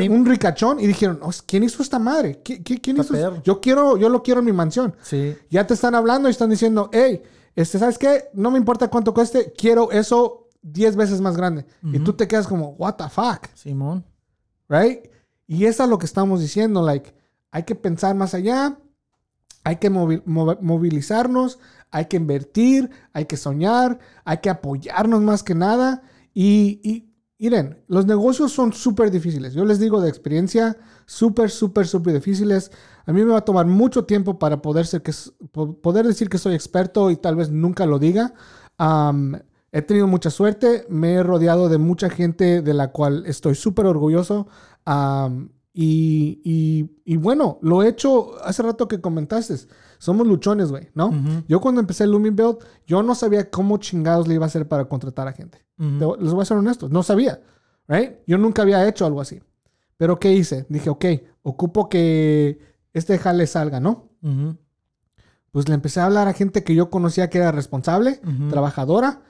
un 0.09 0.25
ricachón 0.25 0.81
y 0.81 0.87
dijeron, 0.87 1.19
"Oh, 1.23 1.31
¿quién 1.47 1.65
hizo 1.65 1.83
esta 1.83 1.99
madre? 1.99 2.41
¿Qui- 2.43 2.63
qui- 2.65 2.81
¿Quién 2.81 2.97
hizo 2.97 3.13
perro. 3.13 3.43
Yo 3.43 3.61
quiero, 3.61 3.97
yo 3.99 4.09
lo 4.09 4.23
quiero 4.23 4.39
en 4.41 4.47
mi 4.47 4.53
mansión. 4.53 4.95
Sí. 5.03 5.37
Ya 5.51 5.67
te 5.67 5.75
están 5.75 5.95
hablando 5.95 6.29
y 6.29 6.31
están 6.31 6.49
diciendo, 6.49 6.89
hey, 6.93 7.21
este, 7.55 7.79
¿sabes 7.79 7.99
qué? 7.99 8.31
No 8.33 8.51
me 8.51 8.57
importa 8.59 8.89
cuánto 8.89 9.13
cueste, 9.13 9.53
quiero 9.53 9.91
eso 9.91 10.49
10 10.63 10.97
veces 10.97 11.21
más 11.21 11.37
grande. 11.37 11.67
Y 11.83 11.99
tú 11.99 12.13
te 12.15 12.27
quedas 12.29 12.47
como, 12.47 12.71
what 12.79 12.95
the 12.95 13.09
fuck, 13.11 13.49
Simón. 13.55 14.05
right? 14.69 15.01
Y 15.47 15.65
eso 15.67 15.83
es 15.85 15.91
lo 15.91 15.99
que 15.99 16.07
estamos 16.07 16.41
diciendo, 16.41 16.81
like, 16.83 17.13
hay 17.51 17.65
que 17.65 17.75
pensar 17.75 18.15
más 18.15 18.33
allá, 18.35 18.79
hay 19.65 19.77
que 19.77 19.91
movi- 19.91 20.23
mov- 20.25 20.61
movilizarnos, 20.61 21.59
hay 21.91 22.07
que 22.07 22.17
invertir, 22.17 22.91
hay 23.13 23.27
que 23.27 23.37
soñar, 23.37 23.99
hay 24.25 24.39
que 24.39 24.51
apoyarnos 24.51 25.21
más 25.23 25.43
que 25.43 25.55
nada. 25.55 26.03
Y, 26.35 26.81
y 26.83 27.11
miren, 27.39 27.83
los 27.89 28.07
negocios 28.07 28.53
son 28.53 28.73
súper 28.73 29.11
difíciles. 29.11 29.55
Yo 29.55 29.65
les 29.65 29.81
digo 29.81 30.01
de 30.01 30.09
experiencia, 30.09 30.77
súper, 31.07 31.51
súper, 31.51 31.87
súper 31.87 32.15
difíciles. 32.15 32.71
A 33.07 33.13
mí 33.13 33.23
me 33.25 33.33
va 33.33 33.39
a 33.39 33.45
tomar 33.45 33.67
mucho 33.67 34.05
tiempo 34.05 34.39
para 34.39 34.63
poder, 34.63 34.87
ser 34.87 35.03
que, 35.03 35.13
poder 35.83 36.07
decir 36.07 36.29
que 36.29 36.39
soy 36.39 36.55
experto 36.55 37.11
y 37.11 37.17
tal 37.17 37.37
vez 37.37 37.51
nunca 37.51 37.87
lo 37.87 37.99
diga. 37.99 38.35
He 39.73 39.83
tenido 39.83 40.07
mucha 40.09 40.31
suerte, 40.31 40.85
me 40.89 41.13
he 41.15 41.23
rodeado 41.23 41.69
de 41.69 41.79
mucha 41.79 42.11
gente 42.11 42.61
de 42.61 42.75
la 42.75 42.91
cual 42.93 43.25
estoy 43.27 43.55
súper 43.55 43.87
orgulloso. 43.87 44.49
Y, 45.73 46.41
y- 46.45 46.91
y 47.05 47.17
bueno, 47.17 47.59
lo 47.63 47.83
he 47.83 47.89
hecho 47.89 48.43
hace 48.45 48.63
rato 48.63 48.89
que 48.89 49.01
comentaste. 49.01 49.55
Somos 49.99 50.27
luchones, 50.27 50.71
güey, 50.71 50.89
¿no? 50.95 51.11
Yo 51.49 51.61
cuando 51.61 51.81
empecé 51.81 52.05
el 52.05 52.11
Lumin 52.13 52.35
Build, 52.35 52.59
yo 52.87 53.03
no 53.03 53.15
sabía 53.15 53.51
cómo 53.51 53.77
chingados 53.79 54.27
le 54.27 54.35
iba 54.35 54.45
a 54.45 54.49
hacer 54.49 54.67
para 54.67 54.87
contratar 54.87 55.29
a 55.29 55.33
gente. 55.33 55.65
Les 56.21 56.33
voy 56.33 56.43
a 56.43 56.45
ser 56.47 56.57
honestos, 56.57 56.91
no 56.91 57.03
sabía, 57.03 57.41
right? 57.89 58.13
Yo 58.27 58.37
nunca 58.39 58.63
había 58.63 58.87
hecho 58.89 59.07
algo 59.07 59.21
así. 59.21 59.41
Pero 59.97 60.19
¿qué 60.19 60.33
hice? 60.33 60.67
Dije, 60.69 60.89
ok, 60.91 61.05
ocupo 61.43 61.89
que 61.89 62.59
este 62.93 63.19
jale 63.19 63.47
salga, 63.47 63.79
¿no? 63.81 64.09
Pues 65.53 65.69
le 65.69 65.75
empecé 65.75 66.01
a 66.01 66.07
hablar 66.07 66.29
a 66.29 66.33
gente 66.33 66.63
que 66.65 66.75
yo 66.75 66.91
conocía 66.91 67.29
que 67.29 67.39
era 67.39 67.53
responsable, 67.53 68.21
trabajadora. 68.51 69.23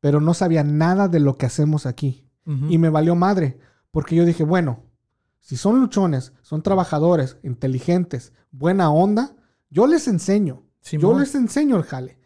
pero 0.00 0.20
no 0.20 0.34
sabía 0.34 0.64
nada 0.64 1.06
de 1.06 1.20
lo 1.20 1.36
que 1.38 1.46
hacemos 1.46 1.86
aquí. 1.86 2.28
Y 2.72 2.78
me 2.78 2.88
valió 2.90 3.14
madre, 3.14 3.58
porque 3.92 4.16
yo 4.16 4.24
dije, 4.24 4.42
bueno, 4.42 4.80
si 5.42 5.56
son 5.56 5.80
luchones, 5.80 6.32
son 6.40 6.62
trabajadores, 6.62 7.36
inteligentes, 7.42 8.32
buena 8.52 8.90
onda, 8.90 9.34
yo 9.70 9.86
les 9.86 10.06
enseño. 10.06 10.62
Yo 10.90 11.18
les 11.18 11.34
enseño 11.34 11.76
el 11.76 11.82
jale. 11.82 12.18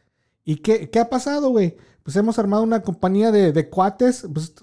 ¿Y 0.44 0.56
qué, 0.56 0.90
qué 0.90 1.00
ha 1.00 1.10
pasado, 1.10 1.48
güey? 1.48 1.76
Pues 2.02 2.14
hemos 2.16 2.38
armado 2.38 2.62
una 2.62 2.82
compañía 2.82 3.32
de, 3.32 3.52
de 3.52 3.68
cuates. 3.68 4.26
Pues, 4.32 4.54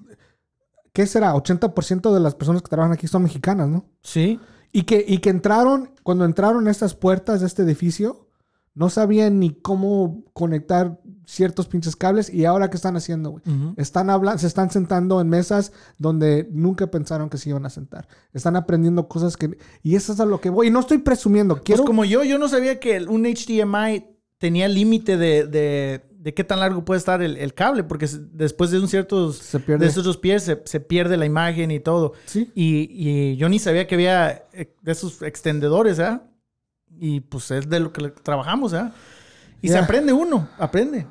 ¿Qué 0.93 1.07
será? 1.07 1.33
80% 1.33 2.13
de 2.13 2.19
las 2.19 2.35
personas 2.35 2.61
que 2.61 2.69
trabajan 2.69 2.93
aquí 2.93 3.07
son 3.07 3.23
mexicanas, 3.23 3.67
¿no? 3.67 3.85
Sí. 4.01 4.39
Y 4.71 4.83
que, 4.83 5.03
y 5.07 5.17
que 5.17 5.29
entraron, 5.29 5.91
cuando 6.03 6.25
entraron 6.25 6.67
a 6.67 6.71
estas 6.71 6.95
puertas 6.95 7.41
de 7.41 7.47
este 7.47 7.63
edificio, 7.63 8.27
no 8.75 8.89
sabían 8.89 9.39
ni 9.39 9.49
cómo 9.51 10.23
conectar 10.33 10.99
ciertos 11.25 11.67
pinches 11.67 11.95
cables. 11.95 12.33
Y 12.33 12.45
ahora, 12.45 12.69
¿qué 12.69 12.75
están 12.77 12.95
haciendo, 12.95 13.31
güey? 13.31 13.43
Están 13.77 14.09
hablando, 14.09 14.39
se 14.39 14.47
están 14.47 14.69
sentando 14.71 15.21
en 15.21 15.29
mesas 15.29 15.71
donde 15.97 16.47
nunca 16.51 16.87
pensaron 16.87 17.29
que 17.29 17.37
se 17.37 17.49
iban 17.49 17.65
a 17.65 17.69
sentar. 17.69 18.07
Están 18.33 18.55
aprendiendo 18.55 19.07
cosas 19.07 19.37
que... 19.37 19.57
Y 19.81 19.95
eso 19.95 20.13
es 20.13 20.19
a 20.19 20.25
lo 20.25 20.41
que 20.41 20.49
voy. 20.49 20.67
Y 20.67 20.71
no 20.71 20.79
estoy 20.79 20.99
presumiendo. 20.99 21.61
Quiero... 21.61 21.83
Pues 21.83 21.87
como 21.87 22.05
yo, 22.05 22.23
yo 22.23 22.37
no 22.37 22.47
sabía 22.47 22.79
que 22.79 23.03
un 23.03 23.23
HDMI 23.23 24.05
tenía 24.37 24.67
límite 24.67 25.15
de, 25.17 25.47
de, 25.47 26.01
de 26.11 26.33
qué 26.33 26.43
tan 26.43 26.59
largo 26.59 26.83
puede 26.83 26.97
estar 26.97 27.21
el, 27.21 27.37
el 27.37 27.53
cable, 27.53 27.83
porque 27.85 28.09
después 28.33 28.71
de 28.71 28.79
un 28.79 28.89
cierto 28.89 29.31
Se 29.31 29.59
pierde. 29.59 29.85
de 29.85 29.91
esos 29.91 30.03
dos 30.03 30.17
pies 30.17 30.43
se, 30.43 30.61
se 30.65 30.79
pierde 30.81 31.15
la 31.15 31.25
imagen 31.25 31.71
y 31.71 31.79
todo. 31.79 32.13
Sí. 32.25 32.51
Y, 32.53 32.89
y 32.91 33.37
yo 33.37 33.47
ni 33.47 33.59
sabía 33.59 33.87
que 33.87 33.95
había 33.95 34.43
eh, 34.51 34.75
de 34.81 34.91
esos 34.91 35.21
extendedores, 35.21 35.99
¿ah? 35.99 36.23
Y 36.99 37.21
pues 37.21 37.49
es 37.51 37.69
de 37.69 37.79
lo 37.79 37.91
que 37.91 38.09
trabajamos, 38.09 38.73
¿ah? 38.73 38.93
Y 39.63 39.69
se 39.69 39.73
Yeah. 39.73 39.83
aprende 39.85 40.13
uno, 40.13 40.47
aprende. 40.59 41.07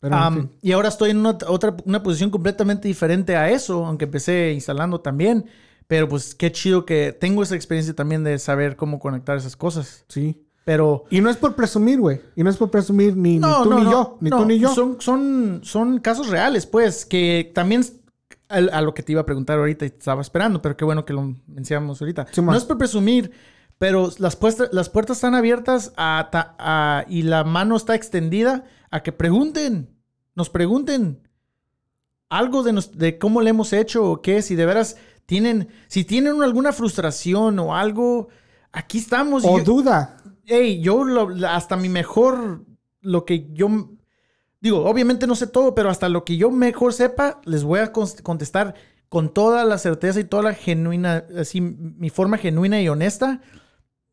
Pero, 0.00 0.16
en 0.28 0.34
fin. 0.34 0.50
y 0.62 0.72
ahora 0.72 0.88
estoy 0.88 1.10
en 1.10 1.18
una, 1.18 1.36
otra, 1.48 1.76
una 1.84 2.02
posición 2.02 2.30
completamente 2.30 2.86
diferente 2.86 3.36
a 3.36 3.50
eso, 3.50 3.84
aunque 3.84 4.04
empecé 4.06 4.52
instalando 4.52 5.00
también. 5.00 5.46
Pero 5.88 6.08
pues 6.08 6.34
qué 6.34 6.50
chido 6.50 6.84
que 6.86 7.12
tengo 7.12 7.42
esa 7.42 7.54
experiencia 7.56 7.94
también 7.94 8.24
de 8.24 8.38
saber 8.38 8.76
cómo 8.76 8.98
conectar 8.98 9.36
esas 9.36 9.56
cosas. 9.56 10.04
Sí. 10.08 10.42
Pero 10.64 11.04
Y 11.10 11.20
no 11.20 11.30
es 11.30 11.36
por 11.36 11.54
presumir, 11.54 12.00
güey. 12.00 12.20
Y 12.34 12.42
no 12.42 12.50
es 12.50 12.56
por 12.56 12.70
presumir 12.70 13.16
ni, 13.16 13.34
ni 13.38 13.40
tú 13.40 13.70
no, 13.70 13.78
ni 13.78 13.84
no, 13.84 13.90
yo. 13.90 14.18
Ni 14.20 14.30
no, 14.30 14.38
tú 14.38 14.46
ni 14.46 14.58
yo. 14.58 14.74
Son, 14.74 14.96
son, 15.00 15.60
son 15.62 15.98
casos 16.00 16.28
reales, 16.28 16.66
pues, 16.66 17.04
que 17.06 17.52
también 17.54 17.82
a, 18.48 18.56
a 18.56 18.80
lo 18.82 18.92
que 18.94 19.02
te 19.02 19.12
iba 19.12 19.20
a 19.20 19.26
preguntar 19.26 19.58
ahorita 19.58 19.86
y 19.86 19.90
te 19.90 19.98
estaba 19.98 20.20
esperando, 20.22 20.60
pero 20.62 20.76
qué 20.76 20.84
bueno 20.84 21.04
que 21.04 21.12
lo 21.12 21.34
mencionamos 21.46 22.00
ahorita. 22.00 22.26
Sí, 22.32 22.42
no 22.42 22.54
es 22.54 22.64
por 22.64 22.78
presumir, 22.78 23.30
pero 23.78 24.10
las, 24.18 24.36
puestas- 24.36 24.70
las 24.72 24.88
puertas 24.88 25.18
están 25.18 25.34
abiertas 25.34 25.92
a, 25.96 26.28
a- 26.58 27.04
y 27.08 27.22
la 27.22 27.44
mano 27.44 27.76
está 27.76 27.94
extendida 27.94 28.64
a 28.90 29.02
que 29.02 29.12
pregunten, 29.12 29.88
nos 30.34 30.48
pregunten 30.50 31.20
algo 32.28 32.62
de, 32.62 32.72
nos- 32.72 32.96
de 32.96 33.18
cómo 33.18 33.40
le 33.40 33.50
hemos 33.50 33.72
hecho 33.72 34.10
o 34.10 34.22
qué, 34.22 34.42
si 34.42 34.54
de 34.54 34.66
veras 34.66 34.96
tienen, 35.26 35.68
si 35.88 36.04
tienen 36.04 36.42
alguna 36.42 36.72
frustración 36.72 37.58
o 37.58 37.74
algo, 37.76 38.28
aquí 38.72 38.98
estamos. 38.98 39.44
o 39.44 39.58
yo- 39.58 39.64
duda. 39.64 40.16
Ey, 40.46 40.80
yo 40.80 41.04
lo- 41.04 41.28
hasta 41.48 41.76
mi 41.76 41.88
mejor, 41.88 42.64
lo 43.00 43.24
que 43.24 43.48
yo, 43.52 43.68
digo, 44.60 44.84
obviamente 44.88 45.26
no 45.26 45.34
sé 45.34 45.46
todo, 45.48 45.74
pero 45.74 45.90
hasta 45.90 46.08
lo 46.08 46.24
que 46.24 46.36
yo 46.36 46.50
mejor 46.50 46.92
sepa, 46.92 47.40
les 47.44 47.64
voy 47.64 47.80
a 47.80 47.92
contestar 47.92 48.74
con 49.08 49.32
toda 49.34 49.64
la 49.64 49.78
certeza 49.78 50.20
y 50.20 50.24
toda 50.24 50.42
la 50.44 50.54
genuina, 50.54 51.24
así, 51.38 51.60
mi 51.60 52.10
forma 52.10 52.38
genuina 52.38 52.80
y 52.80 52.88
honesta 52.88 53.40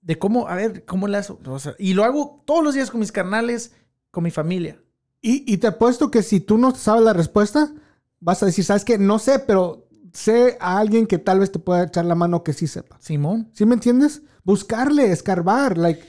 de 0.03 0.19
cómo, 0.19 0.47
a 0.47 0.55
ver, 0.55 0.85
cómo 0.85 1.07
le 1.07 1.17
hago. 1.17 1.39
O 1.47 1.59
sea, 1.59 1.75
y 1.79 1.93
lo 1.93 2.03
hago 2.03 2.43
todos 2.45 2.63
los 2.63 2.75
días 2.75 2.91
con 2.91 2.99
mis 2.99 3.11
carnales, 3.11 3.73
con 4.11 4.23
mi 4.23 4.31
familia. 4.31 4.79
Y, 5.21 5.51
y 5.51 5.57
te 5.57 5.67
apuesto 5.67 6.11
que 6.11 6.21
si 6.21 6.41
tú 6.41 6.57
no 6.57 6.75
sabes 6.75 7.03
la 7.03 7.13
respuesta, 7.13 7.73
vas 8.19 8.43
a 8.43 8.45
decir, 8.45 8.65
¿sabes 8.65 8.83
qué? 8.83 8.97
No 8.97 9.19
sé, 9.19 9.39
pero 9.39 9.87
sé 10.11 10.57
a 10.59 10.77
alguien 10.77 11.07
que 11.07 11.17
tal 11.17 11.39
vez 11.39 11.51
te 11.51 11.59
pueda 11.59 11.83
echar 11.83 12.05
la 12.05 12.15
mano 12.15 12.43
que 12.43 12.53
sí 12.53 12.67
sepa. 12.67 12.97
Simón. 12.99 13.49
¿Sí 13.53 13.65
me 13.65 13.75
entiendes? 13.75 14.21
Buscarle, 14.43 15.11
escarbar, 15.11 15.77
like, 15.77 16.03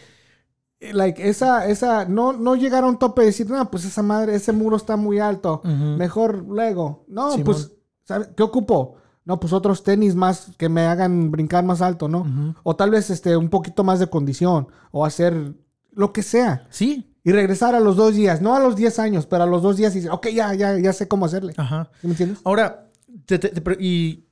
like 0.93 1.29
esa, 1.29 1.67
esa, 1.67 2.05
no, 2.05 2.33
no 2.33 2.57
llegar 2.57 2.83
a 2.85 2.89
un 2.89 2.99
tope 2.99 3.23
y 3.23 3.27
decir, 3.27 3.49
no, 3.49 3.71
pues 3.71 3.85
esa 3.85 4.03
madre, 4.03 4.35
ese 4.35 4.53
muro 4.53 4.77
está 4.77 4.97
muy 4.97 5.21
alto, 5.21 5.63
mejor 5.65 6.45
luego. 6.49 7.05
No, 7.09 7.31
Simón. 7.31 7.45
pues, 7.45 7.73
¿sabe? 8.05 8.29
¿qué 8.37 8.43
ocupo? 8.43 8.97
No, 9.25 9.41
pues 9.41 9.53
otros 9.55 9.83
tenis 9.85 10.15
más 10.15 10.49
que 10.59 10.69
me 10.69 10.83
hagan 10.83 11.31
brincar 11.31 11.65
más 11.65 11.81
alto, 11.81 12.09
¿no? 12.09 12.55
O 12.63 12.77
tal 12.77 12.91
vez 12.91 13.09
este, 13.11 13.37
un 13.37 13.49
poquito 13.49 13.83
más 13.85 13.99
de 13.99 14.09
condición, 14.09 14.69
o 14.91 15.05
hacer 15.07 15.55
lo 15.93 16.13
que 16.13 16.23
sea. 16.23 16.67
Sí. 16.71 17.11
Y 17.25 17.33
regresar 17.33 17.75
a 17.75 17.81
los 17.81 17.97
dos 17.97 18.15
días, 18.15 18.43
no 18.43 18.55
a 18.55 18.61
los 18.61 18.77
10 18.77 18.99
años, 18.99 19.25
pero 19.27 19.45
a 19.45 19.47
los 19.47 19.63
dos 19.63 19.79
días 19.79 19.93
y 19.95 20.01
decir, 20.01 20.11
ok, 20.11 20.27
ya, 20.29 20.53
ya, 20.55 20.79
ya 20.79 20.93
sé 20.93 21.09
cómo 21.09 21.25
hacerle. 21.25 21.55
Ajá. 21.57 21.89
¿Sí 22.03 22.07
me 22.07 22.13
entiendes? 22.13 22.39
Ahora, 22.45 22.87
te, 23.25 23.39
te- 23.39 23.49
te 23.49 23.61
pre- 23.63 23.79
y 23.81 24.27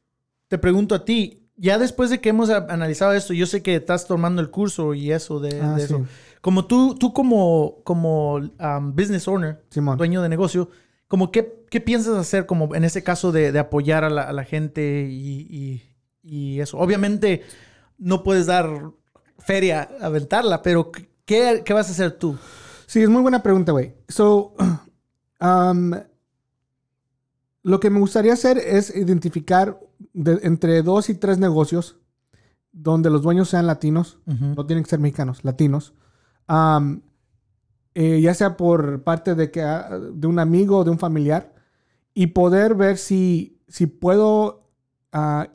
te 0.48 0.58
pregunto 0.58 0.94
a 0.94 1.04
ti, 1.06 1.48
ya 1.56 1.78
después 1.78 2.10
de 2.10 2.20
que 2.20 2.28
hemos 2.28 2.50
analizado 2.50 3.12
esto, 3.14 3.32
yo 3.32 3.46
sé 3.46 3.62
que 3.62 3.76
estás 3.76 4.06
tomando 4.06 4.42
el 4.42 4.50
curso 4.50 4.92
y 4.92 5.10
eso 5.10 5.40
de, 5.40 5.58
Ah, 5.62 5.72
de 5.74 5.78
sí. 5.86 5.94
eso. 5.94 6.04
Como 6.42 6.66
tú, 6.66 6.96
tú 6.96 7.14
como, 7.14 7.76
como 7.84 8.34
um, 8.34 8.94
business 8.94 9.26
owner, 9.26 9.64
Simón. 9.70 9.96
dueño 9.96 10.20
de 10.20 10.28
negocio, 10.28 10.68
como 11.08 11.30
qué, 11.30 11.61
qué 11.72 11.80
piensas 11.80 12.18
hacer 12.18 12.44
como 12.44 12.74
en 12.74 12.84
ese 12.84 13.02
caso 13.02 13.32
de, 13.32 13.50
de 13.50 13.58
apoyar 13.58 14.04
a 14.04 14.10
la, 14.10 14.24
a 14.24 14.32
la 14.34 14.44
gente 14.44 15.08
y, 15.10 15.46
y- 15.50 15.82
y 16.22 16.60
eso? 16.60 16.76
Obviamente 16.78 17.42
no 17.96 18.22
puedes 18.22 18.44
dar 18.44 18.68
feria, 19.38 19.88
aventarla, 20.02 20.60
pero 20.60 20.92
¿qué, 21.24 21.62
qué 21.64 21.72
vas 21.72 21.88
a 21.88 21.92
hacer 21.92 22.12
tú? 22.12 22.36
Sí, 22.86 23.00
es 23.02 23.08
muy 23.08 23.22
buena 23.22 23.42
pregunta, 23.42 23.72
güey. 23.72 23.94
So, 24.06 24.54
um, 25.40 25.92
lo 27.62 27.80
que 27.80 27.88
me 27.90 28.00
gustaría 28.00 28.34
hacer 28.34 28.58
es 28.58 28.94
identificar 28.94 29.80
de- 30.12 30.40
entre 30.42 30.82
dos 30.82 31.08
y 31.08 31.14
tres 31.14 31.38
negocios 31.38 31.96
donde 32.72 33.08
los 33.08 33.22
dueños 33.22 33.48
sean 33.48 33.66
latinos, 33.66 34.18
no 34.26 34.66
tienen 34.66 34.84
que 34.84 34.90
ser 34.90 34.98
mexicanos, 34.98 35.42
latinos. 35.42 35.94
Um, 36.48 37.00
eh, 37.94 38.20
ya 38.20 38.34
sea 38.34 38.56
por 38.56 39.02
parte 39.04 39.34
de, 39.34 39.50
que, 39.50 39.62
ah, 39.62 39.88
de 40.12 40.26
un 40.26 40.38
amigo 40.38 40.78
o 40.78 40.84
de 40.84 40.90
un 40.90 40.98
familiar, 40.98 41.51
y 42.14 42.28
poder 42.28 42.74
ver 42.74 42.98
si, 42.98 43.60
si 43.68 43.86
puedo 43.86 44.68
ah, 45.12 45.48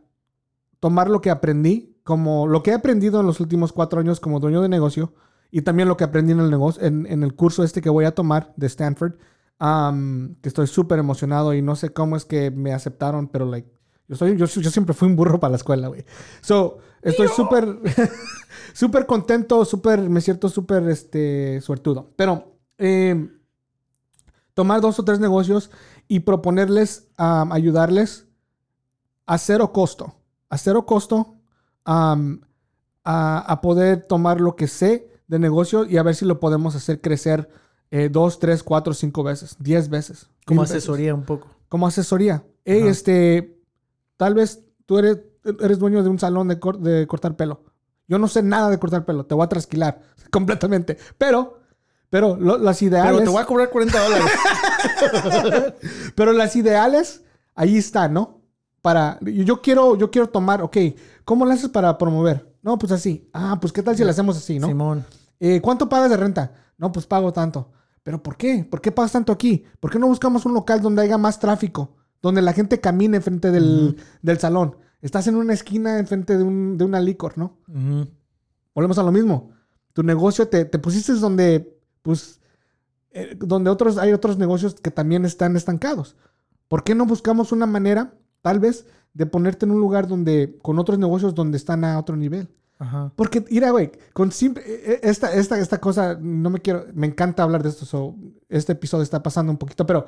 tomar 0.80 1.10
lo 1.10 1.22
que 1.22 1.30
aprendí, 1.30 1.98
como 2.04 2.48
lo 2.48 2.64
que 2.64 2.72
he 2.72 2.74
aprendido 2.74 3.20
en 3.20 3.26
los 3.28 3.40
últimos 3.40 3.74
cuatro 3.74 4.00
años 4.00 4.20
como 4.20 4.40
dueño 4.40 4.62
de 4.62 4.70
negocio, 4.70 5.14
y 5.52 5.62
también 5.62 5.88
lo 5.88 5.98
que 5.98 6.04
aprendí 6.04 6.34
en 6.34 6.40
el, 6.40 6.50
negocio, 6.50 6.84
en, 6.84 7.06
en 7.06 7.24
el 7.24 7.36
curso 7.36 7.64
este 7.64 7.82
que 7.82 7.90
voy 7.90 8.06
a 8.06 8.16
tomar 8.16 8.54
de 8.58 8.68
Stanford, 8.68 9.14
um, 9.60 10.36
que 10.36 10.50
estoy 10.50 10.68
súper 10.68 11.00
emocionado 11.00 11.54
y 11.54 11.62
no 11.62 11.76
sé 11.76 11.94
cómo 11.94 12.16
es 12.16 12.26
que 12.26 12.52
me 12.52 12.74
aceptaron, 12.74 13.28
pero 13.28 13.46
like, 13.46 13.70
yo, 14.08 14.16
soy, 14.16 14.38
yo, 14.38 14.46
yo 14.46 14.72
siempre 14.72 14.94
fui 14.94 15.08
un 15.08 15.16
burro 15.16 15.40
para 15.40 15.52
la 15.52 15.58
escuela, 15.58 15.88
güey. 15.90 16.06
So, 16.42 16.78
estoy 17.02 17.28
súper, 17.28 17.68
súper 18.74 19.06
contento, 19.06 19.66
súper, 19.66 20.10
me 20.10 20.22
siento 20.22 20.50
súper, 20.50 20.88
este, 20.90 21.60
suertudo. 21.62 22.14
Pero, 22.16 22.58
eh, 22.78 23.30
tomar 24.54 24.82
dos 24.82 24.98
o 25.00 25.04
tres 25.04 25.20
negocios 25.20 25.70
y 26.08 26.22
proponerles, 26.22 27.08
um, 27.20 27.52
ayudarles 27.52 28.26
a 29.26 29.38
cero 29.38 29.72
costo, 29.74 30.16
a 30.50 30.58
cero 30.58 30.86
costo, 30.86 31.36
um, 31.86 32.40
a, 33.04 33.40
a 33.40 33.62
poder 33.62 34.04
tomar 34.08 34.40
lo 34.42 34.56
que 34.56 34.68
sé 34.68 35.10
de 35.28 35.40
negocio 35.40 35.86
y 35.86 35.98
a 35.98 36.04
ver 36.04 36.16
si 36.16 36.26
lo 36.26 36.40
podemos 36.40 36.76
hacer 36.76 37.02
crecer 37.02 37.50
eh, 37.92 38.10
dos, 38.10 38.40
tres, 38.40 38.64
cuatro, 38.64 38.94
cinco 38.94 39.24
veces, 39.24 39.56
diez 39.60 39.90
veces. 39.90 40.30
Como 40.46 40.62
veces. 40.62 40.78
asesoría 40.78 41.14
un 41.14 41.24
poco. 41.24 41.48
Como 41.70 41.88
asesoría. 41.88 42.44
Hey, 42.66 42.82
Ajá. 42.82 42.90
este, 42.92 43.62
tal 44.18 44.34
vez 44.34 44.64
tú 44.86 44.98
eres, 45.00 45.20
eres 45.62 45.80
dueño 45.80 46.04
de 46.04 46.10
un 46.10 46.20
salón 46.20 46.48
de, 46.48 46.60
cor- 46.60 46.80
de 46.80 47.06
cortar 47.08 47.36
pelo. 47.36 47.64
Yo 48.08 48.18
no 48.20 48.28
sé 48.30 48.42
nada 48.44 48.70
de 48.70 48.80
cortar 48.80 49.04
pelo, 49.06 49.26
te 49.26 49.36
voy 49.36 49.44
a 49.46 49.50
trasquilar 49.50 50.02
completamente. 50.32 50.98
Pero, 51.18 51.57
pero 52.10 52.36
lo- 52.38 52.58
las 52.58 52.82
ideales. 52.82 53.12
Pero 53.12 53.24
te 53.24 53.30
voy 53.30 53.42
a 53.42 53.46
cobrar 53.46 53.70
40 53.70 54.00
dólares. 54.04 54.26
Pero 56.16 56.34
las 56.34 56.56
ideales, 56.56 57.24
ahí 57.56 57.78
están, 57.78 58.14
¿no? 58.14 58.42
Para, 58.82 59.20
yo 59.22 59.62
quiero, 59.62 59.96
yo 59.98 60.10
quiero 60.12 60.30
tomar, 60.30 60.62
ok, 60.62 60.78
¿cómo 61.26 61.46
lo 61.46 61.52
haces 61.52 61.70
para 61.70 61.98
promover? 61.98 62.54
No, 62.62 62.78
pues 62.78 62.92
así. 62.92 63.30
Ah, 63.34 63.58
pues 63.60 63.74
qué 63.74 63.84
tal 63.84 63.96
si 63.98 64.04
lo 64.04 64.10
hacemos 64.12 64.38
así, 64.38 64.60
¿no? 64.60 64.68
Simón. 64.68 65.06
Eh, 65.40 65.62
¿Cuánto 65.62 65.90
pagas 65.90 66.10
de 66.10 66.18
renta? 66.18 66.52
No, 66.78 66.92
pues 66.92 67.06
pago 67.06 67.32
tanto. 67.34 67.72
¿Pero 68.04 68.24
por 68.24 68.38
qué? 68.38 68.66
¿Por 68.70 68.80
qué 68.82 68.92
pagas 68.92 69.12
tanto 69.12 69.32
aquí? 69.34 69.66
¿Por 69.80 69.92
qué 69.92 70.00
no 70.00 70.08
buscamos 70.08 70.46
un 70.46 70.54
local 70.54 70.82
donde 70.82 71.02
haya 71.02 71.18
más 71.18 71.40
tráfico? 71.40 71.96
Donde 72.22 72.42
la 72.42 72.54
gente 72.54 72.80
camine 72.80 73.18
enfrente 73.18 73.52
del, 73.52 73.98
del 74.22 74.40
salón. 74.40 74.78
Estás 75.02 75.28
en 75.28 75.36
una 75.36 75.54
esquina 75.54 76.00
enfrente 76.00 76.38
de, 76.38 76.44
un, 76.44 76.78
de 76.78 76.86
una 76.86 77.00
licor, 77.00 77.38
¿no? 77.38 77.58
Volvemos 78.74 78.98
a 78.98 79.04
lo 79.04 79.12
mismo. 79.12 79.52
Tu 79.94 80.04
negocio 80.04 80.48
te, 80.48 80.66
te 80.66 80.80
pusiste 80.80 81.14
donde, 81.14 81.77
pues, 82.08 82.40
eh, 83.12 83.36
donde 83.38 83.70
otros, 83.70 83.98
hay 83.98 84.14
otros 84.14 84.38
negocios 84.38 84.76
que 84.76 84.92
también 84.92 85.26
están 85.26 85.58
estancados. 85.58 86.16
¿Por 86.70 86.86
qué 86.86 86.96
no 86.96 87.06
buscamos 87.06 87.52
una 87.52 87.66
manera, 87.66 88.14
tal 88.42 88.62
vez, 88.62 88.86
de 89.14 89.26
ponerte 89.26 89.66
en 89.66 89.72
un 89.72 89.82
lugar 89.82 90.08
donde, 90.08 90.58
con 90.62 90.80
otros 90.80 90.98
negocios 91.00 91.36
donde 91.36 91.58
están 91.58 91.84
a 91.84 92.00
otro 92.00 92.16
nivel? 92.16 92.48
Ajá. 92.80 93.12
Porque, 93.18 93.44
mira, 93.52 93.72
güey, 93.72 93.92
con 94.14 94.32
simple, 94.32 94.64
eh, 94.66 95.02
esta, 95.04 95.34
esta, 95.34 95.60
esta 95.60 95.82
cosa, 95.82 96.18
no 96.18 96.50
me 96.50 96.62
quiero, 96.62 96.86
me 96.94 97.08
encanta 97.08 97.44
hablar 97.44 97.62
de 97.62 97.70
esto, 97.70 97.86
so, 97.86 98.16
este 98.48 98.72
episodio 98.72 99.04
está 99.04 99.22
pasando 99.22 99.52
un 99.52 99.58
poquito, 99.58 99.86
pero 99.86 100.08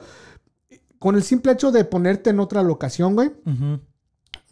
con 0.99 1.15
el 1.15 1.23
simple 1.23 1.51
hecho 1.51 1.73
de 1.73 1.83
ponerte 1.83 2.29
en 2.29 2.39
otra 2.39 2.63
locación, 2.63 3.15
güey, 3.15 3.33
van 3.43 3.81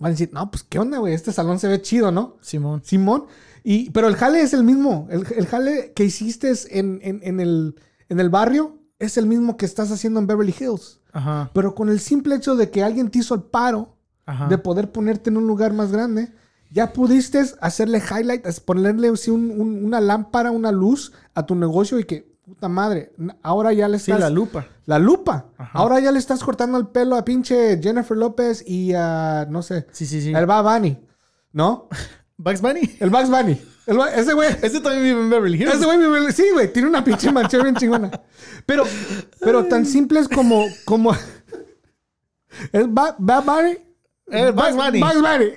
a 0.02 0.10
decir, 0.10 0.32
no, 0.34 0.52
pues 0.52 0.64
qué 0.64 0.80
onda, 0.80 0.98
güey, 0.98 1.14
este 1.14 1.32
salón 1.32 1.60
se 1.60 1.70
ve 1.70 1.82
chido, 1.82 2.12
¿no? 2.12 2.36
Simón. 2.42 2.82
Simón. 2.84 3.28
Y, 3.70 3.90
pero 3.90 4.08
el 4.08 4.16
jale 4.16 4.42
es 4.42 4.54
el 4.54 4.64
mismo. 4.64 5.08
El, 5.10 5.26
el 5.36 5.46
jale 5.46 5.92
que 5.94 6.06
hiciste 6.06 6.54
en, 6.70 7.00
en- 7.04 7.20
en 7.22 7.40
el, 7.42 7.76
en 8.08 8.20
el 8.22 8.30
barrio 8.30 8.78
es 8.98 9.18
el 9.18 9.26
mismo 9.26 9.58
que 9.58 9.66
estás 9.66 9.92
haciendo 9.92 10.22
en 10.22 10.28
Beverly 10.28 10.56
Hills. 10.58 11.02
Ajá. 11.12 11.52
Pero 11.54 11.76
con 11.76 11.90
el 11.90 12.00
simple 12.00 12.36
hecho 12.36 12.56
de 12.56 12.70
que 12.70 12.82
alguien 12.82 13.10
te 13.12 13.20
hizo 13.20 13.36
el 13.36 13.42
paro 13.42 13.98
Ajá. 14.26 14.48
de 14.48 14.58
poder 14.58 14.92
ponerte 14.94 15.30
en 15.32 15.36
un 15.36 15.48
lugar 15.48 15.74
más 15.74 15.92
grande, 15.92 16.32
ya 16.72 16.94
pudiste 16.94 17.44
hacerle 17.60 18.00
highlight, 18.02 18.46
ponerle 18.64 19.10
así 19.10 19.32
un- 19.32 19.52
un- 19.52 19.84
una 19.84 20.00
lámpara, 20.00 20.52
una 20.52 20.72
luz 20.72 21.12
a 21.34 21.46
tu 21.46 21.54
negocio 21.56 22.00
y 22.00 22.06
que, 22.06 22.38
puta 22.46 22.70
madre, 22.70 23.12
ahora 23.42 23.74
ya 23.74 23.90
le 23.90 24.00
Sí, 24.00 24.12
estás... 24.12 24.22
la 24.22 24.30
lupa. 24.30 24.66
La 24.86 24.98
lupa. 24.98 25.48
Ajá. 25.58 25.78
Ahora 25.78 26.00
ya 26.00 26.14
le 26.14 26.20
estás 26.20 26.42
cortando 26.42 26.78
el 26.78 26.88
pelo 26.88 27.18
a 27.18 27.26
pinche 27.26 27.82
Jennifer 27.84 28.16
López 28.16 28.64
y 28.66 28.94
a, 28.96 29.46
no 29.50 29.62
sé, 29.62 29.88
Sí, 29.92 30.06
sí, 30.06 30.22
sí. 30.22 30.32
el 30.34 30.46
Bad 30.46 30.64
Bunny, 30.64 30.98
¿no? 31.52 31.90
Bugs 32.38 32.62
Bunny. 32.62 32.96
El 33.00 33.10
Bugs 33.10 33.30
Bunny. 33.30 33.60
El 33.88 34.00
ese 34.16 34.34
güey... 34.34 34.50
Ese 34.62 34.80
también 34.82 35.04
vive 35.04 35.22
en 35.22 35.30
Beverly 35.30 35.58
Hills. 35.62 35.76
Ese 35.76 35.86
güey, 35.86 35.98
vive- 35.98 36.32
sí, 36.32 36.46
güey, 36.54 36.72
tiene 36.72 36.88
una 36.90 37.04
pinche 37.04 37.32
mansión 37.32 37.64
bien 37.64 37.76
chingona. 37.76 38.12
Pero, 38.66 38.84
pero 39.40 39.66
tan 39.66 39.86
simples 39.86 40.28
como, 40.28 40.66
como, 40.86 41.14
es 42.72 42.94
Ba- 42.94 43.16
Bad 43.18 43.44
Bunny. 43.46 43.78
Eh, 44.30 44.52
Bugs 44.52 44.76
Bunny. 44.76 45.00
Bugs 45.00 45.22
Bunny. 45.22 45.52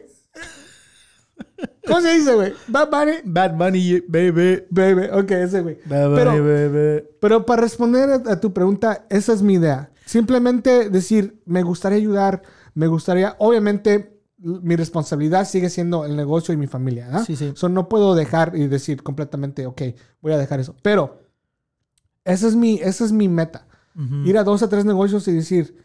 ¿Cómo 1.86 2.00
se 2.00 2.12
dice, 2.14 2.34
güey? 2.34 2.52
Bad 2.68 2.88
Bunny. 2.90 3.12
Bad 3.24 3.54
Bunny, 3.56 4.00
baby. 4.06 4.62
Baby, 4.70 5.08
ok, 5.12 5.30
ese 5.32 5.60
güey. 5.62 5.78
Bad 5.86 6.04
Bunny, 6.10 6.16
Pero, 6.16 6.30
baby. 6.44 7.04
pero 7.20 7.46
para 7.46 7.62
responder 7.62 8.10
a, 8.10 8.32
a 8.32 8.40
tu 8.40 8.52
pregunta, 8.52 9.06
esa 9.10 9.32
es 9.32 9.42
mi 9.42 9.54
idea. 9.54 9.90
Simplemente 10.06 10.88
decir, 10.88 11.40
me 11.46 11.62
gustaría 11.62 11.98
ayudar, 11.98 12.42
me 12.74 12.86
gustaría, 12.86 13.34
obviamente, 13.38 14.19
mi 14.42 14.74
responsabilidad 14.76 15.46
sigue 15.46 15.68
siendo 15.68 16.04
el 16.04 16.16
negocio 16.16 16.54
y 16.54 16.56
mi 16.56 16.66
familia. 16.66 17.08
¿ah? 17.12 17.24
Sí, 17.24 17.36
sí. 17.36 17.52
So, 17.54 17.68
no 17.68 17.88
puedo 17.88 18.14
dejar 18.14 18.52
y 18.56 18.66
decir 18.68 19.02
completamente, 19.02 19.66
ok, 19.66 19.82
voy 20.22 20.32
a 20.32 20.38
dejar 20.38 20.60
eso. 20.60 20.74
Pero 20.82 21.20
esa 22.24 22.48
es 22.48 22.56
mi, 22.56 22.76
esa 22.76 23.04
es 23.04 23.12
mi 23.12 23.28
meta. 23.28 23.66
Ir 24.24 24.38
a 24.38 24.44
dos 24.44 24.62
o 24.62 24.68
tres 24.68 24.86
negocios 24.86 25.28
y 25.28 25.32
decir 25.32 25.76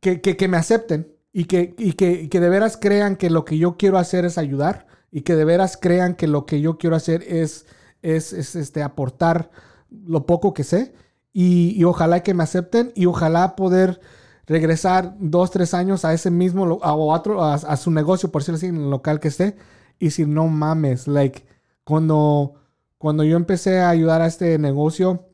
que, 0.00 0.20
que, 0.20 0.36
que 0.36 0.46
me 0.46 0.56
acepten 0.58 1.12
y 1.32 1.46
que, 1.46 1.74
y, 1.76 1.94
que, 1.94 2.28
que 2.28 2.38
de 2.38 2.48
veras 2.48 2.76
crean 2.76 3.16
que 3.16 3.30
lo 3.30 3.44
que 3.44 3.58
yo 3.58 3.76
quiero 3.76 3.98
hacer 3.98 4.24
es 4.24 4.38
ayudar 4.38 4.86
y 5.10 5.22
que 5.22 5.34
de 5.34 5.44
veras 5.44 5.76
crean 5.76 6.14
que 6.14 6.28
lo 6.28 6.46
que 6.46 6.60
yo 6.60 6.78
quiero 6.78 6.94
hacer 6.94 7.24
es, 7.26 7.66
es, 8.00 8.32
es, 8.32 8.54
este, 8.54 8.82
aportar 8.82 9.50
lo 9.90 10.24
poco 10.24 10.54
que 10.54 10.62
sé 10.62 10.94
y, 11.32 11.74
y 11.76 11.82
ojalá 11.82 12.22
que 12.22 12.34
me 12.34 12.44
acepten 12.44 12.92
y 12.94 13.06
ojalá 13.06 13.56
poder 13.56 14.00
regresar 14.46 15.14
dos, 15.18 15.50
tres 15.50 15.74
años 15.74 16.04
a 16.04 16.12
ese 16.12 16.30
mismo, 16.30 16.80
a, 16.82 16.94
otro, 16.94 17.42
a, 17.42 17.54
a 17.54 17.76
su 17.76 17.90
negocio, 17.90 18.30
por 18.30 18.42
decirlo 18.42 18.56
así, 18.56 18.66
en 18.66 18.76
el 18.76 18.90
local 18.90 19.20
que 19.20 19.28
esté 19.28 19.56
y 19.98 20.06
decir, 20.06 20.28
no 20.28 20.48
mames, 20.48 21.06
like, 21.06 21.46
cuando, 21.84 22.54
cuando 22.98 23.24
yo 23.24 23.36
empecé 23.36 23.80
a 23.80 23.90
ayudar 23.90 24.20
a 24.20 24.26
este 24.26 24.58
negocio, 24.58 25.28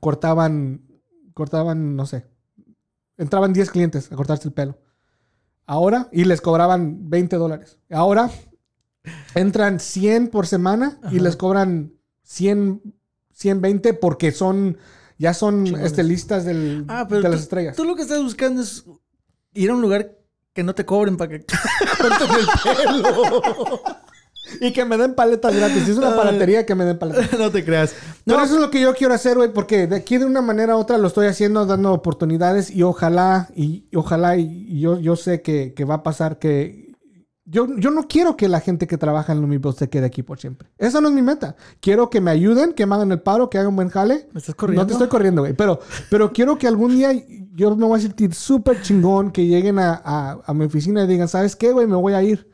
cortaban, 0.00 0.82
cortaban, 1.34 1.96
no 1.96 2.06
sé, 2.06 2.26
entraban 3.16 3.52
10 3.52 3.70
clientes 3.70 4.12
a 4.12 4.16
cortarse 4.16 4.48
el 4.48 4.54
pelo. 4.54 4.78
Ahora, 5.66 6.08
y 6.12 6.24
les 6.24 6.40
cobraban 6.40 7.10
20 7.10 7.36
dólares. 7.36 7.78
Ahora, 7.90 8.30
entran 9.34 9.80
100 9.80 10.28
por 10.28 10.46
semana 10.46 10.98
y 11.04 11.16
Ajá. 11.16 11.24
les 11.24 11.36
cobran 11.36 11.92
100, 12.22 12.94
120 13.32 13.94
porque 13.94 14.32
son, 14.32 14.78
ya 15.18 15.34
son 15.34 15.66
este, 15.66 16.02
listas 16.04 16.44
del- 16.44 16.84
Ah, 16.88 17.06
pero 17.08 17.20
de 17.22 17.26
tú, 17.28 17.32
las 17.32 17.40
estrellas. 17.42 17.76
tú 17.76 17.84
lo 17.84 17.94
que 17.96 18.02
estás 18.02 18.22
buscando 18.22 18.62
es 18.62 18.84
ir 19.54 19.70
a 19.70 19.74
un 19.74 19.82
lugar 19.82 20.12
que 20.54 20.62
no 20.62 20.74
te 20.74 20.84
cobren 20.84 21.16
para 21.16 21.30
que 21.30 21.44
corten 22.00 22.28
el 22.30 22.46
pelo. 23.02 23.82
Y 24.62 24.72
que 24.72 24.82
me 24.86 24.96
den 24.96 25.14
paletas 25.14 25.54
gratis. 25.54 25.86
Es 25.88 25.98
una 25.98 26.16
paletería, 26.16 26.64
que 26.64 26.74
me 26.74 26.86
den 26.86 26.98
paletas. 26.98 27.30
no 27.38 27.50
te 27.50 27.62
creas. 27.66 27.94
Pero 28.24 28.38
No, 28.38 28.44
eso 28.44 28.54
es 28.54 28.60
lo 28.62 28.70
que 28.70 28.80
yo 28.80 28.94
quiero 28.94 29.12
hacer, 29.12 29.36
güey, 29.36 29.52
porque 29.52 29.86
de 29.86 29.96
aquí 29.96 30.16
de 30.16 30.24
una 30.24 30.40
manera 30.40 30.74
u 30.74 30.78
otra 30.80 30.96
lo 30.96 31.06
estoy 31.08 31.26
haciendo, 31.26 31.66
dando 31.66 31.92
oportunidades 31.92 32.70
y 32.70 32.82
ojalá, 32.82 33.50
y, 33.54 33.84
y 33.90 33.96
ojalá, 33.96 34.38
y, 34.38 34.44
y 34.66 34.80
yo, 34.80 34.98
yo 34.98 35.16
sé 35.16 35.42
que, 35.42 35.74
que 35.74 35.84
va 35.84 35.96
a 35.96 36.02
pasar 36.02 36.38
que... 36.38 36.87
Yo, 37.50 37.66
yo 37.78 37.90
no 37.90 38.06
quiero 38.06 38.36
que 38.36 38.46
la 38.46 38.60
gente 38.60 38.86
que 38.86 38.98
trabaja 38.98 39.32
en 39.32 39.40
Lumibel 39.40 39.72
se 39.72 39.88
quede 39.88 40.04
aquí 40.04 40.22
por 40.22 40.38
siempre. 40.38 40.68
Esa 40.76 41.00
no 41.00 41.08
es 41.08 41.14
mi 41.14 41.22
meta. 41.22 41.56
Quiero 41.80 42.10
que 42.10 42.20
me 42.20 42.30
ayuden, 42.30 42.74
que 42.74 42.84
me 42.84 42.94
hagan 42.94 43.10
el 43.10 43.20
paro, 43.22 43.48
que 43.48 43.56
hagan 43.56 43.70
un 43.70 43.76
buen 43.76 43.88
jale. 43.88 44.28
¿Me 44.32 44.38
estás 44.40 44.54
corriendo? 44.54 44.82
No 44.82 44.86
te 44.86 44.92
estoy 44.92 45.08
corriendo, 45.08 45.40
güey. 45.42 45.54
Pero, 45.54 45.80
pero 46.10 46.30
quiero 46.32 46.58
que 46.58 46.66
algún 46.66 46.90
día 46.92 47.10
yo 47.54 47.74
me 47.74 47.86
voy 47.86 47.98
a 47.98 48.02
sentir 48.02 48.34
súper 48.34 48.82
chingón 48.82 49.30
que 49.30 49.46
lleguen 49.46 49.78
a, 49.78 49.94
a- 50.04 50.40
a 50.44 50.52
mi 50.54 50.66
oficina 50.66 51.04
y 51.04 51.06
digan, 51.06 51.26
¿sabes 51.28 51.56
qué, 51.56 51.72
güey? 51.72 51.86
Me 51.86 51.96
voy 51.96 52.12
a 52.12 52.22
ir. 52.22 52.50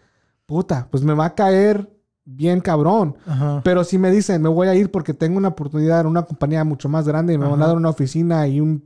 Puta, 0.47 0.87
pues 0.91 1.03
me 1.03 1.13
va 1.15 1.25
a 1.27 1.35
caer 1.35 1.91
bien 2.25 2.61
cabrón. 2.61 3.17
Ajá. 3.27 3.63
Pero 3.65 3.83
si 3.83 3.99
me 3.99 4.11
dicen, 4.13 4.43
me 4.43 4.49
voy 4.49 4.69
a 4.69 4.75
ir 4.77 4.91
porque 4.93 5.13
tengo 5.13 5.39
una 5.39 5.49
oportunidad 5.49 6.03
en 6.03 6.07
una 6.07 6.23
compañía 6.23 6.63
mucho 6.63 6.89
más 6.89 7.09
grande 7.09 7.33
y 7.35 7.39
me 7.39 7.49
van 7.49 7.61
a 7.63 7.67
dar 7.67 7.77
una 7.77 7.89
oficina 7.91 8.47
y 8.47 8.61
un 8.61 8.85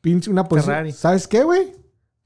pinche, 0.00 0.30
una 0.30 0.42
posición. 0.44 0.74
¿Sabes 0.92 1.28
qué, 1.28 1.44
güey? 1.44 1.72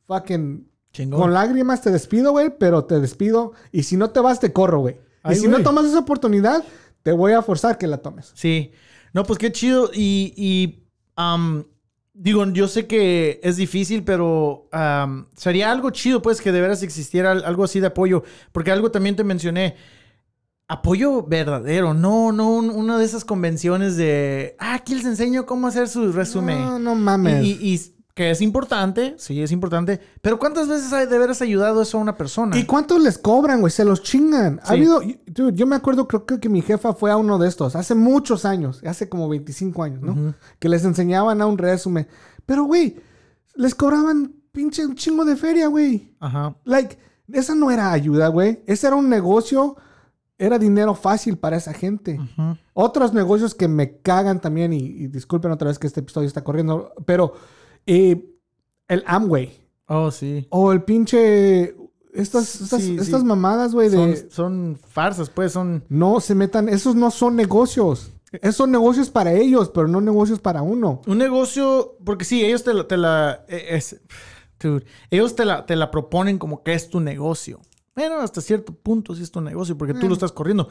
Fucking, 0.06 0.66
Chingón. 0.92 1.20
con 1.20 1.32
lágrimas 1.32 1.80
te 1.82 1.90
despido, 1.90 2.32
güey, 2.32 2.52
pero 2.58 2.84
te 2.84 3.00
despido. 3.00 3.52
Y 3.72 3.84
si 3.84 3.96
no 3.96 4.10
te 4.10 4.20
vas, 4.20 4.40
te 4.40 4.52
corro, 4.52 4.80
güey. 4.80 4.96
Y 5.30 5.34
si 5.36 5.48
no 5.48 5.62
tomas 5.62 5.86
esa 5.86 6.00
oportunidad, 6.00 6.62
te 7.02 7.12
voy 7.12 7.32
a 7.32 7.42
forzar 7.42 7.78
que 7.78 7.86
la 7.86 7.98
tomes. 7.98 8.32
Sí. 8.34 8.72
No, 9.14 9.24
pues 9.24 9.38
qué 9.38 9.50
chido. 9.52 9.90
Y, 9.94 10.84
digo, 12.14 12.44
yo 12.52 12.68
sé 12.68 12.86
que 12.86 13.40
es 13.42 13.56
difícil, 13.56 14.04
pero 14.04 14.68
sería 15.36 15.70
algo 15.72 15.90
chido, 15.90 16.20
pues, 16.22 16.40
que 16.40 16.52
de 16.52 16.60
veras 16.60 16.82
existiera 16.82 17.32
al- 17.32 17.44
algo 17.44 17.64
así 17.64 17.80
de 17.80 17.86
apoyo. 17.88 18.22
Porque 18.52 18.70
algo 18.70 18.90
también 18.90 19.16
te 19.16 19.24
mencioné. 19.24 19.76
Apoyo 20.68 21.22
verdadero, 21.24 21.92
no, 21.92 22.32
no 22.32 22.48
un- 22.50 22.70
una 22.70 22.96
de 22.98 23.04
esas 23.04 23.24
convenciones 23.26 23.96
de, 23.96 24.56
ah, 24.58 24.74
aquí 24.74 24.94
les 24.94 25.04
enseño 25.04 25.44
cómo 25.44 25.66
hacer 25.66 25.86
su 25.86 26.12
resumen. 26.12 26.58
No, 26.60 26.78
no 26.78 26.94
mames. 26.94 27.44
Y, 27.44 27.58
y- 27.60 27.74
y 27.74 27.91
que 28.14 28.30
es 28.30 28.42
importante, 28.42 29.14
sí, 29.16 29.42
es 29.42 29.52
importante. 29.52 30.00
Pero 30.20 30.38
¿cuántas 30.38 30.68
veces 30.68 30.92
hay 30.92 31.06
de 31.06 31.18
veras 31.18 31.40
ayudado 31.40 31.80
eso 31.80 31.96
a 31.96 32.00
una 32.00 32.16
persona? 32.16 32.58
¿Y 32.58 32.64
cuántos 32.66 33.02
les 33.02 33.16
cobran, 33.16 33.60
güey? 33.60 33.70
Se 33.70 33.84
los 33.84 34.02
chingan. 34.02 34.60
Ha 34.64 34.72
habido. 34.72 35.00
Dude, 35.26 35.56
yo 35.56 35.66
me 35.66 35.76
acuerdo, 35.76 36.06
creo 36.06 36.26
que, 36.26 36.38
que 36.38 36.48
mi 36.50 36.60
jefa 36.60 36.92
fue 36.92 37.10
a 37.10 37.16
uno 37.16 37.38
de 37.38 37.48
estos 37.48 37.74
hace 37.74 37.94
muchos 37.94 38.44
años, 38.44 38.82
hace 38.84 39.08
como 39.08 39.28
25 39.28 39.82
años, 39.82 40.02
¿no? 40.02 40.34
Que 40.58 40.68
les 40.68 40.84
enseñaban 40.84 41.40
a 41.40 41.46
un 41.46 41.56
resumen. 41.56 42.06
Pero, 42.44 42.64
güey, 42.64 42.96
les 43.54 43.74
cobraban 43.74 44.34
pinche 44.52 44.84
un 44.84 44.94
chingo 44.94 45.24
de 45.24 45.36
feria, 45.36 45.68
güey. 45.68 46.14
Ajá. 46.20 46.54
Like, 46.64 46.98
esa 47.32 47.54
no 47.54 47.70
era 47.70 47.92
ayuda, 47.92 48.28
güey. 48.28 48.62
Ese 48.66 48.88
era 48.88 48.96
un 48.96 49.08
negocio, 49.08 49.76
era 50.36 50.58
dinero 50.58 50.94
fácil 50.94 51.38
para 51.38 51.56
esa 51.56 51.72
gente. 51.72 52.20
Otros 52.74 53.14
negocios 53.14 53.54
que 53.54 53.68
me 53.68 54.00
cagan 54.00 54.38
también, 54.38 54.74
y, 54.74 54.80
y 54.80 55.06
disculpen 55.06 55.50
otra 55.50 55.68
vez 55.68 55.78
que 55.78 55.86
este 55.86 56.00
episodio 56.00 56.28
está 56.28 56.44
corriendo, 56.44 56.92
pero 57.06 57.32
eh, 57.86 58.24
el 58.88 59.02
Amway. 59.06 59.52
Oh, 59.86 60.10
sí. 60.10 60.46
O 60.50 60.72
el 60.72 60.82
pinche. 60.84 61.74
Estas, 62.12 62.60
estas, 62.60 62.80
Sí, 62.82 62.94
sí. 62.94 62.96
estas 63.00 63.24
mamadas, 63.24 63.72
güey, 63.74 63.90
Son, 63.90 64.10
de. 64.10 64.30
son 64.30 64.78
farsas, 64.88 65.30
pues, 65.30 65.52
son... 65.52 65.82
No 65.88 66.20
se 66.20 66.34
metan. 66.34 66.68
Esos 66.68 66.94
no 66.94 67.10
son 67.10 67.36
negocios. 67.36 68.12
Esos 68.32 68.56
son 68.56 68.70
negocios 68.70 69.08
para 69.10 69.32
ellos, 69.32 69.70
pero 69.72 69.88
no 69.88 70.00
negocios 70.00 70.38
para 70.38 70.60
uno. 70.62 71.00
Un 71.06 71.18
negocio, 71.18 71.96
porque 72.04 72.24
sí, 72.26 72.44
ellos 72.44 72.64
te 72.64 72.74
la, 72.74 72.86
te 72.86 72.96
la- 72.98 73.44
eh, 73.48 73.66
es- 73.70 74.00
dude, 74.60 74.84
ellos 75.10 75.34
te 75.34 75.44
la, 75.46 75.64
te 75.66 75.74
la 75.76 75.90
proponen 75.90 76.38
como 76.38 76.62
que 76.62 76.74
es 76.74 76.88
tu 76.90 77.00
negocio. 77.00 77.60
Bueno, 77.94 78.20
hasta 78.20 78.40
cierto 78.40 78.72
punto 78.74 79.14
sí 79.14 79.22
es 79.22 79.30
tu 79.30 79.40
negocio, 79.40 79.76
porque 79.76 79.92
tú 79.94 80.06
lo 80.08 80.14
estás 80.14 80.32
corriendo. 80.32 80.68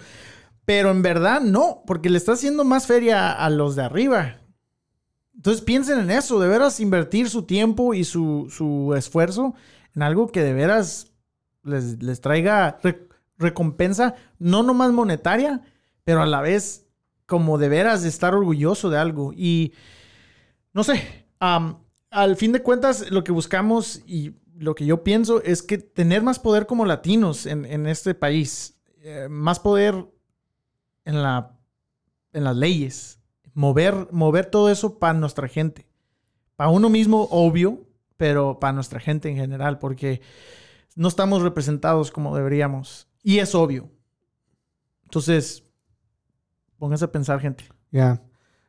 Pero 0.65 0.91
en 0.91 1.01
verdad 1.01 1.41
no, 1.41 1.81
porque 1.87 2.09
le 2.09 2.17
estás 2.17 2.37
haciendo 2.39 2.63
más 2.63 2.85
feria 2.87 3.31
a 3.31 3.49
los 3.49 3.75
de 3.75 3.83
arriba. 3.83 4.37
Entonces 5.35 5.61
piensen 5.63 5.99
en 5.99 6.11
eso, 6.11 6.39
de 6.39 6.47
veras 6.47 6.79
invertir 6.79 7.29
su 7.29 7.43
tiempo 7.43 7.93
y 7.93 8.03
su, 8.03 8.47
su 8.49 8.93
esfuerzo 8.95 9.55
en 9.95 10.03
algo 10.03 10.27
que 10.31 10.43
de 10.43 10.53
veras 10.53 11.11
les, 11.63 12.01
les 12.03 12.21
traiga 12.21 12.77
re- 12.83 13.07
recompensa, 13.37 14.15
no 14.39 14.61
nomás 14.63 14.91
monetaria, 14.91 15.61
pero 16.03 16.21
a 16.21 16.25
la 16.25 16.41
vez 16.41 16.85
como 17.25 17.57
de 17.57 17.69
veras 17.69 18.03
de 18.03 18.09
estar 18.09 18.35
orgulloso 18.35 18.89
de 18.89 18.97
algo. 18.97 19.31
Y 19.33 19.73
no 20.73 20.83
sé, 20.83 21.25
al 21.39 22.35
fin 22.35 22.51
de 22.51 22.61
cuentas 22.61 23.09
lo 23.09 23.23
que 23.23 23.31
buscamos 23.31 24.01
y 24.05 24.35
lo 24.57 24.75
que 24.75 24.85
yo 24.85 25.03
pienso 25.03 25.41
es 25.43 25.63
que 25.63 25.77
tener 25.77 26.21
más 26.21 26.37
poder 26.39 26.67
como 26.67 26.85
latinos 26.85 27.45
en, 27.45 27.65
en 27.65 27.87
este 27.87 28.13
país, 28.13 28.79
eh, 29.01 29.27
más 29.29 29.59
poder 29.59 30.05
en, 31.05 31.23
la, 31.23 31.57
en 32.33 32.43
las 32.43 32.55
leyes, 32.55 33.20
mover, 33.53 34.07
mover 34.11 34.45
todo 34.45 34.69
eso 34.69 34.99
para 34.99 35.13
nuestra 35.13 35.47
gente. 35.47 35.87
Para 36.55 36.69
uno 36.69 36.89
mismo, 36.89 37.27
obvio, 37.31 37.87
pero 38.17 38.59
para 38.59 38.73
nuestra 38.73 38.99
gente 38.99 39.29
en 39.29 39.35
general, 39.35 39.79
porque 39.79 40.21
no 40.95 41.07
estamos 41.07 41.41
representados 41.41 42.11
como 42.11 42.35
deberíamos. 42.35 43.07
Y 43.23 43.39
es 43.39 43.55
obvio. 43.55 43.89
Entonces, 45.03 45.63
pónganse 46.77 47.05
a 47.05 47.11
pensar, 47.11 47.39
gente. 47.39 47.65
Ya. 47.91 48.21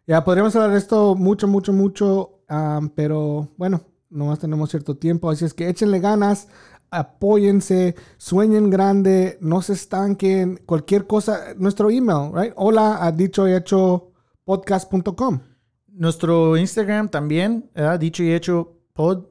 Ya, 0.07 0.25
podríamos 0.25 0.55
hablar 0.57 0.73
de 0.73 0.79
esto 0.79 1.15
mucho, 1.15 1.47
mucho, 1.47 1.73
mucho. 1.73 2.43
am, 2.49 2.89
pero 2.91 3.49
bueno, 3.57 3.83
nomás 4.11 4.39
tenemos 4.39 4.71
cierto 4.71 4.97
tiempo, 4.97 5.31
así 5.31 5.45
es 5.45 5.55
que 5.55 5.69
échenle 5.69 6.01
ganas, 6.01 6.49
apóyense, 6.91 7.95
sueñen 8.19 8.69
grande, 8.69 9.39
no 9.41 9.63
se 9.63 9.73
estanquen, 9.73 10.61
cualquier 10.67 11.07
cosa, 11.07 11.55
nuestro 11.57 11.91
email, 11.91 12.31
right? 12.35 12.53
Hola 12.57 13.05
a 13.05 13.13
dicho 13.13 13.49
y 13.49 13.55
hecho 13.55 14.12
podcast.com. 14.57 15.41
Nuestro 15.89 16.59
Instagram 16.59 17.09
también, 17.09 17.71
¿verdad? 17.75 17.99
dicho 17.99 18.23
y 18.23 18.33
hecho 18.33 18.77
pod 18.93 19.25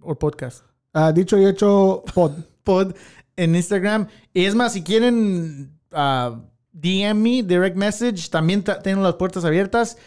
o 0.00 0.16
podcast. 0.16 0.64
Ah, 0.92 1.10
dicho 1.12 1.36
y 1.38 1.44
hecho 1.46 2.04
pod. 2.14 2.32
Pod 2.62 2.94
en 3.34 3.56
Instagram. 3.56 4.06
Y 4.32 4.44
es 4.44 4.54
más, 4.54 4.74
si 4.74 4.84
quieren 4.84 5.76
ah, 5.90 6.40
DM 6.72 7.20
me, 7.20 7.42
direct 7.42 7.76
message, 7.76 8.28
también 8.30 8.62
ta- 8.62 8.78
tengo 8.78 9.02
las 9.02 9.14
puertas 9.14 9.44
abiertas. 9.44 9.98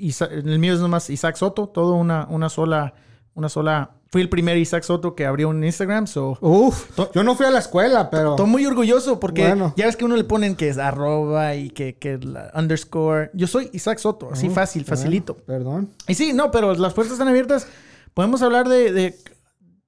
Isa- 0.00 0.24
el 0.32 0.58
mío 0.58 0.74
es 0.74 0.80
nomás 0.80 1.08
Isaac 1.10 1.36
Soto, 1.36 1.68
todo 1.68 1.94
una, 1.94 2.26
una 2.28 2.48
sola, 2.48 2.94
una 3.34 3.48
sola. 3.48 3.92
Fui 4.14 4.22
el 4.22 4.28
primer 4.28 4.56
Isaac 4.58 4.84
Soto 4.84 5.16
que 5.16 5.26
abrió 5.26 5.48
un 5.48 5.64
Instagram, 5.64 6.06
so. 6.06 6.38
Uf, 6.40 6.88
yo 7.12 7.24
no 7.24 7.34
fui 7.34 7.46
a 7.46 7.50
la 7.50 7.58
escuela, 7.58 8.10
pero... 8.10 8.30
Estoy 8.36 8.46
muy 8.46 8.64
orgulloso 8.64 9.18
porque 9.18 9.42
Bueno. 9.44 9.74
ya 9.76 9.86
ves 9.86 9.96
que 9.96 10.04
uno 10.04 10.14
le 10.14 10.22
ponen 10.22 10.54
que 10.54 10.68
es 10.68 10.78
arroba 10.78 11.56
y 11.56 11.70
que, 11.70 11.96
que 11.96 12.18
la 12.18 12.52
underscore. 12.54 13.32
Yo 13.34 13.48
soy 13.48 13.70
Isaac 13.72 13.98
Soto, 13.98 14.28
así 14.30 14.46
Uf, 14.46 14.54
fácil, 14.54 14.84
bueno, 14.84 14.96
facilito. 14.96 15.36
Perdón. 15.38 15.90
Y 16.06 16.14
sí, 16.14 16.32
no, 16.32 16.52
pero 16.52 16.72
las 16.76 16.94
puertas 16.94 17.14
están 17.14 17.26
abiertas. 17.26 17.66
Podemos 18.14 18.40
hablar 18.42 18.68
de, 18.68 18.92
de- 18.92 19.16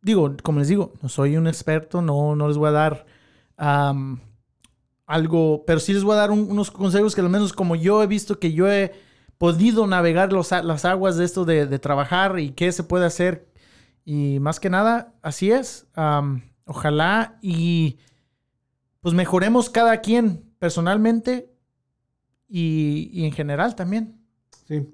digo, 0.02 0.34
como 0.42 0.58
les 0.58 0.66
digo, 0.66 0.92
no 1.02 1.08
soy 1.08 1.36
un 1.36 1.46
experto, 1.46 2.02
no, 2.02 2.34
no 2.34 2.48
les 2.48 2.56
voy 2.56 2.70
a 2.70 2.72
dar 2.72 3.06
algo, 5.06 5.62
pero 5.68 5.78
sí 5.78 5.92
les 5.92 6.02
voy 6.02 6.14
a 6.14 6.18
dar 6.18 6.32
un- 6.32 6.50
unos 6.50 6.72
consejos 6.72 7.14
que 7.14 7.20
al 7.20 7.28
menos 7.28 7.52
como 7.52 7.76
yo 7.76 8.02
he 8.02 8.08
visto 8.08 8.40
que 8.40 8.52
yo 8.52 8.68
he 8.68 8.92
podido 9.38 9.86
navegar 9.86 10.32
los 10.32 10.50
las 10.50 10.84
aguas 10.84 11.16
de 11.16 11.24
esto 11.24 11.44
de, 11.44 11.66
de 11.66 11.78
trabajar 11.78 12.40
y 12.40 12.50
qué 12.50 12.72
se 12.72 12.82
puede 12.82 13.06
hacer. 13.06 13.46
Y 14.06 14.38
más 14.38 14.60
que 14.60 14.70
nada, 14.70 15.14
así 15.20 15.50
es. 15.50 15.88
Am, 15.94 16.42
ojalá 16.64 17.38
y 17.42 17.98
pues 19.00 19.14
mejoremos 19.14 19.68
cada 19.68 20.00
quien 20.00 20.54
personalmente 20.60 21.52
y, 22.48 23.10
y 23.12 23.26
en 23.26 23.32
general 23.32 23.74
también. 23.74 24.24
Sí. 24.68 24.88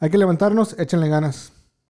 Hay 0.00 0.10
que 0.10 0.18
levantarnos, 0.18 0.78
échenle 0.78 1.08
ganas. 1.08 1.52